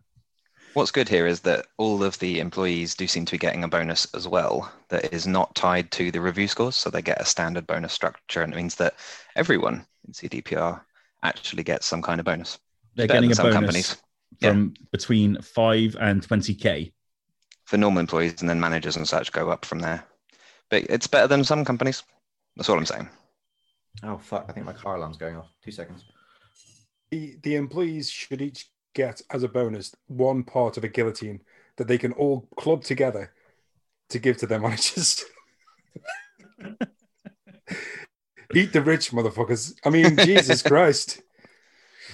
What's 0.74 0.91
good 0.91 1.10
here 1.10 1.26
is 1.26 1.39
that 1.41 1.66
all 1.78 2.04
of 2.04 2.18
the 2.20 2.39
employees 2.39 2.93
do 2.93 3.08
seem 3.08 3.26
to 3.26 3.32
be 3.32 3.38
getting 3.39 3.64
a 3.64 3.68
bonus 3.68 4.06
as 4.14 4.28
well 4.28 4.72
that 4.89 5.12
is 5.12 5.26
not 5.26 5.54
tied 5.56 5.91
to 5.93 6.12
the 6.12 6.22
review 6.22 6.47
scores. 6.47 6.76
So 6.76 6.89
they 6.91 7.02
get 7.02 7.20
a 7.20 7.26
standard 7.26 7.66
bonus 7.66 7.91
structure, 7.91 8.43
and 8.43 8.54
it 8.54 8.56
means 8.56 8.76
that 8.76 8.93
everyone 9.36 9.86
in 10.08 10.14
CDPR 10.14 10.80
actually 11.24 11.64
gets 11.64 11.88
some 11.88 12.04
kind 12.04 12.20
of 12.20 12.26
bonus. 12.26 12.60
they're 12.95 13.08
Better 13.08 13.18
getting 13.18 13.32
a 13.32 13.36
some 13.36 13.45
bonus 13.47 13.56
companies. 13.56 13.97
from 14.41 14.74
between 14.91 15.41
five 15.41 15.95
and 16.00 16.22
twenty 16.22 16.54
k. 16.54 16.91
For 17.66 17.78
normal 17.78 18.00
employees, 18.00 18.41
and 18.41 18.50
then 18.50 18.60
managers 18.60 18.95
and 18.95 19.08
such 19.08 19.32
go 19.32 19.50
up 19.50 19.64
from 19.66 19.80
there. 19.80 20.04
But 20.70 20.84
it's 20.89 21.08
better 21.08 21.28
than 21.28 21.43
some 21.43 21.64
companies. 21.66 22.04
That's 22.56 22.68
all 22.70 22.78
I'm 22.78 22.86
saying. 22.86 23.10
Oh 24.04 24.18
fuck! 24.18 24.45
I 24.47 24.54
think 24.54 24.66
my 24.66 24.74
car 24.74 24.95
alarm's 24.95 25.18
going 25.18 25.36
off. 25.36 25.50
Two 25.64 25.72
seconds. 25.72 26.06
The, 27.12 27.38
the 27.43 27.56
employees 27.56 28.10
should 28.10 28.41
each 28.41 28.70
get 28.93 29.22
as 29.32 29.43
a 29.43 29.47
bonus 29.47 29.95
one 30.08 30.43
part 30.43 30.78
of 30.78 30.84
a 30.84 30.88
guillotine 30.88 31.41
that 31.78 31.88
they 31.88 31.97
can 31.97 32.14
all 32.14 32.47
club 32.56 32.84
together 32.84 33.34
to 34.10 34.20
give 34.20 34.38
to 34.38 34.47
their 34.47 34.60
managers. 34.62 35.24
Eat 38.54 38.74
the 38.74 38.82
rich, 38.82 39.12
motherfuckers. 39.12 39.76
I 39.86 39.89
mean, 39.89 40.18
Jesus 40.26 40.62
Christ. 40.62 41.22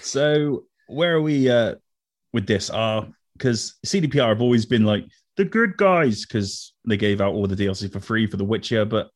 So 0.01 0.63
where 0.87 1.15
are 1.15 1.21
we 1.21 1.49
uh, 1.49 1.75
with 2.33 2.47
this? 2.47 2.69
Uh 2.69 3.07
because 3.37 3.75
CDPR 3.85 4.29
have 4.29 4.41
always 4.41 4.65
been 4.65 4.85
like 4.85 5.05
the 5.37 5.45
good 5.45 5.77
guys 5.77 6.25
because 6.25 6.73
they 6.87 6.97
gave 6.97 7.21
out 7.21 7.33
all 7.33 7.47
the 7.47 7.55
DLC 7.55 7.91
for 7.91 7.99
free 7.99 8.27
for 8.27 8.37
The 8.37 8.45
Witcher, 8.45 8.85
but 8.85 9.09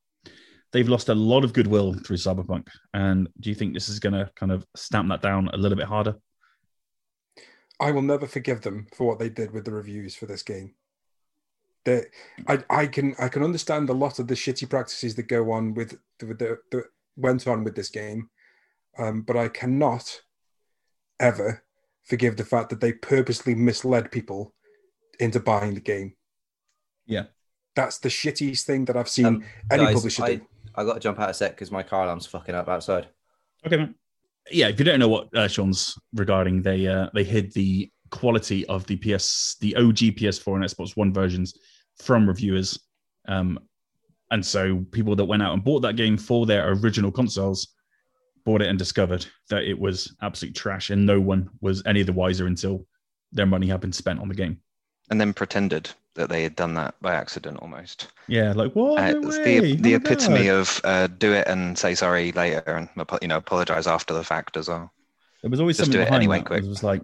they've 0.71 0.89
lost 0.89 1.09
a 1.09 1.15
lot 1.15 1.43
of 1.43 1.53
goodwill 1.53 1.93
through 1.93 2.17
Cyberpunk. 2.17 2.67
And 2.93 3.27
do 3.39 3.49
you 3.49 3.55
think 3.55 3.73
this 3.73 3.89
is 3.89 3.99
going 3.99 4.13
to 4.13 4.29
kind 4.35 4.51
of 4.51 4.65
stamp 4.75 5.09
that 5.09 5.21
down 5.21 5.49
a 5.53 5.57
little 5.57 5.77
bit 5.77 5.87
harder? 5.87 6.15
I 7.79 7.91
will 7.91 8.01
never 8.01 8.27
forgive 8.27 8.61
them 8.61 8.87
for 8.93 9.07
what 9.07 9.19
they 9.19 9.29
did 9.29 9.51
with 9.51 9.65
the 9.65 9.71
reviews 9.71 10.15
for 10.15 10.25
this 10.25 10.43
game. 10.43 10.75
They, 11.85 12.03
I, 12.47 12.63
I 12.69 12.87
can 12.87 13.15
I 13.19 13.29
can 13.29 13.41
understand 13.41 13.89
a 13.89 13.93
lot 13.93 14.19
of 14.19 14.27
the 14.27 14.33
shitty 14.33 14.69
practices 14.69 15.15
that 15.15 15.23
go 15.23 15.51
on 15.51 15.73
with 15.73 15.97
the, 16.19 16.25
the, 16.25 16.57
the 16.71 16.83
went 17.15 17.47
on 17.47 17.63
with 17.63 17.75
this 17.75 17.89
game, 17.89 18.29
um, 18.97 19.21
but 19.21 19.37
I 19.37 19.47
cannot 19.47 20.21
ever 21.21 21.63
forgive 22.03 22.35
the 22.35 22.43
fact 22.43 22.69
that 22.69 22.81
they 22.81 22.91
purposely 22.93 23.55
misled 23.55 24.11
people 24.11 24.53
into 25.19 25.39
buying 25.39 25.73
the 25.73 25.79
game. 25.79 26.15
Yeah. 27.05 27.25
That's 27.75 27.99
the 27.99 28.09
shittiest 28.09 28.65
thing 28.65 28.85
that 28.85 28.97
I've 28.97 29.09
seen 29.09 29.25
Um, 29.25 29.43
any 29.71 29.85
guys, 29.85 29.93
publisher 29.93 30.23
I, 30.23 30.35
do. 30.35 30.47
I 30.75 30.83
got 30.83 30.95
to 30.95 30.99
jump 30.99 31.19
out 31.19 31.29
a 31.29 31.33
sec 31.33 31.51
because 31.51 31.71
my 31.71 31.83
car 31.83 32.03
alarm's 32.03 32.25
fucking 32.25 32.55
up 32.55 32.67
outside. 32.67 33.07
Okay, 33.65 33.77
man. 33.77 33.95
Yeah, 34.51 34.67
if 34.67 34.79
you 34.79 34.85
don't 34.85 34.99
know 34.99 35.09
what 35.09 35.35
uh, 35.35 35.47
Sean's 35.47 35.97
regarding, 36.13 36.61
they 36.61 36.87
uh, 36.87 37.09
they 37.13 37.23
hid 37.23 37.53
the 37.53 37.91
quality 38.09 38.65
of 38.67 38.85
the 38.87 38.95
PS, 38.95 39.55
the 39.59 39.75
OG 39.75 40.15
PS4 40.17 40.55
and 40.55 40.63
Xbox 40.63 40.95
One 40.95 41.13
versions 41.13 41.53
from 42.01 42.27
reviewers, 42.27 42.79
um, 43.27 43.59
and 44.31 44.43
so 44.43 44.85
people 44.91 45.15
that 45.15 45.25
went 45.25 45.43
out 45.43 45.53
and 45.53 45.63
bought 45.63 45.81
that 45.81 45.97
game 45.97 46.17
for 46.17 46.45
their 46.45 46.71
original 46.71 47.11
consoles 47.11 47.67
bought 48.45 48.61
it 48.61 48.67
and 48.67 48.79
discovered 48.79 49.25
that 49.49 49.63
it 49.63 49.77
was 49.77 50.15
absolute 50.21 50.55
trash, 50.55 50.89
and 50.89 51.05
no 51.05 51.19
one 51.19 51.49
was 51.61 51.83
any 51.85 52.01
of 52.01 52.07
the 52.07 52.13
wiser 52.13 52.47
until 52.47 52.85
their 53.31 53.45
money 53.45 53.67
had 53.67 53.81
been 53.81 53.93
spent 53.93 54.19
on 54.19 54.27
the 54.27 54.35
game. 54.35 54.59
And 55.11 55.19
then 55.19 55.33
pretended 55.33 55.89
that 56.15 56.29
they 56.29 56.43
had 56.43 56.55
done 56.55 56.73
that 56.73 56.95
by 57.01 57.13
accident 57.15 57.57
almost. 57.61 58.07
Yeah, 58.27 58.51
like 58.53 58.73
what? 58.73 58.99
Uh, 58.99 59.11
No 59.13 59.27
it's 59.29 59.37
way. 59.37 59.59
the 59.59 59.71
Oh 59.73 59.75
the 59.81 59.89
my 59.91 59.95
epitome 59.95 60.43
God. 60.45 60.55
of 60.55 60.81
uh, 60.83 61.07
do 61.07 61.33
it 61.33 61.47
and 61.47 61.77
say 61.77 61.95
sorry 61.95 62.31
later 62.33 62.63
and 62.67 62.89
you 63.21 63.27
know 63.27 63.37
apologize 63.37 63.87
after 63.87 64.13
the 64.13 64.23
fact 64.23 64.57
as 64.57 64.67
well. 64.67 64.91
There 65.41 65.49
was 65.51 65.59
always 65.61 65.77
Just 65.77 65.87
something 65.87 65.99
do 65.99 66.01
it 66.01 66.05
behind 66.05 66.21
anyway, 66.23 66.39
that. 66.39 66.45
quick. 66.45 66.63
It 66.63 66.69
was 66.69 66.83
like 66.83 67.01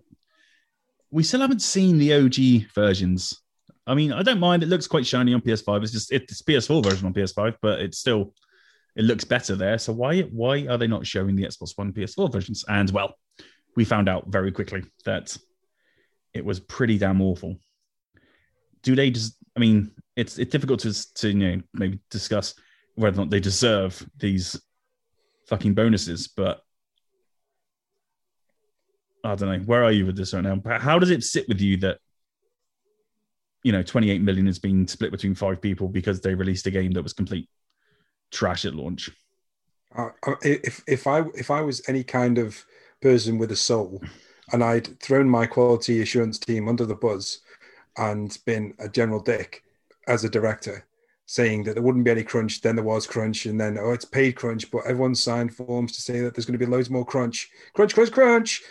we 1.11 1.23
still 1.23 1.39
haven't 1.41 1.61
seen 1.61 1.97
the 1.97 2.13
OG 2.13 2.71
versions. 2.73 3.41
I 3.87 3.93
mean, 3.93 4.11
I 4.11 4.23
don't 4.23 4.39
mind. 4.39 4.63
It 4.63 4.69
looks 4.69 4.87
quite 4.87 5.05
shiny 5.05 5.33
on 5.33 5.41
PS5. 5.41 5.83
It's 5.83 5.91
just 5.91 6.11
it's 6.11 6.41
PS4 6.41 6.83
version 6.83 7.05
on 7.05 7.13
PS5, 7.13 7.55
but 7.61 7.79
it's 7.79 7.99
still 7.99 8.33
it 8.95 9.03
looks 9.05 9.23
better 9.23 9.55
there. 9.55 9.77
So 9.77 9.93
why 9.93 10.21
why 10.23 10.65
are 10.67 10.77
they 10.77 10.87
not 10.87 11.05
showing 11.05 11.35
the 11.35 11.43
Xbox 11.43 11.77
One 11.77 11.93
PS4 11.93 12.31
versions? 12.33 12.65
And 12.67 12.89
well, 12.89 13.15
we 13.75 13.85
found 13.85 14.09
out 14.09 14.27
very 14.27 14.51
quickly 14.51 14.83
that 15.05 15.37
it 16.33 16.43
was 16.43 16.59
pretty 16.59 16.97
damn 16.97 17.21
awful. 17.21 17.59
Do 18.85 18.95
they 18.95 19.09
just? 19.09 19.35
I 19.57 19.59
mean, 19.59 19.91
it's 20.15 20.37
it's 20.37 20.51
difficult 20.51 20.79
to 20.81 21.13
to 21.15 21.29
you 21.29 21.57
know 21.57 21.61
maybe 21.73 21.99
discuss 22.09 22.53
whether 22.93 23.17
or 23.17 23.25
not 23.25 23.29
they 23.31 23.41
deserve 23.41 24.07
these 24.17 24.59
fucking 25.49 25.73
bonuses, 25.73 26.27
but 26.27 26.61
I 29.23 29.35
don't 29.35 29.49
know. 29.49 29.65
Where 29.65 29.83
are 29.83 29.91
you 29.91 30.05
with 30.05 30.15
this 30.15 30.33
right 30.33 30.43
now? 30.43 30.61
How 30.79 30.99
does 30.99 31.09
it 31.09 31.23
sit 31.23 31.47
with 31.47 31.59
you 31.59 31.77
that 31.77 31.97
you 33.63 33.71
know 33.71 33.81
28 33.81 34.21
million 34.21 34.45
has 34.45 34.59
been 34.59 34.87
split 34.87 35.11
between 35.11 35.33
five 35.33 35.59
people 35.59 35.87
because 35.87 36.21
they 36.21 36.35
released 36.35 36.67
a 36.67 36.71
game 36.71 36.91
that 36.91 37.01
was 37.01 37.13
complete 37.13 37.49
trash 38.31 38.65
at 38.65 38.75
launch? 38.75 39.09
Uh, 39.97 40.09
if 40.43 40.83
if 40.87 41.07
I 41.07 41.23
if 41.33 41.49
I 41.49 41.61
was 41.61 41.81
any 41.87 42.03
kind 42.03 42.37
of 42.37 42.63
person 43.01 43.39
with 43.39 43.51
a 43.51 43.55
soul, 43.55 44.01
and 44.51 44.63
I'd 44.63 44.99
thrown 44.99 45.27
my 45.27 45.47
quality 45.47 46.01
assurance 46.01 46.37
team 46.37 46.69
under 46.69 46.85
the 46.85 46.95
bus, 46.95 47.39
and 47.97 48.37
been 48.45 48.73
a 48.79 48.89
general 48.89 49.19
dick 49.19 49.63
as 50.07 50.23
a 50.23 50.29
director, 50.29 50.85
saying 51.25 51.63
that 51.63 51.73
there 51.73 51.83
wouldn't 51.83 52.05
be 52.05 52.11
any 52.11 52.23
crunch, 52.23 52.61
then 52.61 52.75
there 52.75 52.85
was 52.85 53.07
crunch, 53.07 53.45
and 53.45 53.59
then 53.59 53.77
oh 53.77 53.91
it's 53.91 54.05
paid 54.05 54.35
crunch, 54.35 54.69
but 54.71 54.85
everyone 54.85 55.15
signed 55.15 55.55
forms 55.55 55.93
to 55.93 56.01
say 56.01 56.21
that 56.21 56.35
there's 56.35 56.45
going 56.45 56.59
to 56.59 56.65
be 56.65 56.71
loads 56.71 56.89
more 56.89 57.05
crunch, 57.05 57.49
crunch, 57.73 57.93
crunch, 57.93 58.11
crunch. 58.11 58.63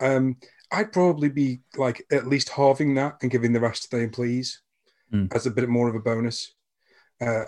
Um, 0.00 0.36
I'd 0.70 0.92
probably 0.92 1.28
be 1.28 1.60
like 1.76 2.04
at 2.10 2.26
least 2.26 2.48
halving 2.48 2.94
that 2.94 3.18
and 3.22 3.30
giving 3.30 3.52
the 3.52 3.60
rest 3.60 3.84
to 3.84 3.90
the 3.96 4.02
employees 4.02 4.60
Mm. 5.12 5.34
as 5.34 5.44
a 5.44 5.50
bit 5.50 5.68
more 5.68 5.88
of 5.90 5.94
a 5.94 6.00
bonus. 6.00 6.54
Uh, 7.20 7.44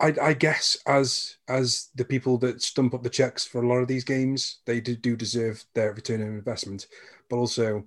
I, 0.00 0.14
I 0.20 0.32
guess 0.34 0.76
as 0.86 1.36
as 1.48 1.90
the 1.94 2.04
people 2.04 2.38
that 2.38 2.60
stump 2.62 2.92
up 2.92 3.02
the 3.02 3.10
checks 3.10 3.44
for 3.44 3.62
a 3.62 3.68
lot 3.68 3.78
of 3.78 3.88
these 3.88 4.02
games, 4.04 4.60
they 4.66 4.80
do, 4.80 4.96
do 4.96 5.16
deserve 5.16 5.64
their 5.74 5.92
return 5.92 6.22
on 6.22 6.28
investment. 6.28 6.86
But 7.30 7.36
also, 7.36 7.84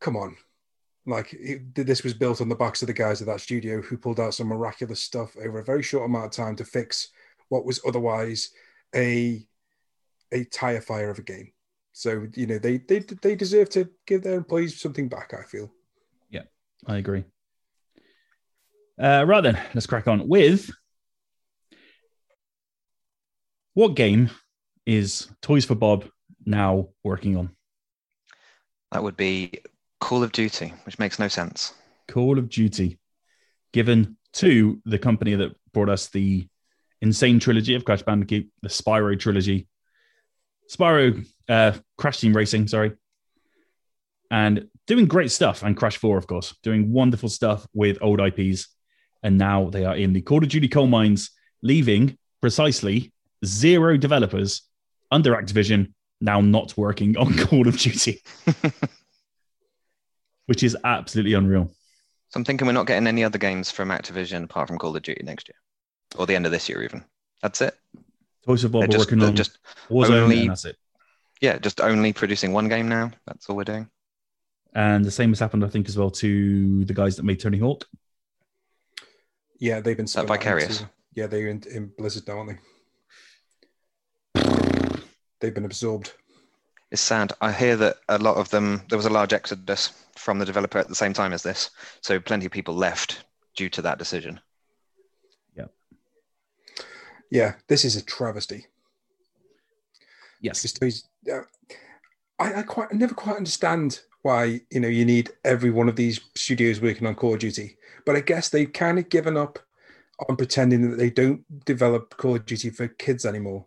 come 0.00 0.16
on, 0.16 0.36
like 1.06 1.32
it, 1.32 1.74
this 1.74 2.02
was 2.02 2.14
built 2.14 2.40
on 2.40 2.48
the 2.48 2.54
backs 2.54 2.82
of 2.82 2.86
the 2.86 2.92
guys 2.92 3.20
at 3.20 3.26
that 3.26 3.40
studio 3.40 3.80
who 3.80 3.96
pulled 3.96 4.20
out 4.20 4.34
some 4.34 4.48
miraculous 4.48 5.02
stuff 5.02 5.36
over 5.36 5.58
a 5.58 5.64
very 5.64 5.82
short 5.82 6.04
amount 6.04 6.26
of 6.26 6.30
time 6.32 6.56
to 6.56 6.64
fix 6.64 7.08
what 7.48 7.64
was 7.64 7.80
otherwise 7.86 8.50
a 8.94 9.44
a 10.32 10.44
tire 10.44 10.80
fire 10.80 11.10
of 11.10 11.18
a 11.18 11.22
game. 11.22 11.52
So 11.92 12.26
you 12.34 12.46
know 12.46 12.58
they 12.58 12.78
they 12.78 13.00
they 13.22 13.34
deserve 13.34 13.70
to 13.70 13.88
give 14.06 14.22
their 14.22 14.36
employees 14.36 14.80
something 14.80 15.08
back. 15.08 15.34
I 15.38 15.44
feel. 15.44 15.72
Yeah, 16.28 16.42
I 16.86 16.98
agree. 16.98 17.24
Uh, 19.00 19.24
right 19.26 19.40
then, 19.40 19.58
let's 19.74 19.86
crack 19.86 20.06
on 20.06 20.28
with 20.28 20.70
what 23.74 23.94
game 23.96 24.30
is 24.84 25.28
Toys 25.40 25.64
for 25.64 25.74
Bob 25.74 26.04
now 26.44 26.88
working 27.04 27.36
on? 27.36 27.50
That 28.92 29.02
would 29.02 29.16
be 29.16 29.60
Call 30.00 30.22
of 30.22 30.32
Duty, 30.32 30.72
which 30.84 30.98
makes 30.98 31.18
no 31.18 31.28
sense. 31.28 31.74
Call 32.08 32.38
of 32.38 32.48
Duty, 32.48 32.98
given 33.72 34.16
to 34.34 34.80
the 34.84 34.98
company 34.98 35.34
that 35.34 35.52
brought 35.72 35.88
us 35.88 36.08
the 36.08 36.46
insane 37.00 37.38
trilogy 37.38 37.74
of 37.74 37.84
Crash 37.84 38.02
Bandicoot, 38.02 38.48
the 38.62 38.68
Spyro 38.68 39.18
trilogy, 39.18 39.68
Spyro 40.70 41.26
uh, 41.48 41.72
Crash 41.98 42.20
Team 42.20 42.36
Racing, 42.36 42.68
sorry, 42.68 42.92
and 44.30 44.68
doing 44.86 45.06
great 45.06 45.30
stuff. 45.30 45.62
And 45.62 45.76
Crash 45.76 45.96
4, 45.96 46.16
of 46.16 46.26
course, 46.26 46.54
doing 46.62 46.92
wonderful 46.92 47.28
stuff 47.28 47.66
with 47.74 47.98
old 48.00 48.20
IPs. 48.20 48.68
And 49.22 49.36
now 49.36 49.68
they 49.70 49.84
are 49.84 49.96
in 49.96 50.12
the 50.12 50.22
Call 50.22 50.42
of 50.42 50.48
Duty 50.48 50.68
coal 50.68 50.86
mines, 50.86 51.30
leaving 51.62 52.16
precisely 52.40 53.12
zero 53.44 53.96
developers 53.96 54.62
under 55.10 55.34
Activision 55.34 55.92
now 56.20 56.40
not 56.40 56.76
working 56.76 57.16
on 57.16 57.36
Call 57.46 57.66
of 57.66 57.78
Duty, 57.78 58.22
which 60.50 60.64
is 60.64 60.76
absolutely 60.82 61.34
unreal. 61.34 61.70
So 62.30 62.38
I'm 62.38 62.44
thinking 62.44 62.66
we're 62.66 62.72
not 62.72 62.88
getting 62.88 63.06
any 63.06 63.22
other 63.22 63.38
games 63.38 63.70
from 63.70 63.90
Activision 63.90 64.42
apart 64.42 64.66
from 64.66 64.78
Call 64.78 64.96
of 64.96 65.00
Duty 65.02 65.22
next 65.22 65.46
year, 65.48 65.54
or 66.18 66.26
the 66.26 66.34
end 66.34 66.44
of 66.44 66.50
this 66.50 66.68
year 66.68 66.82
even. 66.82 67.04
That's 67.40 67.60
it. 67.60 67.78
Toys 68.44 68.64
of 68.64 68.72
Bob 68.72 68.80
They're 68.82 68.88
just, 68.88 68.98
working 69.12 69.22
on 69.22 69.36
just 69.36 69.58
Warzone, 69.88 70.10
only- 70.10 70.40
and 70.40 70.50
that's 70.50 70.64
it. 70.64 70.74
yeah, 71.40 71.56
just 71.58 71.80
only 71.80 72.12
producing 72.12 72.52
one 72.52 72.68
game 72.68 72.88
now. 72.88 73.12
That's 73.28 73.48
all 73.48 73.54
we're 73.54 73.62
doing. 73.62 73.88
And 74.74 75.04
the 75.04 75.12
same 75.12 75.28
has 75.30 75.38
happened, 75.38 75.64
I 75.64 75.68
think, 75.68 75.88
as 75.88 75.96
well 75.96 76.10
to 76.10 76.84
the 76.84 76.94
guys 76.94 77.14
that 77.14 77.22
made 77.22 77.38
Tony 77.38 77.58
Hawk. 77.58 77.86
Yeah, 79.60 79.78
they've 79.78 79.96
been 79.96 80.06
Is 80.06 80.14
that 80.14 80.24
spun 80.24 80.36
Vicarious? 80.36 80.80
into- 80.80 80.90
yeah, 81.14 81.28
they're 81.28 81.46
in, 81.46 81.62
in 81.72 81.92
Blizzard 81.96 82.26
now, 82.26 82.38
aren't 82.40 82.58
they? 84.34 84.42
They've 85.40 85.54
been 85.54 85.64
absorbed. 85.64 86.12
It's 86.90 87.00
sad. 87.00 87.34
I 87.40 87.52
hear 87.52 87.76
that 87.76 87.98
a 88.08 88.18
lot 88.18 88.36
of 88.36 88.50
them, 88.50 88.82
there 88.88 88.98
was 88.98 89.06
a 89.06 89.10
large 89.10 89.32
exodus 89.32 89.92
from 90.20 90.38
the 90.38 90.44
developer 90.44 90.78
at 90.78 90.88
the 90.88 90.94
same 90.94 91.12
time 91.12 91.32
as 91.32 91.42
this. 91.42 91.70
So 92.02 92.20
plenty 92.20 92.46
of 92.46 92.52
people 92.52 92.74
left 92.74 93.24
due 93.56 93.70
to 93.70 93.82
that 93.82 93.98
decision. 93.98 94.38
Yeah, 95.56 95.66
Yeah, 97.30 97.54
this 97.68 97.84
is 97.84 97.96
a 97.96 98.02
travesty. 98.04 98.66
Yes. 100.40 100.62
Just 100.62 100.80
these- 100.80 101.08
uh, 101.30 101.40
I, 102.38 102.54
I 102.60 102.62
quite 102.62 102.88
I 102.92 102.96
never 102.96 103.14
quite 103.14 103.36
understand 103.36 104.00
why 104.22 104.60
you 104.70 104.80
know 104.80 104.88
you 104.88 105.04
need 105.04 105.30
every 105.44 105.70
one 105.70 105.88
of 105.88 105.96
these 105.96 106.20
studios 106.34 106.80
working 106.80 107.06
on 107.06 107.14
Call 107.14 107.34
of 107.34 107.40
Duty, 107.40 107.76
but 108.06 108.16
I 108.16 108.20
guess 108.20 108.48
they've 108.48 108.72
kind 108.72 108.98
of 108.98 109.08
given 109.10 109.36
up 109.36 109.58
on 110.28 110.36
pretending 110.36 110.90
that 110.90 110.96
they 110.96 111.10
don't 111.10 111.42
develop 111.66 112.16
Call 112.16 112.36
of 112.36 112.46
Duty 112.46 112.70
for 112.70 112.88
kids 112.88 113.26
anymore. 113.26 113.66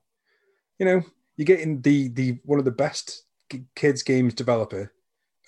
You 0.80 0.86
know, 0.88 1.02
you're 1.38 1.46
getting 1.46 1.82
the 1.82 2.08
the 2.10 2.40
one 2.46 2.58
of 2.58 2.66
the 2.66 2.72
best 2.72 3.24
kids 3.76 4.02
games 4.02 4.34
developer 4.34 4.92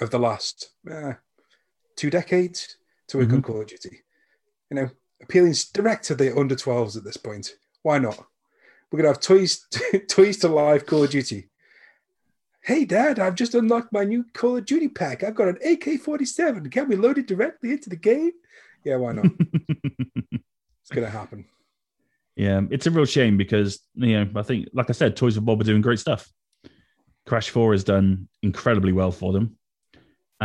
of 0.02 0.10
the 0.10 0.20
last 0.20 0.70
uh, 0.92 1.14
two 1.96 2.10
decades 2.10 2.78
to 3.08 3.18
work 3.18 3.32
on 3.32 3.42
Call 3.42 3.62
of 3.62 3.68
Duty. 3.68 4.02
You 4.70 4.76
know, 4.76 4.90
appealing 5.22 5.54
direct 5.74 6.06
to 6.06 6.16
the 6.16 6.38
under 6.38 6.56
12s 6.56 6.98
at 6.98 7.04
this 7.04 7.18
point. 7.18 7.56
Why 7.84 8.00
not? 8.00 8.26
We're 8.92 8.98
gonna 8.98 9.10
have 9.10 9.20
toys, 9.20 9.66
toys 10.10 10.38
to 10.38 10.48
live 10.48 10.86
Call 10.86 11.04
of 11.04 11.10
Duty. 11.10 11.50
Hey, 12.64 12.86
Dad, 12.86 13.20
I've 13.20 13.36
just 13.36 13.54
unlocked 13.54 13.94
my 13.94 14.04
new 14.04 14.26
Call 14.34 14.58
of 14.58 14.66
Duty 14.66 14.88
pack. 14.88 15.24
I've 15.24 15.36
got 15.36 15.50
an 15.50 15.58
AK-47. 15.58 16.72
Can 16.72 16.90
we 16.90 16.96
load 16.96 17.18
it 17.18 17.28
directly 17.28 17.72
into 17.72 17.90
the 17.90 17.96
game? 17.96 18.32
Yeah, 18.84 18.98
why 18.98 19.14
not? 19.14 19.26
it's 20.32 20.92
gonna 20.92 21.10
happen. 21.10 21.46
yeah, 22.36 22.62
it's 22.72 22.88
a 22.88 22.92
real 22.92 23.06
shame 23.06 23.38
because 23.38 23.80
you 23.96 24.26
know 24.26 24.40
I 24.40 24.44
think, 24.44 24.70
like 24.74 24.90
I 24.90 24.94
said, 24.94 25.16
Toys 25.16 25.36
for 25.36 25.42
Bob 25.42 25.62
are 25.62 25.66
doing 25.66 25.82
great 25.82 26.00
stuff. 26.00 26.28
Crash 27.26 27.50
4 27.50 27.74
has 27.74 27.84
done 27.84 28.28
incredibly 28.44 28.92
well 28.92 29.12
for 29.12 29.34
them. 29.34 29.58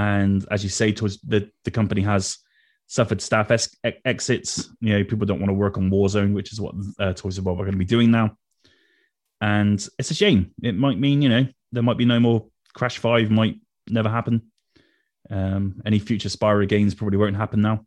And 0.01 0.47
as 0.51 0.65
you 0.65 0.71
say, 0.71 0.93
towards 0.93 1.21
the, 1.21 1.51
the 1.65 1.71
company 1.71 2.01
has 2.01 2.39
suffered 2.87 3.21
staff 3.21 3.51
es- 3.51 3.77
e- 3.87 3.93
exits. 4.07 4.71
You 4.81 4.95
know, 4.95 5.05
people 5.05 5.27
don't 5.27 5.41
want 5.41 5.51
to 5.51 5.55
work 5.55 5.77
on 5.77 5.91
Warzone, 5.91 6.33
which 6.33 6.55
is 6.55 6.61
what 6.61 6.75
uh, 6.99 7.13
Toys 7.13 7.37
of 7.37 7.45
Bob 7.45 7.61
are 7.61 7.65
going 7.65 7.73
to 7.73 7.79
be 7.79 7.85
doing 7.85 8.11
now. 8.11 8.35
And 9.43 9.87
it's 9.99 10.11
a 10.11 10.15
shame. 10.15 10.55
It 10.63 10.75
might 10.75 10.99
mean, 10.99 11.21
you 11.21 11.29
know, 11.29 11.47
there 11.73 11.83
might 11.83 11.99
be 11.99 12.07
no 12.07 12.19
more 12.19 12.47
Crash 12.73 12.97
5, 12.97 13.31
might 13.31 13.57
never 13.91 14.09
happen. 14.09 14.51
Um, 15.29 15.83
any 15.85 15.99
future 15.99 16.31
Spyro 16.31 16.67
games 16.67 16.95
probably 16.95 17.19
won't 17.19 17.37
happen 17.37 17.61
now. 17.61 17.85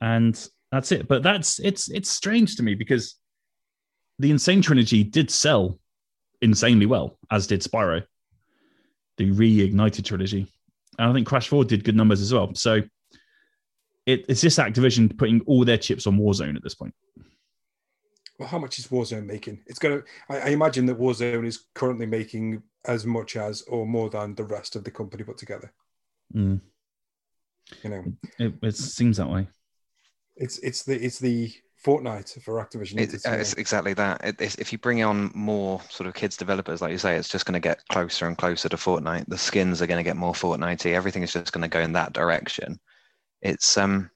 And 0.00 0.36
that's 0.72 0.90
it. 0.90 1.06
But 1.06 1.22
that's 1.22 1.60
it's 1.60 1.88
it's 1.88 2.10
strange 2.10 2.56
to 2.56 2.64
me 2.64 2.74
because 2.74 3.14
the 4.18 4.32
Insane 4.32 4.60
trilogy 4.60 5.04
did 5.04 5.30
sell 5.30 5.78
insanely 6.42 6.86
well, 6.86 7.16
as 7.30 7.46
did 7.46 7.62
Spyro, 7.62 8.02
the 9.18 9.30
reignited 9.30 10.04
trilogy. 10.04 10.52
And 10.98 11.10
I 11.10 11.12
think 11.12 11.26
Crash 11.26 11.48
4 11.48 11.64
did 11.64 11.84
good 11.84 11.96
numbers 11.96 12.20
as 12.20 12.32
well. 12.32 12.54
So 12.54 12.82
it, 14.06 14.24
it's 14.28 14.40
just 14.40 14.58
Activision 14.58 15.16
putting 15.16 15.40
all 15.42 15.64
their 15.64 15.78
chips 15.78 16.06
on 16.06 16.18
Warzone 16.18 16.56
at 16.56 16.62
this 16.62 16.74
point. 16.74 16.94
Well, 18.38 18.48
how 18.48 18.58
much 18.58 18.78
is 18.78 18.86
Warzone 18.88 19.24
making? 19.26 19.62
It's 19.66 19.78
gonna. 19.78 20.02
I, 20.28 20.38
I 20.38 20.48
imagine 20.48 20.86
that 20.86 20.98
Warzone 20.98 21.46
is 21.46 21.64
currently 21.74 22.06
making 22.06 22.62
as 22.86 23.06
much 23.06 23.34
as 23.36 23.62
or 23.62 23.86
more 23.86 24.10
than 24.10 24.34
the 24.34 24.44
rest 24.44 24.76
of 24.76 24.84
the 24.84 24.90
company 24.90 25.24
put 25.24 25.38
together. 25.38 25.72
Mm, 26.34 26.60
You 27.82 27.90
know, 27.90 28.04
it, 28.38 28.54
it 28.62 28.76
seems 28.76 29.16
that 29.16 29.28
way. 29.30 29.48
it's 30.36 30.58
it's 30.58 30.82
the 30.84 31.02
it's 31.02 31.18
the 31.18 31.50
Fortnite 31.86 32.42
for 32.42 32.54
Activision. 32.54 33.00
It, 33.00 33.14
It's, 33.14 33.26
uh, 33.26 33.36
it's 33.38 33.52
exactly 33.54 33.94
that. 33.94 34.20
It, 34.24 34.40
it's, 34.40 34.56
if 34.56 34.72
you 34.72 34.78
bring 34.78 35.02
on 35.04 35.30
more 35.34 35.80
sort 35.88 36.08
of 36.08 36.14
kids 36.14 36.36
developers, 36.36 36.82
like 36.82 36.90
you 36.90 36.98
say, 36.98 37.16
it's 37.16 37.28
just 37.28 37.46
going 37.46 37.54
to 37.54 37.60
get 37.60 37.86
closer 37.88 38.26
and 38.26 38.36
closer 38.36 38.68
to 38.68 38.76
Fortnite. 38.76 39.26
The 39.28 39.38
skins 39.38 39.80
are 39.80 39.86
going 39.86 40.00
to 40.00 40.08
get 40.08 40.16
more 40.16 40.32
Fortnitey. 40.32 40.92
Everything 40.92 41.22
is 41.22 41.32
just 41.32 41.52
going 41.52 41.62
to 41.62 41.68
go 41.68 41.80
in 41.80 41.92
that 41.92 42.12
direction. 42.12 42.80
It's 43.40 43.78
um, 43.78 44.10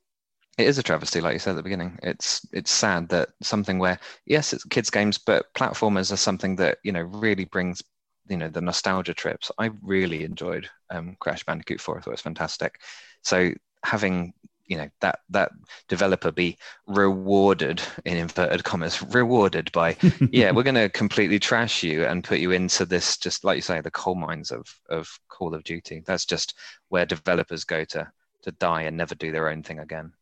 it 0.59 0.67
is 0.67 0.79
a 0.79 0.83
travesty, 0.83 1.21
like 1.21 1.35
you 1.35 1.39
said 1.39 1.53
at 1.53 1.57
the 1.57 1.63
beginning. 1.63 1.97
It's 2.03 2.45
it's 2.53 2.73
sad 2.73 3.09
that 3.11 3.29
something 3.41 3.79
where 3.79 4.01
yes, 4.27 4.53
it's 4.53 4.65
kids 4.65 4.91
games, 4.91 5.17
but 5.17 5.47
platformers 5.55 6.13
are 6.13 6.17
something 6.17 6.57
that 6.57 6.79
you 6.83 6.91
know 6.91 7.03
really 7.03 7.45
brings 7.45 7.83
you 8.29 8.37
know 8.37 8.49
the 8.49 8.61
nostalgia 8.61 9.15
trips. 9.15 9.51
I 9.59 9.71
really 9.81 10.25
enjoyed 10.25 10.69
um, 10.91 11.17
Crash 11.21 11.45
Bandicoot 11.45 11.81
4. 11.81 11.99
I 11.99 12.01
thought 12.01 12.11
it 12.11 12.15
was 12.15 12.21
fantastic. 12.21 12.81
So 13.23 13.53
having 13.85 14.33
you 14.71 14.79
know 14.79 14.89
that 15.01 15.19
that 15.29 15.51
developer 15.89 16.31
be 16.31 16.57
rewarded 16.87 17.83
in 18.07 18.17
inverted 18.17 18.65
commas 18.65 19.03
rewarded 19.03 19.71
by 19.73 19.95
yeah 20.31 20.51
we're 20.53 20.63
going 20.63 20.75
to 20.75 20.89
completely 20.89 21.39
trash 21.39 21.83
you 21.83 22.05
and 22.05 22.25
put 22.25 22.39
you 22.39 22.53
into 22.53 22.87
this 22.87 23.19
just 23.19 23.45
like 23.45 23.57
you 23.57 23.63
say 23.63 23.81
the 23.81 23.91
coal 23.91 24.15
mines 24.15 24.51
of 24.51 24.65
of 24.89 25.11
call 25.29 25.55
of 25.55 25.65
duty 25.65 26.03
that's 26.07 26.25
just 26.25 26.57
where 26.89 27.05
developers 27.05 27.65
go 27.65 27.85
to 27.85 28.11
to 28.43 28.53
die 28.53 28.83
and 28.83 28.97
never 28.97 29.15
do 29.17 29.33
their 29.33 29.51
own 29.51 29.63
thing 29.63 29.81
again 29.81 30.13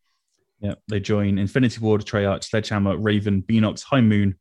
Yeah, 0.59 0.75
they 0.89 0.99
join 0.99 1.37
Infinity 1.37 1.79
Ward, 1.79 2.03
Treyarch, 2.05 2.43
Sledgehammer, 2.43 2.97
Raven, 2.97 3.41
Beenox, 3.41 3.81
High 3.81 4.01
Moon, 4.01 4.37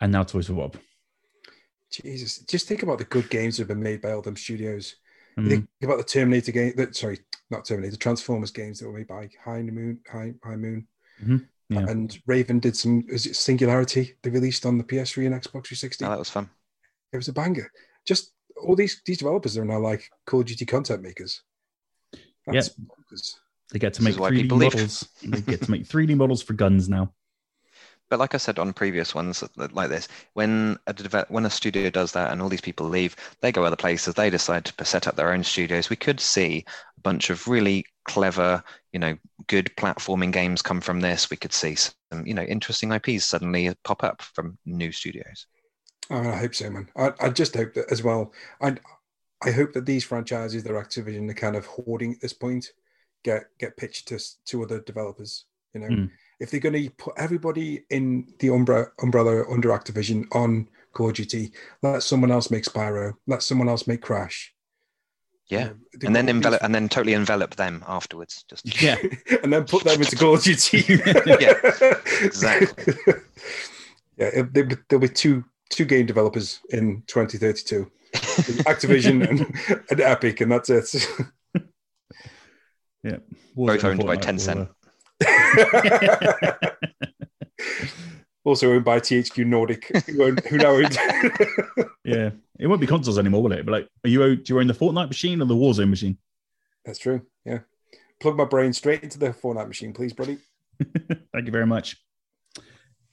and 0.00 0.10
now 0.10 0.24
Toys 0.24 0.48
for 0.48 0.54
Bob. 0.54 0.76
Jesus, 1.90 2.38
just 2.38 2.66
think 2.66 2.82
about 2.82 2.98
the 2.98 3.04
good 3.04 3.30
games 3.30 3.56
that 3.56 3.62
have 3.62 3.68
been 3.68 3.82
made 3.82 4.00
by 4.00 4.10
all 4.12 4.22
them 4.22 4.36
studios. 4.36 4.96
You 5.40 5.46
Mm, 5.46 5.48
Think 5.50 5.68
about 5.82 5.98
the 5.98 6.04
Terminator 6.04 6.52
game. 6.52 6.72
That 6.76 6.94
sorry, 6.96 7.18
not 7.50 7.64
Terminator, 7.64 7.96
Transformers 7.96 8.50
games 8.50 8.78
that 8.80 8.86
were 8.88 8.96
made 8.98 9.06
by 9.08 9.28
High 9.44 9.62
Moon, 9.62 10.00
High, 10.10 10.34
High 10.44 10.56
Moon, 10.56 10.86
Mhm, 11.22 11.46
yeah. 11.68 11.86
and 11.88 12.18
Raven 12.26 12.58
did 12.60 12.76
some. 12.76 13.04
Is 13.08 13.26
it 13.26 13.36
Singularity? 13.36 14.14
They 14.22 14.30
released 14.30 14.66
on 14.66 14.76
the 14.78 14.84
PS3 14.84 15.26
and 15.26 15.34
Xbox 15.34 15.66
360. 15.66 16.04
oh, 16.04 16.10
that 16.10 16.18
was 16.18 16.30
fun 16.30 16.50
It 17.12 17.16
was 17.16 17.28
a 17.28 17.32
banger. 17.32 17.70
Just 18.06 18.32
all 18.62 18.76
these 18.76 19.00
these 19.06 19.18
developers 19.18 19.56
are 19.56 19.64
now 19.64 19.78
like 19.78 20.10
Call 20.26 20.40
of 20.40 20.46
Duty 20.46 20.66
content 20.66 21.02
makers. 21.02 21.42
That's 22.46 22.70
bonkers. 22.70 23.34
they 23.72 23.78
get 23.78 23.94
to 23.94 24.02
make 24.02 24.16
3D 24.16 24.48
models. 24.50 25.08
they 25.22 25.40
get 25.42 25.62
to 25.62 25.70
make 25.70 25.84
3D 25.86 26.16
models 26.16 26.42
for 26.42 26.54
guns 26.54 26.88
now. 26.88 27.12
But 28.10 28.18
like 28.18 28.34
i 28.34 28.38
said 28.38 28.58
on 28.58 28.72
previous 28.72 29.14
ones 29.14 29.42
like 29.56 29.88
this 29.88 30.08
when 30.34 30.78
a 30.86 30.92
develop, 30.92 31.30
when 31.30 31.46
a 31.46 31.50
studio 31.50 31.88
does 31.88 32.12
that 32.12 32.32
and 32.32 32.42
all 32.42 32.48
these 32.48 32.60
people 32.60 32.86
leave 32.86 33.16
they 33.40 33.52
go 33.52 33.64
other 33.64 33.76
places 33.76 34.14
they 34.14 34.28
decide 34.28 34.64
to 34.64 34.84
set 34.84 35.06
up 35.06 35.16
their 35.16 35.32
own 35.32 35.42
studios 35.42 35.88
we 35.88 35.96
could 35.96 36.20
see 36.20 36.64
a 36.98 37.00
bunch 37.00 37.30
of 37.30 37.46
really 37.48 37.84
clever 38.04 38.62
you 38.92 38.98
know 38.98 39.16
good 39.46 39.70
platforming 39.76 40.32
games 40.32 40.62
come 40.62 40.80
from 40.80 41.00
this 41.00 41.30
we 41.30 41.36
could 41.36 41.52
see 41.52 41.74
some 41.74 42.26
you 42.26 42.34
know 42.34 42.42
interesting 42.42 42.90
ips 42.90 43.24
suddenly 43.24 43.72
pop 43.84 44.02
up 44.04 44.20
from 44.20 44.58
new 44.66 44.92
studios 44.92 45.46
I, 46.10 46.20
mean, 46.20 46.30
I 46.32 46.36
hope 46.38 46.54
so, 46.54 46.68
man. 46.70 46.88
I, 46.96 47.12
I 47.20 47.28
just 47.28 47.54
hope 47.54 47.74
that 47.74 47.90
as 47.92 48.02
well. 48.02 48.32
I 48.60 48.76
I 49.42 49.52
hope 49.52 49.72
that 49.72 49.86
these 49.86 50.04
franchises 50.04 50.62
that 50.62 50.72
are 50.72 50.82
Activision 50.82 51.30
are 51.30 51.34
kind 51.34 51.56
of 51.56 51.66
hoarding 51.66 52.12
at 52.14 52.20
this 52.20 52.32
point 52.32 52.72
get 53.24 53.44
get 53.58 53.76
pitched 53.76 54.08
to 54.08 54.18
to 54.46 54.62
other 54.62 54.80
developers. 54.80 55.44
You 55.74 55.80
know, 55.80 55.86
Mm. 55.86 56.10
If 56.40 56.50
they're 56.50 56.58
going 56.60 56.82
to 56.82 56.90
put 56.90 57.14
everybody 57.18 57.84
in 57.90 58.26
the 58.38 58.48
umbrella 58.48 58.86
umbrella 59.02 59.44
under 59.50 59.68
Activision 59.68 60.26
on 60.32 60.68
Call 60.92 61.10
of 61.10 61.14
Duty, 61.14 61.52
let 61.82 62.02
someone 62.02 62.30
else 62.30 62.50
make 62.50 62.64
Spyro, 62.64 63.14
let 63.26 63.42
someone 63.42 63.68
else 63.68 63.86
make 63.86 64.00
Crash. 64.02 64.52
Yeah 65.48 65.64
know, 65.64 65.74
they've 65.94 66.04
and 66.04 66.16
then 66.16 66.28
envelop 66.28 66.60
these- 66.60 66.64
and 66.64 66.74
then 66.74 66.88
totally 66.88 67.14
envelop 67.14 67.56
them 67.56 67.84
afterwards 67.88 68.44
just 68.48 68.80
Yeah, 68.82 68.96
and 69.42 69.52
then 69.52 69.64
put 69.64 69.84
them 69.84 70.00
into 70.00 70.16
Call 70.16 70.34
of 70.34 70.42
Duty. 70.42 70.84
Yeah, 71.26 71.54
exactly. 72.22 72.94
yeah, 74.16 74.30
it- 74.32 74.54
there- 74.54 74.68
there'll 74.88 75.00
be 75.00 75.08
two 75.08 75.44
two 75.70 75.84
game 75.84 76.06
developers 76.06 76.60
in 76.70 77.02
2032. 77.06 77.90
Activision 78.66 79.28
and, 79.28 79.80
and 79.90 80.00
Epic, 80.00 80.40
and 80.40 80.50
that's 80.50 80.68
it. 80.70 80.96
Yeah. 83.04 83.18
Both 83.56 83.84
owned 83.84 84.04
by 84.04 84.16
Fortnite 84.16 84.16
will, 84.16 84.16
Tencent. 84.16 84.68
uh, 84.68 84.72
also 88.44 88.72
owned 88.72 88.84
by 88.84 89.00
THQ 89.00 89.46
Nordic, 89.46 89.90
who, 90.06 90.22
own, 90.24 90.38
who 90.48 90.56
now 90.56 90.70
owns. 90.70 90.96
yeah, 92.04 92.30
it 92.58 92.66
won't 92.66 92.80
be 92.80 92.86
consoles 92.86 93.18
anymore, 93.18 93.42
will 93.42 93.52
it? 93.52 93.64
But 93.64 93.72
like, 93.72 93.88
are 94.04 94.08
you 94.08 94.36
do 94.36 94.54
you 94.54 94.60
own 94.60 94.66
the 94.66 94.74
Fortnite 94.74 95.08
machine 95.08 95.42
or 95.42 95.44
the 95.46 95.54
Warzone 95.54 95.90
machine? 95.90 96.18
that's 96.84 96.98
true. 96.98 97.22
Yeah, 97.44 97.60
plug 98.20 98.36
my 98.36 98.44
brain 98.44 98.72
straight 98.72 99.02
into 99.02 99.18
the 99.18 99.30
Fortnite 99.30 99.68
machine, 99.68 99.92
please, 99.92 100.12
buddy. 100.12 100.38
Thank 101.32 101.46
you 101.46 101.52
very 101.52 101.66
much. 101.66 101.96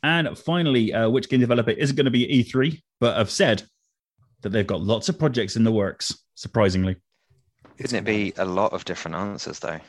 And 0.03 0.38
finally, 0.38 0.93
uh, 0.93 1.10
which 1.10 1.28
game 1.28 1.39
developer 1.39 1.72
isn't 1.72 1.95
going 1.95 2.05
to 2.05 2.12
be 2.12 2.43
E3, 2.43 2.82
but 2.99 3.18
have 3.18 3.32
said 3.32 3.64
that 4.41 4.49
they've 4.49 4.68
got 4.68 4.82
lots 4.82 5.10
of 5.10 5.20
projects 5.20 5.55
in 5.55 5.64
the 5.64 5.72
works, 5.72 6.18
surprisingly. 6.36 6.95
It's 7.78 7.91
couldn't 7.91 7.97
it 7.97 8.05
be 8.05 8.34
a 8.38 8.45
lot 8.45 8.74
of 8.74 8.86
different 8.86 9.18
answers 9.18 9.60
though 9.60 9.80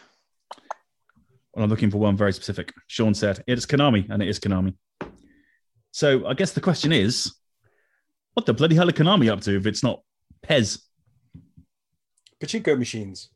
Well, 1.59 1.65
I'm 1.65 1.71
looking 1.71 1.91
for 1.91 1.99
one 1.99 2.17
very 2.17 2.33
specific. 2.33 2.73
Sean 2.87 3.15
said 3.15 3.43
it 3.49 3.59
is 3.59 3.67
Konami, 3.67 4.09
and 4.11 4.23
it 4.23 4.29
is 4.29 4.39
Konami. 4.39 4.75
So 5.91 6.25
I 6.29 6.35
guess 6.35 6.53
the 6.53 6.61
question 6.61 6.93
is, 6.93 7.35
what 8.35 8.47
the 8.47 8.55
bloody 8.55 8.77
hell 8.77 8.89
are 8.89 8.93
Konami 8.93 9.29
up 9.29 9.41
to 9.41 9.57
if 9.57 9.67
it's 9.67 9.83
not 9.83 10.01
Pez? 10.47 10.81
pachinko 12.41 12.79
machines? 12.79 13.31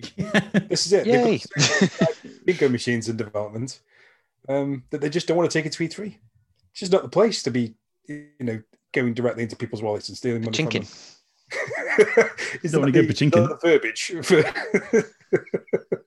This 0.68 0.86
is 0.86 0.92
it. 0.94 1.06
Yay. 1.06 1.36
They've 1.38 2.58
got 2.58 2.68
pachinko 2.68 2.70
machines 2.72 3.08
in 3.08 3.16
development 3.16 3.78
um, 4.48 4.82
that 4.90 5.00
they 5.00 5.08
just 5.08 5.28
don't 5.28 5.36
want 5.36 5.48
to 5.48 5.56
take 5.56 5.64
it 5.66 5.70
to 5.74 5.84
E3. 5.84 6.06
It's 6.72 6.80
just 6.80 6.90
not 6.90 7.02
the 7.04 7.08
place 7.08 7.44
to 7.44 7.52
be, 7.52 7.76
you 8.08 8.26
know, 8.40 8.60
going 8.92 9.14
directly 9.14 9.44
into 9.44 9.54
people's 9.54 9.80
wallets 9.80 10.08
and 10.08 10.18
stealing 10.18 10.42
money 10.42 10.56
from 10.56 10.64
them. 10.70 10.82
Chinkin. 10.82 12.24
Is 12.64 12.72
Don't 12.72 12.80
that 12.80 12.80
wanna 12.80 12.90
go 12.90 13.02
the- 13.02 13.14
pachinkin. 13.14 13.48
the 13.48 13.58
verbiage 13.62 14.12
for 14.24 14.42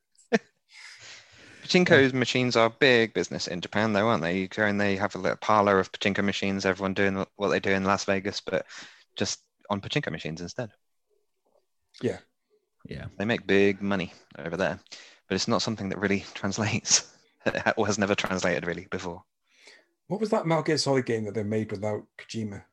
Pachinko 1.67 2.13
machines 2.13 2.55
are 2.55 2.69
big 2.69 3.13
business 3.13 3.47
in 3.47 3.61
Japan, 3.61 3.93
though, 3.93 4.07
aren't 4.07 4.23
they? 4.23 4.37
You 4.39 4.47
go 4.47 4.63
and 4.63 4.79
they 4.79 4.95
have 4.95 5.15
a 5.15 5.17
little 5.17 5.37
parlor 5.37 5.79
of 5.79 5.91
pachinko 5.91 6.23
machines. 6.23 6.65
Everyone 6.65 6.93
doing 6.93 7.25
what 7.35 7.49
they 7.49 7.59
do 7.59 7.71
in 7.71 7.83
Las 7.83 8.05
Vegas, 8.05 8.39
but 8.41 8.65
just 9.15 9.41
on 9.69 9.81
pachinko 9.81 10.11
machines 10.11 10.41
instead. 10.41 10.69
yeah. 12.01 12.19
Yeah. 12.87 13.05
They 13.17 13.25
make 13.25 13.45
big 13.45 13.81
money 13.81 14.13
over 14.39 14.55
there, 14.55 14.79
but 15.27 15.35
it's 15.35 15.49
not 15.49 15.61
something 15.61 15.89
that 15.89 15.97
really 15.99 16.23
translates 16.33 17.11
or 17.75 17.85
has 17.85 17.97
never 17.99 18.15
translated 18.15 18.65
really 18.65 18.87
before. 18.89 19.23
what 20.07 20.21
was 20.21 20.29
that 20.29 20.45
Metal 20.47 20.63
Gear 20.63 20.77
Solid 20.77 21.05
game 21.05 21.25
that 21.25 21.33
they 21.33 21.43
made 21.43 21.69
without 21.69 22.03
Kojima? 22.17 22.63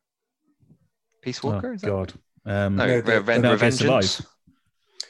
Peace 1.21 1.41
Oh, 1.43 1.49
Walker, 1.51 1.73
is 1.73 1.81
that? 1.81 1.87
God. 1.87 2.13
Um, 2.45 2.77
No, 2.77 2.85
No, 2.87 2.95
Re- 2.95 3.01
the- 3.01 3.21
Re- 3.23 3.39
Metal 3.39 3.57
Gear 3.57 3.69
Revengeance? 3.69 4.21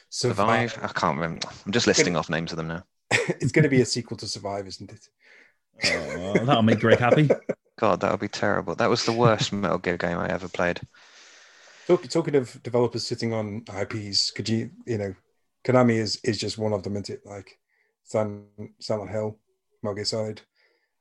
Survive. 0.08 0.74
Survive. 0.74 0.78
I 0.82 0.88
can't 0.88 1.16
remember. 1.20 1.48
I'm 1.64 1.70
just 1.72 1.86
listing 1.86 2.16
off 2.16 2.28
names 2.28 2.50
of 2.50 2.56
them 2.56 2.66
now. 2.68 2.82
it's 3.40 3.52
going 3.52 3.64
to 3.64 3.68
be 3.68 3.80
a 3.80 3.86
sequel 3.86 4.16
to 4.18 4.26
Survive, 4.26 4.66
isn't 4.66 4.92
it? 4.92 5.08
Oh, 5.84 6.44
that'll 6.44 6.62
make 6.62 6.80
Greg 6.80 6.98
happy. 6.98 7.28
God, 7.78 8.00
that 8.00 8.10
would 8.10 8.20
be 8.20 8.28
terrible. 8.28 8.74
That 8.74 8.88
was 8.88 9.04
the 9.04 9.12
worst 9.12 9.52
Metal 9.52 9.78
Gear 9.78 9.98
game 9.98 10.18
I 10.18 10.28
ever 10.28 10.48
played. 10.48 10.80
Talk, 11.86 12.08
talking 12.08 12.34
of 12.34 12.62
developers 12.62 13.06
sitting 13.06 13.32
on 13.32 13.64
IPs, 13.68 14.30
could 14.30 14.48
you, 14.48 14.70
you 14.86 14.98
know, 14.98 15.14
Konami 15.64 15.96
is 15.96 16.18
is 16.24 16.38
just 16.38 16.58
one 16.58 16.72
of 16.72 16.82
them, 16.82 16.94
isn't 16.94 17.10
it? 17.10 17.26
Like 17.26 17.58
Silent, 18.04 18.46
Silent 18.80 19.10
Hill, 19.10 19.38
Metal 19.82 19.94
Gear 19.94 20.04
Solid, 20.04 20.40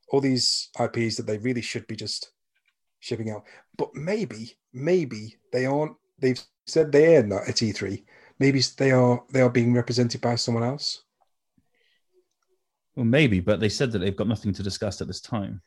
all 0.09 0.21
these 0.21 0.69
IPs 0.79 1.15
that 1.15 1.25
they 1.27 1.37
really 1.37 1.61
should 1.61 1.87
be 1.87 1.95
just 1.95 2.31
shipping 2.99 3.31
out. 3.31 3.43
But 3.77 3.95
maybe, 3.95 4.57
maybe 4.73 5.37
they 5.51 5.65
aren't 5.65 5.95
they've 6.19 6.41
said 6.67 6.91
they're 6.91 7.23
not 7.23 7.47
at 7.47 7.55
E3. 7.55 8.03
Maybe 8.39 8.61
they 8.77 8.91
are 8.91 9.23
they 9.31 9.41
are 9.41 9.49
being 9.49 9.73
represented 9.73 10.19
by 10.21 10.35
someone 10.35 10.63
else. 10.63 11.04
Well, 12.95 13.05
maybe, 13.05 13.39
but 13.39 13.59
they 13.59 13.69
said 13.69 13.91
that 13.91 13.99
they've 13.99 14.15
got 14.15 14.27
nothing 14.27 14.53
to 14.53 14.63
discuss 14.63 15.01
at 15.01 15.07
this 15.07 15.19
time. 15.21 15.61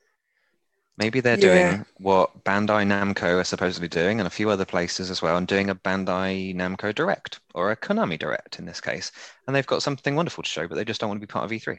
Maybe 0.96 1.20
they're 1.20 1.38
Yeah. 1.38 1.72
doing 1.76 1.86
what 1.98 2.42
Bandai 2.44 2.84
Namco 2.86 3.40
are 3.40 3.44
supposedly 3.44 3.86
doing, 3.88 4.18
and 4.18 4.26
a 4.26 4.30
few 4.30 4.50
other 4.50 4.64
places 4.64 5.10
as 5.10 5.22
well, 5.22 5.36
and 5.36 5.46
doing 5.46 5.70
a 5.70 5.74
Bandai 5.74 6.54
Namco 6.54 6.92
Direct 6.94 7.38
or 7.54 7.70
a 7.70 7.76
Konami 7.76 8.18
Direct 8.18 8.58
in 8.58 8.64
this 8.64 8.80
case. 8.80 9.12
And 9.46 9.54
they've 9.54 9.66
got 9.66 9.82
something 9.82 10.16
wonderful 10.16 10.42
to 10.42 10.50
show, 10.50 10.66
but 10.66 10.74
they 10.74 10.84
just 10.84 11.00
don't 11.00 11.08
want 11.08 11.20
to 11.20 11.26
be 11.26 11.30
part 11.30 11.44
of 11.44 11.52
E3. 11.52 11.78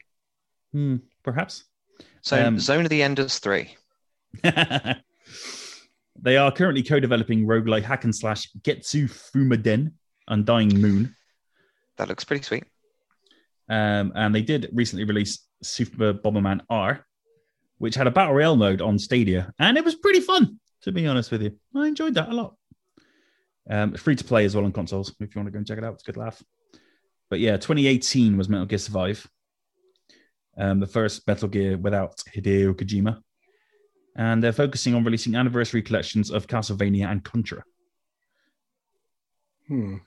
Hmm, 0.72 0.96
perhaps. 1.22 1.64
So, 2.22 2.42
Um, 2.46 2.58
Zone 2.58 2.84
of 2.84 2.90
the 2.90 3.02
Enders 3.02 3.38
3. 3.40 3.76
they 4.42 6.36
are 6.36 6.52
currently 6.52 6.82
co-developing 6.82 7.44
roguelike 7.46 7.82
hack 7.82 8.04
and 8.04 8.14
slash 8.14 8.48
Getsu 8.62 9.04
Fumaden 9.08 9.92
Undying 10.28 10.80
Moon. 10.80 11.14
That 11.96 12.08
looks 12.08 12.24
pretty 12.24 12.42
sweet. 12.44 12.64
Um, 13.70 14.12
and 14.16 14.34
they 14.34 14.42
did 14.42 14.68
recently 14.72 15.04
release 15.04 15.46
Super 15.62 16.12
Bomberman 16.12 16.60
R, 16.68 17.06
which 17.78 17.94
had 17.94 18.08
a 18.08 18.10
battle 18.10 18.34
royale 18.34 18.56
mode 18.56 18.82
on 18.82 18.98
Stadia, 18.98 19.52
and 19.60 19.78
it 19.78 19.84
was 19.84 19.94
pretty 19.94 20.20
fun. 20.20 20.58
To 20.82 20.92
be 20.92 21.06
honest 21.06 21.30
with 21.30 21.42
you, 21.42 21.52
I 21.76 21.86
enjoyed 21.86 22.14
that 22.14 22.30
a 22.30 22.34
lot. 22.34 22.56
Um, 23.68 23.94
free 23.94 24.16
to 24.16 24.24
play 24.24 24.44
as 24.44 24.56
well 24.56 24.64
on 24.64 24.72
consoles. 24.72 25.14
If 25.20 25.34
you 25.34 25.38
want 25.38 25.46
to 25.46 25.52
go 25.52 25.58
and 25.58 25.66
check 25.66 25.78
it 25.78 25.84
out, 25.84 25.94
it's 25.94 26.02
a 26.02 26.06
good 26.06 26.16
laugh. 26.16 26.42
But 27.28 27.38
yeah, 27.38 27.58
2018 27.58 28.36
was 28.36 28.48
Metal 28.48 28.66
Gear 28.66 28.78
Survive, 28.78 29.28
um, 30.58 30.80
the 30.80 30.86
first 30.86 31.24
Metal 31.28 31.46
Gear 31.46 31.78
without 31.78 32.16
Hideo 32.34 32.74
Kojima, 32.74 33.22
and 34.16 34.42
they're 34.42 34.52
focusing 34.52 34.96
on 34.96 35.04
releasing 35.04 35.36
anniversary 35.36 35.82
collections 35.82 36.30
of 36.30 36.48
Castlevania 36.48 37.06
and 37.06 37.22
Contra. 37.22 37.62
Hmm. 39.68 39.98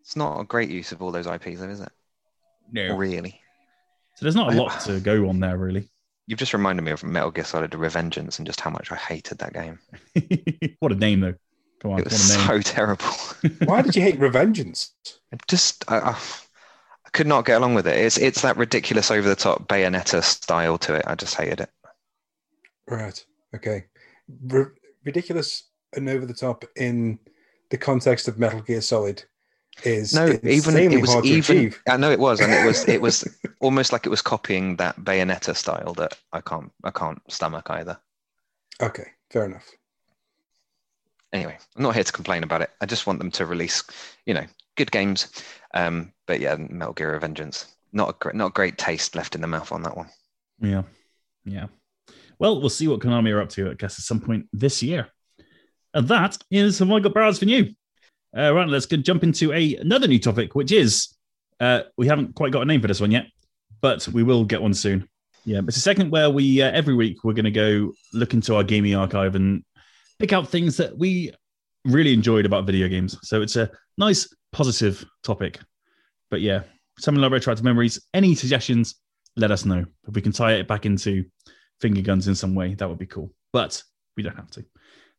It's 0.00 0.16
not 0.16 0.40
a 0.40 0.44
great 0.44 0.70
use 0.70 0.90
of 0.90 1.00
all 1.02 1.12
those 1.12 1.28
IPs, 1.28 1.60
though, 1.60 1.68
is 1.68 1.80
it? 1.80 1.92
No, 2.72 2.96
Really? 2.96 3.40
so 4.16 4.24
there's 4.24 4.36
not 4.36 4.52
a 4.54 4.56
lot 4.56 4.80
to 4.82 5.00
go 5.00 5.28
on 5.28 5.40
there 5.40 5.56
really. 5.58 5.88
You've 6.26 6.38
just 6.38 6.54
reminded 6.54 6.82
me 6.82 6.90
of 6.92 7.02
Metal 7.04 7.30
Gear 7.30 7.44
Solid 7.44 7.70
Revengeance 7.72 8.38
and 8.38 8.46
just 8.46 8.60
how 8.60 8.70
much 8.70 8.90
I 8.90 8.96
hated 8.96 9.38
that 9.38 9.52
game. 9.52 9.78
what 10.80 10.92
a 10.92 10.94
name 10.94 11.20
though! 11.20 11.34
Come 11.80 11.92
on, 11.92 11.98
It 11.98 12.04
what 12.04 12.12
was 12.12 12.30
a 12.34 12.38
name. 12.38 12.46
so 12.46 12.60
terrible. 12.60 13.06
Why 13.66 13.82
did 13.82 13.94
you 13.94 14.02
hate 14.02 14.18
Revengeance? 14.18 14.90
It 15.32 15.40
just 15.48 15.84
I, 15.90 15.98
I, 15.98 16.10
I 16.12 17.10
could 17.12 17.26
not 17.26 17.44
get 17.44 17.58
along 17.58 17.74
with 17.74 17.86
it. 17.86 17.96
It's 17.98 18.16
it's 18.18 18.40
that 18.42 18.56
ridiculous 18.56 19.10
over 19.10 19.28
the 19.28 19.36
top 19.36 19.68
Bayonetta 19.68 20.22
style 20.22 20.78
to 20.78 20.94
it. 20.94 21.04
I 21.06 21.14
just 21.14 21.34
hated 21.34 21.60
it. 21.60 21.70
Right. 22.88 23.24
Okay. 23.54 23.84
R- 24.52 24.72
ridiculous 25.04 25.64
and 25.94 26.08
over 26.08 26.24
the 26.26 26.34
top 26.34 26.64
in 26.76 27.18
the 27.70 27.76
context 27.78 28.28
of 28.28 28.38
Metal 28.38 28.60
Gear 28.62 28.80
Solid 28.80 29.24
is 29.82 30.14
No, 30.14 30.26
even 30.44 30.76
it 30.76 31.00
was 31.00 31.16
even. 31.24 31.38
achieve. 31.56 31.82
I 31.88 31.96
know 31.96 32.10
it 32.10 32.18
was, 32.18 32.40
and 32.40 32.52
it 32.52 32.64
was 32.66 32.86
it 32.88 33.00
was 33.00 33.26
almost 33.60 33.92
like 33.92 34.06
it 34.06 34.10
was 34.10 34.22
copying 34.22 34.76
that 34.76 34.96
Bayonetta 35.00 35.56
style 35.56 35.94
that 35.94 36.16
I 36.32 36.40
can't 36.40 36.70
I 36.84 36.90
can't 36.90 37.20
stomach 37.28 37.66
either. 37.70 37.98
Okay, 38.80 39.06
fair 39.30 39.46
enough. 39.46 39.68
Anyway, 41.32 41.58
I'm 41.76 41.82
not 41.82 41.94
here 41.94 42.04
to 42.04 42.12
complain 42.12 42.44
about 42.44 42.62
it. 42.62 42.70
I 42.80 42.86
just 42.86 43.06
want 43.06 43.18
them 43.18 43.30
to 43.32 43.46
release, 43.46 43.82
you 44.24 44.34
know, 44.34 44.46
good 44.76 44.92
games. 44.92 45.28
Um, 45.74 46.12
but 46.26 46.38
yeah, 46.38 46.54
Metal 46.56 46.94
Gear 46.94 47.18
Revengeance, 47.18 47.66
not 47.92 48.10
a 48.10 48.12
great, 48.20 48.36
not 48.36 48.54
great 48.54 48.78
taste 48.78 49.16
left 49.16 49.34
in 49.34 49.40
the 49.40 49.48
mouth 49.48 49.72
on 49.72 49.82
that 49.82 49.96
one. 49.96 50.08
Yeah. 50.60 50.82
Yeah. 51.44 51.66
Well, 52.38 52.60
we'll 52.60 52.70
see 52.70 52.86
what 52.86 53.00
Konami 53.00 53.32
are 53.34 53.40
up 53.40 53.48
to, 53.50 53.70
I 53.70 53.74
guess, 53.74 53.98
at 53.98 54.04
some 54.04 54.20
point 54.20 54.46
this 54.52 54.82
year. 54.82 55.08
And 55.92 56.06
that 56.08 56.38
is 56.50 56.78
Have 56.78 56.90
I 56.90 57.00
Got 57.00 57.14
Barrels 57.14 57.38
for 57.40 57.44
New. 57.46 57.74
Uh, 58.36 58.52
right, 58.52 58.68
let's 58.68 58.86
go 58.86 58.96
jump 58.96 59.22
into 59.22 59.52
a, 59.52 59.76
another 59.76 60.08
new 60.08 60.18
topic, 60.18 60.54
which 60.54 60.72
is 60.72 61.14
uh, 61.60 61.82
we 61.96 62.08
haven't 62.08 62.34
quite 62.34 62.52
got 62.52 62.62
a 62.62 62.64
name 62.64 62.80
for 62.80 62.88
this 62.88 63.00
one 63.00 63.12
yet, 63.12 63.26
but 63.80 64.06
we 64.08 64.22
will 64.22 64.44
get 64.44 64.60
one 64.60 64.74
soon. 64.74 65.08
Yeah, 65.44 65.60
it's 65.68 65.76
a 65.76 65.80
segment 65.80 66.10
where 66.10 66.30
we, 66.30 66.60
uh, 66.60 66.70
every 66.72 66.94
week, 66.94 67.22
we're 67.22 67.34
going 67.34 67.44
to 67.44 67.50
go 67.50 67.92
look 68.12 68.34
into 68.34 68.56
our 68.56 68.64
gaming 68.64 68.94
archive 68.94 69.34
and 69.34 69.62
pick 70.18 70.32
out 70.32 70.48
things 70.48 70.76
that 70.78 70.96
we 70.96 71.32
really 71.84 72.12
enjoyed 72.12 72.46
about 72.46 72.66
video 72.66 72.88
games. 72.88 73.16
So 73.22 73.42
it's 73.42 73.56
a 73.56 73.70
nice, 73.98 74.26
positive 74.52 75.04
topic. 75.22 75.60
But 76.30 76.40
yeah, 76.40 76.62
something 76.98 77.20
like 77.20 77.30
retroactive 77.30 77.64
memories. 77.64 78.02
Any 78.14 78.34
suggestions, 78.34 78.96
let 79.36 79.50
us 79.50 79.64
know. 79.64 79.84
If 80.08 80.14
we 80.14 80.22
can 80.22 80.32
tie 80.32 80.54
it 80.54 80.66
back 80.66 80.86
into 80.86 81.24
finger 81.80 82.00
guns 82.00 82.26
in 82.26 82.34
some 82.34 82.54
way, 82.54 82.74
that 82.74 82.88
would 82.88 82.98
be 82.98 83.06
cool. 83.06 83.30
But 83.52 83.80
we 84.16 84.22
don't 84.22 84.36
have 84.36 84.50
to. 84.52 84.64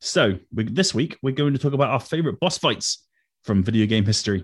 So 0.02 0.38
we, 0.54 0.66
this 0.66 0.94
week, 0.94 1.18
we're 1.22 1.32
going 1.32 1.54
to 1.54 1.60
talk 1.60 1.74
about 1.74 1.92
our 1.92 2.00
favorite 2.00 2.40
boss 2.40 2.58
fights 2.58 3.05
from 3.46 3.64
video 3.64 3.86
game 3.86 4.06
history. 4.06 4.44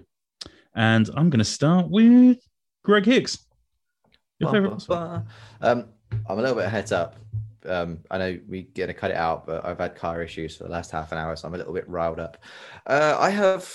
And 0.76 1.10
I'm 1.16 1.30
going 1.30 1.40
to 1.40 1.46
start 1.46 1.90
with 1.90 2.38
Greg 2.84 3.06
Hicks. 3.06 3.46
Your 4.40 4.52
favorite 4.52 4.72
boss 4.72 4.86
fight? 4.86 5.24
Um, 5.60 5.86
I'm 6.28 6.40
a 6.40 6.42
little 6.42 6.56
bit 6.56 6.70
heads 6.70 6.92
up. 6.92 7.16
Um, 7.66 8.00
I 8.10 8.18
know 8.18 8.40
we're 8.48 8.66
going 8.74 8.88
to 8.88 8.94
cut 8.94 9.12
it 9.12 9.18
out, 9.18 9.46
but 9.46 9.66
I've 9.66 9.78
had 9.80 9.96
car 9.96 10.24
issues 10.24 10.56
for 10.56 10.64
the 10.64 10.70
last 10.70 10.92
half 10.92 11.12
an 11.12 11.18
hour, 11.18 11.36
so 11.36 11.48
I'm 11.48 11.54
a 11.54 11.58
little 11.58 11.74
bit 11.74 11.88
riled 11.90 12.20
up. 12.20 12.38
Uh, 12.88 13.18
I 13.20 13.30
have 13.30 13.70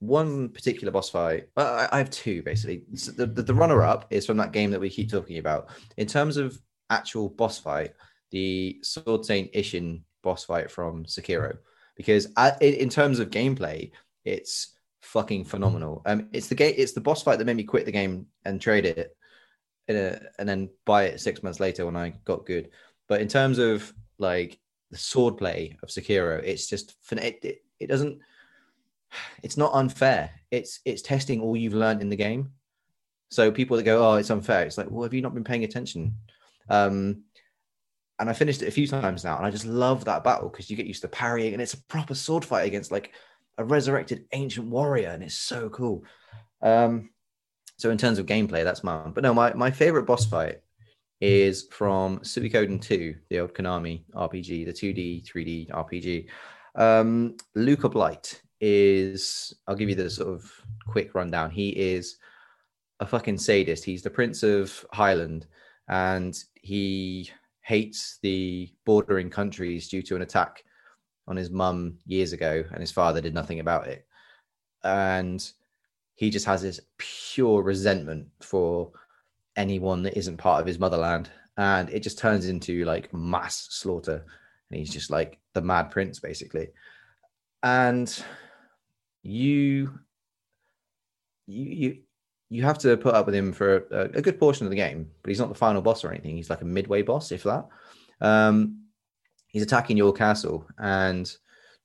one 0.00 0.48
particular 0.48 0.92
boss 0.92 1.10
fight. 1.10 1.48
Uh, 1.56 1.86
I 1.90 1.96
I 1.96 1.98
have 1.98 2.10
two 2.10 2.42
basically. 2.42 2.84
So 2.94 3.12
the, 3.12 3.26
the, 3.26 3.42
the 3.42 3.54
runner 3.54 3.82
up 3.82 4.06
is 4.10 4.26
from 4.26 4.36
that 4.38 4.52
game 4.52 4.70
that 4.70 4.80
we 4.80 4.90
keep 4.90 5.10
talking 5.10 5.38
about. 5.38 5.68
In 5.96 6.06
terms 6.06 6.36
of 6.36 6.58
actual 6.90 7.28
boss 7.28 7.58
fight, 7.58 7.92
the 8.30 8.78
Sword 8.82 9.24
Saint 9.24 9.52
Ishin 9.52 10.02
boss 10.22 10.44
fight 10.44 10.70
from 10.70 11.04
Sekiro, 11.04 11.58
because 11.96 12.26
in 12.60 12.74
in 12.74 12.88
terms 12.88 13.18
of 13.18 13.30
gameplay, 13.30 13.90
it's 14.28 14.74
fucking 15.00 15.44
phenomenal. 15.44 16.02
Um, 16.06 16.28
it's 16.32 16.48
the 16.48 16.54
game. 16.54 16.74
It's 16.76 16.92
the 16.92 17.00
boss 17.00 17.22
fight 17.22 17.38
that 17.38 17.46
made 17.46 17.56
me 17.56 17.64
quit 17.64 17.86
the 17.86 17.92
game 17.92 18.26
and 18.44 18.60
trade 18.60 18.84
it 18.84 19.16
in 19.88 19.96
a, 19.96 20.20
and 20.38 20.48
then 20.48 20.70
buy 20.84 21.04
it 21.04 21.20
six 21.20 21.42
months 21.42 21.60
later 21.60 21.86
when 21.86 21.96
I 21.96 22.14
got 22.24 22.46
good. 22.46 22.70
But 23.08 23.20
in 23.20 23.28
terms 23.28 23.58
of 23.58 23.92
like 24.18 24.58
the 24.90 24.98
swordplay 24.98 25.76
of 25.82 25.88
Sekiro, 25.88 26.42
it's 26.42 26.68
just 26.68 26.94
it, 27.10 27.38
it, 27.42 27.62
it 27.80 27.86
doesn't 27.86 28.20
it's 29.42 29.56
not 29.56 29.72
unfair. 29.74 30.30
It's 30.50 30.80
it's 30.84 31.02
testing 31.02 31.40
all 31.40 31.56
you've 31.56 31.74
learned 31.74 32.02
in 32.02 32.10
the 32.10 32.16
game. 32.16 32.52
So 33.30 33.50
people 33.50 33.76
that 33.76 33.82
go, 33.82 34.06
oh, 34.06 34.14
it's 34.14 34.30
unfair. 34.30 34.64
It's 34.64 34.78
like, 34.78 34.90
well, 34.90 35.02
have 35.02 35.14
you 35.14 35.22
not 35.22 35.34
been 35.34 35.44
paying 35.44 35.64
attention? 35.64 36.14
Um, 36.68 37.24
and 38.18 38.28
I 38.28 38.32
finished 38.32 38.62
it 38.62 38.68
a 38.68 38.72
few 38.72 38.86
times 38.86 39.22
now, 39.22 39.36
and 39.36 39.46
I 39.46 39.50
just 39.50 39.64
love 39.64 40.06
that 40.06 40.24
battle 40.24 40.48
because 40.48 40.68
you 40.68 40.76
get 40.76 40.86
used 40.86 41.02
to 41.02 41.08
parrying, 41.08 41.52
and 41.52 41.62
it's 41.62 41.74
a 41.74 41.82
proper 41.84 42.14
sword 42.14 42.44
fight 42.44 42.66
against 42.66 42.90
like 42.90 43.12
a 43.58 43.64
resurrected 43.64 44.24
ancient 44.32 44.68
warrior, 44.68 45.10
and 45.10 45.22
it's 45.22 45.34
so 45.34 45.68
cool. 45.68 46.04
Um, 46.62 47.10
so 47.76 47.90
in 47.90 47.98
terms 47.98 48.18
of 48.18 48.26
gameplay, 48.26 48.64
that's 48.64 48.82
mine. 48.82 49.12
But 49.12 49.24
no, 49.24 49.34
my, 49.34 49.52
my 49.52 49.70
favorite 49.70 50.06
boss 50.06 50.24
fight 50.24 50.60
is 51.20 51.66
from 51.70 52.20
Suikoden 52.20 52.80
2, 52.80 53.14
the 53.28 53.40
old 53.40 53.54
Konami 53.54 54.04
RPG, 54.14 54.64
the 54.64 54.72
2D, 54.72 55.26
3D 55.26 55.70
RPG. 55.70 56.26
Um, 56.76 57.36
Luca 57.54 57.88
Blight 57.88 58.40
is, 58.60 59.52
I'll 59.66 59.76
give 59.76 59.88
you 59.88 59.94
the 59.96 60.08
sort 60.08 60.28
of 60.28 60.50
quick 60.88 61.14
rundown. 61.14 61.50
He 61.50 61.70
is 61.70 62.18
a 63.00 63.06
fucking 63.06 63.38
sadist. 63.38 63.84
He's 63.84 64.02
the 64.02 64.10
Prince 64.10 64.42
of 64.42 64.84
Highland, 64.92 65.46
and 65.88 66.36
he 66.62 67.30
hates 67.62 68.18
the 68.22 68.72
bordering 68.86 69.30
countries 69.30 69.88
due 69.88 70.02
to 70.02 70.16
an 70.16 70.22
attack 70.22 70.64
on 71.28 71.36
his 71.36 71.50
mum 71.50 71.98
years 72.06 72.32
ago, 72.32 72.64
and 72.72 72.80
his 72.80 72.90
father 72.90 73.20
did 73.20 73.34
nothing 73.34 73.60
about 73.60 73.86
it. 73.86 74.06
And 74.82 75.46
he 76.14 76.30
just 76.30 76.46
has 76.46 76.62
this 76.62 76.80
pure 76.96 77.62
resentment 77.62 78.26
for 78.40 78.90
anyone 79.56 80.02
that 80.02 80.18
isn't 80.18 80.36
part 80.36 80.60
of 80.60 80.66
his 80.66 80.78
motherland. 80.78 81.30
And 81.56 81.88
it 81.90 82.00
just 82.00 82.18
turns 82.18 82.46
into 82.46 82.84
like 82.84 83.12
mass 83.12 83.68
slaughter. 83.70 84.24
And 84.70 84.78
he's 84.78 84.92
just 84.92 85.10
like 85.10 85.38
the 85.52 85.62
mad 85.62 85.90
prince 85.90 86.18
basically. 86.18 86.70
And 87.62 88.24
you 89.22 89.98
you 91.46 91.98
you 92.50 92.62
have 92.62 92.78
to 92.78 92.96
put 92.96 93.14
up 93.14 93.26
with 93.26 93.34
him 93.34 93.52
for 93.52 93.86
a, 93.90 94.10
a 94.14 94.22
good 94.22 94.38
portion 94.38 94.66
of 94.66 94.70
the 94.70 94.76
game 94.76 95.10
but 95.22 95.28
he's 95.28 95.40
not 95.40 95.48
the 95.48 95.54
final 95.54 95.82
boss 95.82 96.04
or 96.04 96.10
anything. 96.10 96.36
He's 96.36 96.50
like 96.50 96.62
a 96.62 96.64
midway 96.64 97.02
boss 97.02 97.32
if 97.32 97.44
that. 97.44 97.66
Um 98.20 98.87
he's 99.48 99.62
attacking 99.62 99.96
your 99.96 100.12
castle 100.12 100.66
and 100.78 101.36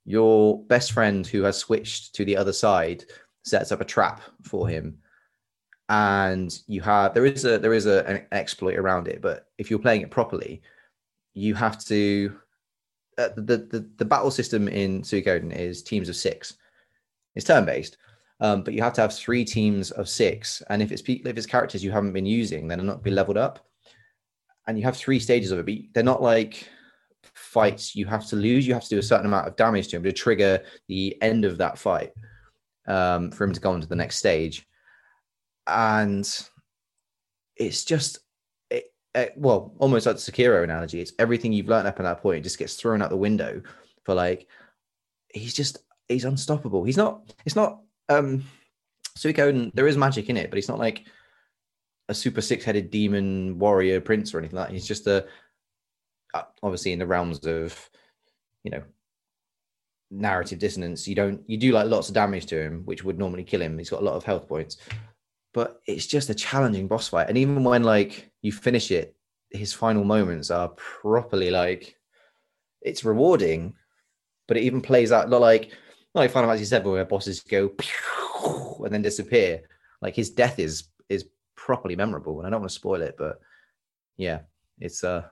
your 0.06 0.64
best 0.66 0.92
friend 0.92 1.26
who 1.26 1.44
has 1.44 1.58
switched 1.58 2.14
to 2.16 2.26
the 2.26 2.38
other 2.38 2.54
side 2.54 3.06
sets 3.44 3.72
up 3.72 3.82
a 3.82 3.86
trap 3.86 4.22
for 4.44 4.68
him. 4.68 5.00
And 5.90 6.58
you 6.68 6.82
have 6.82 7.14
there 7.14 7.26
is 7.26 7.46
a 7.46 7.58
there 7.58 7.74
is 7.74 7.86
a, 7.86 8.08
an 8.08 8.26
exploit 8.32 8.78
around 8.78 9.08
it 9.08 9.22
but 9.22 9.48
if 9.58 9.70
you're 9.70 9.80
playing 9.80 10.02
it 10.02 10.12
properly 10.12 10.62
you 11.34 11.56
have 11.56 11.84
to 11.86 12.36
uh, 13.18 13.30
the, 13.36 13.58
the 13.58 13.90
the 13.98 14.06
battle 14.06 14.32
system 14.32 14.68
in 14.68 15.02
Suikoden 15.02 15.56
is 15.56 15.84
teams 15.84 16.10
of 16.10 16.16
six. 16.16 16.56
It's 17.36 17.46
turn 17.46 17.66
based 17.66 17.98
um, 18.40 18.64
but 18.64 18.74
you 18.74 18.82
have 18.82 18.94
to 18.94 19.02
have 19.02 19.14
three 19.14 19.44
teams 19.46 19.92
of 19.92 20.10
six. 20.10 20.64
And 20.70 20.82
if 20.82 20.92
it's 20.92 21.04
if 21.06 21.38
it's 21.38 21.46
characters 21.46 21.84
you 21.84 21.92
haven't 21.92 22.14
been 22.14 22.26
using 22.26 22.68
then 22.68 22.80
they're 22.80 22.88
not 22.88 23.04
be 23.04 23.12
leveled 23.12 23.38
up. 23.38 23.68
And 24.66 24.78
you 24.78 24.86
have 24.86 24.96
three 24.96 25.20
stages 25.20 25.52
of 25.52 25.60
it 25.60 25.66
but 25.66 25.76
they're 25.94 26.04
not 26.04 26.22
like 26.22 26.68
fights 27.54 27.96
you 27.96 28.06
have 28.08 28.26
to 28.28 28.36
lose. 28.36 28.68
You 28.68 28.74
have 28.74 28.84
to 28.84 28.96
do 28.96 29.00
a 29.00 29.04
certain 29.04 29.28
amount 29.28 29.48
of 29.48 29.56
damage 29.56 29.88
to 29.90 29.98
him 29.98 30.04
to 30.04 30.12
trigger 30.12 30.64
the 30.88 31.16
end 31.22 31.46
of 31.46 31.58
that 31.60 31.78
fight 31.78 32.12
um, 32.88 33.32
for 33.32 33.44
him 33.46 33.54
to 33.54 33.62
go 33.62 33.72
on 33.72 33.82
to 33.82 33.88
the 33.88 33.96
next 33.96 34.18
stage. 34.18 34.68
And 35.68 36.28
it's 37.56 37.86
just, 37.86 38.20
it, 38.70 38.86
it- 39.16 39.34
well, 39.38 39.74
almost 39.78 40.06
like 40.06 40.18
the 40.18 40.32
Sekiro 40.32 40.64
analogy. 40.64 41.00
It's 41.00 41.14
everything 41.20 41.54
you've 41.54 41.70
learned 41.70 41.88
up 41.88 42.00
at 42.00 42.04
that 42.04 42.22
point 42.22 42.44
just 42.44 42.60
gets 42.60 42.76
thrown 42.76 43.02
out 43.02 43.10
the 43.10 43.18
window 43.28 43.62
for 44.04 44.16
like, 44.16 44.48
he's 45.34 45.54
just, 45.54 45.78
he's 46.10 46.26
unstoppable. 46.26 46.84
He's 46.84 46.98
not, 46.98 47.34
it's 47.46 47.56
not, 47.56 47.82
um, 48.10 48.44
Suikoden, 49.18 49.72
there 49.76 49.88
is 49.88 49.96
magic 49.96 50.30
in 50.30 50.38
it, 50.38 50.50
but 50.50 50.58
he's 50.58 50.68
not 50.68 50.80
like 50.80 51.06
a 52.10 52.14
super 52.14 52.42
six-headed 52.42 52.92
demon 52.92 53.58
warrior 53.60 54.02
prince 54.02 54.34
or 54.34 54.40
anything 54.40 54.58
like 54.58 54.68
that. 54.68 54.74
He's 54.74 54.88
just 54.88 55.08
a, 55.08 55.24
uh, 55.24 55.28
obviously 56.62 56.94
in 56.94 57.00
the 57.00 57.08
realms 57.08 57.46
of, 57.46 57.90
you 58.64 58.72
know, 58.72 58.84
narrative 60.10 60.60
dissonance. 60.60 61.08
You 61.08 61.16
don't, 61.16 61.42
you 61.48 61.58
do 61.58 61.72
like 61.72 61.88
lots 61.88 62.08
of 62.08 62.16
damage 62.16 62.46
to 62.48 62.62
him, 62.62 62.84
which 62.86 63.04
would 63.04 63.18
normally 63.18 63.44
kill 63.44 63.62
him. 63.62 63.78
He's 63.78 63.90
got 63.90 64.02
a 64.02 64.06
lot 64.06 64.16
of 64.16 64.24
health 64.24 64.48
points, 64.48 64.78
but 65.54 65.82
it's 65.86 66.08
just 66.08 66.30
a 66.30 66.36
challenging 66.36 66.88
boss 66.88 67.08
fight. 67.10 67.30
And 67.30 67.38
even 67.38 67.64
when 67.64 67.84
like 67.84 68.32
you 68.42 68.52
finish 68.52 68.92
it, 68.92 69.16
his 69.50 69.74
final 69.74 70.04
moments 70.04 70.50
are 70.52 70.70
properly 70.70 71.52
like, 71.52 71.96
it's 72.82 73.06
rewarding, 73.06 73.76
but 74.48 74.58
it 74.58 74.64
even 74.64 74.82
plays 74.82 75.12
out 75.12 75.30
not 75.30 75.42
like, 75.42 75.72
not 76.14 76.22
like 76.22 76.32
Final 76.32 76.50
Fantasy 76.50 76.76
VII 76.76 76.90
where 76.90 77.06
bosses 77.06 77.40
go 77.42 77.72
and 78.84 78.94
then 78.94 79.02
disappear. 79.02 79.62
Like 80.02 80.16
his 80.16 80.30
death 80.30 80.60
is 80.60 80.86
is 81.10 81.26
properly 81.56 81.96
memorable, 81.96 82.40
and 82.40 82.48
I 82.48 82.50
don't 82.50 82.62
want 82.62 82.72
to 82.72 82.76
spoil 82.76 83.02
it, 83.02 83.16
but 83.18 83.40
yeah, 84.18 84.42
it's 84.80 85.04
uh, 85.04 85.24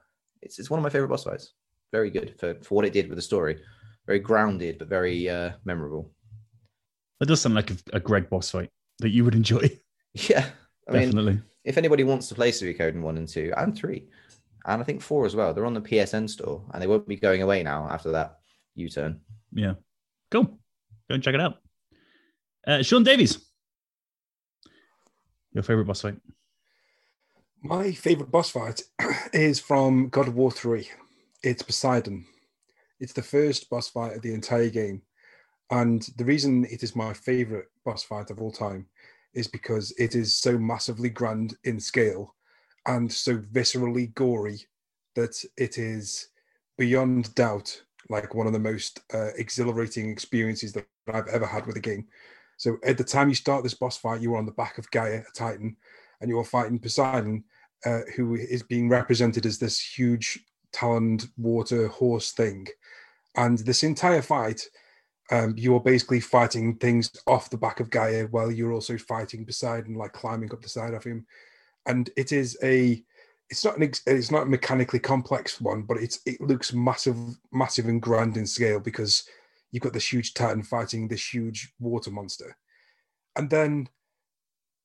it's 0.42 0.60
it's 0.60 0.70
one 0.70 0.80
of 0.80 0.84
my 0.84 0.89
favorite 0.89 1.10
boss 1.10 1.24
fights. 1.24 1.54
Very 1.92 2.10
good 2.10 2.36
for 2.39 2.56
for 2.64 2.76
what 2.76 2.86
it 2.86 2.94
did 2.94 3.10
with 3.10 3.18
the 3.18 3.22
story. 3.22 3.62
Very 4.08 4.20
grounded, 4.20 4.80
but 4.80 4.88
very 4.88 5.30
uh, 5.30 5.52
memorable. 5.66 6.12
That 7.20 7.28
does 7.28 7.42
sound 7.42 7.56
like 7.56 7.72
a, 7.72 7.78
a 7.94 8.00
Greg 8.00 8.30
boss 8.30 8.50
fight 8.50 8.72
that 9.00 9.10
you 9.10 9.24
would 9.24 9.36
enjoy. 9.36 9.70
Yeah, 10.14 10.46
I 10.89 10.92
mean, 10.92 11.04
Definitely. 11.04 11.39
if 11.64 11.78
anybody 11.78 12.04
wants 12.04 12.28
to 12.28 12.36
play 12.36 12.52
Suikoden 12.52 13.00
one 13.00 13.18
and 13.18 13.30
two 13.30 13.54
and 13.56 13.74
three, 13.74 14.10
and 14.66 14.82
I 14.82 14.84
think 14.84 15.02
four 15.02 15.26
as 15.26 15.38
well, 15.38 15.54
they're 15.54 15.66
on 15.66 15.74
the 15.74 15.80
PSN 15.80 16.30
store, 16.30 16.66
and 16.74 16.84
they 16.84 16.88
won't 16.88 17.08
be 17.08 17.16
going 17.16 17.42
away 17.42 17.64
now 17.64 17.88
after 17.89 18.12
that 18.12 18.39
U 18.76 18.89
turn. 18.89 19.22
Yeah. 19.54 19.76
Cool. 20.30 20.44
Go 20.44 21.16
and 21.16 21.24
check 21.24 21.34
it 21.34 21.39
out. 21.39 21.60
Uh, 22.68 22.82
Sean 22.84 23.04
Davies. 23.04 23.39
Your 25.54 25.64
favorite 25.64 25.86
boss 25.86 26.02
fight? 26.02 26.18
My 27.64 27.91
favorite 27.91 28.32
boss 28.32 28.49
fight 28.49 28.82
is 29.34 29.59
from 29.59 30.09
God 30.09 30.28
of 30.28 30.34
War 30.34 30.49
3. 30.49 30.89
It's 31.43 31.62
Poseidon. 31.62 32.26
It's 32.99 33.14
the 33.14 33.22
first 33.22 33.70
boss 33.70 33.88
fight 33.88 34.16
of 34.16 34.24
the 34.24 34.34
entire 34.34 34.72
game. 34.72 35.03
And 35.70 36.01
the 36.18 36.26
reason 36.26 36.66
it 36.66 36.82
is 36.82 36.95
my 36.95 37.14
favorite 37.14 37.68
boss 37.86 38.01
fight 38.01 38.32
of 38.32 38.41
all 38.41 38.51
time 38.51 38.88
is 39.36 39.47
because 39.47 39.93
it 39.99 40.16
is 40.16 40.36
so 40.36 40.57
massively 40.57 41.09
grand 41.09 41.55
in 41.64 41.80
scale 41.80 42.34
and 42.88 43.14
so 43.14 43.38
viscerally 43.38 44.12
gory 44.16 44.66
that 45.16 45.39
it 45.55 45.78
is 45.78 46.30
beyond 46.80 47.34
doubt 47.36 47.80
like 48.09 48.34
one 48.34 48.47
of 48.47 48.53
the 48.53 48.59
most 48.59 49.01
uh, 49.14 49.30
exhilarating 49.38 50.09
experiences 50.09 50.74
that 50.74 50.88
I've 51.14 51.28
ever 51.28 51.45
had 51.45 51.68
with 51.68 51.78
a 51.78 51.80
game. 51.80 52.07
So 52.57 52.78
at 52.84 52.97
the 52.97 53.03
time 53.03 53.30
you 53.30 53.36
start 53.36 53.62
this 53.62 53.76
boss 53.76 53.97
fight, 53.97 54.22
you 54.22 54.34
are 54.34 54.39
on 54.39 54.47
the 54.47 54.51
back 54.51 54.80
of 54.80 54.89
Gaia, 54.89 55.20
a 55.20 55.32
Titan, 55.36 55.78
and 56.22 56.30
you 56.30 56.40
are 56.40 56.46
fighting 56.46 56.80
Poseidon, 56.80 57.44
uh, 57.86 58.02
who 58.16 58.36
is 58.36 58.64
being 58.64 58.90
represented 58.90 59.46
as 59.46 59.58
this 59.58 59.80
huge 59.80 60.40
taloned 60.72 61.28
water 61.38 61.88
horse 61.88 62.32
thing. 62.32 62.68
And 63.36 63.58
this 63.60 63.84
entire 63.84 64.22
fight, 64.22 64.62
um, 65.32 65.56
you 65.58 65.76
are 65.76 65.80
basically 65.80 66.20
fighting 66.20 66.76
things 66.76 67.12
off 67.26 67.50
the 67.50 67.58
back 67.58 67.80
of 67.80 67.90
Gaia 67.90 68.28
while 68.28 68.52
you're 68.52 68.74
also 68.74 68.98
fighting 68.98 69.46
Poseidon, 69.46 69.96
like 69.96 70.14
climbing 70.14 70.52
up 70.52 70.62
the 70.62 70.70
side 70.70 70.94
of 70.94 71.04
him. 71.04 71.26
And 71.86 72.10
it 72.16 72.32
is 72.32 72.58
a, 72.64 73.04
it's 73.50 73.66
not 73.66 73.78
an, 73.78 73.84
ex- 73.84 74.04
it's 74.06 74.32
not 74.32 74.44
a 74.44 74.50
mechanically 74.50 75.00
complex 75.00 75.60
one, 75.60 75.84
but 75.84 75.98
it's 75.98 76.20
it 76.26 76.40
looks 76.40 76.74
massive, 76.74 77.18
massive 77.52 77.88
and 77.88 78.02
grand 78.02 78.38
in 78.38 78.46
scale 78.46 78.80
because 78.80 79.24
you've 79.72 79.84
got 79.84 79.94
this 79.94 80.12
huge 80.12 80.34
titan 80.34 80.64
fighting 80.64 81.08
this 81.08 81.34
huge 81.34 81.74
water 81.80 82.12
monster, 82.12 82.56
and 83.36 83.50
then 83.50 83.90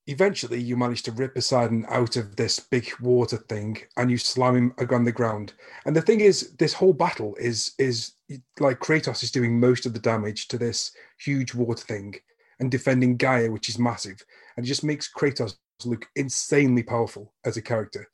eventually 0.07 0.61
you 0.61 0.77
manage 0.77 1.03
to 1.03 1.13
rip 1.13 1.35
Poseidon 1.35 1.85
out 1.89 2.17
of 2.17 2.37
this 2.37 2.61
big 2.61 2.93
water 3.01 3.37
thing 3.37 3.79
and 3.97 4.11
you 4.11 4.19
slam 4.19 4.57
him 4.57 4.75
on 4.91 5.05
the 5.05 5.13
ground. 5.13 5.55
And 5.85 5.95
the 5.95 6.03
thing 6.03 6.21
is, 6.21 6.53
this 6.59 6.73
whole 6.73 6.93
battle 6.93 7.37
is 7.41 7.75
is 7.79 8.13
like 8.61 8.81
Kratos 8.81 9.23
is 9.23 9.31
doing 9.31 9.59
most 9.59 9.87
of 9.87 9.95
the 9.95 10.01
damage 10.01 10.49
to 10.49 10.59
this 10.59 10.93
huge 11.19 11.55
water 11.55 11.85
thing 11.85 12.15
and 12.61 12.71
defending 12.71 13.17
Gaia, 13.17 13.51
which 13.51 13.69
is 13.69 13.79
massive, 13.79 14.23
and 14.57 14.65
it 14.65 14.69
just 14.69 14.85
makes 14.85 15.13
Kratos 15.13 15.57
look 15.85 16.07
insanely 16.17 16.83
powerful 16.83 17.35
as 17.45 17.57
a 17.57 17.63
character. 17.63 18.09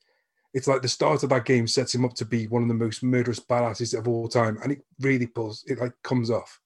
It's 0.53 0.67
like 0.67 0.83
the 0.83 0.89
start 0.89 1.23
of 1.23 1.31
that 1.31 1.45
game 1.45 1.67
sets 1.67 1.95
him 1.95 2.05
up 2.05 2.15
to 2.15 2.25
be 2.25 2.47
one 2.47 2.63
of 2.63 2.69
the 2.69 2.75
most 2.75 3.03
murderous 3.03 3.41
badasses 3.41 3.97
of 3.97 4.09
all 4.09 4.29
time, 4.29 4.59
and 4.63 4.73
it 4.73 4.85
really 5.01 5.27
pulls 5.27 5.65
it 5.67 5.79
like 5.79 5.93
comes 6.03 6.31
off 6.31 6.59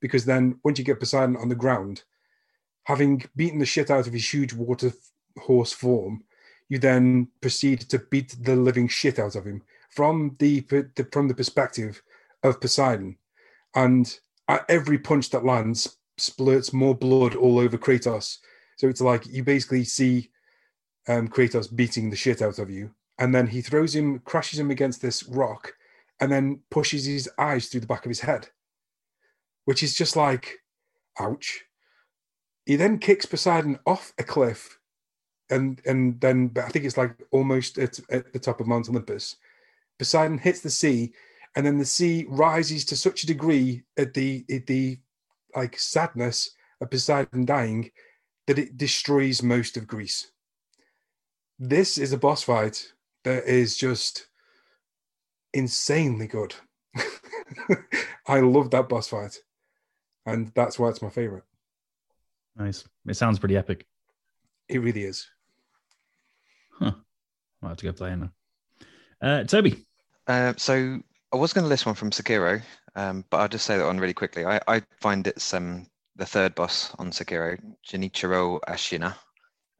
because 0.00 0.24
then 0.24 0.58
once 0.64 0.78
you 0.78 0.84
get 0.84 1.00
Poseidon 1.00 1.36
on 1.36 1.48
the 1.48 1.54
ground, 1.54 2.02
having 2.88 3.22
beaten 3.36 3.58
the 3.58 3.66
shit 3.66 3.90
out 3.90 4.06
of 4.06 4.14
his 4.14 4.32
huge 4.32 4.54
water 4.54 4.90
horse 5.38 5.74
form, 5.74 6.24
you 6.70 6.78
then 6.78 7.28
proceed 7.42 7.80
to 7.80 7.98
beat 8.10 8.34
the 8.40 8.56
living 8.56 8.88
shit 8.88 9.18
out 9.18 9.36
of 9.36 9.44
him 9.44 9.62
from 9.90 10.34
the, 10.38 10.60
the 10.70 11.06
from 11.12 11.28
the 11.28 11.34
perspective 11.34 12.02
of 12.42 12.60
Poseidon, 12.62 13.18
and 13.74 14.18
at 14.48 14.64
every 14.70 14.98
punch 14.98 15.28
that 15.30 15.44
lands, 15.44 15.98
splurts 16.18 16.72
more 16.72 16.94
blood 16.94 17.34
all 17.34 17.58
over 17.58 17.76
Kratos. 17.76 18.38
So 18.78 18.88
it's 18.88 19.02
like 19.02 19.26
you 19.26 19.44
basically 19.44 19.84
see 19.84 20.30
um, 21.08 21.28
Kratos 21.28 21.74
beating 21.74 22.08
the 22.08 22.16
shit 22.16 22.40
out 22.40 22.58
of 22.58 22.70
you, 22.70 22.94
and 23.18 23.34
then 23.34 23.48
he 23.48 23.60
throws 23.60 23.94
him, 23.94 24.20
crashes 24.20 24.58
him 24.58 24.70
against 24.70 25.02
this 25.02 25.24
rock, 25.24 25.74
and 26.20 26.32
then 26.32 26.60
pushes 26.70 27.04
his 27.04 27.28
eyes 27.38 27.68
through 27.68 27.82
the 27.82 27.86
back 27.86 28.06
of 28.06 28.10
his 28.10 28.20
head, 28.20 28.48
which 29.66 29.82
is 29.82 29.94
just 29.94 30.16
like, 30.16 30.60
ouch. 31.20 31.67
He 32.68 32.76
then 32.76 32.98
kicks 32.98 33.24
Poseidon 33.24 33.78
off 33.86 34.12
a 34.18 34.22
cliff, 34.22 34.78
and 35.48 35.80
and 35.86 36.20
then 36.20 36.48
but 36.48 36.64
I 36.66 36.68
think 36.68 36.84
it's 36.84 36.98
like 36.98 37.16
almost 37.30 37.78
at, 37.78 37.98
at 38.10 38.34
the 38.34 38.38
top 38.38 38.60
of 38.60 38.66
Mount 38.66 38.90
Olympus. 38.90 39.36
Poseidon 39.98 40.36
hits 40.36 40.60
the 40.60 40.68
sea, 40.68 41.14
and 41.56 41.64
then 41.64 41.78
the 41.78 41.86
sea 41.86 42.26
rises 42.28 42.84
to 42.84 42.94
such 42.94 43.22
a 43.22 43.26
degree 43.26 43.84
at 43.96 44.12
the 44.12 44.44
at 44.50 44.66
the 44.66 44.98
like 45.56 45.78
sadness 45.78 46.50
of 46.82 46.90
Poseidon 46.90 47.46
dying 47.46 47.90
that 48.46 48.58
it 48.58 48.76
destroys 48.76 49.42
most 49.42 49.78
of 49.78 49.86
Greece. 49.86 50.30
This 51.58 51.96
is 51.96 52.12
a 52.12 52.18
boss 52.18 52.42
fight 52.42 52.92
that 53.24 53.44
is 53.44 53.78
just 53.78 54.26
insanely 55.54 56.26
good. 56.26 56.54
I 58.26 58.40
love 58.40 58.70
that 58.72 58.90
boss 58.90 59.08
fight, 59.08 59.38
and 60.26 60.52
that's 60.54 60.78
why 60.78 60.90
it's 60.90 61.00
my 61.00 61.08
favorite. 61.08 61.44
Nice. 62.58 62.84
It 63.06 63.14
sounds 63.14 63.38
pretty 63.38 63.56
epic. 63.56 63.86
It 64.68 64.82
really 64.82 65.04
is. 65.04 65.26
Huh. 66.72 66.92
I'll 67.62 67.68
have 67.70 67.78
to 67.78 67.84
go 67.84 67.92
play 67.92 68.12
it 68.12 68.16
now. 68.16 68.30
Uh, 69.22 69.44
Toby. 69.44 69.86
Uh, 70.26 70.54
so 70.56 71.00
I 71.32 71.36
was 71.36 71.52
going 71.52 71.64
to 71.64 71.68
list 71.68 71.86
one 71.86 71.94
from 71.94 72.10
Sekiro, 72.10 72.60
um, 72.96 73.24
but 73.30 73.38
I'll 73.38 73.48
just 73.48 73.64
say 73.64 73.78
that 73.78 73.86
one 73.86 73.98
really 73.98 74.14
quickly. 74.14 74.44
I, 74.44 74.60
I 74.66 74.82
find 75.00 75.26
it's 75.26 75.54
um, 75.54 75.86
the 76.16 76.26
third 76.26 76.54
boss 76.54 76.94
on 76.98 77.10
Sekiro, 77.10 77.58
Genichiro 77.88 78.60
Ashina, 78.68 79.14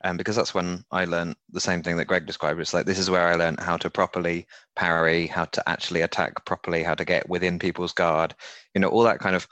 um, 0.04 0.16
because 0.16 0.36
that's 0.36 0.54
when 0.54 0.84
I 0.90 1.04
learned 1.04 1.36
the 1.50 1.60
same 1.60 1.82
thing 1.82 1.96
that 1.96 2.06
Greg 2.06 2.26
described. 2.26 2.60
It's 2.60 2.74
like 2.74 2.86
this 2.86 2.98
is 2.98 3.10
where 3.10 3.28
I 3.28 3.34
learned 3.34 3.60
how 3.60 3.76
to 3.76 3.90
properly 3.90 4.46
parry, 4.76 5.26
how 5.26 5.46
to 5.46 5.68
actually 5.68 6.02
attack 6.02 6.44
properly, 6.46 6.82
how 6.82 6.94
to 6.94 7.04
get 7.04 7.28
within 7.28 7.58
people's 7.58 7.92
guard, 7.92 8.34
you 8.74 8.80
know, 8.80 8.88
all 8.88 9.02
that 9.02 9.18
kind 9.18 9.36
of 9.36 9.46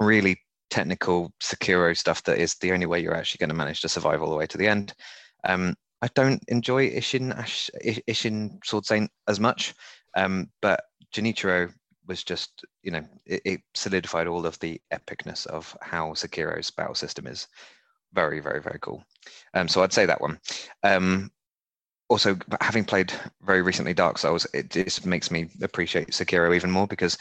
really 0.00 0.40
technical 0.70 1.32
Sekiro 1.40 1.96
stuff 1.96 2.22
that 2.24 2.38
is 2.38 2.54
the 2.56 2.72
only 2.72 2.86
way 2.86 3.00
you're 3.00 3.14
actually 3.14 3.38
going 3.38 3.50
to 3.50 3.54
manage 3.54 3.80
to 3.80 3.88
survive 3.88 4.22
all 4.22 4.30
the 4.30 4.36
way 4.36 4.46
to 4.46 4.58
the 4.58 4.68
end. 4.68 4.94
Um, 5.44 5.74
I 6.02 6.08
don't 6.14 6.42
enjoy 6.48 6.90
Ishin 6.90 7.36
Ash, 7.36 7.70
Ishin 7.84 8.64
Sword 8.64 8.86
Saint 8.86 9.10
as 9.26 9.40
much, 9.40 9.74
um, 10.16 10.50
but 10.62 10.84
Genichiro 11.12 11.72
was 12.06 12.24
just, 12.24 12.64
you 12.82 12.90
know, 12.90 13.04
it, 13.26 13.42
it 13.44 13.60
solidified 13.74 14.26
all 14.26 14.46
of 14.46 14.58
the 14.60 14.80
epicness 14.92 15.46
of 15.46 15.76
how 15.82 16.10
Sekiro's 16.10 16.70
battle 16.70 16.94
system 16.94 17.26
is. 17.26 17.48
Very, 18.14 18.40
very, 18.40 18.60
very 18.62 18.78
cool. 18.80 19.04
Um, 19.54 19.68
so 19.68 19.82
I'd 19.82 19.92
say 19.92 20.06
that 20.06 20.20
one. 20.20 20.38
Um, 20.82 21.30
also, 22.08 22.38
having 22.60 22.84
played 22.84 23.12
very 23.42 23.60
recently 23.60 23.92
Dark 23.92 24.16
Souls, 24.16 24.46
it 24.54 24.70
just 24.70 25.04
makes 25.04 25.30
me 25.30 25.50
appreciate 25.60 26.08
Sekiro 26.08 26.56
even 26.56 26.70
more 26.70 26.86
because, 26.86 27.18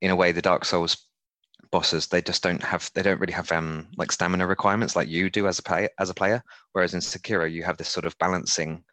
in 0.00 0.10
a 0.10 0.16
way, 0.16 0.32
the 0.32 0.40
Dark 0.40 0.64
Souls 0.64 1.06
bosses 1.76 2.06
they 2.06 2.22
just 2.22 2.42
don't 2.42 2.62
have 2.62 2.90
they 2.94 3.02
don't 3.02 3.20
really 3.20 3.38
have 3.40 3.50
um 3.52 3.88
like 3.96 4.12
stamina 4.12 4.46
requirements 4.46 4.94
like 4.94 5.08
you 5.08 5.28
do 5.28 5.48
as 5.48 5.58
a 5.58 5.62
player 5.62 5.88
as 5.98 6.10
a 6.10 6.14
player 6.20 6.40
whereas 6.72 6.94
in 6.94 7.00
Sekiro 7.00 7.50
you 7.50 7.62
have 7.64 7.76
this 7.76 7.88
sort 7.88 8.06
of 8.06 8.18
balancing 8.18 8.84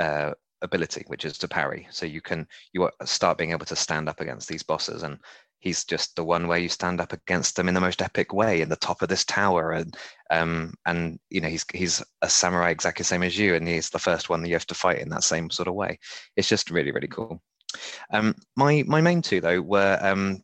uh 0.00 0.32
ability, 0.64 1.04
which 1.06 1.24
is 1.24 1.38
to 1.38 1.46
parry. 1.46 1.86
So 1.90 2.06
you 2.06 2.20
can 2.20 2.48
you 2.72 2.90
start 3.04 3.38
being 3.38 3.52
able 3.52 3.66
to 3.66 3.76
stand 3.76 4.08
up 4.08 4.20
against 4.20 4.48
these 4.48 4.64
bosses, 4.64 5.04
and 5.04 5.18
he's 5.60 5.84
just 5.84 6.16
the 6.16 6.24
one 6.24 6.48
where 6.48 6.58
you 6.58 6.68
stand 6.68 7.00
up 7.00 7.12
against 7.12 7.54
them 7.54 7.68
in 7.68 7.74
the 7.74 7.80
most 7.80 8.02
epic 8.02 8.32
way 8.32 8.60
in 8.60 8.68
the 8.68 8.76
top 8.76 9.02
of 9.02 9.08
this 9.08 9.24
tower, 9.24 9.72
and 9.72 9.96
um 10.30 10.74
and 10.86 11.20
you 11.30 11.40
know 11.40 11.48
he's 11.48 11.64
he's 11.72 12.02
a 12.22 12.28
samurai 12.28 12.70
exactly 12.70 13.02
the 13.02 13.12
same 13.12 13.22
as 13.22 13.38
you, 13.38 13.54
and 13.54 13.68
he's 13.68 13.90
the 13.90 13.98
first 13.98 14.28
one 14.28 14.42
that 14.42 14.48
you 14.48 14.54
have 14.54 14.66
to 14.66 14.74
fight 14.74 14.98
in 14.98 15.10
that 15.10 15.22
same 15.22 15.50
sort 15.50 15.68
of 15.68 15.74
way. 15.74 15.98
It's 16.36 16.48
just 16.48 16.70
really 16.70 16.90
really 16.90 17.08
cool. 17.08 17.40
Um, 18.12 18.34
my 18.56 18.82
my 18.86 19.00
main 19.00 19.22
two 19.22 19.40
though 19.40 19.60
were 19.60 19.98
um, 20.00 20.42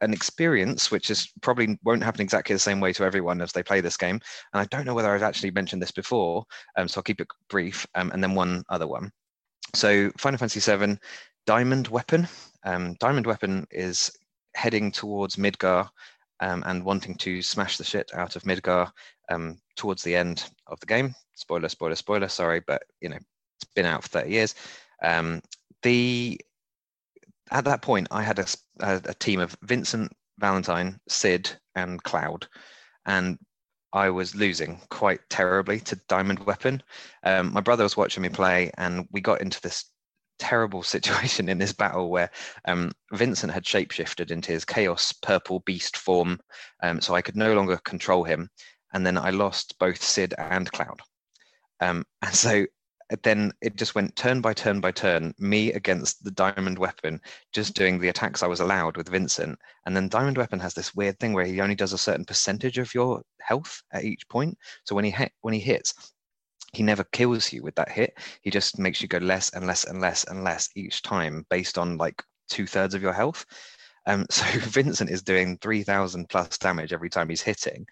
an 0.00 0.12
experience 0.12 0.90
which 0.90 1.10
is 1.10 1.32
probably 1.40 1.78
won't 1.84 2.02
happen 2.02 2.20
exactly 2.20 2.54
the 2.54 2.58
same 2.58 2.80
way 2.80 2.92
to 2.92 3.04
everyone 3.04 3.40
as 3.40 3.52
they 3.52 3.62
play 3.62 3.80
this 3.80 3.96
game. 3.96 4.20
And 4.52 4.60
I 4.60 4.64
don't 4.66 4.84
know 4.84 4.94
whether 4.94 5.14
I've 5.14 5.22
actually 5.22 5.50
mentioned 5.50 5.80
this 5.80 5.90
before, 5.90 6.44
um, 6.76 6.88
so 6.88 6.98
I'll 6.98 7.04
keep 7.04 7.20
it 7.20 7.28
brief. 7.48 7.86
Um, 7.94 8.10
and 8.12 8.22
then 8.22 8.34
one 8.34 8.62
other 8.68 8.86
one. 8.86 9.10
So 9.74 10.10
Final 10.18 10.38
Fantasy 10.38 10.60
VII, 10.60 10.98
Diamond 11.46 11.88
Weapon. 11.88 12.28
Um, 12.64 12.94
Diamond 13.00 13.26
Weapon 13.26 13.66
is 13.70 14.10
heading 14.54 14.92
towards 14.92 15.36
Midgar 15.36 15.88
um, 16.40 16.62
and 16.66 16.84
wanting 16.84 17.14
to 17.16 17.40
smash 17.40 17.78
the 17.78 17.84
shit 17.84 18.10
out 18.14 18.36
of 18.36 18.42
Midgar 18.42 18.90
um, 19.30 19.58
towards 19.76 20.02
the 20.02 20.16
end 20.16 20.50
of 20.66 20.80
the 20.80 20.86
game. 20.86 21.14
Spoiler, 21.36 21.68
spoiler, 21.68 21.94
spoiler. 21.94 22.28
Sorry, 22.28 22.60
but 22.66 22.82
you 23.00 23.08
know 23.08 23.16
it's 23.16 23.72
been 23.74 23.86
out 23.86 24.02
for 24.02 24.08
30 24.08 24.30
years. 24.30 24.54
Um, 25.02 25.40
the 25.82 26.38
at 27.50 27.64
that 27.64 27.82
point, 27.82 28.08
I 28.10 28.22
had 28.22 28.38
a, 28.38 28.46
a, 28.82 29.00
a 29.04 29.14
team 29.14 29.40
of 29.40 29.56
Vincent, 29.62 30.12
Valentine, 30.38 30.98
Cid, 31.08 31.50
and 31.74 32.02
Cloud, 32.02 32.46
and 33.06 33.38
I 33.92 34.10
was 34.10 34.34
losing 34.34 34.80
quite 34.90 35.20
terribly 35.30 35.80
to 35.80 36.00
Diamond 36.08 36.40
Weapon. 36.46 36.82
Um, 37.24 37.52
my 37.52 37.60
brother 37.60 37.82
was 37.82 37.96
watching 37.96 38.22
me 38.22 38.28
play, 38.28 38.70
and 38.78 39.06
we 39.10 39.20
got 39.20 39.40
into 39.40 39.60
this 39.60 39.84
terrible 40.38 40.82
situation 40.94 41.48
in 41.48 41.58
this 41.58 41.72
battle 41.72 42.10
where 42.10 42.30
um, 42.66 42.92
Vincent 43.12 43.52
had 43.52 43.64
shapeshifted 43.64 44.30
into 44.30 44.52
his 44.52 44.64
chaos 44.64 45.12
purple 45.12 45.60
beast 45.60 45.96
form, 45.96 46.40
um, 46.82 47.00
so 47.00 47.14
I 47.14 47.22
could 47.22 47.36
no 47.36 47.54
longer 47.54 47.78
control 47.78 48.24
him. 48.24 48.48
And 48.92 49.06
then 49.06 49.16
I 49.18 49.30
lost 49.30 49.78
both 49.78 50.02
Cid 50.02 50.34
and 50.38 50.70
Cloud. 50.72 51.00
Um, 51.80 52.04
and 52.22 52.34
so 52.34 52.66
then 53.22 53.52
it 53.60 53.76
just 53.76 53.94
went 53.94 54.14
turn 54.14 54.40
by 54.40 54.52
turn 54.54 54.80
by 54.80 54.92
turn, 54.92 55.34
me 55.38 55.72
against 55.72 56.22
the 56.22 56.30
diamond 56.30 56.78
weapon, 56.78 57.20
just 57.52 57.74
doing 57.74 57.98
the 57.98 58.08
attacks 58.08 58.42
I 58.42 58.46
was 58.46 58.60
allowed 58.60 58.96
with 58.96 59.08
Vincent. 59.08 59.58
And 59.84 59.96
then 59.96 60.08
diamond 60.08 60.38
weapon 60.38 60.60
has 60.60 60.74
this 60.74 60.94
weird 60.94 61.18
thing 61.18 61.32
where 61.32 61.44
he 61.44 61.60
only 61.60 61.74
does 61.74 61.92
a 61.92 61.98
certain 61.98 62.24
percentage 62.24 62.78
of 62.78 62.94
your 62.94 63.22
health 63.40 63.82
at 63.92 64.04
each 64.04 64.28
point. 64.28 64.56
So 64.84 64.94
when 64.94 65.04
he 65.04 65.10
hit, 65.10 65.32
when 65.40 65.54
he 65.54 65.60
hits, 65.60 66.12
he 66.72 66.84
never 66.84 67.04
kills 67.04 67.52
you 67.52 67.62
with 67.62 67.74
that 67.74 67.90
hit. 67.90 68.16
He 68.42 68.50
just 68.50 68.78
makes 68.78 69.02
you 69.02 69.08
go 69.08 69.18
less 69.18 69.50
and 69.50 69.66
less 69.66 69.84
and 69.84 70.00
less 70.00 70.24
and 70.24 70.44
less 70.44 70.68
each 70.76 71.02
time 71.02 71.44
based 71.50 71.78
on 71.78 71.96
like 71.96 72.22
two 72.48 72.66
thirds 72.66 72.94
of 72.94 73.02
your 73.02 73.12
health. 73.12 73.44
Um, 74.06 74.24
so 74.30 74.44
Vincent 74.60 75.10
is 75.10 75.22
doing 75.22 75.58
3000 75.58 76.28
plus 76.28 76.58
damage 76.58 76.92
every 76.92 77.10
time 77.10 77.28
he's 77.28 77.42
hitting. 77.42 77.86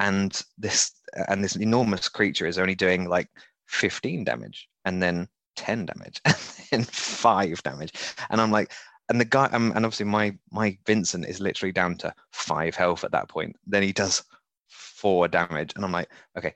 And 0.00 0.42
this 0.58 0.92
and 1.28 1.44
this 1.44 1.54
enormous 1.54 2.08
creature 2.08 2.46
is 2.46 2.58
only 2.58 2.74
doing 2.74 3.08
like 3.08 3.28
15 3.66 4.24
damage 4.24 4.68
and 4.84 5.02
then 5.02 5.28
10 5.56 5.86
damage 5.86 6.20
and 6.24 6.36
then 6.70 6.84
5 6.84 7.62
damage. 7.62 7.92
And 8.30 8.40
i'm 8.40 8.50
like 8.50 8.72
and 9.08 9.20
the 9.20 9.24
guy 9.24 9.46
um, 9.52 9.72
and 9.74 9.84
obviously 9.84 10.06
my 10.06 10.36
my 10.50 10.76
vincent 10.86 11.26
is 11.26 11.40
literally 11.40 11.72
down 11.72 11.96
to 11.98 12.14
5 12.32 12.74
health 12.74 13.04
at 13.04 13.12
that 13.12 13.28
point. 13.28 13.56
Then 13.66 13.82
he 13.82 13.92
does 13.92 14.22
4 14.68 15.28
damage. 15.28 15.72
And 15.76 15.84
i'm 15.84 15.92
like 15.92 16.10
okay 16.36 16.54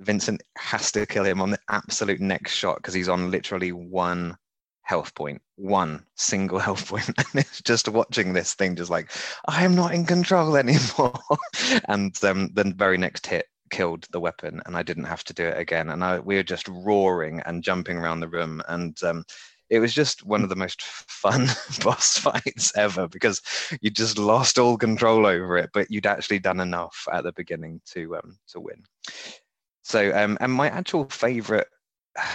vincent 0.00 0.42
has 0.56 0.90
to 0.92 1.04
kill 1.06 1.24
him 1.24 1.42
on 1.42 1.50
the 1.50 1.58
absolute 1.68 2.20
next 2.20 2.54
shot 2.54 2.76
because 2.76 2.94
he's 2.94 3.08
on 3.08 3.30
literally 3.30 3.72
one 3.72 4.36
health 4.82 5.14
point 5.14 5.40
one 5.56 6.02
single 6.16 6.58
health 6.66 6.88
point. 6.88 7.08
And 7.08 7.26
it's 7.34 7.62
just 7.62 7.88
watching 7.88 8.32
this 8.32 8.54
thing 8.54 8.76
just 8.76 8.90
like 8.90 9.10
i'm 9.48 9.74
not 9.74 9.94
in 9.94 10.06
control 10.06 10.56
anymore. 10.56 11.18
And 11.86 12.16
um, 12.24 12.50
then 12.54 12.68
the 12.70 12.74
very 12.74 12.98
next 12.98 13.26
hit 13.26 13.46
killed 13.70 14.06
the 14.10 14.20
weapon 14.20 14.60
and 14.66 14.76
I 14.76 14.82
didn't 14.82 15.04
have 15.04 15.24
to 15.24 15.34
do 15.34 15.44
it 15.44 15.58
again. 15.58 15.90
And 15.90 16.04
I, 16.04 16.18
we 16.18 16.36
were 16.36 16.42
just 16.42 16.68
roaring 16.68 17.40
and 17.46 17.62
jumping 17.62 17.96
around 17.96 18.20
the 18.20 18.28
room. 18.28 18.62
And 18.68 19.00
um, 19.02 19.24
it 19.70 19.78
was 19.78 19.94
just 19.94 20.26
one 20.26 20.42
of 20.42 20.48
the 20.48 20.56
most 20.56 20.82
fun 20.82 21.46
boss 21.82 22.18
fights 22.18 22.76
ever 22.76 23.08
because 23.08 23.40
you 23.80 23.90
just 23.90 24.18
lost 24.18 24.58
all 24.58 24.76
control 24.76 25.26
over 25.26 25.56
it, 25.56 25.70
but 25.72 25.90
you'd 25.90 26.06
actually 26.06 26.40
done 26.40 26.60
enough 26.60 27.06
at 27.12 27.24
the 27.24 27.32
beginning 27.32 27.80
to 27.86 28.16
um, 28.16 28.36
to 28.48 28.60
win. 28.60 28.82
So, 29.82 30.14
um, 30.14 30.36
and 30.40 30.52
my 30.52 30.68
actual 30.68 31.04
favorite 31.08 31.68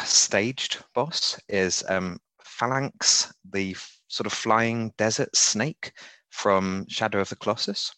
staged 0.03 0.83
boss 0.93 1.39
is 1.47 1.83
um, 1.89 2.17
Phalanx, 2.43 3.33
the 3.51 3.71
f- 3.71 3.99
sort 4.07 4.25
of 4.25 4.33
flying 4.33 4.93
desert 4.97 5.35
snake 5.35 5.91
from 6.29 6.85
Shadow 6.89 7.19
of 7.19 7.29
the 7.29 7.35
Colossus. 7.35 7.93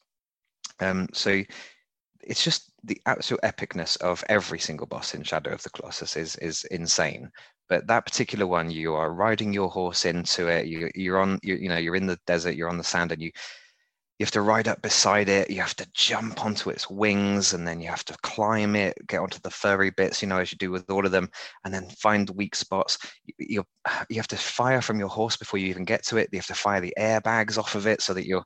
Um, 0.79 1.07
so 1.13 1.43
it's 2.21 2.43
just 2.43 2.71
the 2.87 3.01
absolute 3.05 3.41
epicness 3.41 3.97
of 4.01 4.23
every 4.29 4.59
single 4.59 4.87
boss 4.87 5.13
in 5.13 5.23
Shadow 5.23 5.51
of 5.51 5.61
the 5.63 5.69
Colossus 5.69 6.15
is 6.15 6.35
is 6.37 6.63
insane. 6.71 7.29
But 7.69 7.85
that 7.87 8.05
particular 8.05 8.47
one, 8.47 8.71
you 8.71 8.95
are 8.95 9.13
riding 9.13 9.53
your 9.53 9.69
horse 9.69 10.05
into 10.05 10.47
it. 10.47 10.67
You 10.67 10.89
you're 10.95 11.19
on 11.19 11.39
you 11.43 11.55
you 11.55 11.69
know 11.69 11.77
you're 11.77 11.97
in 11.97 12.07
the 12.07 12.19
desert. 12.25 12.55
You're 12.55 12.69
on 12.69 12.77
the 12.77 12.83
sand, 12.83 13.11
and 13.11 13.21
you 13.21 13.31
you 14.19 14.25
have 14.25 14.31
to 14.31 14.41
ride 14.41 14.67
up 14.67 14.81
beside 14.81 15.29
it. 15.29 15.49
You 15.51 15.61
have 15.61 15.75
to 15.75 15.87
jump 15.93 16.43
onto 16.43 16.69
its 16.71 16.89
wings, 16.89 17.53
and 17.53 17.67
then 17.67 17.79
you 17.81 17.87
have 17.89 18.05
to 18.05 18.17
climb 18.23 18.75
it, 18.75 18.97
get 19.07 19.19
onto 19.19 19.39
the 19.43 19.51
furry 19.51 19.91
bits, 19.91 20.21
you 20.21 20.27
know, 20.27 20.39
as 20.39 20.51
you 20.51 20.57
do 20.57 20.71
with 20.71 20.89
all 20.89 21.05
of 21.05 21.11
them, 21.11 21.29
and 21.65 21.73
then 21.73 21.87
find 22.01 22.29
weak 22.31 22.55
spots. 22.55 22.97
You 23.25 23.33
you, 23.39 23.63
you 24.09 24.15
have 24.15 24.27
to 24.29 24.37
fire 24.37 24.81
from 24.81 24.97
your 24.99 25.09
horse 25.09 25.37
before 25.37 25.59
you 25.59 25.67
even 25.67 25.85
get 25.85 26.03
to 26.05 26.17
it. 26.17 26.29
You 26.31 26.39
have 26.39 26.47
to 26.47 26.55
fire 26.55 26.81
the 26.81 26.95
airbags 26.97 27.57
off 27.57 27.75
of 27.75 27.85
it 27.85 28.01
so 28.01 28.13
that 28.13 28.25
you're 28.25 28.45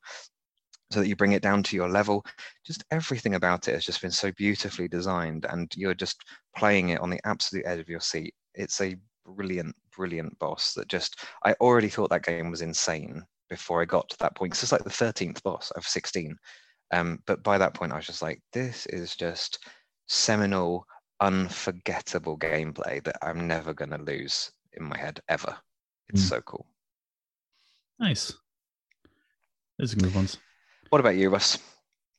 so 0.91 0.99
that 0.99 1.07
you 1.07 1.15
bring 1.15 1.31
it 1.31 1.41
down 1.41 1.63
to 1.63 1.75
your 1.75 1.89
level. 1.89 2.25
Just 2.65 2.83
everything 2.91 3.35
about 3.35 3.67
it 3.67 3.73
has 3.73 3.85
just 3.85 4.01
been 4.01 4.11
so 4.11 4.31
beautifully 4.33 4.87
designed, 4.87 5.45
and 5.49 5.71
you're 5.75 5.93
just 5.93 6.23
playing 6.55 6.89
it 6.89 6.99
on 6.99 7.09
the 7.09 7.19
absolute 7.25 7.65
edge 7.65 7.79
of 7.79 7.89
your 7.89 8.01
seat. 8.01 8.33
It's 8.55 8.81
a 8.81 8.95
brilliant, 9.25 9.75
brilliant 9.95 10.37
boss 10.39 10.73
that 10.73 10.87
just 10.87 11.23
I 11.43 11.53
already 11.53 11.89
thought 11.89 12.09
that 12.09 12.25
game 12.25 12.51
was 12.51 12.61
insane 12.61 13.23
before 13.49 13.81
I 13.81 13.85
got 13.85 14.09
to 14.09 14.17
that 14.19 14.35
point. 14.35 14.51
Because 14.51 14.63
it's 14.63 14.71
like 14.71 14.83
the 14.83 14.89
13th 14.89 15.41
boss 15.43 15.71
of 15.71 15.87
16. 15.87 16.35
Um, 16.93 17.19
but 17.25 17.41
by 17.43 17.57
that 17.57 17.73
point, 17.73 17.93
I 17.93 17.97
was 17.97 18.05
just 18.05 18.21
like, 18.21 18.41
this 18.51 18.85
is 18.87 19.15
just 19.15 19.59
seminal, 20.07 20.85
unforgettable 21.21 22.37
gameplay 22.37 23.01
that 23.03 23.17
I'm 23.21 23.47
never 23.47 23.73
going 23.73 23.91
to 23.91 23.97
lose 23.97 24.51
in 24.73 24.83
my 24.83 24.97
head 24.97 25.21
ever. 25.29 25.55
It's 26.09 26.25
Mm. 26.25 26.29
so 26.29 26.41
cool. 26.41 26.65
Nice. 27.99 28.33
Those 29.77 29.93
are 29.93 29.97
good 29.97 30.13
ones. 30.13 30.37
What 30.91 30.99
about 30.99 31.15
you, 31.15 31.29
Russ? 31.29 31.57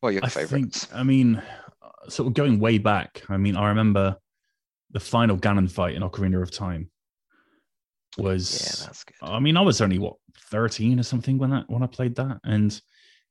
What 0.01 0.09
are 0.09 0.12
your 0.12 0.25
I 0.25 0.29
favorites? 0.31 0.87
think, 0.87 0.99
I 0.99 1.03
mean, 1.03 1.43
sort 2.09 2.27
of 2.27 2.33
going 2.33 2.59
way 2.59 2.79
back. 2.79 3.23
I 3.29 3.37
mean, 3.37 3.55
I 3.55 3.68
remember 3.68 4.16
the 4.93 4.99
final 4.99 5.37
Ganon 5.37 5.70
fight 5.70 5.95
in 5.95 6.03
Ocarina 6.03 6.43
of 6.43 6.51
Time 6.51 6.91
was. 8.16 8.51
Yeah, 8.81 8.87
that's 8.87 9.05
good. 9.05 9.14
I 9.20 9.41
mean, 9.41 9.59
I 9.59 9.61
was 9.61 9.83
only 9.83 9.99
what 9.99 10.14
thirteen 10.51 10.99
or 10.99 11.03
something 11.03 11.37
when 11.37 11.51
that 11.51 11.68
when 11.68 11.83
I 11.83 11.87
played 11.87 12.14
that, 12.16 12.39
and 12.45 12.81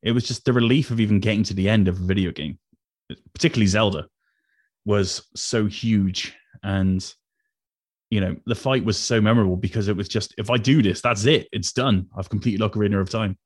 it 0.03 0.11
was 0.11 0.27
just 0.27 0.45
the 0.45 0.53
relief 0.53 0.91
of 0.91 0.99
even 0.99 1.19
getting 1.19 1.43
to 1.45 1.55
the 1.55 1.67
end 1.67 1.87
of 1.87 1.97
a 1.99 2.03
video 2.03 2.31
game, 2.31 2.59
particularly 3.33 3.65
Zelda, 3.65 4.05
was 4.85 5.27
so 5.35 5.65
huge, 5.65 6.35
and 6.61 7.03
you 8.11 8.21
know 8.21 8.35
the 8.45 8.53
fight 8.53 8.85
was 8.85 8.99
so 8.99 9.19
memorable 9.19 9.57
because 9.57 9.87
it 9.87 9.97
was 9.97 10.07
just 10.07 10.35
if 10.37 10.51
I 10.51 10.57
do 10.57 10.83
this, 10.83 11.01
that's 11.01 11.25
it, 11.25 11.47
it's 11.51 11.73
done. 11.73 12.09
I've 12.15 12.29
completed 12.29 12.61
Ocarina 12.61 13.01
of 13.01 13.09
Time, 13.09 13.39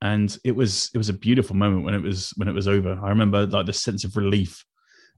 and 0.00 0.36
it 0.44 0.52
was 0.52 0.90
it 0.94 0.98
was 0.98 1.08
a 1.08 1.14
beautiful 1.14 1.56
moment 1.56 1.84
when 1.84 1.94
it 1.94 2.02
was 2.02 2.32
when 2.36 2.48
it 2.48 2.54
was 2.54 2.68
over. 2.68 2.98
I 3.02 3.08
remember 3.08 3.46
like 3.46 3.66
the 3.66 3.72
sense 3.72 4.04
of 4.04 4.16
relief 4.16 4.64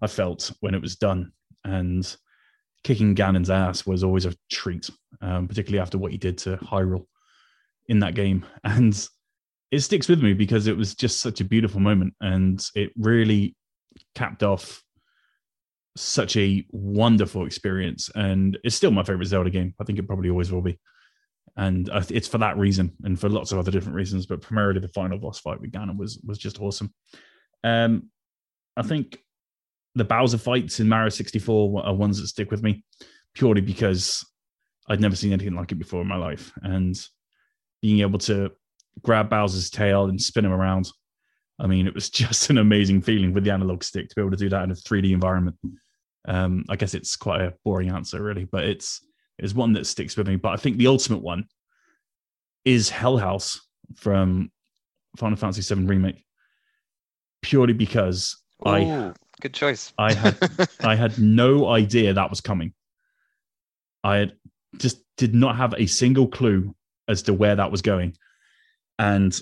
I 0.03 0.07
felt 0.07 0.53
when 0.61 0.74
it 0.74 0.83
was 0.83 0.97
done, 0.97 1.33
and 1.64 2.16
kicking 2.83 3.14
Ganon's 3.14 3.51
ass 3.51 3.87
was 3.87 4.03
always 4.03 4.24
a 4.24 4.35
treat, 4.51 4.89
um, 5.20 5.49
particularly 5.49 5.81
after 5.81 5.99
what 5.99 6.12
he 6.12 6.18
did 6.18 6.39
to 6.39 6.57
Hyrule 6.59 7.07
in 7.89 8.01
that 8.01 8.14
game. 8.14 8.45
And 8.64 9.09
it 9.70 9.81
sticks 9.81 10.09
with 10.09 10.20
me 10.20 10.33
because 10.33 10.66
it 10.66 10.76
was 10.76 10.95
just 10.97 11.20
such 11.20 11.41
a 11.41 11.45
beautiful 11.45 11.78
moment 11.78 12.14
and 12.20 12.61
it 12.74 12.91
really 12.97 13.55
capped 14.16 14.43
off 14.43 14.83
such 15.97 16.37
a 16.37 16.66
wonderful 16.70 17.47
experience. 17.47 18.11
And 18.14 18.59
it's 18.64 18.74
still 18.74 18.91
my 18.91 19.05
favorite 19.05 19.26
Zelda 19.26 19.51
game. 19.51 19.74
I 19.81 19.85
think 19.85 19.99
it 19.99 20.09
probably 20.09 20.31
always 20.31 20.51
will 20.51 20.62
be. 20.62 20.78
And 21.57 21.90
it's 22.09 22.28
for 22.28 22.38
that 22.38 22.57
reason 22.57 22.92
and 23.05 23.18
for 23.18 23.28
lots 23.28 23.53
of 23.53 23.59
other 23.59 23.70
different 23.70 23.96
reasons, 23.96 24.26
but 24.26 24.40
primarily 24.40 24.80
the 24.80 24.88
final 24.88 25.18
boss 25.18 25.40
fight 25.40 25.61
with 25.61 25.72
Ganon 25.72 25.96
was 25.96 26.20
was 26.24 26.38
just 26.38 26.61
awesome. 26.61 26.92
Um, 27.64 28.11
I 28.76 28.82
think 28.82 29.18
the 29.94 30.05
Bowser 30.05 30.38
fights 30.38 30.80
in 30.80 30.88
Mario 30.88 31.09
64 31.09 31.84
are 31.84 31.94
ones 31.94 32.20
that 32.20 32.28
stick 32.28 32.51
with 32.51 32.62
me 32.62 32.84
purely 33.34 33.61
because 33.61 34.24
I'd 34.88 35.01
never 35.01 35.16
seen 35.16 35.32
anything 35.32 35.55
like 35.55 35.72
it 35.72 35.76
before 35.76 36.03
in 36.03 36.09
my 36.09 36.16
life. 36.16 36.53
And 36.62 36.98
being 37.82 38.01
able 38.01 38.18
to 38.20 38.51
grab 39.03 39.28
Bowser's 39.28 39.70
tail 39.70 40.07
and 40.07 40.20
spin 40.20 40.44
him 40.44 40.53
around, 40.53 40.90
I 41.59 41.66
mean, 41.66 41.86
it 41.86 41.94
was 41.94 42.11
just 42.11 42.51
an 42.51 42.59
amazing 42.59 43.03
feeling 43.03 43.32
with 43.32 43.44
the 43.44 43.51
analog 43.51 43.82
stick 43.82 44.09
to 44.09 44.14
be 44.14 44.22
able 44.22 44.30
to 44.30 44.36
do 44.36 44.48
that 44.48 44.64
in 44.64 44.70
a 44.70 44.74
3D 44.74 45.12
environment. 45.12 45.57
Um, 46.26 46.64
I 46.68 46.76
guess 46.76 46.94
it's 46.94 47.16
quite 47.16 47.40
a 47.40 47.55
boring 47.64 47.90
answer, 47.90 48.22
really, 48.22 48.44
but 48.44 48.64
it's 48.64 49.05
is 49.43 49.55
one 49.55 49.72
that 49.74 49.86
sticks 49.86 50.16
with 50.16 50.28
me. 50.28 50.36
But 50.36 50.51
I 50.51 50.57
think 50.57 50.76
the 50.76 50.86
ultimate 50.86 51.22
one 51.22 51.47
is 52.64 52.91
Hell 52.91 53.16
House 53.16 53.61
from 53.97 54.51
Final 55.16 55.36
Fantasy 55.36 55.74
VII 55.74 55.86
Remake, 55.86 56.24
purely 57.43 57.72
because 57.72 58.36
I 58.64 59.12
good 59.41 59.55
choice. 59.55 59.93
I 59.99 60.12
had 60.12 60.36
I 60.80 60.95
had 60.95 61.18
no 61.18 61.68
idea 61.68 62.12
that 62.12 62.30
was 62.30 62.41
coming. 62.41 62.72
I 64.05 64.16
had 64.16 64.32
just 64.78 65.03
did 65.16 65.34
not 65.34 65.57
have 65.57 65.74
a 65.76 65.86
single 65.86 66.28
clue 66.28 66.74
as 67.09 67.22
to 67.22 67.34
where 67.34 67.57
that 67.57 67.70
was 67.70 67.82
going. 67.82 68.16
And 68.99 69.38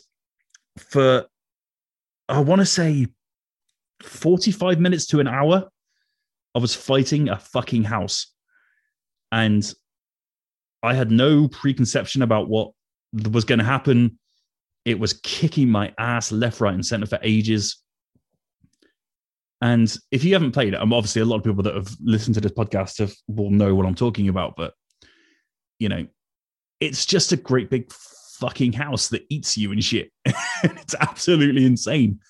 for 0.78 1.26
I 2.28 2.40
want 2.40 2.61
to 2.61 2.66
say 2.66 3.07
45 4.03 4.78
minutes 4.78 5.07
to 5.07 5.20
an 5.20 5.28
hour, 5.28 5.68
I 6.55 6.59
was 6.59 6.74
fighting 6.74 7.28
a 7.28 7.38
fucking 7.38 7.84
house. 7.84 8.32
And 9.32 9.70
I 10.83 10.95
had 10.95 11.11
no 11.11 11.49
preconception 11.49 12.22
about 12.22 12.49
what 12.49 12.70
was 13.12 13.45
going 13.45 13.59
to 13.59 13.64
happen. 13.64 14.18
It 14.85 14.99
was 14.99 15.14
kicking 15.14 15.68
my 15.68 15.93
ass 15.99 16.33
left, 16.33 16.61
right, 16.61 16.74
and 16.74 16.85
center 16.85 17.07
for 17.07 17.18
ages. 17.22 17.83
And 19.61 19.95
if 20.12 20.22
you 20.22 20.35
haven't 20.35 20.53
played 20.53 20.74
it, 20.74 20.81
I'm 20.81 20.93
obviously 20.93 21.20
a 21.20 21.24
lot 21.24 21.37
of 21.37 21.45
people 21.45 21.64
that 21.64 21.74
have 21.74 21.91
listened 22.01 22.35
to 22.35 22.41
this 22.41 22.53
podcast 22.53 22.99
have, 22.99 23.12
will 23.26 23.51
know 23.51 23.74
what 23.74 23.87
I'm 23.87 23.95
talking 23.95 24.29
about. 24.29 24.55
But 24.57 24.74
you 25.79 25.89
know, 25.89 26.07
it's 26.81 27.07
just 27.07 27.33
a 27.33 27.37
great 27.37 27.70
big 27.70 27.93
fucking 28.39 28.72
house 28.72 29.09
that 29.09 29.24
eats 29.31 29.57
you 29.57 29.72
and 29.72 29.83
shit. 29.83 30.12
it's 30.62 30.95
absolutely 31.01 31.64
insane. 31.64 32.20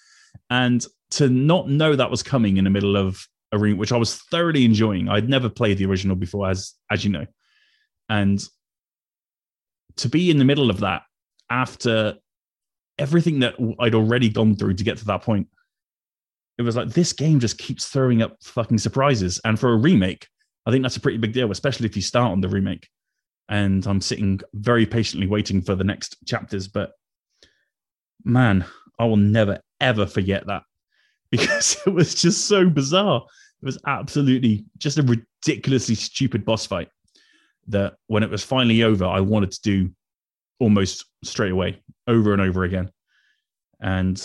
And 0.49 0.84
to 1.11 1.28
not 1.28 1.68
know 1.68 1.96
that 1.96 2.11
was 2.11 2.22
coming 2.22 2.57
in 2.57 2.64
the 2.64 2.70
middle 2.70 2.96
of 2.96 3.26
a 3.53 3.59
ring, 3.59 3.76
which 3.76 3.92
I 3.92 3.96
was 3.96 4.16
thoroughly 4.30 4.64
enjoying. 4.64 5.09
I'd 5.09 5.28
never 5.28 5.49
played 5.49 5.78
the 5.78 5.86
original 5.86 6.16
before, 6.16 6.51
as 6.51 6.74
as 6.90 7.05
you 7.05 7.11
know, 7.11 7.26
and 8.09 8.42
to 9.96 10.09
be 10.09 10.30
in 10.30 10.38
the 10.38 10.44
middle 10.44 10.70
of 10.70 10.80
that 10.80 11.02
after 11.50 12.14
everything 12.98 13.40
that 13.40 13.54
I'd 13.80 13.94
already 13.94 14.28
gone 14.28 14.56
through 14.56 14.74
to 14.74 14.84
get 14.84 14.98
to 14.98 15.04
that 15.06 15.22
point, 15.22 15.48
it 16.56 16.62
was 16.62 16.76
like 16.76 16.88
this 16.88 17.12
game 17.12 17.38
just 17.40 17.59
keeps 17.59 17.86
throwing 17.86 18.22
up 18.22 18.36
fucking 18.42 18.78
surprises. 18.78 19.40
And 19.44 19.59
for 19.59 19.72
a 19.72 19.76
remake, 19.76 20.26
I 20.66 20.70
think 20.70 20.82
that's 20.82 20.96
a 20.96 21.00
pretty 21.00 21.18
big 21.18 21.32
deal, 21.32 21.50
especially 21.50 21.86
if 21.86 21.96
you 21.96 22.02
start 22.02 22.32
on 22.32 22.40
the 22.40 22.48
remake. 22.48 22.88
And 23.48 23.86
I'm 23.86 24.00
sitting 24.00 24.40
very 24.54 24.84
patiently 24.84 25.26
waiting 25.26 25.62
for 25.62 25.74
the 25.74 25.84
next 25.84 26.16
chapters. 26.26 26.68
But 26.68 26.90
man, 28.24 28.64
I 28.98 29.04
will 29.04 29.16
never 29.16 29.61
ever 29.80 30.06
forget 30.06 30.46
that 30.48 30.62
because 31.30 31.76
it 31.86 31.90
was 31.90 32.14
just 32.14 32.46
so 32.46 32.68
bizarre. 32.68 33.24
It 33.62 33.66
was 33.66 33.78
absolutely 33.86 34.64
just 34.76 34.98
a 34.98 35.02
ridiculously 35.02 35.94
stupid 35.94 36.44
boss 36.44 36.66
fight 36.66 36.88
that 37.68 37.94
when 38.06 38.22
it 38.22 38.30
was 38.30 38.42
finally 38.42 38.82
over, 38.82 39.04
I 39.04 39.20
wanted 39.20 39.52
to 39.52 39.60
do 39.62 39.90
almost 40.58 41.04
straight 41.24 41.52
away, 41.52 41.82
over 42.06 42.32
and 42.32 42.42
over 42.42 42.64
again. 42.64 42.90
And 43.80 44.20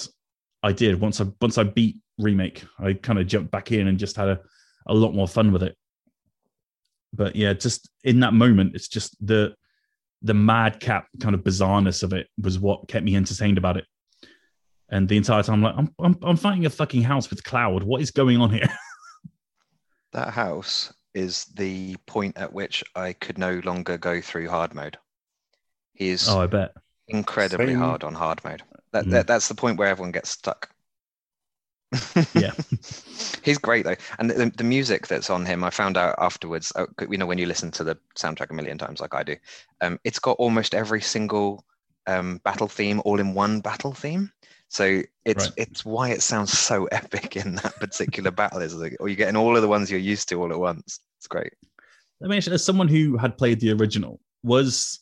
I 0.63 0.71
did 0.71 0.99
once 0.99 1.21
I 1.21 1.25
once 1.41 1.57
I 1.57 1.63
beat 1.63 1.97
remake, 2.17 2.63
I 2.79 2.93
kind 2.93 3.19
of 3.19 3.27
jumped 3.27 3.51
back 3.51 3.71
in 3.71 3.87
and 3.87 3.99
just 3.99 4.15
had 4.15 4.29
a, 4.29 4.39
a 4.87 4.93
lot 4.93 5.13
more 5.13 5.27
fun 5.27 5.51
with 5.51 5.63
it. 5.63 5.75
But 7.13 7.35
yeah, 7.35 7.53
just 7.53 7.89
in 8.03 8.21
that 8.21 8.33
moment, 8.33 8.75
it's 8.75 8.87
just 8.87 9.15
the 9.25 9.55
the 10.21 10.33
madcap 10.33 11.07
kind 11.19 11.35
of 11.35 11.41
bizarreness 11.41 12.01
of 12.01 12.13
it 12.13 12.27
was 12.41 12.57
what 12.57 12.87
kept 12.87 13.05
me 13.05 13.15
entertained 13.15 13.57
about 13.57 13.77
it. 13.77 13.85
And 14.89 15.09
the 15.09 15.17
entire 15.17 15.43
time, 15.43 15.55
I'm 15.55 15.61
like, 15.63 15.75
I'm, 15.77 15.95
I'm, 15.99 16.17
I'm 16.21 16.37
fighting 16.37 16.65
a 16.65 16.69
fucking 16.69 17.01
house 17.01 17.29
with 17.29 17.43
Cloud. 17.43 17.83
What 17.83 18.01
is 18.01 18.11
going 18.11 18.39
on 18.39 18.51
here? 18.51 18.67
That 20.13 20.29
house 20.29 20.93
is 21.13 21.45
the 21.45 21.95
point 22.07 22.37
at 22.37 22.53
which 22.53 22.83
I 22.95 23.13
could 23.13 23.37
no 23.37 23.61
longer 23.63 23.97
go 23.97 24.21
through 24.21 24.49
hard 24.49 24.73
mode. 24.73 24.97
He 25.93 26.09
is 26.09 26.27
oh, 26.29 26.39
I 26.41 26.47
bet. 26.47 26.73
incredibly 27.07 27.73
Same. 27.73 27.79
hard 27.79 28.03
on 28.03 28.13
hard 28.15 28.43
mode. 28.43 28.63
That, 28.91 29.05
Mhm. 29.05 29.11
that 29.11 29.27
that's 29.27 29.47
the 29.47 29.55
point 29.55 29.77
where 29.79 29.87
everyone 29.89 30.11
gets 30.11 30.29
stuck. 30.29 30.69
Yeah. 32.33 32.51
he's 33.43 33.57
great 33.57 33.85
though, 33.85 33.95
and 34.19 34.29
the, 34.29 34.51
the 34.55 34.63
music 34.63 35.07
that's 35.07 35.29
on 35.29 35.45
him, 35.45 35.63
I 35.63 35.69
found 35.69 35.97
out 35.97 36.15
afterwards. 36.17 36.71
uh, 36.75 36.85
You 37.09 37.17
know, 37.17 37.25
when 37.25 37.37
you 37.37 37.45
listen 37.45 37.71
to 37.71 37.83
the 37.83 37.97
soundtrack 38.17 38.49
a 38.51 38.53
million 38.53 38.77
times, 38.77 38.99
like 38.99 39.13
I 39.13 39.23
do, 39.23 39.35
um, 39.81 39.99
it's 40.03 40.19
got 40.19 40.37
almost 40.39 40.73
every 40.75 41.01
single 41.01 41.63
um, 42.07 42.39
battle 42.43 42.67
theme 42.67 43.01
all 43.05 43.19
in 43.19 43.33
one 43.33 43.61
battle 43.61 43.93
theme. 43.93 44.31
So 44.73 45.03
it's 45.23 45.45
Right. 45.45 45.53
it's 45.55 45.85
why 45.85 46.09
it 46.09 46.23
sounds 46.23 46.51
so 46.51 46.85
epic 46.91 47.35
in 47.37 47.55
that 47.55 47.75
particular 47.75 48.31
battle. 48.31 48.59
Is 48.59 48.73
like, 48.73 48.97
or 48.99 49.07
you're 49.07 49.15
getting 49.15 49.35
all 49.35 49.55
of 49.55 49.61
the 49.61 49.67
ones 49.67 49.91
you're 49.91 49.99
used 49.99 50.29
to 50.29 50.41
all 50.41 50.51
at 50.51 50.59
once. 50.59 50.99
It's 51.19 51.27
great. 51.27 51.53
I 52.23 52.27
mean, 52.27 52.37
as 52.39 52.65
someone 52.65 52.87
who 52.87 53.15
had 53.15 53.37
played 53.37 53.59
the 53.59 53.71
original, 53.71 54.19
was 54.41 54.99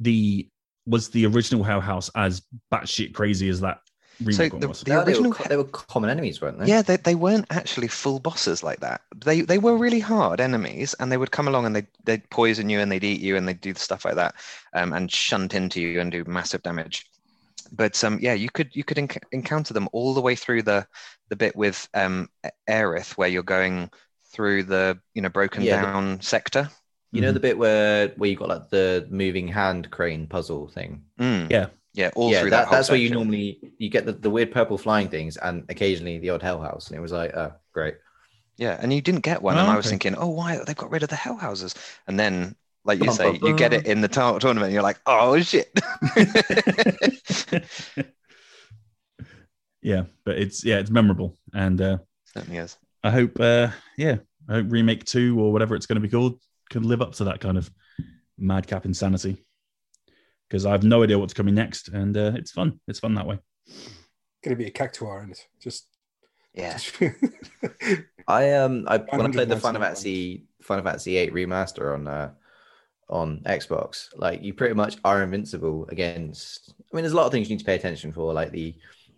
the 0.00 0.48
was 0.86 1.10
the 1.10 1.26
original 1.26 1.62
Hell 1.62 1.82
House 1.82 2.10
as 2.14 2.40
batshit 2.72 3.12
crazy 3.12 3.50
as 3.50 3.60
that 3.60 3.80
remake 4.24 4.52
one 4.52 4.60
the- 4.60 4.68
the 4.68 4.84
No, 4.90 5.04
they, 5.04 5.12
original 5.12 5.30
were, 5.32 5.48
they 5.48 5.56
were 5.58 5.64
common 5.64 6.08
enemies, 6.08 6.40
weren't 6.40 6.58
they? 6.58 6.66
Yeah, 6.66 6.80
they, 6.80 6.96
they 6.96 7.14
weren't 7.14 7.46
actually 7.50 7.88
full 7.88 8.20
bosses 8.20 8.62
like 8.62 8.80
that. 8.80 9.02
They 9.22 9.42
they 9.42 9.58
were 9.58 9.76
really 9.76 10.00
hard 10.00 10.40
enemies, 10.40 10.94
and 10.98 11.12
they 11.12 11.18
would 11.18 11.30
come 11.30 11.46
along 11.46 11.66
and 11.66 11.76
they 11.76 11.86
they'd 12.04 12.28
poison 12.30 12.70
you 12.70 12.80
and 12.80 12.90
they'd 12.90 13.04
eat 13.04 13.20
you 13.20 13.36
and 13.36 13.46
they'd 13.46 13.60
do 13.60 13.74
stuff 13.74 14.06
like 14.06 14.14
that, 14.14 14.34
um, 14.72 14.94
and 14.94 15.12
shunt 15.12 15.52
into 15.52 15.78
you 15.78 16.00
and 16.00 16.10
do 16.10 16.24
massive 16.24 16.62
damage. 16.62 17.06
But 17.74 18.02
um, 18.04 18.18
yeah, 18.20 18.34
you 18.34 18.50
could 18.50 18.74
you 18.76 18.84
could 18.84 18.98
enc- 18.98 19.22
encounter 19.32 19.72
them 19.74 19.88
all 19.92 20.14
the 20.14 20.20
way 20.20 20.36
through 20.36 20.62
the 20.62 20.86
the 21.28 21.36
bit 21.36 21.56
with 21.56 21.88
um, 21.94 22.28
Aerith, 22.68 23.12
where 23.16 23.28
you're 23.28 23.42
going 23.42 23.90
through 24.32 24.64
the 24.64 24.98
you 25.14 25.22
know 25.22 25.30
broken 25.30 25.62
Yeah, 25.62 25.76
the- 25.80 25.86
down 25.86 26.20
sector. 26.20 26.68
You 27.12 27.20
know 27.20 27.30
Mhm. 27.30 27.34
the 27.34 27.40
bit 27.40 27.58
where 27.58 28.08
where 28.16 28.30
you 28.30 28.36
got 28.36 28.48
like 28.48 28.70
the 28.70 29.06
moving 29.10 29.48
hand 29.48 29.90
crane 29.90 30.26
puzzle 30.26 30.68
thing. 30.68 31.02
Mm. 31.18 31.50
Yeah. 31.50 31.66
yeah, 31.94 32.10
all 32.14 32.30
yeah, 32.30 32.40
through 32.40 32.50
that, 32.50 32.56
that. 32.56 32.66
whole 32.68 32.76
that's 32.76 32.88
where 32.88 32.98
you 32.98 33.10
normally 33.10 33.74
you 33.78 33.90
get 33.90 34.06
the, 34.06 34.12
the 34.12 34.30
weird 34.30 34.50
purple 34.50 34.78
flying 34.78 35.08
things 35.08 35.36
and 35.36 35.64
occasionally 35.68 36.18
the 36.18 36.30
odd 36.30 36.42
hell 36.42 36.60
house. 36.62 36.88
And 36.88 36.96
it 36.96 37.00
was 37.00 37.12
like, 37.12 37.34
oh, 37.36 37.52
great. 37.74 37.96
Yeah, 38.56 38.78
and 38.80 38.92
you 38.92 39.00
didn't 39.00 39.22
get 39.24 39.42
one, 39.42 39.56
Oh, 39.56 39.60
and 39.60 39.70
I 39.70 39.76
was 39.76 39.86
okay. 39.86 39.92
thinking, 39.92 40.14
oh, 40.16 40.28
why 40.28 40.58
they've 40.64 40.76
got 40.76 40.90
rid 40.90 41.02
of 41.02 41.08
the 41.08 41.16
hell 41.16 41.36
houses? 41.36 41.74
And 42.06 42.18
then, 42.20 42.54
like 42.84 43.02
you 43.02 43.12
say, 43.12 43.38
you 43.42 43.54
get 43.54 43.72
it 43.72 43.86
in 43.86 44.00
the 44.00 44.08
tour- 44.08 44.40
tournament, 44.40 44.66
and 44.66 44.74
you're 44.74 44.82
like, 44.82 45.00
oh 45.06 45.40
shit. 45.40 45.70
yeah, 49.82 50.04
but 50.24 50.38
it's 50.38 50.64
yeah, 50.64 50.78
it's 50.78 50.90
memorable, 50.90 51.36
and 51.54 51.80
uh, 51.80 51.98
Certainly 52.34 52.58
is. 52.58 52.76
I 53.04 53.10
hope 53.10 53.38
uh, 53.38 53.68
yeah, 53.96 54.16
I 54.48 54.54
hope 54.54 54.66
remake 54.68 55.04
two 55.04 55.38
or 55.40 55.52
whatever 55.52 55.74
it's 55.74 55.86
going 55.86 56.00
to 56.00 56.06
be 56.06 56.08
called 56.08 56.40
can 56.70 56.82
live 56.82 57.02
up 57.02 57.12
to 57.14 57.24
that 57.24 57.40
kind 57.40 57.58
of 57.58 57.70
madcap 58.38 58.84
insanity. 58.84 59.44
Because 60.48 60.66
I 60.66 60.72
have 60.72 60.82
no 60.82 61.02
idea 61.02 61.18
what's 61.18 61.34
coming 61.34 61.54
next, 61.54 61.88
and 61.88 62.16
uh, 62.16 62.32
it's 62.34 62.50
fun. 62.50 62.80
It's 62.88 63.00
fun 63.00 63.14
that 63.14 63.26
way. 63.26 63.38
Gonna 64.42 64.56
be 64.56 64.66
a 64.66 64.70
cactuar 64.70 65.22
in 65.22 65.30
it. 65.30 65.46
Just 65.60 65.86
Yeah. 66.52 66.78
I 68.28 68.52
um 68.52 68.84
I 68.88 68.98
when 68.98 69.26
I 69.26 69.30
played 69.30 69.48
the 69.48 69.56
199 69.56 69.60
Final 69.60 69.80
Fantasy 69.80 70.44
Final 70.62 70.84
Fantasy 70.84 71.16
8 71.16 71.32
remaster 71.32 71.94
on 71.94 72.08
uh 72.08 72.32
on 73.08 73.40
Xbox, 73.40 74.08
like 74.16 74.42
you 74.42 74.54
pretty 74.54 74.74
much 74.74 74.96
are 75.04 75.22
invincible 75.22 75.86
against 75.90 76.74
I 76.78 76.96
mean 76.96 77.02
there's 77.02 77.12
a 77.12 77.16
lot 77.16 77.26
of 77.26 77.32
things 77.32 77.48
you 77.48 77.56
need 77.56 77.60
to 77.60 77.66
pay 77.66 77.74
attention 77.74 78.12
for, 78.12 78.32
like 78.32 78.52
the 78.52 78.74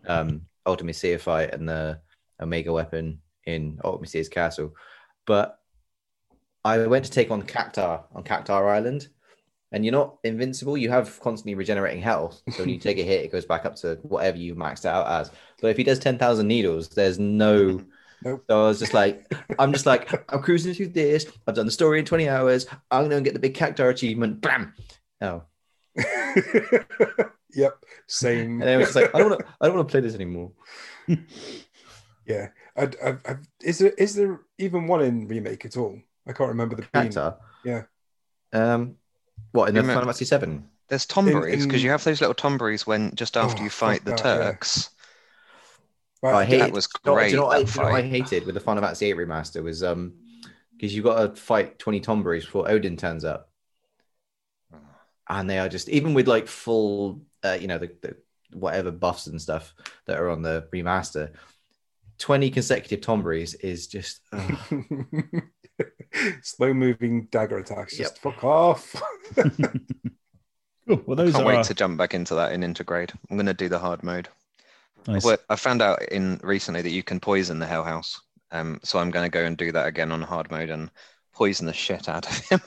um 0.07 0.43
Ultimecia 0.67 1.21
fight 1.21 1.53
and 1.55 1.69
the 1.69 2.01
Omega 2.41 2.73
weapon 2.73 3.21
in 3.47 3.79
Ultimecia's 3.85 4.29
castle. 4.29 4.75
But 5.27 5.59
I 6.65 6.87
went 6.87 7.05
to 7.05 7.11
take 7.11 7.31
on 7.31 7.43
Cactuar 7.43 8.05
on 8.15 8.25
Cactuar 8.25 8.69
Island. 8.75 9.09
And 9.73 9.85
you're 9.85 9.93
not 9.93 10.19
invincible. 10.23 10.77
You 10.77 10.89
have 10.91 11.19
constantly 11.19 11.57
regenerating 11.57 12.01
health. 12.01 12.41
So 12.53 12.61
when 12.61 12.69
you 12.69 12.79
take 12.79 12.99
a 12.99 13.03
hit, 13.03 13.25
it 13.25 13.33
goes 13.33 13.45
back 13.45 13.65
up 13.65 13.75
to 13.77 13.99
whatever 14.03 14.37
you've 14.39 14.57
maxed 14.57 14.85
out 14.85 15.09
as. 15.09 15.33
But 15.61 15.69
if 15.73 15.77
he 15.77 15.83
does 15.83 15.99
10,000 15.99 16.47
needles, 16.47 16.91
there's 16.91 17.19
no 17.19 17.81
Nope. 18.25 18.45
so 18.49 18.65
I 18.65 18.69
was 18.69 18.79
just 18.79 18.95
like, 18.95 19.31
I'm 19.59 19.73
just 19.73 19.87
like, 19.87 20.11
I'm 20.33 20.41
cruising 20.43 20.75
through 20.75 20.89
this. 20.89 21.27
I've 21.47 21.55
done 21.55 21.67
the 21.67 21.73
story 21.73 21.99
in 21.99 22.05
20 22.05 22.29
hours. 22.29 22.67
I'm 22.91 23.09
going 23.09 23.23
to 23.23 23.29
get 23.29 23.35
the 23.35 23.41
big 23.41 23.55
cactuar 23.55 23.91
achievement. 23.91 24.41
Bam. 24.41 24.73
Oh. 25.21 25.43
yep. 27.55 27.85
Same. 28.07 28.53
And 28.53 28.63
then 28.63 28.75
it 28.75 28.77
was 28.79 28.87
just 28.89 28.97
like, 28.97 29.15
I 29.15 29.19
don't 29.19 29.31
want 29.31 29.41
to, 29.41 29.47
I 29.61 29.67
don't 29.67 29.77
want 29.77 29.89
to 29.89 29.93
play 29.93 30.01
this 30.01 30.15
anymore. 30.15 30.53
Yeah. 32.27 32.49
I, 32.77 32.89
I, 33.05 33.11
I, 33.27 33.37
is 33.63 33.79
there 33.79 33.91
is 33.91 34.15
there 34.15 34.41
even 34.59 34.87
one 34.87 35.03
in 35.03 35.29
remake 35.29 35.65
at 35.65 35.77
all? 35.77 35.99
I 36.27 36.33
can't 36.33 36.49
remember 36.49 36.75
the 36.75 36.87
being. 36.93 37.11
Cactuar. 37.11 37.37
Yeah. 37.65 37.83
Um, 38.53 38.97
what 39.53 39.69
in 39.69 39.75
the 39.75 39.83
Final 39.83 40.03
Fantasy 40.05 40.25
7? 40.25 40.67
There's 40.89 41.07
tonberries 41.07 41.63
because 41.65 41.81
in- 41.81 41.81
you 41.81 41.91
have 41.91 42.05
those 42.05 42.21
little 42.21 42.35
tonberries 42.35 42.87
when 42.87 43.15
just 43.15 43.37
after 43.37 43.61
Oh, 43.61 43.65
you 43.65 43.71
fight 43.71 44.05
the 44.05 44.13
that, 44.13 44.25
yeah. 44.25 44.53
Turks. 46.25 46.33
Oh, 46.33 46.37
I 46.37 46.41
Right, 46.41 46.49
hated, 46.49 46.73
was 46.73 46.87
do 46.87 46.99
you 47.05 47.11
know- 47.11 47.15
great, 47.17 47.27
Do 47.29 47.31
you 47.31 47.37
know, 47.41 47.47
what 47.47 47.57
I, 47.57 47.59
that 47.63 47.67
do 47.73 47.73
you 47.81 47.85
know 47.87 47.93
what 47.93 48.05
I 48.05 48.09
hated 48.09 48.47
with 48.47 48.55
the 48.55 48.61
Final 48.61 48.83
Fantasy 48.83 49.07
8 49.11 49.17
remaster 49.17 49.63
was 49.63 49.83
um, 49.83 50.15
because 50.73 50.95
you've 50.95 51.05
got 51.05 51.35
to 51.35 51.41
fight 51.41 51.79
20 51.79 52.01
Tonberries 52.01 52.41
before 52.45 52.69
Odin 52.71 52.97
turns 52.97 53.25
up. 53.25 53.49
And 55.29 55.49
they 55.49 55.59
are 55.59 55.69
just, 55.69 55.89
even 55.89 56.13
with 56.13 56.29
like 56.29 56.49
full, 56.49 57.23
uh, 57.43 57.57
you 57.59 57.67
know, 57.67 57.79
the, 57.79 57.93
the 58.03 58.17
whatever 58.53 58.91
buffs 58.91 59.27
and 59.27 59.41
stuff 59.41 59.75
that 60.07 60.19
are 60.19 60.29
on 60.29 60.43
the 60.43 60.69
remaster, 60.73 61.31
20 62.19 62.51
consecutive 62.51 63.01
Tonberries 63.01 63.55
is 63.61 63.87
just, 63.87 64.21
ugh. 64.33 64.59
Slow 66.43 66.75
moving 66.75 67.27
dagger 67.31 67.59
attacks. 67.59 67.97
Just 67.97 68.19
fuck 68.19 68.45
off. 68.45 68.95
Cool. 69.35 69.51
Well, 70.87 71.17
those 71.17 71.33
Can't 71.33 71.45
are 71.47 71.49
wait 71.49 71.65
to 71.65 71.75
jump 71.75 71.97
back 71.97 72.13
into 72.13 72.35
that 72.35 72.53
in 72.53 72.61
Intergrade. 72.61 73.11
I'm 73.31 73.39
going 73.39 73.47
to 73.47 73.55
do 73.55 73.71
the 73.71 73.79
hard 73.79 74.03
mode. 74.03 74.29
Nice. 75.07 75.25
Well, 75.25 75.39
I 75.49 75.57
found 75.57 75.83
out 75.83 76.03
in 76.03 76.41
recently 76.43 76.83
that 76.83 76.91
you 76.91 77.03
can 77.03 77.21
poison 77.21 77.59
the 77.59 77.67
Hell 77.67 77.85
House. 77.85 78.21
Um, 78.51 78.79
so 78.85 78.99
I'm 78.99 79.11
going 79.11 79.25
to 79.25 79.31
go 79.31 79.45
and 79.45 79.57
do 79.57 79.73
that 79.73 79.87
again 79.87 80.13
on 80.13 80.23
hard 80.23 80.51
mode 80.51 80.71
and 80.71 80.91
poison 81.33 81.67
the 81.67 81.73
shit 81.73 82.09
out 82.09 82.27
of 82.27 82.39
him. 82.49 82.61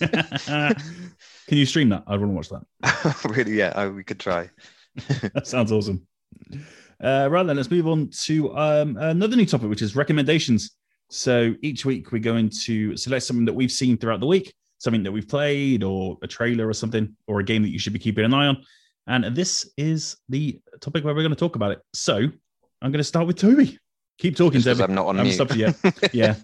Can 1.48 1.56
you 1.56 1.64
stream 1.64 1.88
that? 1.90 2.02
I 2.06 2.16
want 2.16 2.22
to 2.22 2.28
watch 2.28 2.48
that. 2.50 3.24
really, 3.36 3.52
yeah, 3.52 3.72
I, 3.74 3.88
we 3.88 4.04
could 4.04 4.18
try. 4.18 4.50
that 5.32 5.46
sounds 5.46 5.72
awesome. 5.72 6.06
Uh, 7.02 7.28
right 7.30 7.46
then, 7.46 7.56
let's 7.56 7.70
move 7.70 7.86
on 7.86 8.10
to 8.10 8.54
um, 8.56 8.96
another 8.98 9.36
new 9.36 9.46
topic, 9.46 9.68
which 9.68 9.82
is 9.82 9.96
recommendations. 9.96 10.72
So 11.10 11.54
each 11.62 11.86
week 11.86 12.12
we're 12.12 12.18
going 12.18 12.50
to 12.64 12.96
select 12.96 13.24
something 13.24 13.46
that 13.46 13.54
we've 13.54 13.72
seen 13.72 13.96
throughout 13.96 14.20
the 14.20 14.26
week, 14.26 14.52
something 14.78 15.02
that 15.04 15.12
we've 15.12 15.28
played, 15.28 15.82
or 15.82 16.18
a 16.22 16.26
trailer 16.26 16.68
or 16.68 16.74
something, 16.74 17.16
or 17.26 17.40
a 17.40 17.44
game 17.44 17.62
that 17.62 17.70
you 17.70 17.78
should 17.78 17.92
be 17.94 17.98
keeping 17.98 18.24
an 18.24 18.34
eye 18.34 18.48
on. 18.48 18.62
And 19.08 19.34
this 19.34 19.68
is 19.78 20.16
the 20.28 20.60
topic 20.80 21.02
where 21.02 21.14
we're 21.14 21.22
going 21.22 21.30
to 21.30 21.36
talk 21.36 21.56
about 21.56 21.72
it. 21.72 21.80
So 21.94 22.16
I'm 22.16 22.92
going 22.92 22.98
to 22.98 23.04
start 23.04 23.26
with 23.26 23.38
Toby. 23.38 23.78
Keep 24.18 24.36
talking, 24.36 24.60
Toby. 24.60 24.82
I'm 24.82 24.94
not 24.94 25.06
on 25.06 25.18
I'm 25.18 25.24
mute. 25.24 25.34
stopped 25.34 25.56
you. 25.56 25.74
Yeah. 26.12 26.34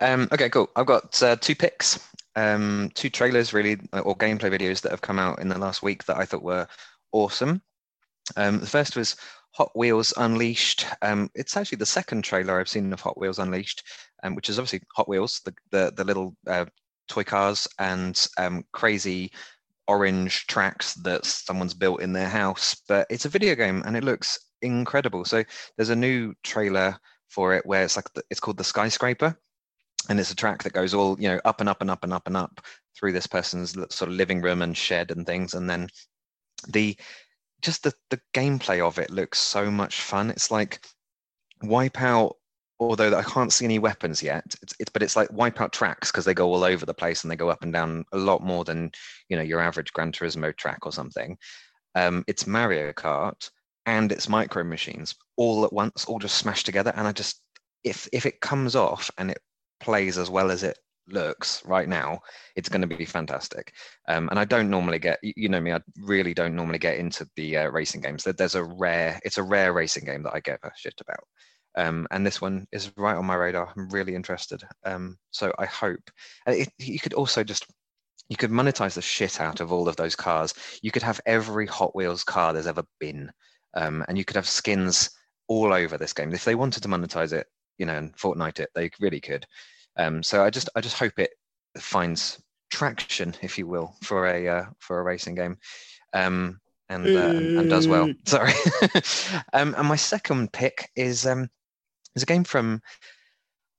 um, 0.00 0.28
okay, 0.30 0.50
cool. 0.50 0.68
I've 0.76 0.86
got 0.86 1.22
uh, 1.22 1.36
two 1.36 1.54
picks, 1.54 1.98
um, 2.36 2.90
two 2.94 3.08
trailers 3.08 3.54
really, 3.54 3.78
uh, 3.94 4.00
or 4.00 4.14
gameplay 4.16 4.50
videos 4.50 4.82
that 4.82 4.90
have 4.90 5.00
come 5.00 5.18
out 5.18 5.40
in 5.40 5.48
the 5.48 5.58
last 5.58 5.82
week 5.82 6.04
that 6.04 6.18
I 6.18 6.26
thought 6.26 6.42
were 6.42 6.68
awesome. 7.12 7.62
Um, 8.36 8.60
the 8.60 8.66
first 8.66 8.94
was 8.94 9.16
Hot 9.52 9.70
Wheels 9.74 10.12
Unleashed. 10.18 10.84
Um, 11.00 11.30
it's 11.34 11.56
actually 11.56 11.76
the 11.78 11.86
second 11.86 12.22
trailer 12.22 12.60
I've 12.60 12.68
seen 12.68 12.92
of 12.92 13.00
Hot 13.00 13.18
Wheels 13.18 13.38
Unleashed, 13.38 13.84
um, 14.22 14.34
which 14.34 14.50
is 14.50 14.58
obviously 14.58 14.82
Hot 14.96 15.08
Wheels, 15.08 15.40
the 15.46 15.54
the, 15.70 15.92
the 15.96 16.04
little 16.04 16.36
uh, 16.46 16.66
toy 17.08 17.24
cars 17.24 17.66
and 17.78 18.26
um, 18.38 18.64
crazy 18.72 19.32
orange 19.90 20.46
tracks 20.46 20.94
that 20.94 21.24
someone's 21.24 21.74
built 21.74 22.00
in 22.00 22.12
their 22.12 22.28
house. 22.28 22.76
But 22.88 23.08
it's 23.10 23.24
a 23.24 23.28
video 23.36 23.56
game 23.56 23.82
and 23.84 23.96
it 23.96 24.04
looks 24.04 24.38
incredible. 24.62 25.24
So 25.24 25.42
there's 25.76 25.90
a 25.90 25.96
new 25.96 26.32
trailer 26.44 26.96
for 27.28 27.54
it 27.54 27.66
where 27.66 27.82
it's 27.82 27.96
like 27.96 28.12
the, 28.14 28.22
it's 28.30 28.40
called 28.40 28.56
the 28.56 28.64
skyscraper 28.64 29.36
and 30.08 30.20
it's 30.20 30.30
a 30.30 30.36
track 30.36 30.62
that 30.62 30.72
goes 30.72 30.94
all 30.94 31.20
you 31.20 31.28
know 31.28 31.40
up 31.44 31.60
and 31.60 31.68
up 31.68 31.80
and 31.80 31.90
up 31.90 32.04
and 32.04 32.12
up 32.12 32.26
and 32.26 32.36
up 32.36 32.60
through 32.96 33.12
this 33.12 33.26
person's 33.26 33.72
sort 33.90 34.10
of 34.10 34.16
living 34.16 34.40
room 34.40 34.62
and 34.62 34.76
shed 34.76 35.10
and 35.10 35.26
things 35.26 35.54
and 35.54 35.68
then 35.68 35.86
the 36.68 36.96
just 37.62 37.82
the 37.84 37.92
the 38.08 38.20
gameplay 38.34 38.80
of 38.80 38.98
it 38.98 39.10
looks 39.10 39.38
so 39.38 39.70
much 39.70 40.00
fun 40.00 40.30
it's 40.30 40.50
like 40.50 40.80
wipeout 41.62 42.32
although 42.80 43.16
i 43.16 43.22
can't 43.22 43.52
see 43.52 43.64
any 43.66 43.78
weapons 43.78 44.22
yet. 44.22 44.44
It's, 44.62 44.74
it's 44.80 44.90
but 44.90 45.02
it's 45.02 45.16
like 45.16 45.28
wipeout 45.28 45.70
tracks 45.72 46.10
because 46.10 46.24
they 46.24 46.34
go 46.34 46.48
all 46.52 46.64
over 46.64 46.86
the 46.86 46.94
place 46.94 47.22
and 47.22 47.30
they 47.30 47.36
go 47.36 47.50
up 47.50 47.62
and 47.62 47.72
down 47.72 48.04
a 48.12 48.18
lot 48.18 48.42
more 48.42 48.64
than 48.64 48.90
you 49.28 49.36
know 49.36 49.42
your 49.42 49.60
average 49.60 49.92
gran 49.92 50.10
turismo 50.12 50.56
track 50.56 50.86
or 50.86 50.92
something. 50.92 51.36
Um, 51.94 52.24
it's 52.26 52.46
mario 52.46 52.92
kart 52.92 53.50
and 53.86 54.10
it's 54.12 54.28
micro 54.28 54.64
machines 54.64 55.14
all 55.36 55.64
at 55.64 55.72
once 55.72 56.04
all 56.06 56.18
just 56.18 56.38
smashed 56.38 56.66
together. 56.66 56.92
And 56.96 57.06
i 57.06 57.12
just 57.12 57.40
if 57.84 58.08
if 58.12 58.26
it 58.26 58.40
comes 58.40 58.74
off 58.76 59.10
and 59.18 59.30
it 59.30 59.38
plays 59.80 60.18
as 60.18 60.30
well 60.30 60.50
as 60.50 60.62
it 60.62 60.78
looks 61.08 61.64
right 61.64 61.88
now 61.88 62.20
it's 62.54 62.68
going 62.68 62.82
to 62.82 62.86
be 62.96 63.04
fantastic. 63.04 63.72
Um, 64.08 64.28
and 64.30 64.38
i 64.38 64.44
don't 64.44 64.70
normally 64.70 64.98
get 64.98 65.18
you 65.22 65.48
know 65.48 65.60
me 65.60 65.72
i 65.72 65.80
really 65.98 66.34
don't 66.34 66.54
normally 66.56 66.78
get 66.78 66.98
into 66.98 67.28
the 67.36 67.56
uh, 67.58 67.68
racing 67.70 68.00
games. 68.00 68.24
There- 68.24 68.32
there's 68.34 68.54
a 68.54 68.64
rare 68.64 69.18
it's 69.24 69.38
a 69.38 69.42
rare 69.42 69.72
racing 69.72 70.04
game 70.04 70.22
that 70.22 70.34
i 70.34 70.40
give 70.40 70.58
a 70.62 70.70
shit 70.76 70.94
about 71.00 71.24
um, 71.76 72.06
and 72.10 72.26
this 72.26 72.40
one 72.40 72.66
is 72.72 72.90
right 72.96 73.16
on 73.16 73.26
my 73.26 73.34
radar. 73.34 73.72
I'm 73.76 73.88
really 73.88 74.14
interested. 74.14 74.62
Um, 74.84 75.16
so 75.30 75.52
i 75.58 75.66
hope 75.66 76.10
it, 76.46 76.68
you 76.78 76.98
could 76.98 77.14
also 77.14 77.44
just 77.44 77.66
you 78.28 78.36
could 78.36 78.50
monetize 78.50 78.94
the 78.94 79.02
shit 79.02 79.40
out 79.40 79.60
of 79.60 79.72
all 79.72 79.88
of 79.88 79.96
those 79.96 80.14
cars. 80.14 80.54
You 80.82 80.90
could 80.90 81.02
have 81.02 81.20
every 81.26 81.66
hot 81.66 81.94
wheels 81.96 82.22
car 82.22 82.52
there's 82.52 82.66
ever 82.66 82.84
been. 83.00 83.30
Um, 83.74 84.04
and 84.08 84.16
you 84.18 84.24
could 84.24 84.36
have 84.36 84.48
skins 84.48 85.10
all 85.48 85.72
over 85.72 85.96
this 85.96 86.12
game. 86.12 86.32
If 86.32 86.44
they 86.44 86.54
wanted 86.54 86.82
to 86.82 86.88
monetize 86.88 87.32
it 87.32 87.46
you 87.80 87.86
know 87.86 87.96
and 87.96 88.14
fortnite 88.16 88.60
it 88.60 88.68
they 88.76 88.90
really 89.00 89.20
could. 89.20 89.44
Um, 89.96 90.22
so 90.22 90.44
I 90.44 90.50
just 90.50 90.68
I 90.76 90.80
just 90.80 90.98
hope 90.98 91.18
it 91.18 91.30
finds 91.78 92.40
traction, 92.70 93.34
if 93.42 93.58
you 93.58 93.66
will, 93.66 93.96
for 94.02 94.28
a 94.28 94.46
uh, 94.46 94.64
for 94.78 95.00
a 95.00 95.02
racing 95.02 95.34
game, 95.34 95.56
um, 96.12 96.60
and, 96.88 97.06
uh, 97.06 97.32
and 97.34 97.58
and 97.58 97.70
does 97.70 97.88
well. 97.88 98.12
Sorry. 98.26 98.52
um, 99.52 99.74
and 99.76 99.88
my 99.88 99.96
second 99.96 100.52
pick 100.52 100.90
is 100.94 101.26
um, 101.26 101.48
is 102.14 102.22
a 102.22 102.26
game 102.26 102.44
from 102.44 102.80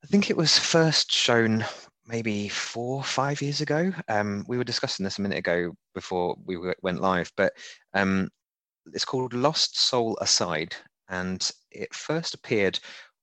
I 0.03 0.07
think 0.07 0.29
it 0.29 0.37
was 0.37 0.57
first 0.57 1.11
shown 1.11 1.65
maybe 2.07 2.49
four 2.49 3.03
five 3.03 3.41
years 3.41 3.61
ago. 3.61 3.91
Um, 4.07 4.43
we 4.47 4.57
were 4.57 4.63
discussing 4.63 5.03
this 5.03 5.19
a 5.19 5.21
minute 5.21 5.37
ago 5.37 5.73
before 5.93 6.35
we 6.45 6.57
went 6.81 7.01
live, 7.01 7.31
but 7.37 7.53
um, 7.93 8.29
it's 8.93 9.05
called 9.05 9.33
Lost 9.33 9.79
Soul 9.79 10.17
Aside, 10.21 10.75
and 11.09 11.49
it 11.71 11.93
first 11.93 12.33
appeared 12.33 12.79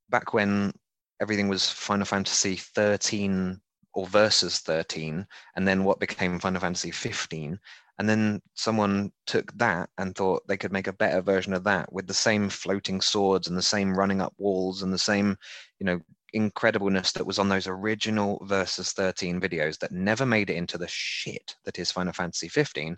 back 0.09 0.33
when 0.33 0.73
everything 1.21 1.49
was 1.49 1.69
Final 1.69 2.07
Fantasy 2.07 2.57
13 2.57 3.61
or 3.95 4.07
Versus 4.07 4.61
13, 4.61 5.27
and 5.57 5.67
then 5.67 5.85
what 5.85 5.99
became 5.99 6.39
Final 6.39 6.61
Fantasy 6.61 6.91
15. 6.91 7.59
And 7.99 8.09
then 8.09 8.41
someone 8.55 9.13
took 9.27 9.57
that 9.59 9.91
and 9.99 10.15
thought 10.15 10.47
they 10.47 10.57
could 10.57 10.73
make 10.73 10.87
a 10.87 10.93
better 10.93 11.21
version 11.21 11.53
of 11.53 11.65
that 11.65 11.93
with 11.93 12.07
the 12.07 12.15
same 12.15 12.49
floating 12.49 13.01
swords 13.01 13.49
and 13.49 13.57
the 13.57 13.63
same 13.63 13.97
running 13.97 14.21
up 14.21 14.35
walls 14.39 14.83
and 14.83 14.93
the 14.93 14.99
same, 14.99 15.37
you 15.81 15.87
know, 15.87 16.01
incredibleness 16.35 17.13
that 17.13 17.27
was 17.27 17.39
on 17.39 17.49
those 17.49 17.67
original 17.67 18.41
Versus 18.45 18.93
13 18.93 19.41
videos 19.41 19.79
that 19.79 19.93
never 19.93 20.27
made 20.27 20.51
it 20.51 20.57
into 20.57 20.79
the 20.79 20.89
shit 20.89 21.57
that 21.65 21.79
is 21.79 21.91
Final 21.91 22.13
Fantasy 22.13 22.49
15. 22.49 22.97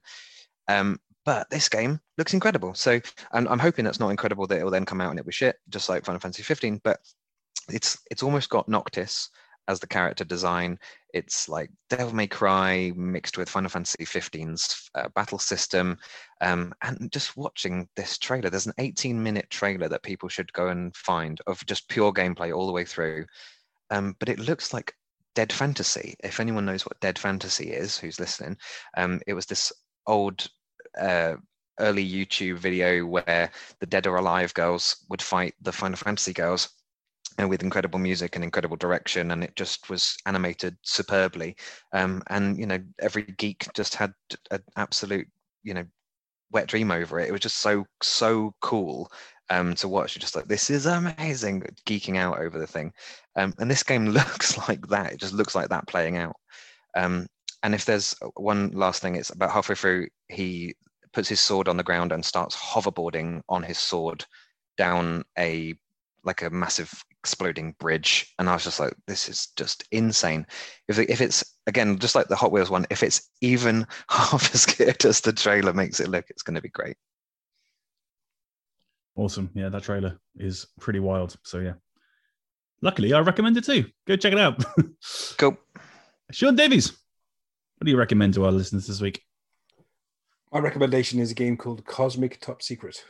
Um, 0.69 0.99
but 1.25 1.49
this 1.51 1.69
game 1.69 2.01
looks 2.19 2.35
incredible. 2.35 2.75
So 2.75 3.01
I'm, 3.33 3.47
I'm 3.49 3.59
hoping 3.59 3.85
that's 3.85 4.01
not 4.01 4.11
incredible 4.11 4.47
that 4.49 4.59
it 4.59 4.65
will 4.65 4.71
then 4.71 4.87
come 4.87 5.01
out 5.01 5.11
and 5.11 5.19
it 5.19 5.27
was 5.27 5.35
shit, 5.35 5.57
just 5.69 5.89
like 5.89 6.05
Final 6.05 6.21
Fantasy 6.21 6.43
15. 6.43 6.81
But 6.83 6.99
it's 7.69 7.99
it's 8.11 8.23
almost 8.23 8.49
got 8.51 8.69
Noctis 8.69 9.31
as 9.71 9.81
the 9.81 9.87
character 9.87 10.25
design. 10.25 10.79
It's 11.15 11.49
like 11.49 11.71
Devil 11.89 12.15
May 12.15 12.27
Cry 12.27 12.93
mixed 12.97 13.39
with 13.39 13.49
Final 13.49 13.71
Fantasy 13.71 14.05
15's 14.05 14.91
uh, 14.95 15.09
battle 15.15 15.39
system. 15.39 15.97
Um, 16.41 16.75
and 16.83 17.11
just 17.13 17.37
watching 17.37 17.89
this 17.95 18.19
trailer, 18.19 18.51
there's 18.51 18.67
an 18.67 18.75
18 18.79 19.23
minute 19.23 19.49
trailer 19.49 19.89
that 19.89 20.03
people 20.03 20.29
should 20.29 20.53
go 20.53 20.69
and 20.69 20.95
find 20.97 21.41
of 21.47 21.65
just 21.67 21.89
pure 21.89 22.13
gameplay 22.13 22.55
all 22.55 22.67
the 22.67 22.73
way 22.73 22.85
through. 22.85 23.27
Um, 23.91 24.17
but 24.19 24.29
it 24.29 24.39
looks 24.39 24.75
like 24.75 24.95
Dead 25.35 25.53
Fantasy. 25.53 26.17
If 26.23 26.41
anyone 26.41 26.67
knows 26.67 26.85
what 26.85 27.01
Dead 27.01 27.19
Fantasy 27.19 27.73
is, 27.73 27.97
who's 27.97 28.21
listening, 28.21 28.57
um, 28.97 29.21
it 29.27 29.35
was 29.35 29.47
this 29.47 29.73
old 30.07 30.49
uh, 31.01 31.35
early 31.79 32.09
YouTube 32.09 32.59
video 32.59 33.07
where 33.07 33.51
the 33.79 33.87
Dead 33.87 34.07
or 34.07 34.17
Alive 34.17 34.53
girls 34.55 35.05
would 35.09 35.23
fight 35.23 35.55
the 35.63 35.73
Final 35.73 35.97
Fantasy 35.97 36.33
girls 36.33 36.71
and 37.39 37.49
with 37.49 37.63
incredible 37.63 37.99
music 37.99 38.35
and 38.35 38.45
incredible 38.45 38.77
direction 38.77 39.31
and 39.31 39.45
it 39.45 39.55
just 39.57 39.89
was 39.89 40.17
animated 40.27 40.77
superbly. 40.83 41.57
Um, 41.93 42.23
and 42.29 42.59
you 42.59 42.67
know 42.67 42.79
every 43.01 43.23
geek 43.23 43.67
just 43.75 43.95
had 43.95 44.13
an 44.51 44.63
absolute 44.77 45.29
you 45.63 45.75
know 45.75 45.85
wet 46.51 46.67
dream 46.67 46.91
over 46.91 47.21
it. 47.21 47.29
It 47.29 47.33
was 47.33 47.41
just 47.41 47.59
so 47.59 47.87
so 48.03 48.55
cool 48.61 49.11
um, 49.51 49.75
to 49.77 49.89
watch. 49.89 50.15
You're 50.15 50.21
just 50.21 50.37
like 50.37 50.49
this 50.49 50.71
is 50.71 50.87
amazing 50.87 51.63
geeking 51.87 52.17
out 52.17 52.39
over 52.39 52.59
the 52.59 52.67
thing. 52.67 52.93
Um, 53.37 53.55
and 53.59 53.71
this 53.71 53.83
game 53.83 54.07
looks 54.11 54.59
like 54.69 54.87
that. 54.89 55.13
It 55.13 55.21
just 55.21 55.35
looks 55.35 55.55
like 55.55 55.69
that 55.69 55.87
playing 55.87 56.17
out. 56.17 56.37
Um, 56.97 57.27
and 57.63 57.75
if 57.75 57.85
there's 57.85 58.17
one 58.37 58.71
last 58.71 59.03
thing 59.03 59.17
it's 59.17 59.31
about 59.31 59.51
halfway 59.51 59.75
through 59.75 60.09
he 60.29 60.75
puts 61.13 61.29
his 61.29 61.41
sword 61.41 61.69
on 61.69 61.77
the 61.77 61.83
ground 61.83 62.13
and 62.13 62.25
starts 62.25 62.57
hoverboarding 62.57 63.43
on 63.49 63.63
his 63.63 63.79
sword 63.79 64.25
down 64.79 65.25
a 65.39 65.75
like 66.25 66.43
a 66.43 66.51
massive 66.51 66.93
exploding 67.21 67.75
bridge 67.79 68.33
and 68.39 68.49
i 68.49 68.55
was 68.55 68.65
just 68.65 68.81
like 68.81 68.95
this 69.07 69.29
is 69.29 69.49
just 69.57 69.85
insane 69.93 70.47
if, 70.89 70.99
if 70.99 71.21
it's 71.21 71.45
again 71.67 71.99
just 71.99 72.15
like 72.15 72.29
the 72.29 72.37
hot 72.37 72.53
wheels 72.53 72.71
one 72.71 72.87
if 72.91 73.03
it's 73.03 73.31
even 73.41 73.87
half 74.11 74.55
as 74.55 74.67
good 74.67 75.05
as 75.05 75.21
the 75.21 75.33
trailer 75.33 75.73
makes 75.73 76.01
it 76.01 76.09
look 76.09 76.25
it's 76.29 76.43
going 76.43 76.55
to 76.55 76.63
be 76.63 76.69
great 76.69 76.97
Awesome. 79.17 79.51
Yeah, 79.55 79.69
that 79.69 79.83
trailer 79.83 80.19
is 80.37 80.67
pretty 80.79 81.01
wild. 81.01 81.37
So 81.45 81.59
yeah. 81.59 81.75
Luckily, 82.81 83.13
I 83.13 83.21
recommend 83.21 83.57
it 83.59 83.65
too. 83.65 83.85
Go 84.07 84.17
check 84.17 84.33
it 84.33 84.39
out. 84.39 84.65
cool 85.37 85.59
Sean 86.31 86.57
Davies, 86.57 86.91
what 87.77 87.85
do 87.85 87.91
you 87.91 87.99
recommend 87.99 88.35
to 88.35 88.45
our 88.45 88.53
listeners 88.53 88.87
this 88.87 89.01
week? 89.01 89.23
My 90.53 90.61
recommendation 90.61 91.19
is 91.19 91.31
a 91.31 91.35
game 91.35 91.57
called 91.57 91.85
Cosmic 91.85 92.41
Top 92.41 92.63
Secret, 92.63 93.05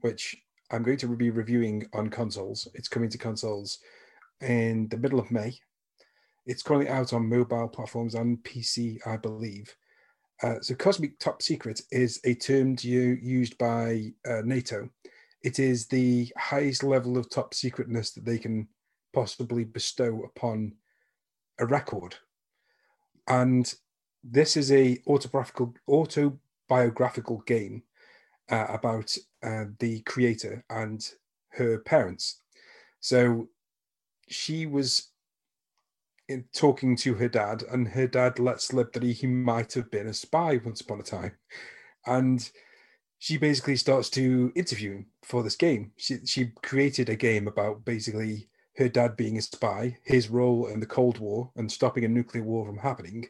which 0.00 0.36
I'm 0.70 0.82
going 0.82 0.98
to 0.98 1.16
be 1.16 1.30
reviewing 1.30 1.86
on 1.92 2.08
consoles. 2.08 2.68
It's 2.74 2.88
coming 2.88 3.08
to 3.10 3.18
consoles 3.18 3.78
in 4.40 4.88
the 4.88 4.96
middle 4.96 5.20
of 5.20 5.30
May. 5.30 5.58
It's 6.46 6.62
currently 6.62 6.88
out 6.88 7.12
on 7.12 7.28
mobile 7.28 7.68
platforms 7.68 8.14
and 8.14 8.42
PC, 8.42 8.98
I 9.06 9.16
believe. 9.16 9.74
Uh, 10.42 10.60
so, 10.60 10.74
Cosmic 10.74 11.18
Top 11.18 11.40
Secret 11.40 11.80
is 11.90 12.20
a 12.24 12.34
term 12.34 12.76
used 12.82 13.56
by 13.58 14.12
uh, 14.28 14.42
NATO. 14.44 14.88
It 15.42 15.58
is 15.58 15.86
the 15.86 16.30
highest 16.36 16.82
level 16.82 17.16
of 17.16 17.30
top 17.30 17.54
secretness 17.54 18.10
that 18.12 18.24
they 18.24 18.38
can 18.38 18.68
possibly 19.14 19.64
bestow 19.64 20.22
upon 20.24 20.72
a 21.58 21.66
record, 21.66 22.16
and 23.28 23.72
this 24.22 24.56
is 24.56 24.70
a 24.72 24.98
autobiographical 25.06 25.74
autobiographical 25.88 27.38
game 27.46 27.82
uh, 28.50 28.66
about 28.68 29.16
uh, 29.42 29.64
the 29.78 30.00
creator 30.02 30.64
and 30.70 31.12
her 31.50 31.78
parents. 31.78 32.40
So 33.00 33.48
she 34.28 34.66
was 34.66 35.10
in 36.28 36.44
talking 36.52 36.96
to 36.96 37.14
her 37.14 37.28
dad, 37.28 37.62
and 37.70 37.88
her 37.88 38.06
dad 38.06 38.38
let 38.38 38.60
slip 38.60 38.92
that 38.92 39.02
he, 39.02 39.26
might 39.26 39.72
have 39.74 39.90
been 39.90 40.08
a 40.08 40.14
spy 40.14 40.60
once 40.64 40.80
upon 40.80 41.00
a 41.00 41.04
time. 41.04 41.32
And 42.06 42.48
she 43.18 43.36
basically 43.36 43.76
starts 43.76 44.10
to 44.10 44.52
interview 44.56 44.92
him 44.92 45.06
for 45.22 45.42
this 45.42 45.56
game. 45.56 45.92
She, 45.96 46.18
she 46.24 46.52
created 46.62 47.08
a 47.08 47.16
game 47.16 47.46
about 47.46 47.84
basically 47.84 48.48
her 48.76 48.88
dad 48.88 49.16
being 49.16 49.38
a 49.38 49.42
spy, 49.42 49.98
his 50.04 50.28
role 50.28 50.66
in 50.66 50.80
the 50.80 50.86
Cold 50.86 51.18
War, 51.18 51.50
and 51.56 51.70
stopping 51.70 52.04
a 52.04 52.08
nuclear 52.08 52.42
war 52.42 52.66
from 52.66 52.78
happening. 52.78 53.26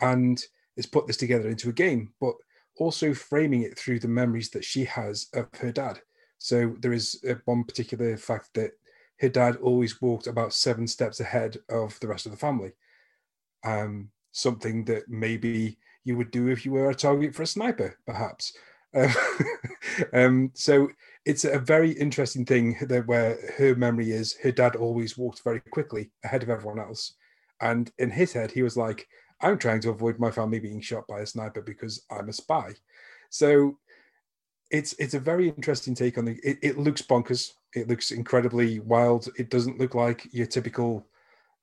And 0.00 0.42
has 0.76 0.86
put 0.86 1.06
this 1.06 1.16
together 1.16 1.48
into 1.48 1.68
a 1.68 1.74
game, 1.74 2.12
but 2.20 2.34
also 2.78 3.12
framing 3.14 3.62
it 3.62 3.78
through 3.78 4.00
the 4.00 4.08
memories 4.08 4.50
that 4.50 4.64
she 4.64 4.84
has 4.84 5.28
of 5.34 5.48
her 5.58 5.72
dad. 5.72 6.00
So 6.38 6.74
there 6.80 6.92
is 6.92 7.22
one 7.44 7.64
particular 7.64 8.16
fact 8.16 8.50
that 8.54 8.72
her 9.20 9.28
dad 9.28 9.56
always 9.56 10.00
walked 10.00 10.26
about 10.26 10.54
seven 10.54 10.86
steps 10.86 11.20
ahead 11.20 11.58
of 11.68 11.98
the 12.00 12.08
rest 12.08 12.26
of 12.26 12.32
the 12.32 12.38
family. 12.38 12.72
Um, 13.64 14.10
something 14.32 14.84
that 14.86 15.08
maybe 15.08 15.76
you 16.04 16.16
would 16.16 16.30
do 16.30 16.48
if 16.48 16.64
you 16.64 16.72
were 16.72 16.90
a 16.90 16.94
target 16.94 17.34
for 17.34 17.42
a 17.42 17.46
sniper, 17.46 17.98
perhaps. 18.06 18.52
Um, 18.92 19.14
um, 20.12 20.50
so 20.54 20.88
it's 21.24 21.44
a 21.44 21.60
very 21.60 21.92
interesting 21.92 22.44
thing 22.44 22.76
that 22.88 23.06
where 23.06 23.38
her 23.56 23.76
memory 23.76 24.10
is 24.10 24.36
her 24.42 24.50
dad 24.50 24.74
always 24.74 25.16
walked 25.16 25.44
very 25.44 25.60
quickly 25.60 26.10
ahead 26.24 26.42
of 26.42 26.50
everyone 26.50 26.80
else. 26.80 27.14
And 27.60 27.90
in 27.98 28.10
his 28.10 28.32
head, 28.32 28.50
he 28.50 28.62
was 28.62 28.76
like, 28.76 29.06
I'm 29.42 29.58
trying 29.58 29.80
to 29.82 29.90
avoid 29.90 30.18
my 30.18 30.30
family 30.30 30.58
being 30.58 30.80
shot 30.80 31.06
by 31.06 31.20
a 31.20 31.26
sniper 31.26 31.62
because 31.62 32.04
I'm 32.10 32.28
a 32.28 32.32
spy. 32.32 32.72
So 33.30 33.78
it's 34.70 34.92
it's 34.98 35.14
a 35.14 35.20
very 35.20 35.48
interesting 35.48 35.94
take 35.94 36.18
on 36.18 36.24
the. 36.24 36.38
It, 36.42 36.58
it 36.62 36.78
looks 36.78 37.02
bonkers. 37.02 37.52
It 37.74 37.88
looks 37.88 38.10
incredibly 38.10 38.80
wild. 38.80 39.28
It 39.36 39.50
doesn't 39.50 39.78
look 39.78 39.94
like 39.94 40.28
your 40.32 40.46
typical 40.46 41.06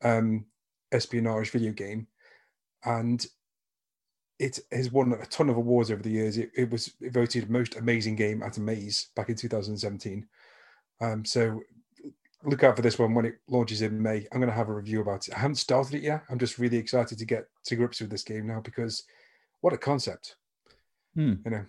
um, 0.03 0.45
espionage 0.91 1.51
video 1.51 1.71
game, 1.71 2.07
and 2.83 3.25
it 4.39 4.59
has 4.71 4.91
won 4.91 5.13
a 5.13 5.25
ton 5.25 5.49
of 5.49 5.57
awards 5.57 5.89
over 5.89 6.03
the 6.03 6.11
years. 6.11 6.37
It, 6.37 6.51
it 6.55 6.69
was 6.69 6.93
voted 7.01 7.49
most 7.49 7.75
amazing 7.75 8.15
game 8.15 8.43
at 8.43 8.57
Amaze 8.57 9.07
back 9.15 9.29
in 9.29 9.35
2017. 9.35 10.27
Um, 11.01 11.25
so 11.25 11.61
look 12.43 12.63
out 12.63 12.75
for 12.75 12.81
this 12.81 12.99
one 12.99 13.13
when 13.13 13.25
it 13.25 13.35
launches 13.47 13.81
in 13.81 14.01
May. 14.01 14.27
I'm 14.31 14.39
going 14.39 14.49
to 14.49 14.55
have 14.55 14.69
a 14.69 14.73
review 14.73 15.01
about 15.01 15.27
it. 15.27 15.33
I 15.35 15.39
haven't 15.39 15.55
started 15.55 15.95
it 15.95 16.03
yet. 16.03 16.23
I'm 16.29 16.39
just 16.39 16.59
really 16.59 16.77
excited 16.77 17.17
to 17.17 17.25
get 17.25 17.45
to 17.65 17.75
grips 17.75 17.99
with 17.99 18.09
this 18.09 18.23
game 18.23 18.47
now 18.47 18.61
because 18.61 19.03
what 19.61 19.73
a 19.73 19.77
concept! 19.77 20.35
Hmm. 21.15 21.33
You 21.45 21.51
know, 21.51 21.65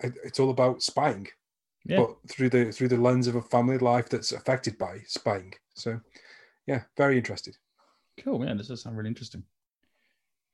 it, 0.00 0.14
it's 0.24 0.40
all 0.40 0.50
about 0.50 0.82
spying, 0.82 1.28
Yeah. 1.84 1.98
but 1.98 2.16
through 2.30 2.48
the 2.50 2.72
through 2.72 2.88
the 2.88 2.96
lens 2.96 3.26
of 3.26 3.34
a 3.36 3.42
family 3.42 3.78
life 3.78 4.08
that's 4.08 4.32
affected 4.32 4.78
by 4.78 5.00
spying. 5.06 5.52
So, 5.74 6.00
yeah, 6.66 6.82
very 6.96 7.18
interested. 7.18 7.56
Cool. 8.18 8.38
man. 8.38 8.56
this 8.56 8.68
does 8.68 8.82
sound 8.82 8.96
really 8.96 9.10
interesting. 9.10 9.42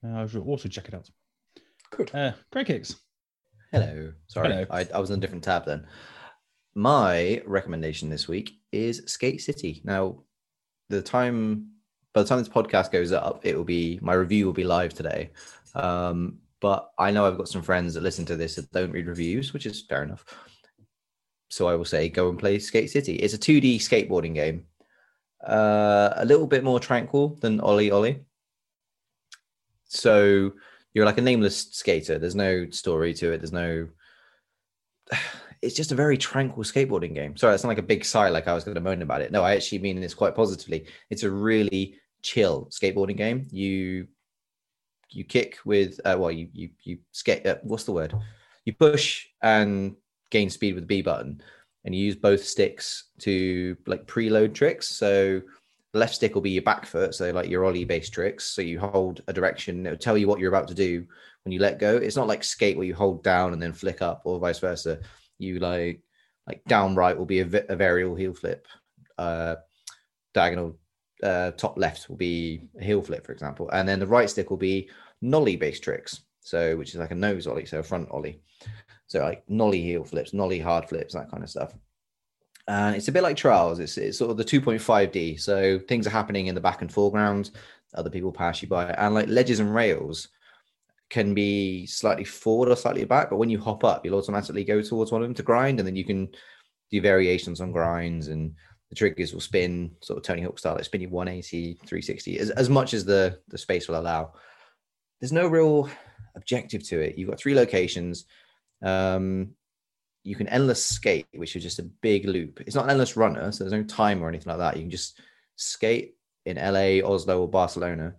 Uh, 0.05 0.23
I 0.23 0.27
should 0.27 0.43
also 0.43 0.69
check 0.69 0.89
it 0.89 0.95
out. 0.95 1.09
Good. 1.91 2.13
Uh, 2.13 2.33
Greg 2.51 2.67
Hicks. 2.67 2.97
Hello. 3.71 4.13
Sorry, 4.27 4.49
Hello. 4.49 4.67
I, 4.71 4.89
I 4.93 4.99
was 4.99 5.11
on 5.13 5.19
a 5.19 5.21
different 5.21 5.45
tab 5.45 5.65
then. 5.65 5.87
My 6.75 7.41
recommendation 7.47 8.09
this 8.11 8.27
week 8.27 8.59
is 8.73 9.03
Skate 9.07 9.41
City. 9.41 9.81
Now, 9.85 10.23
the 10.89 11.03
time 11.03 11.69
by 12.15 12.23
the 12.23 12.29
time 12.29 12.39
this 12.39 12.49
podcast 12.49 12.91
goes 12.91 13.13
up, 13.13 13.45
it 13.45 13.57
will 13.57 13.65
be 13.65 13.99
my 14.03 14.13
review 14.13 14.47
will 14.47 14.53
be 14.53 14.65
live 14.65 14.93
today. 14.95 15.31
Um, 15.75 16.39
but 16.61 16.91
I 16.99 17.11
know 17.11 17.27
I've 17.27 17.39
got 17.39 17.49
some 17.49 17.63
friends 17.63 17.95
that 17.95 18.03
listen 18.03 18.25
to 18.27 18.37
this 18.37 18.57
that 18.57 18.71
don't 18.73 18.93
read 18.93 19.07
reviews, 19.07 19.53
which 19.53 19.67
is 19.67 19.83
fair 19.83 20.03
enough. 20.03 20.25
So 21.49 21.69
I 21.69 21.75
will 21.75 21.85
say 21.85 22.09
go 22.09 22.29
and 22.29 22.39
play 22.39 22.59
Skate 22.59 22.91
City. 22.91 23.17
It's 23.17 23.35
a 23.35 23.39
2D 23.39 23.77
skateboarding 23.77 24.35
game. 24.35 24.67
Uh, 25.47 26.11
a 26.17 26.25
little 26.25 26.47
bit 26.47 26.63
more 26.63 26.79
tranquil 26.79 27.37
than 27.41 27.61
OlliOlli. 27.61 28.21
So 29.85 30.53
you're 30.95 31.05
like 31.05 31.19
a 31.19 31.23
nameless 31.23 31.71
skater. 31.73 32.19
There's 32.19 32.35
no 32.35 32.71
story 32.71 33.13
to 33.15 33.33
it. 33.33 33.39
There's 33.39 33.53
no. 33.53 33.89
It's 35.63 35.77
just 35.77 35.93
a 35.93 35.95
very 35.95 36.19
tranquil 36.19 36.65
skateboarding 36.65 37.15
game. 37.15 37.37
Sorry, 37.37 37.53
that's 37.53 37.63
not 37.63 37.69
like 37.69 37.79
a 37.79 37.83
big 37.83 38.05
sigh, 38.05 38.29
like 38.29 38.49
I 38.49 38.55
was 38.55 38.65
going 38.65 38.75
to 38.75 38.81
moan 38.81 39.01
about 39.01 39.23
it. 39.23 39.31
No, 39.31 39.43
I 39.43 39.55
actually 39.55 39.79
mean 39.79 40.01
this 40.01 40.13
quite 40.13 40.35
positively. 40.35 40.87
It's 41.09 41.23
a 41.23 41.31
really 41.31 41.95
chill 42.23 42.69
skateboarding 42.71 43.17
game. 43.17 43.47
You 43.51 44.09
you 45.11 45.25
kick 45.25 45.59
with 45.65 46.01
uh, 46.05 46.17
well, 46.19 46.33
you 46.33 46.49
you 46.53 46.71
you 46.83 46.99
skate. 47.13 47.47
Uh, 47.47 47.57
what's 47.63 47.85
the 47.85 47.93
word? 47.93 48.15
You 48.65 48.73
push 48.73 49.27
and 49.43 49.95
gain 50.31 50.51
speed 50.51 50.75
with 50.75 50.85
the 50.85 50.89
B 50.89 51.03
button, 51.03 51.41
and 51.85 51.95
you 51.95 52.05
use 52.05 52.17
both 52.17 52.45
sticks 52.45 53.05
to 53.21 53.77
like 53.87 54.07
preload 54.07 54.55
tricks. 54.55 54.89
So 54.89 55.43
the 55.93 55.99
left 55.99 56.15
stick 56.15 56.35
will 56.35 56.43
be 56.43 56.51
your 56.51 56.63
back 56.63 56.87
foot, 56.87 57.15
so 57.15 57.31
like 57.31 57.51
your 57.51 57.65
ollie 57.65 57.85
based 57.85 58.13
tricks. 58.13 58.45
So 58.47 58.63
you 58.63 58.81
hold 58.81 59.21
a 59.29 59.33
direction, 59.33 59.87
it'll 59.87 59.99
tell 59.99 60.19
you 60.19 60.27
what 60.27 60.41
you're 60.41 60.53
about 60.53 60.69
to 60.69 60.75
do 60.75 61.07
when 61.45 61.53
you 61.53 61.61
let 61.61 61.79
go. 61.79 61.97
It's 61.97 62.17
not 62.17 62.29
like 62.29 62.43
skate 62.43 62.77
where 62.77 62.87
you 62.87 62.95
hold 62.95 63.23
down 63.23 63.53
and 63.53 63.63
then 63.63 63.73
flick 63.73 64.03
up, 64.03 64.23
or 64.25 64.41
vice 64.41 64.59
versa. 64.59 64.99
You 65.43 65.59
like 65.59 66.03
like 66.47 66.65
down 66.65 66.95
right 66.95 67.17
will 67.17 67.27
be 67.27 67.41
a, 67.41 67.47
a 67.47 67.77
varial 67.77 68.19
heel 68.19 68.35
flip. 68.35 68.67
Uh, 69.19 69.57
diagonal 70.35 70.79
uh, 71.23 71.53
top 71.53 71.79
left 71.79 72.09
will 72.09 72.17
be 72.17 72.63
a 72.81 72.85
heel 72.85 73.03
flip, 73.03 73.27
for 73.27 73.33
example, 73.33 73.69
and 73.71 73.89
then 73.89 74.01
the 74.01 74.07
right 74.07 74.29
stick 74.29 74.51
will 74.51 74.57
be 74.57 74.89
nollie 75.21 75.57
based 75.57 75.83
tricks. 75.83 76.23
So 76.41 76.77
which 76.77 76.91
is 76.91 76.97
like 76.97 77.13
a 77.13 77.17
nose 77.17 77.47
ollie, 77.47 77.67
so 77.67 77.79
a 77.79 77.83
front 77.83 78.11
ollie. 78.11 78.41
So 79.07 79.21
like 79.21 79.45
nollie 79.49 79.83
heel 79.83 80.05
flips, 80.05 80.33
nollie 80.33 80.59
hard 80.59 80.89
flips, 80.89 81.15
that 81.15 81.31
kind 81.31 81.43
of 81.43 81.51
stuff 81.51 81.75
and 82.69 82.95
it's 82.95 83.09
a 83.09 83.13
bit 83.13 83.23
like 83.23 83.37
trials 83.37 83.79
it's, 83.79 83.99
it's 83.99 84.19
sort 84.19 84.31
of 84.31 84.37
the 84.37 84.45
2.5d 84.45 85.41
so 85.41 85.79
things 85.81 86.07
are 86.07 86.11
happening 86.11 86.47
in 86.47 86.55
the 86.55 86.61
back 86.61 86.81
and 86.81 86.93
foreground 86.93 87.51
other 87.95 88.11
people 88.11 88.33
pass 88.33 88.63
you 88.63 88.69
by 88.69 88.91
and 88.91 89.15
like 89.15 89.29
ledges 89.29 89.61
and 89.61 89.75
rails 89.75 90.29
can 91.13 91.35
be 91.35 91.85
slightly 91.85 92.25
forward 92.25 92.71
or 92.71 92.75
slightly 92.75 93.05
back 93.05 93.29
but 93.29 93.37
when 93.37 93.51
you 93.51 93.61
hop 93.61 93.85
up 93.85 94.03
you'll 94.03 94.19
automatically 94.19 94.65
go 94.65 94.81
towards 94.81 95.13
one 95.13 95.21
of 95.21 95.29
them 95.29 95.35
to 95.35 95.43
grind 95.43 95.79
and 95.79 95.87
then 95.87 95.95
you 95.95 96.05
can 96.05 96.27
do 96.91 97.03
variations 97.03 97.61
on 97.61 97.71
grinds 97.71 98.29
and 98.29 98.55
the 98.89 98.97
triggers 98.97 99.35
will 99.35 99.41
spin 99.41 99.91
sort 100.01 100.17
of 100.17 100.23
tony 100.25 100.41
hawk 100.41 100.59
style 100.59 100.75
like 100.75 100.85
spinning 100.85 101.09
you 101.09 101.15
180 101.15 101.75
360 101.75 102.39
as, 102.39 102.49
as 102.51 102.71
much 102.71 102.95
as 102.95 103.05
the 103.05 103.39
the 103.49 103.59
space 103.59 103.89
will 103.89 104.01
allow 104.01 104.33
there's 105.21 105.33
no 105.33 105.47
real 105.47 105.87
objective 106.35 106.83
to 106.83 106.99
it 106.99 107.19
you've 107.19 107.29
got 107.29 107.39
three 107.39 107.55
locations 107.55 108.25
um 108.83 109.55
you 110.25 110.37
can 110.37 110.49
endless 110.49 110.85
skate, 110.85 111.27
which 111.35 111.57
is 111.57 111.63
just 111.63 111.79
a 111.79 111.91
big 112.01 112.27
loop. 112.27 112.61
It's 112.61 112.77
not 112.77 112.85
an 112.85 112.91
endless 112.91 113.17
runner, 113.17 113.51
so 113.51 113.65
there's 113.65 113.73
no 113.73 113.83
time 113.83 114.23
or 114.23 114.29
anything 114.29 114.51
like 114.51 114.59
that. 114.59 114.77
You 114.77 114.83
can 114.83 114.91
just 114.91 115.21
skate 115.57 116.15
in 116.47 116.57
LA, 116.57 117.05
Oslo, 117.05 117.41
or 117.41 117.49
Barcelona, 117.49 118.15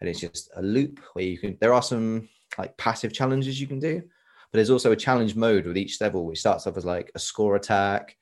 and 0.00 0.08
it's 0.08 0.20
just 0.20 0.50
a 0.54 0.62
loop 0.62 1.00
where 1.12 1.24
you 1.24 1.38
can. 1.38 1.58
There 1.60 1.74
are 1.74 1.82
some 1.82 2.28
like 2.56 2.76
passive 2.76 3.12
challenges 3.12 3.60
you 3.60 3.66
can 3.66 3.78
do, 3.78 4.00
but 4.00 4.56
there's 4.56 4.70
also 4.70 4.92
a 4.92 4.96
challenge 4.96 5.34
mode 5.34 5.66
with 5.66 5.76
each 5.76 6.00
level, 6.00 6.24
which 6.24 6.40
starts 6.40 6.66
off 6.66 6.76
as 6.76 6.84
like 6.84 7.10
a 7.14 7.18
score 7.18 7.56
attack, 7.56 8.16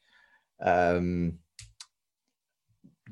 um, 0.61 1.39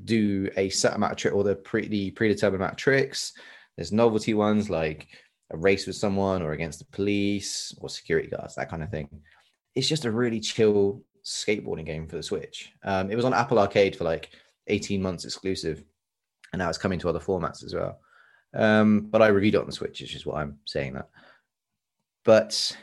do 0.05 0.51
a 0.57 0.69
set 0.71 0.95
amount 0.95 1.13
of 1.13 1.19
trick 1.19 1.35
or 1.35 1.45
the 1.45 1.57
pre 1.57 2.11
predetermined 2.11 2.61
amount 2.61 2.73
of 2.73 2.79
tricks. 2.79 3.33
There's 3.77 3.93
novelty 3.93 4.35
ones 4.35 4.71
like 4.71 5.09
a 5.53 5.57
race 5.57 5.87
with 5.87 5.97
someone 5.97 6.43
or 6.43 6.53
against 6.53 6.79
the 6.79 6.87
police 6.87 7.75
or 7.81 7.89
security 7.89 8.29
guards, 8.29 8.55
that 8.55 8.71
kind 8.71 8.83
of 8.83 8.91
thing 8.91 9.09
it's 9.75 9.89
just 9.89 10.05
a 10.05 10.11
really 10.11 10.41
chill 10.41 11.03
skateboarding 11.25 11.87
game 11.87 12.07
for 12.07 12.17
the 12.17 12.23
Switch. 12.23 12.73
Um, 12.85 13.11
it 13.11 13.17
was 13.17 13.25
on 13.25 13.35
Apple 13.35 13.59
Arcade 13.59 13.97
for 13.97 14.05
like 14.05 14.31
18 14.69 15.03
months 15.03 15.25
exclusive, 15.25 15.83
and 16.53 16.61
now 16.61 16.69
it's 16.69 16.79
coming 16.79 16.99
to 17.01 17.09
other 17.09 17.21
formats 17.21 17.65
as 17.65 17.75
well. 17.75 17.99
Um, 18.55 19.09
but 19.11 19.23
I 19.23 19.29
reviewed 19.29 19.55
it 19.55 19.61
on 19.61 19.67
the 19.67 19.73
Switch, 19.73 20.01
which 20.01 20.15
is 20.15 20.25
why 20.25 20.43
I'm 20.43 20.59
saying 20.65 20.95
that. 20.95 21.09
But 22.25 22.77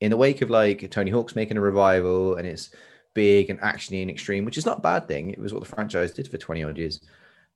in 0.00 0.10
the 0.10 0.16
wake 0.16 0.42
of 0.42 0.50
like 0.50 0.90
Tony 0.90 1.10
Hawk's 1.10 1.36
making 1.36 1.56
a 1.56 1.60
revival 1.60 2.36
and 2.36 2.46
it's 2.46 2.70
big 3.14 3.50
and 3.50 3.60
actiony 3.60 4.02
and 4.02 4.10
extreme, 4.10 4.44
which 4.44 4.58
is 4.58 4.66
not 4.66 4.78
a 4.78 4.82
bad 4.82 5.08
thing. 5.08 5.30
It 5.30 5.38
was 5.38 5.52
what 5.52 5.62
the 5.62 5.68
franchise 5.68 6.12
did 6.12 6.28
for 6.28 6.36
20 6.36 6.64
odd 6.64 6.78
years. 6.78 7.00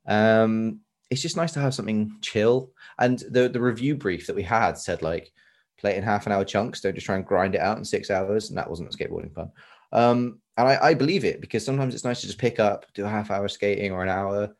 Um, 0.07 0.79
it's 1.09 1.21
just 1.21 1.37
nice 1.37 1.51
to 1.53 1.59
have 1.59 1.73
something 1.73 2.17
chill. 2.21 2.71
And 2.97 3.19
the 3.29 3.47
the 3.47 3.61
review 3.61 3.95
brief 3.95 4.27
that 4.27 4.35
we 4.35 4.43
had 4.43 4.77
said 4.77 5.01
like 5.01 5.31
play 5.77 5.91
it 5.91 5.97
in 5.97 6.03
half 6.03 6.25
an 6.25 6.31
hour 6.31 6.43
chunks. 6.43 6.81
Don't 6.81 6.95
just 6.95 7.05
try 7.05 7.15
and 7.15 7.25
grind 7.25 7.55
it 7.55 7.61
out 7.61 7.77
in 7.77 7.85
six 7.85 8.09
hours. 8.09 8.49
And 8.49 8.57
that 8.57 8.69
wasn't 8.69 8.93
a 8.93 8.97
skateboarding 8.97 9.33
fun. 9.33 9.51
Um, 9.91 10.39
and 10.57 10.67
I, 10.67 10.77
I 10.81 10.93
believe 10.93 11.25
it 11.25 11.41
because 11.41 11.65
sometimes 11.65 11.93
it's 11.93 12.05
nice 12.05 12.21
to 12.21 12.27
just 12.27 12.39
pick 12.39 12.59
up, 12.59 12.85
do 12.93 13.05
a 13.05 13.09
half 13.09 13.29
hour 13.29 13.47
skating 13.47 13.91
or 13.91 14.03
an 14.03 14.09
hour, 14.09 14.55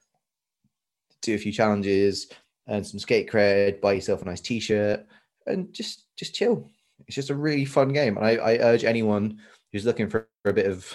do 1.21 1.35
a 1.35 1.37
few 1.37 1.51
challenges 1.51 2.27
and 2.67 2.85
some 2.85 2.99
skate 2.99 3.29
cred, 3.29 3.81
buy 3.81 3.93
yourself 3.93 4.21
a 4.21 4.25
nice 4.25 4.41
t-shirt 4.41 5.05
and 5.47 5.73
just 5.73 6.05
just 6.15 6.33
chill. 6.33 6.69
It's 7.07 7.15
just 7.15 7.31
a 7.31 7.35
really 7.35 7.65
fun 7.65 7.93
game. 7.93 8.17
And 8.17 8.25
I, 8.25 8.35
I 8.35 8.57
urge 8.59 8.83
anyone 8.83 9.39
who's 9.71 9.85
looking 9.85 10.09
for 10.09 10.27
a 10.45 10.53
bit 10.53 10.67
of 10.67 10.93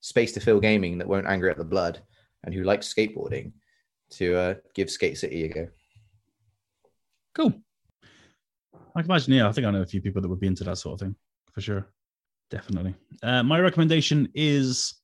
space 0.00 0.32
to 0.32 0.40
fill 0.40 0.60
gaming 0.60 0.98
that 0.98 1.06
won't 1.06 1.26
anger 1.26 1.48
at 1.48 1.56
the 1.56 1.64
blood 1.64 2.00
and 2.44 2.54
who 2.54 2.64
likes 2.64 2.92
skateboarding 2.92 3.52
to 4.10 4.34
uh, 4.34 4.54
give 4.74 4.90
Skate 4.90 5.18
City 5.18 5.44
a 5.44 5.48
go. 5.48 5.68
Cool. 7.34 7.54
I 8.96 9.02
can 9.02 9.10
imagine. 9.10 9.34
Yeah, 9.34 9.48
I 9.48 9.52
think 9.52 9.66
I 9.66 9.70
know 9.70 9.82
a 9.82 9.86
few 9.86 10.00
people 10.00 10.20
that 10.20 10.28
would 10.28 10.40
be 10.40 10.48
into 10.48 10.64
that 10.64 10.78
sort 10.78 10.94
of 10.94 11.06
thing 11.06 11.14
for 11.52 11.60
sure. 11.60 11.86
Definitely. 12.50 12.94
Uh, 13.22 13.44
my 13.44 13.60
recommendation 13.60 14.28
is 14.34 14.94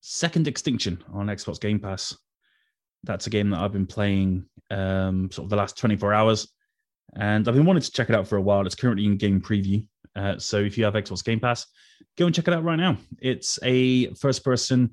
Second 0.00 0.46
Extinction 0.46 1.02
on 1.12 1.26
Xbox 1.26 1.60
Game 1.60 1.80
Pass. 1.80 2.16
That's 3.04 3.26
a 3.26 3.30
game 3.30 3.50
that 3.50 3.60
I've 3.60 3.72
been 3.72 3.86
playing 3.86 4.46
um, 4.70 5.30
sort 5.30 5.46
of 5.46 5.50
the 5.50 5.56
last 5.56 5.78
24 5.78 6.12
hours, 6.12 6.48
and 7.14 7.46
I've 7.46 7.54
been 7.54 7.64
wanting 7.64 7.82
to 7.82 7.90
check 7.90 8.10
it 8.10 8.16
out 8.16 8.26
for 8.26 8.36
a 8.36 8.42
while. 8.42 8.66
It's 8.66 8.74
currently 8.74 9.06
in 9.06 9.16
game 9.16 9.40
preview. 9.40 9.86
Uh, 10.16 10.38
so 10.38 10.58
if 10.58 10.76
you 10.76 10.84
have 10.84 10.94
Xbox 10.94 11.24
Game 11.24 11.40
Pass, 11.40 11.66
go 12.16 12.26
and 12.26 12.34
check 12.34 12.48
it 12.48 12.54
out 12.54 12.64
right 12.64 12.76
now. 12.76 12.96
It's 13.20 13.58
a 13.62 14.12
first 14.14 14.44
person 14.44 14.90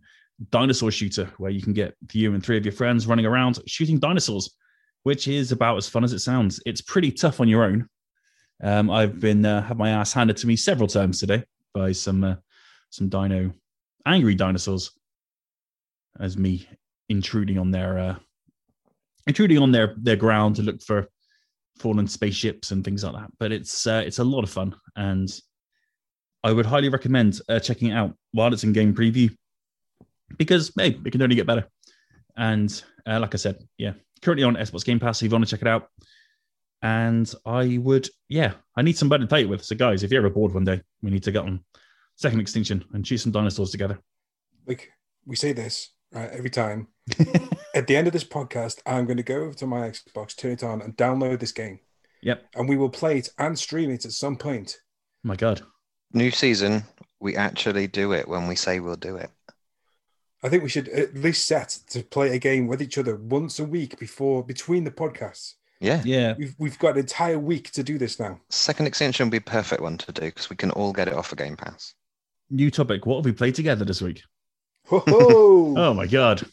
dinosaur 0.50 0.92
shooter 0.92 1.30
where 1.38 1.52
you 1.52 1.62
can 1.62 1.74
get 1.74 1.96
you 2.12 2.34
and 2.34 2.44
three 2.44 2.58
of 2.58 2.66
your 2.66 2.74
friends 2.74 3.08
running 3.08 3.26
around 3.26 3.60
shooting 3.68 4.00
dinosaurs, 4.00 4.56
which 5.04 5.28
is 5.28 5.52
about 5.52 5.78
as 5.78 5.90
fun 5.90 6.04
as 6.04 6.14
it 6.14 6.20
sounds. 6.20 6.62
It's 6.66 6.82
pretty 6.82 7.12
tough 7.12 7.40
on 7.40 7.48
your 7.48 7.64
own. 7.64 7.88
Um, 8.64 8.90
I've 8.90 9.20
been 9.20 9.46
uh, 9.46 9.62
had 9.62 9.78
my 9.78 9.90
ass 9.90 10.14
handed 10.14 10.38
to 10.38 10.48
me 10.48 10.56
several 10.56 10.88
times 10.88 11.20
today 11.20 11.44
by 11.74 11.92
some 11.92 12.24
uh, 12.24 12.36
some 12.90 13.10
dino 13.10 13.52
angry 14.06 14.36
dinosaurs 14.36 14.92
as 16.20 16.38
me 16.38 16.68
intruding 17.10 17.58
on 17.58 17.72
their 17.72 17.98
uh, 17.98 18.16
intruding 19.28 19.58
on 19.58 19.72
their 19.72 19.96
their 19.98 20.16
ground 20.16 20.56
to 20.56 20.62
look 20.64 20.82
for 20.82 21.08
fallen 21.78 22.08
spaceships 22.08 22.72
and 22.72 22.84
things 22.84 23.04
like 23.04 23.14
that. 23.14 23.32
But 23.40 23.52
it's 23.52 23.88
uh, 23.88 24.04
it's 24.06 24.20
a 24.20 24.24
lot 24.24 24.44
of 24.44 24.50
fun, 24.50 24.76
and 24.96 25.30
I 26.44 26.52
would 26.52 26.66
highly 26.66 26.90
recommend 26.90 27.42
uh, 27.50 27.60
checking 27.60 27.90
it 27.90 27.96
out 27.96 28.16
while 28.32 28.54
it's 28.54 28.64
in 28.64 28.74
game 28.74 28.94
preview 28.94 29.36
because 30.38 30.72
hey, 30.76 31.00
it 31.06 31.12
can 31.12 31.22
only 31.22 31.36
get 31.36 31.48
better. 31.48 31.68
And 32.38 32.84
uh, 33.08 33.20
like 33.20 33.34
I 33.34 33.38
said, 33.38 33.58
yeah, 33.78 33.94
currently 34.22 34.44
on 34.44 34.56
Xbox 34.56 34.84
Game 34.84 35.00
Pass. 35.00 35.20
So 35.20 35.26
if 35.26 35.32
you 35.32 35.36
want 35.36 35.48
to 35.48 35.52
check 35.52 35.62
it 35.62 35.68
out, 35.68 35.90
and 36.82 37.32
I 37.46 37.80
would, 37.80 38.10
yeah, 38.30 38.54
I 38.76 38.82
need 38.82 38.98
somebody 38.98 39.24
to 39.24 39.28
play 39.28 39.42
it 39.42 39.50
with. 39.50 39.64
So 39.64 39.76
guys, 39.76 40.04
if 40.04 40.12
you're 40.12 40.26
ever 40.26 40.34
bored 40.34 40.54
one 40.54 40.66
day, 40.66 40.82
we 41.02 41.10
need 41.10 41.24
to 41.24 41.32
get 41.32 41.44
on 41.44 41.64
Second 42.16 42.40
Extinction 42.40 42.84
and 42.94 43.06
shoot 43.06 43.18
some 43.18 43.32
dinosaurs 43.32 43.72
together. 43.72 44.00
Like 44.68 44.92
we 45.26 45.36
say 45.36 45.54
this 45.54 45.92
right 46.12 46.30
every 46.30 46.50
time. 46.50 46.88
At 47.76 47.88
the 47.88 47.96
end 47.96 48.08
of 48.08 48.14
this 48.14 48.24
podcast, 48.24 48.82
I'm 48.86 49.06
going 49.06 49.18
to 49.18 49.24
go 49.24 49.42
over 49.42 49.54
to 49.56 49.68
my 49.68 49.90
Xbox, 49.90 50.36
turn 50.36 50.52
it 50.52 50.64
on, 50.64 50.82
and 50.82 50.96
download 50.96 51.40
this 51.40 51.52
game. 51.52 51.80
Yep. 52.22 52.46
And 52.56 52.70
we 52.70 52.78
will 52.78 52.90
play 52.90 53.18
it 53.20 53.30
and 53.38 53.58
stream 53.58 53.92
it 53.92 54.06
at 54.06 54.12
some 54.12 54.38
point. 54.38 54.78
Oh 54.82 55.28
my 55.28 55.36
God. 55.36 55.62
New 56.14 56.32
season, 56.32 56.84
we 57.20 57.36
actually 57.36 57.88
do 57.88 58.14
it 58.14 58.28
when 58.28 58.48
we 58.48 58.56
say 58.56 58.80
we'll 58.80 58.96
do 58.96 59.18
it. 59.18 59.30
I 60.42 60.50
think 60.50 60.64
we 60.64 60.70
should 60.70 60.88
at 60.90 61.16
least 61.16 61.48
set 61.48 61.80
to 61.90 62.04
play 62.04 62.36
a 62.36 62.40
game 62.40 62.68
with 62.68 62.82
each 62.82 62.98
other 62.98 63.16
once 63.16 63.60
a 63.60 63.64
week 63.64 64.00
before 64.00 64.44
between 64.44 64.84
the 64.84 64.92
podcasts. 64.92 65.56
Yeah. 65.80 66.02
Yeah. 66.06 66.36
We've 66.38 66.56
we've 66.58 66.80
got 66.80 66.94
an 66.94 67.00
entire 67.00 67.40
week 67.40 67.72
to 67.72 67.84
do 67.84 67.98
this 67.98 68.20
now. 68.20 68.40
Second 68.50 68.88
Extinction 68.88 69.26
would 69.26 69.32
be 69.32 69.38
a 69.38 69.42
perfect 69.42 69.82
one 69.82 69.98
to 69.98 70.12
do 70.12 70.22
because 70.22 70.50
we 70.50 70.56
can 70.56 70.72
all 70.72 70.94
get 70.94 71.08
it 71.08 71.14
off 71.14 71.32
a 71.32 71.36
Game 71.36 71.58
Pass. 71.58 71.94
New 72.50 72.72
topic. 72.72 73.06
What 73.06 73.18
have 73.18 73.26
we 73.26 73.34
played 73.34 73.56
together 73.56 73.86
this 73.86 74.02
week? 74.02 74.22
Ho 74.88 75.04
ho! 75.06 75.76
Oh 75.78 75.94
my 75.94 76.08
God. 76.08 76.46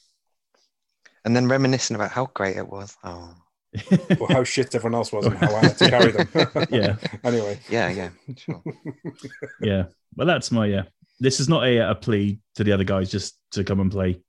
And 1.24 1.36
then 1.36 1.49
reminiscing 1.49 1.94
about 1.94 2.11
how 2.11 2.27
great 2.35 2.57
it 2.57 2.69
was. 2.69 2.97
Oh, 3.05 3.35
or 4.20 4.28
how 4.28 4.44
shit 4.44 4.74
everyone 4.74 4.94
else 4.94 5.12
was 5.12 5.27
and 5.27 5.36
how 5.36 5.55
I 5.55 5.61
had 5.61 5.78
to 5.78 5.90
carry 5.90 6.12
them. 6.12 6.28
Yeah. 6.70 6.97
anyway. 7.24 7.59
yeah, 7.70 7.89
yeah. 7.89 8.11
Sure. 8.36 8.62
yeah. 9.61 9.85
Well, 10.16 10.27
that's 10.27 10.51
my, 10.51 10.66
yeah. 10.66 10.82
This 11.20 11.40
is 11.40 11.49
not 11.49 11.65
a, 11.65 11.90
a 11.90 11.94
plea 11.94 12.40
to 12.57 12.65
the 12.65 12.73
other 12.73 12.85
guys 12.85 13.11
just 13.11 13.39
to 13.53 13.65
come 13.65 13.81
and 13.81 13.90
play 13.90 14.20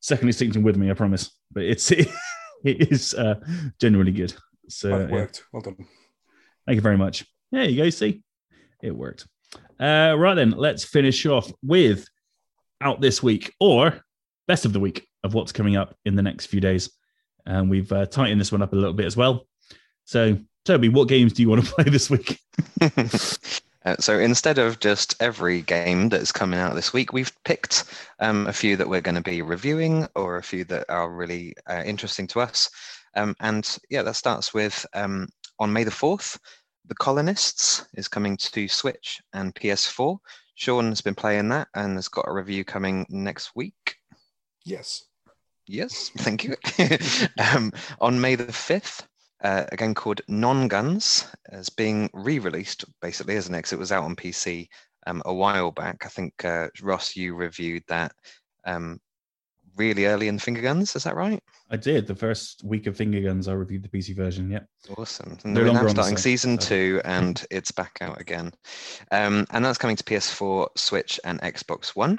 Second 0.00 0.28
Extinction 0.28 0.62
with 0.62 0.76
me, 0.76 0.90
I 0.90 0.94
promise. 0.94 1.30
But 1.50 1.64
it's, 1.64 1.90
it, 1.90 2.08
is 2.64 3.14
uh, 3.14 3.36
genuinely 3.80 4.12
good. 4.12 4.34
So, 4.68 4.98
That 4.98 5.08
yeah. 5.08 5.14
worked. 5.14 5.44
Well 5.52 5.62
done. 5.62 5.76
Thank 6.66 6.76
you 6.76 6.82
very 6.82 6.98
much. 6.98 7.24
There 7.50 7.64
you 7.64 7.82
go. 7.82 7.90
See, 7.90 8.22
it 8.82 8.94
worked. 8.94 9.26
Uh, 9.80 10.14
right 10.16 10.34
then, 10.34 10.50
let's 10.50 10.84
finish 10.84 11.24
off 11.26 11.50
with 11.62 12.06
out 12.80 13.00
this 13.00 13.22
week 13.22 13.54
or 13.60 14.00
best 14.46 14.64
of 14.64 14.72
the 14.72 14.80
week 14.80 15.06
of 15.24 15.34
what's 15.34 15.52
coming 15.52 15.76
up 15.76 15.96
in 16.04 16.16
the 16.16 16.22
next 16.22 16.46
few 16.46 16.60
days. 16.60 16.90
And 17.46 17.68
we've 17.70 17.90
uh, 17.90 18.06
tightened 18.06 18.40
this 18.40 18.52
one 18.52 18.62
up 18.62 18.72
a 18.72 18.76
little 18.76 18.92
bit 18.92 19.06
as 19.06 19.16
well. 19.16 19.46
So, 20.04 20.38
Toby, 20.64 20.88
what 20.88 21.08
games 21.08 21.32
do 21.32 21.42
you 21.42 21.48
want 21.48 21.64
to 21.64 21.72
play 21.74 21.84
this 21.84 22.10
week? 22.10 22.38
Uh, 23.84 23.96
so 23.98 24.18
instead 24.18 24.58
of 24.58 24.78
just 24.80 25.20
every 25.20 25.62
game 25.62 26.08
that's 26.08 26.32
coming 26.32 26.60
out 26.60 26.74
this 26.74 26.92
week, 26.92 27.12
we've 27.12 27.32
picked 27.44 27.84
um, 28.20 28.46
a 28.46 28.52
few 28.52 28.76
that 28.76 28.88
we're 28.88 29.00
going 29.00 29.14
to 29.14 29.20
be 29.20 29.42
reviewing 29.42 30.06
or 30.14 30.36
a 30.36 30.42
few 30.42 30.64
that 30.64 30.84
are 30.88 31.10
really 31.10 31.54
uh, 31.68 31.82
interesting 31.84 32.26
to 32.28 32.40
us. 32.40 32.70
Um, 33.16 33.34
and 33.40 33.78
yeah, 33.90 34.02
that 34.02 34.16
starts 34.16 34.54
with 34.54 34.86
um, 34.94 35.28
on 35.58 35.72
May 35.72 35.84
the 35.84 35.90
4th, 35.90 36.38
The 36.86 36.94
Colonists 36.94 37.84
is 37.94 38.08
coming 38.08 38.36
to 38.36 38.68
Switch 38.68 39.20
and 39.32 39.54
PS4. 39.54 40.18
Sean 40.54 40.88
has 40.90 41.00
been 41.00 41.14
playing 41.14 41.48
that 41.48 41.68
and 41.74 41.96
has 41.96 42.08
got 42.08 42.28
a 42.28 42.32
review 42.32 42.64
coming 42.64 43.06
next 43.08 43.52
week. 43.56 43.96
Yes. 44.64 45.04
Yes, 45.66 46.10
thank 46.18 46.44
you. 46.44 46.56
um, 47.54 47.72
on 48.00 48.20
May 48.20 48.34
the 48.34 48.46
5th, 48.46 49.06
uh, 49.42 49.64
a 49.70 49.76
game 49.76 49.94
called 49.94 50.20
Nongünz 50.28 51.26
is 51.52 51.68
being 51.68 52.10
re 52.12 52.38
released, 52.38 52.84
basically, 53.00 53.34
isn't 53.34 53.54
it? 53.54 53.58
Because 53.58 53.72
it 53.72 53.78
was 53.78 53.92
out 53.92 54.04
on 54.04 54.16
PC 54.16 54.68
um, 55.06 55.22
a 55.24 55.34
while 55.34 55.70
back. 55.70 56.04
I 56.04 56.08
think, 56.08 56.44
uh, 56.44 56.68
Ross, 56.82 57.16
you 57.16 57.34
reviewed 57.34 57.82
that 57.88 58.12
um, 58.64 59.00
really 59.76 60.06
early 60.06 60.28
in 60.28 60.38
Finger 60.38 60.60
Guns, 60.60 60.94
is 60.94 61.04
that 61.04 61.16
right? 61.16 61.42
I 61.70 61.76
did 61.76 62.06
the 62.06 62.14
first 62.14 62.62
week 62.64 62.86
of 62.86 62.96
Finger 62.96 63.20
Guns. 63.20 63.48
I 63.48 63.52
reviewed 63.52 63.82
the 63.82 63.88
PC 63.88 64.14
version. 64.14 64.50
Yep. 64.50 64.66
Awesome. 64.96 65.38
And 65.44 65.54
No 65.54 65.72
now 65.72 65.86
starting 65.88 66.16
season 66.16 66.60
so- 66.60 66.68
two, 66.68 67.00
and 67.04 67.44
it's 67.50 67.72
back 67.72 67.98
out 68.00 68.20
again. 68.20 68.52
Um, 69.10 69.46
and 69.50 69.64
that's 69.64 69.78
coming 69.78 69.96
to 69.96 70.04
PS4, 70.04 70.68
Switch, 70.76 71.18
and 71.24 71.40
Xbox 71.40 71.96
One. 71.96 72.18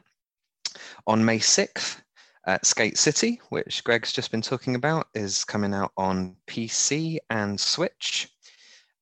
On 1.05 1.23
May 1.23 1.37
6th, 1.37 2.01
uh, 2.45 2.57
Skate 2.63 2.97
City, 2.97 3.39
which 3.49 3.83
Greg's 3.83 4.11
just 4.11 4.31
been 4.31 4.41
talking 4.41 4.75
about, 4.75 5.07
is 5.13 5.43
coming 5.43 5.73
out 5.73 5.91
on 5.97 6.35
PC 6.47 7.17
and 7.29 7.59
Switch. 7.59 8.29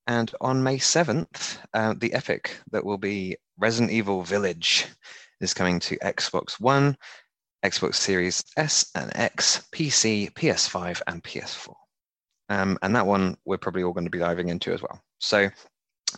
And 0.07 0.31
on 0.41 0.63
May 0.63 0.77
7th, 0.77 1.57
uh, 1.73 1.93
the 1.97 2.13
epic 2.13 2.57
that 2.71 2.85
will 2.85 2.97
be 2.97 3.37
Resident 3.57 3.91
Evil 3.91 4.23
Village 4.23 4.87
is 5.39 5.53
coming 5.53 5.79
to 5.81 5.97
Xbox 5.99 6.59
One, 6.59 6.97
Xbox 7.63 7.95
Series 7.95 8.43
S 8.57 8.89
and 8.95 9.11
X, 9.15 9.67
PC, 9.71 10.33
PS5, 10.33 11.01
and 11.07 11.23
PS4. 11.23 11.73
Um, 12.49 12.77
and 12.81 12.95
that 12.95 13.05
one 13.07 13.37
we're 13.45 13.57
probably 13.57 13.83
all 13.83 13.93
going 13.93 14.05
to 14.05 14.11
be 14.11 14.17
diving 14.19 14.49
into 14.49 14.73
as 14.73 14.81
well. 14.81 15.01
So 15.19 15.49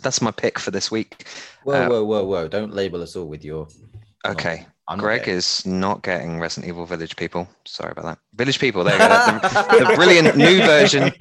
that's 0.02 0.22
my 0.22 0.32
pick 0.32 0.58
for 0.58 0.72
this 0.72 0.90
week. 0.90 1.28
Whoa, 1.64 1.74
Uh, 1.84 1.90
whoa, 1.90 2.04
whoa, 2.04 2.24
whoa! 2.24 2.48
Don't 2.48 2.74
label 2.74 3.04
us 3.04 3.16
all 3.16 3.28
with 3.28 3.46
your. 3.46 3.68
Okay. 4.26 4.66
Not 4.90 5.00
Greg 5.00 5.30
is 5.30 5.66
not 5.66 6.04
getting 6.04 6.42
Resident 6.42 6.68
Evil 6.68 6.86
Village 6.86 7.16
people. 7.16 7.48
Sorry 7.64 7.92
about 7.92 8.04
that. 8.04 8.18
Village 8.36 8.60
people, 8.60 8.84
there 8.84 8.92
you 8.94 9.00
go. 9.00 9.08
The, 9.08 9.86
the 9.88 9.96
brilliant 9.96 10.36
new 10.36 10.58
version 10.62 11.14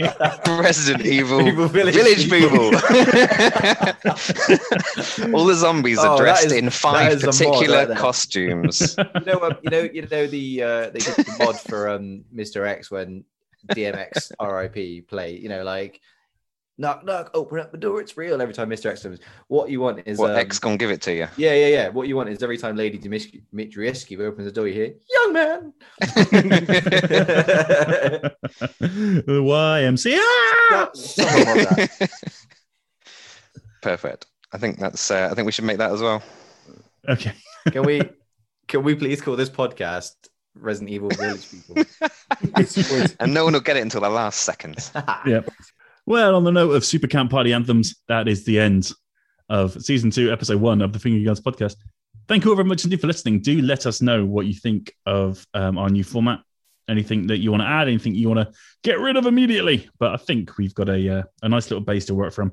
Resident 0.61 1.07
Evil 1.07 1.47
Evil 1.47 1.69
Village 1.69 1.95
Village, 1.95 2.29
People. 2.29 2.65
All 5.33 5.45
the 5.47 5.55
zombies 5.55 5.99
Oh, 6.01 6.15
are 6.15 6.19
dressed 6.19 6.47
is- 6.47 6.53
in 6.53 6.71
five 6.71 7.23
a 7.23 7.27
mod 7.27 7.37
particular 7.37 7.87
right 7.87 7.97
costumes. 7.97 8.97
you 8.99 9.05
know, 9.27 9.41
um, 9.43 9.57
you 9.63 9.71
know, 9.71 9.83
you 9.93 10.03
know 10.11 10.27
the 10.27 10.63
uh, 10.63 10.91
they 10.91 10.99
did 10.99 11.15
the 11.15 11.37
mod 11.39 11.57
for 11.61 11.89
um 11.89 12.25
Mr. 12.35 12.67
X 12.67 12.91
when 12.91 13.25
DMX 13.69 14.33
RIP 14.41 15.07
play. 15.09 15.37
You 15.37 15.49
know, 15.49 15.63
like 15.63 16.01
knock 16.83 17.03
knock, 17.05 17.31
open 17.33 17.61
up 17.61 17.73
the 17.73 17.79
door, 17.79 18.01
it's 18.01 18.17
real. 18.17 18.43
Every 18.43 18.53
time 18.53 18.69
Mr. 18.69 18.91
X 18.91 19.05
comes, 19.05 19.21
what 19.47 19.71
you 19.71 19.81
want 19.81 20.03
is 20.05 20.19
what 20.19 20.33
um, 20.33 20.37
X 20.37 20.59
gonna 20.59 20.77
give 20.77 20.91
it 20.91 21.01
to 21.03 21.15
you? 21.15 21.29
Yeah, 21.39 21.55
yeah, 21.55 21.69
yeah. 21.69 21.89
What 21.89 22.09
you 22.09 22.17
want 22.17 22.29
is 22.29 22.43
every 22.43 22.59
time 22.59 22.77
Lady 22.77 22.99
Dimitri- 22.99 23.45
opens 23.55 24.45
the 24.45 24.53
door, 24.53 24.69
you 24.69 24.75
hear 24.75 24.93
"Young 25.11 25.33
man." 25.33 25.73
the 26.01 26.07
YMCA. 29.29 30.91
Someone 30.97 31.57
that. 31.57 32.11
Perfect. 33.83 34.27
I 34.53 34.59
think 34.59 34.79
that's. 34.79 35.11
Uh, 35.11 35.29
I 35.31 35.35
think 35.35 35.47
we 35.47 35.53
should 35.53 35.65
make 35.65 35.79
that 35.79 35.93
as 35.93 36.03
well. 36.03 36.23
Okay. 37.09 37.33
Can 37.71 37.85
we? 37.85 38.03
Can 38.69 38.83
we 38.83 38.95
please 38.95 39.21
call 39.21 39.37
this 39.37 39.51
podcast 39.51 40.13
Resident 40.55 40.91
Evil 40.91 41.11
Village 41.11 41.51
People? 41.51 41.77
Wait, 41.77 42.87
wait. 42.91 43.17
And 43.21 43.33
no 43.33 43.45
one 43.45 43.53
will 43.53 43.61
get 43.61 43.77
it 43.77 43.81
until 43.81 44.01
the 44.01 44.09
last 44.09 44.41
second. 44.41 44.91
Yeah. 45.27 45.43
Well, 46.05 46.35
on 46.35 46.43
the 46.43 46.51
note 46.51 46.73
of 46.73 46.85
Super 46.85 47.07
Camp 47.07 47.31
Party 47.31 47.53
Anthems, 47.53 47.95
that 48.09 48.27
is 48.27 48.45
the 48.45 48.59
end 48.59 48.91
of 49.49 49.81
season 49.81 50.11
two, 50.11 50.33
episode 50.33 50.61
one 50.61 50.83
of 50.83 50.93
the 50.93 50.99
Finger 50.99 51.25
Guns 51.25 51.41
podcast. 51.41 51.77
Thank 52.27 52.45
you 52.45 52.51
all 52.51 52.57
very 52.57 52.69
much 52.69 52.83
indeed 52.83 53.01
for 53.01 53.07
listening. 53.07 53.41
Do 53.41 53.63
let 53.63 53.87
us 53.87 54.03
know 54.03 54.25
what 54.25 54.47
you 54.47 54.55
think 54.55 54.93
of 55.07 55.47
um, 55.55 55.79
our 55.79 55.89
new 55.89 56.03
format. 56.03 56.41
Anything 56.89 57.29
that 57.29 57.39
you 57.39 57.53
want 57.53 57.63
to 57.63 57.69
add, 57.69 57.87
anything 57.87 58.17
you 58.17 58.29
want 58.29 58.41
to 58.41 58.53
get 58.83 58.99
rid 58.99 59.17
of 59.17 59.27
immediately. 59.27 59.89
But 60.01 60.13
I 60.13 60.17
think 60.17 60.59
we've 60.59 60.75
got 60.75 60.89
a 60.89 61.19
uh, 61.19 61.23
a 61.43 61.49
nice 61.49 61.71
little 61.71 61.85
base 61.85 62.07
to 62.07 62.17
work 62.17 62.33
from. 62.33 62.53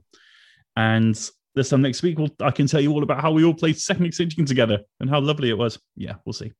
And 0.75 1.15
this 1.55 1.69
time 1.69 1.81
next 1.81 2.03
week, 2.03 2.19
we'll, 2.19 2.29
I 2.41 2.51
can 2.51 2.67
tell 2.67 2.79
you 2.79 2.91
all 2.91 3.01
about 3.01 3.21
how 3.21 3.31
we 3.31 3.43
all 3.43 3.55
played 3.55 3.79
Second 3.79 4.05
Extinction 4.05 4.45
together 4.45 4.81
and 4.99 5.09
how 5.09 5.21
lovely 5.21 5.49
it 5.49 5.57
was. 5.57 5.79
Yeah, 5.95 6.15
we'll 6.23 6.33
see. 6.33 6.53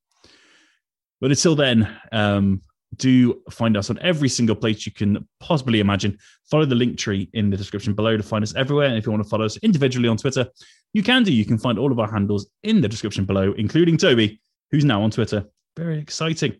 But 1.22 1.30
until 1.30 1.56
then, 1.56 1.95
um, 2.11 2.61
do 2.95 3.41
find 3.49 3.78
us 3.78 3.90
on 3.90 3.99
every 3.99 4.30
single 4.30 4.56
place 4.56 4.86
you 4.86 4.91
can 4.91 5.28
possibly 5.40 5.80
imagine. 5.80 6.18
Follow 6.49 6.66
the 6.66 6.76
link 6.76 6.98
tree 6.98 7.30
in 7.34 7.49
the 7.49 7.57
description 7.57 7.94
below 7.94 8.18
to 8.18 8.24
find 8.24 8.44
us 8.44 8.56
everywhere. 8.56 8.88
And 8.88 8.98
if 8.98 9.06
you 9.06 9.11
want 9.11 9.24
to 9.24 9.30
follow 9.30 9.45
us 9.45 9.57
individually 9.57 10.10
on 10.10 10.18
Twitter, 10.18 10.48
you 10.94 11.03
can 11.03 11.24
do. 11.24 11.32
You 11.32 11.45
can 11.45 11.57
find 11.57 11.78
all 11.78 11.91
of 11.91 11.99
our 11.99 12.11
handles 12.11 12.49
in 12.64 12.82
the 12.82 12.88
description 12.88 13.26
below, 13.26 13.53
including 13.53 13.98
Toby, 13.98 14.41
who's 14.72 14.86
now 14.86 15.02
on 15.02 15.11
Twitter. 15.11 15.45
Very 15.78 15.99
exciting. 15.99 16.56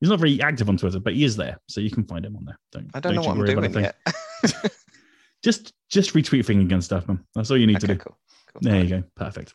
He's 0.00 0.10
not 0.10 0.20
very 0.20 0.40
active 0.40 0.68
on 0.68 0.76
Twitter, 0.76 1.00
but 1.00 1.14
he 1.14 1.24
is 1.24 1.36
there, 1.36 1.58
so 1.68 1.80
you 1.80 1.90
can 1.90 2.04
find 2.04 2.24
him 2.24 2.36
on 2.36 2.44
there. 2.44 2.58
Don't 2.70 2.90
I 2.94 3.00
don't 3.00 3.14
know 3.14 3.22
what 3.22 3.30
I'm 3.30 3.38
worry 3.38 3.52
about 3.52 3.64
a 3.64 3.68
doing 3.68 3.84
yet. 3.84 4.72
Just 5.42 5.72
just 5.88 6.14
retweet 6.14 6.44
thing 6.44 6.70
and 6.72 6.82
stuff, 6.82 7.06
man. 7.06 7.24
That's 7.34 7.50
all 7.50 7.56
you 7.56 7.66
need 7.66 7.80
to 7.80 7.86
do. 7.86 7.96
cool. 7.96 8.16
cool. 8.52 8.60
There 8.60 8.82
you 8.82 8.88
go. 8.88 9.02
Perfect. 9.14 9.54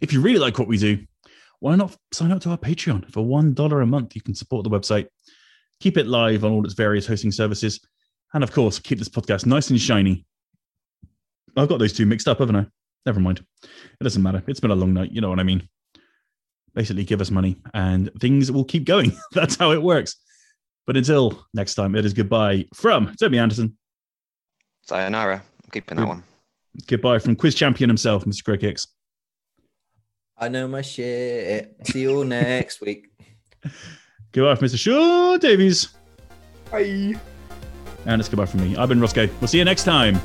If 0.00 0.12
you 0.12 0.20
really 0.20 0.38
like 0.38 0.58
what 0.58 0.68
we 0.68 0.78
do, 0.78 1.04
why 1.62 1.76
not 1.76 1.96
sign 2.12 2.32
up 2.32 2.40
to 2.40 2.50
our 2.50 2.58
Patreon? 2.58 3.08
For 3.12 3.24
$1 3.24 3.82
a 3.82 3.86
month, 3.86 4.16
you 4.16 4.20
can 4.20 4.34
support 4.34 4.64
the 4.64 4.70
website, 4.70 5.06
keep 5.78 5.96
it 5.96 6.08
live 6.08 6.44
on 6.44 6.50
all 6.50 6.64
its 6.64 6.74
various 6.74 7.06
hosting 7.06 7.30
services, 7.30 7.78
and 8.34 8.42
of 8.42 8.50
course, 8.50 8.80
keep 8.80 8.98
this 8.98 9.08
podcast 9.08 9.46
nice 9.46 9.70
and 9.70 9.80
shiny. 9.80 10.26
I've 11.56 11.68
got 11.68 11.78
those 11.78 11.92
two 11.92 12.04
mixed 12.04 12.26
up, 12.26 12.40
haven't 12.40 12.56
I? 12.56 12.66
Never 13.06 13.20
mind. 13.20 13.44
It 13.62 14.02
doesn't 14.02 14.24
matter. 14.24 14.42
It's 14.48 14.58
been 14.58 14.72
a 14.72 14.74
long 14.74 14.92
night. 14.92 15.12
You 15.12 15.20
know 15.20 15.28
what 15.28 15.38
I 15.38 15.44
mean. 15.44 15.68
Basically, 16.74 17.04
give 17.04 17.20
us 17.20 17.30
money 17.30 17.56
and 17.74 18.10
things 18.20 18.50
will 18.50 18.64
keep 18.64 18.82
going. 18.82 19.12
That's 19.32 19.54
how 19.54 19.70
it 19.70 19.82
works. 19.82 20.16
But 20.84 20.96
until 20.96 21.46
next 21.54 21.76
time, 21.76 21.94
it 21.94 22.04
is 22.04 22.12
goodbye 22.12 22.66
from 22.74 23.14
Toby 23.20 23.38
Andersen. 23.38 23.78
Sayonara. 24.88 25.36
I'm 25.36 25.70
keeping 25.70 25.98
that 25.98 26.08
one. 26.08 26.24
Goodbye 26.88 27.20
from 27.20 27.36
quiz 27.36 27.54
champion 27.54 27.88
himself, 27.88 28.24
Mr. 28.24 28.42
Greg 28.42 28.62
Hicks. 28.62 28.88
I 30.38 30.48
know 30.48 30.66
my 30.66 30.82
shit. 30.82 31.76
See 31.84 32.02
you 32.02 32.16
all 32.16 32.24
next 32.24 32.80
week. 32.80 33.10
Goodbye 34.32 34.54
from 34.54 34.68
Mr. 34.68 34.78
Sean 34.78 35.38
Davies. 35.38 35.88
Bye. 36.70 37.14
And 38.06 38.20
it's 38.20 38.28
goodbye 38.28 38.46
from 38.46 38.62
me. 38.62 38.76
I've 38.76 38.88
been 38.88 38.98
Rossko. 38.98 39.30
We'll 39.40 39.46
see 39.48 39.58
you 39.58 39.64
next 39.64 39.84
time 39.84 40.18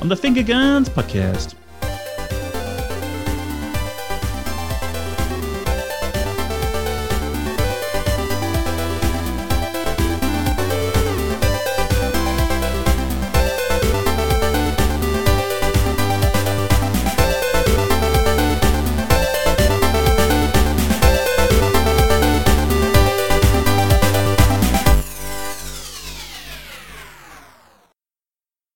on 0.00 0.08
the 0.08 0.16
Finger 0.16 0.42
Guns 0.42 0.88
Podcast. 0.88 1.54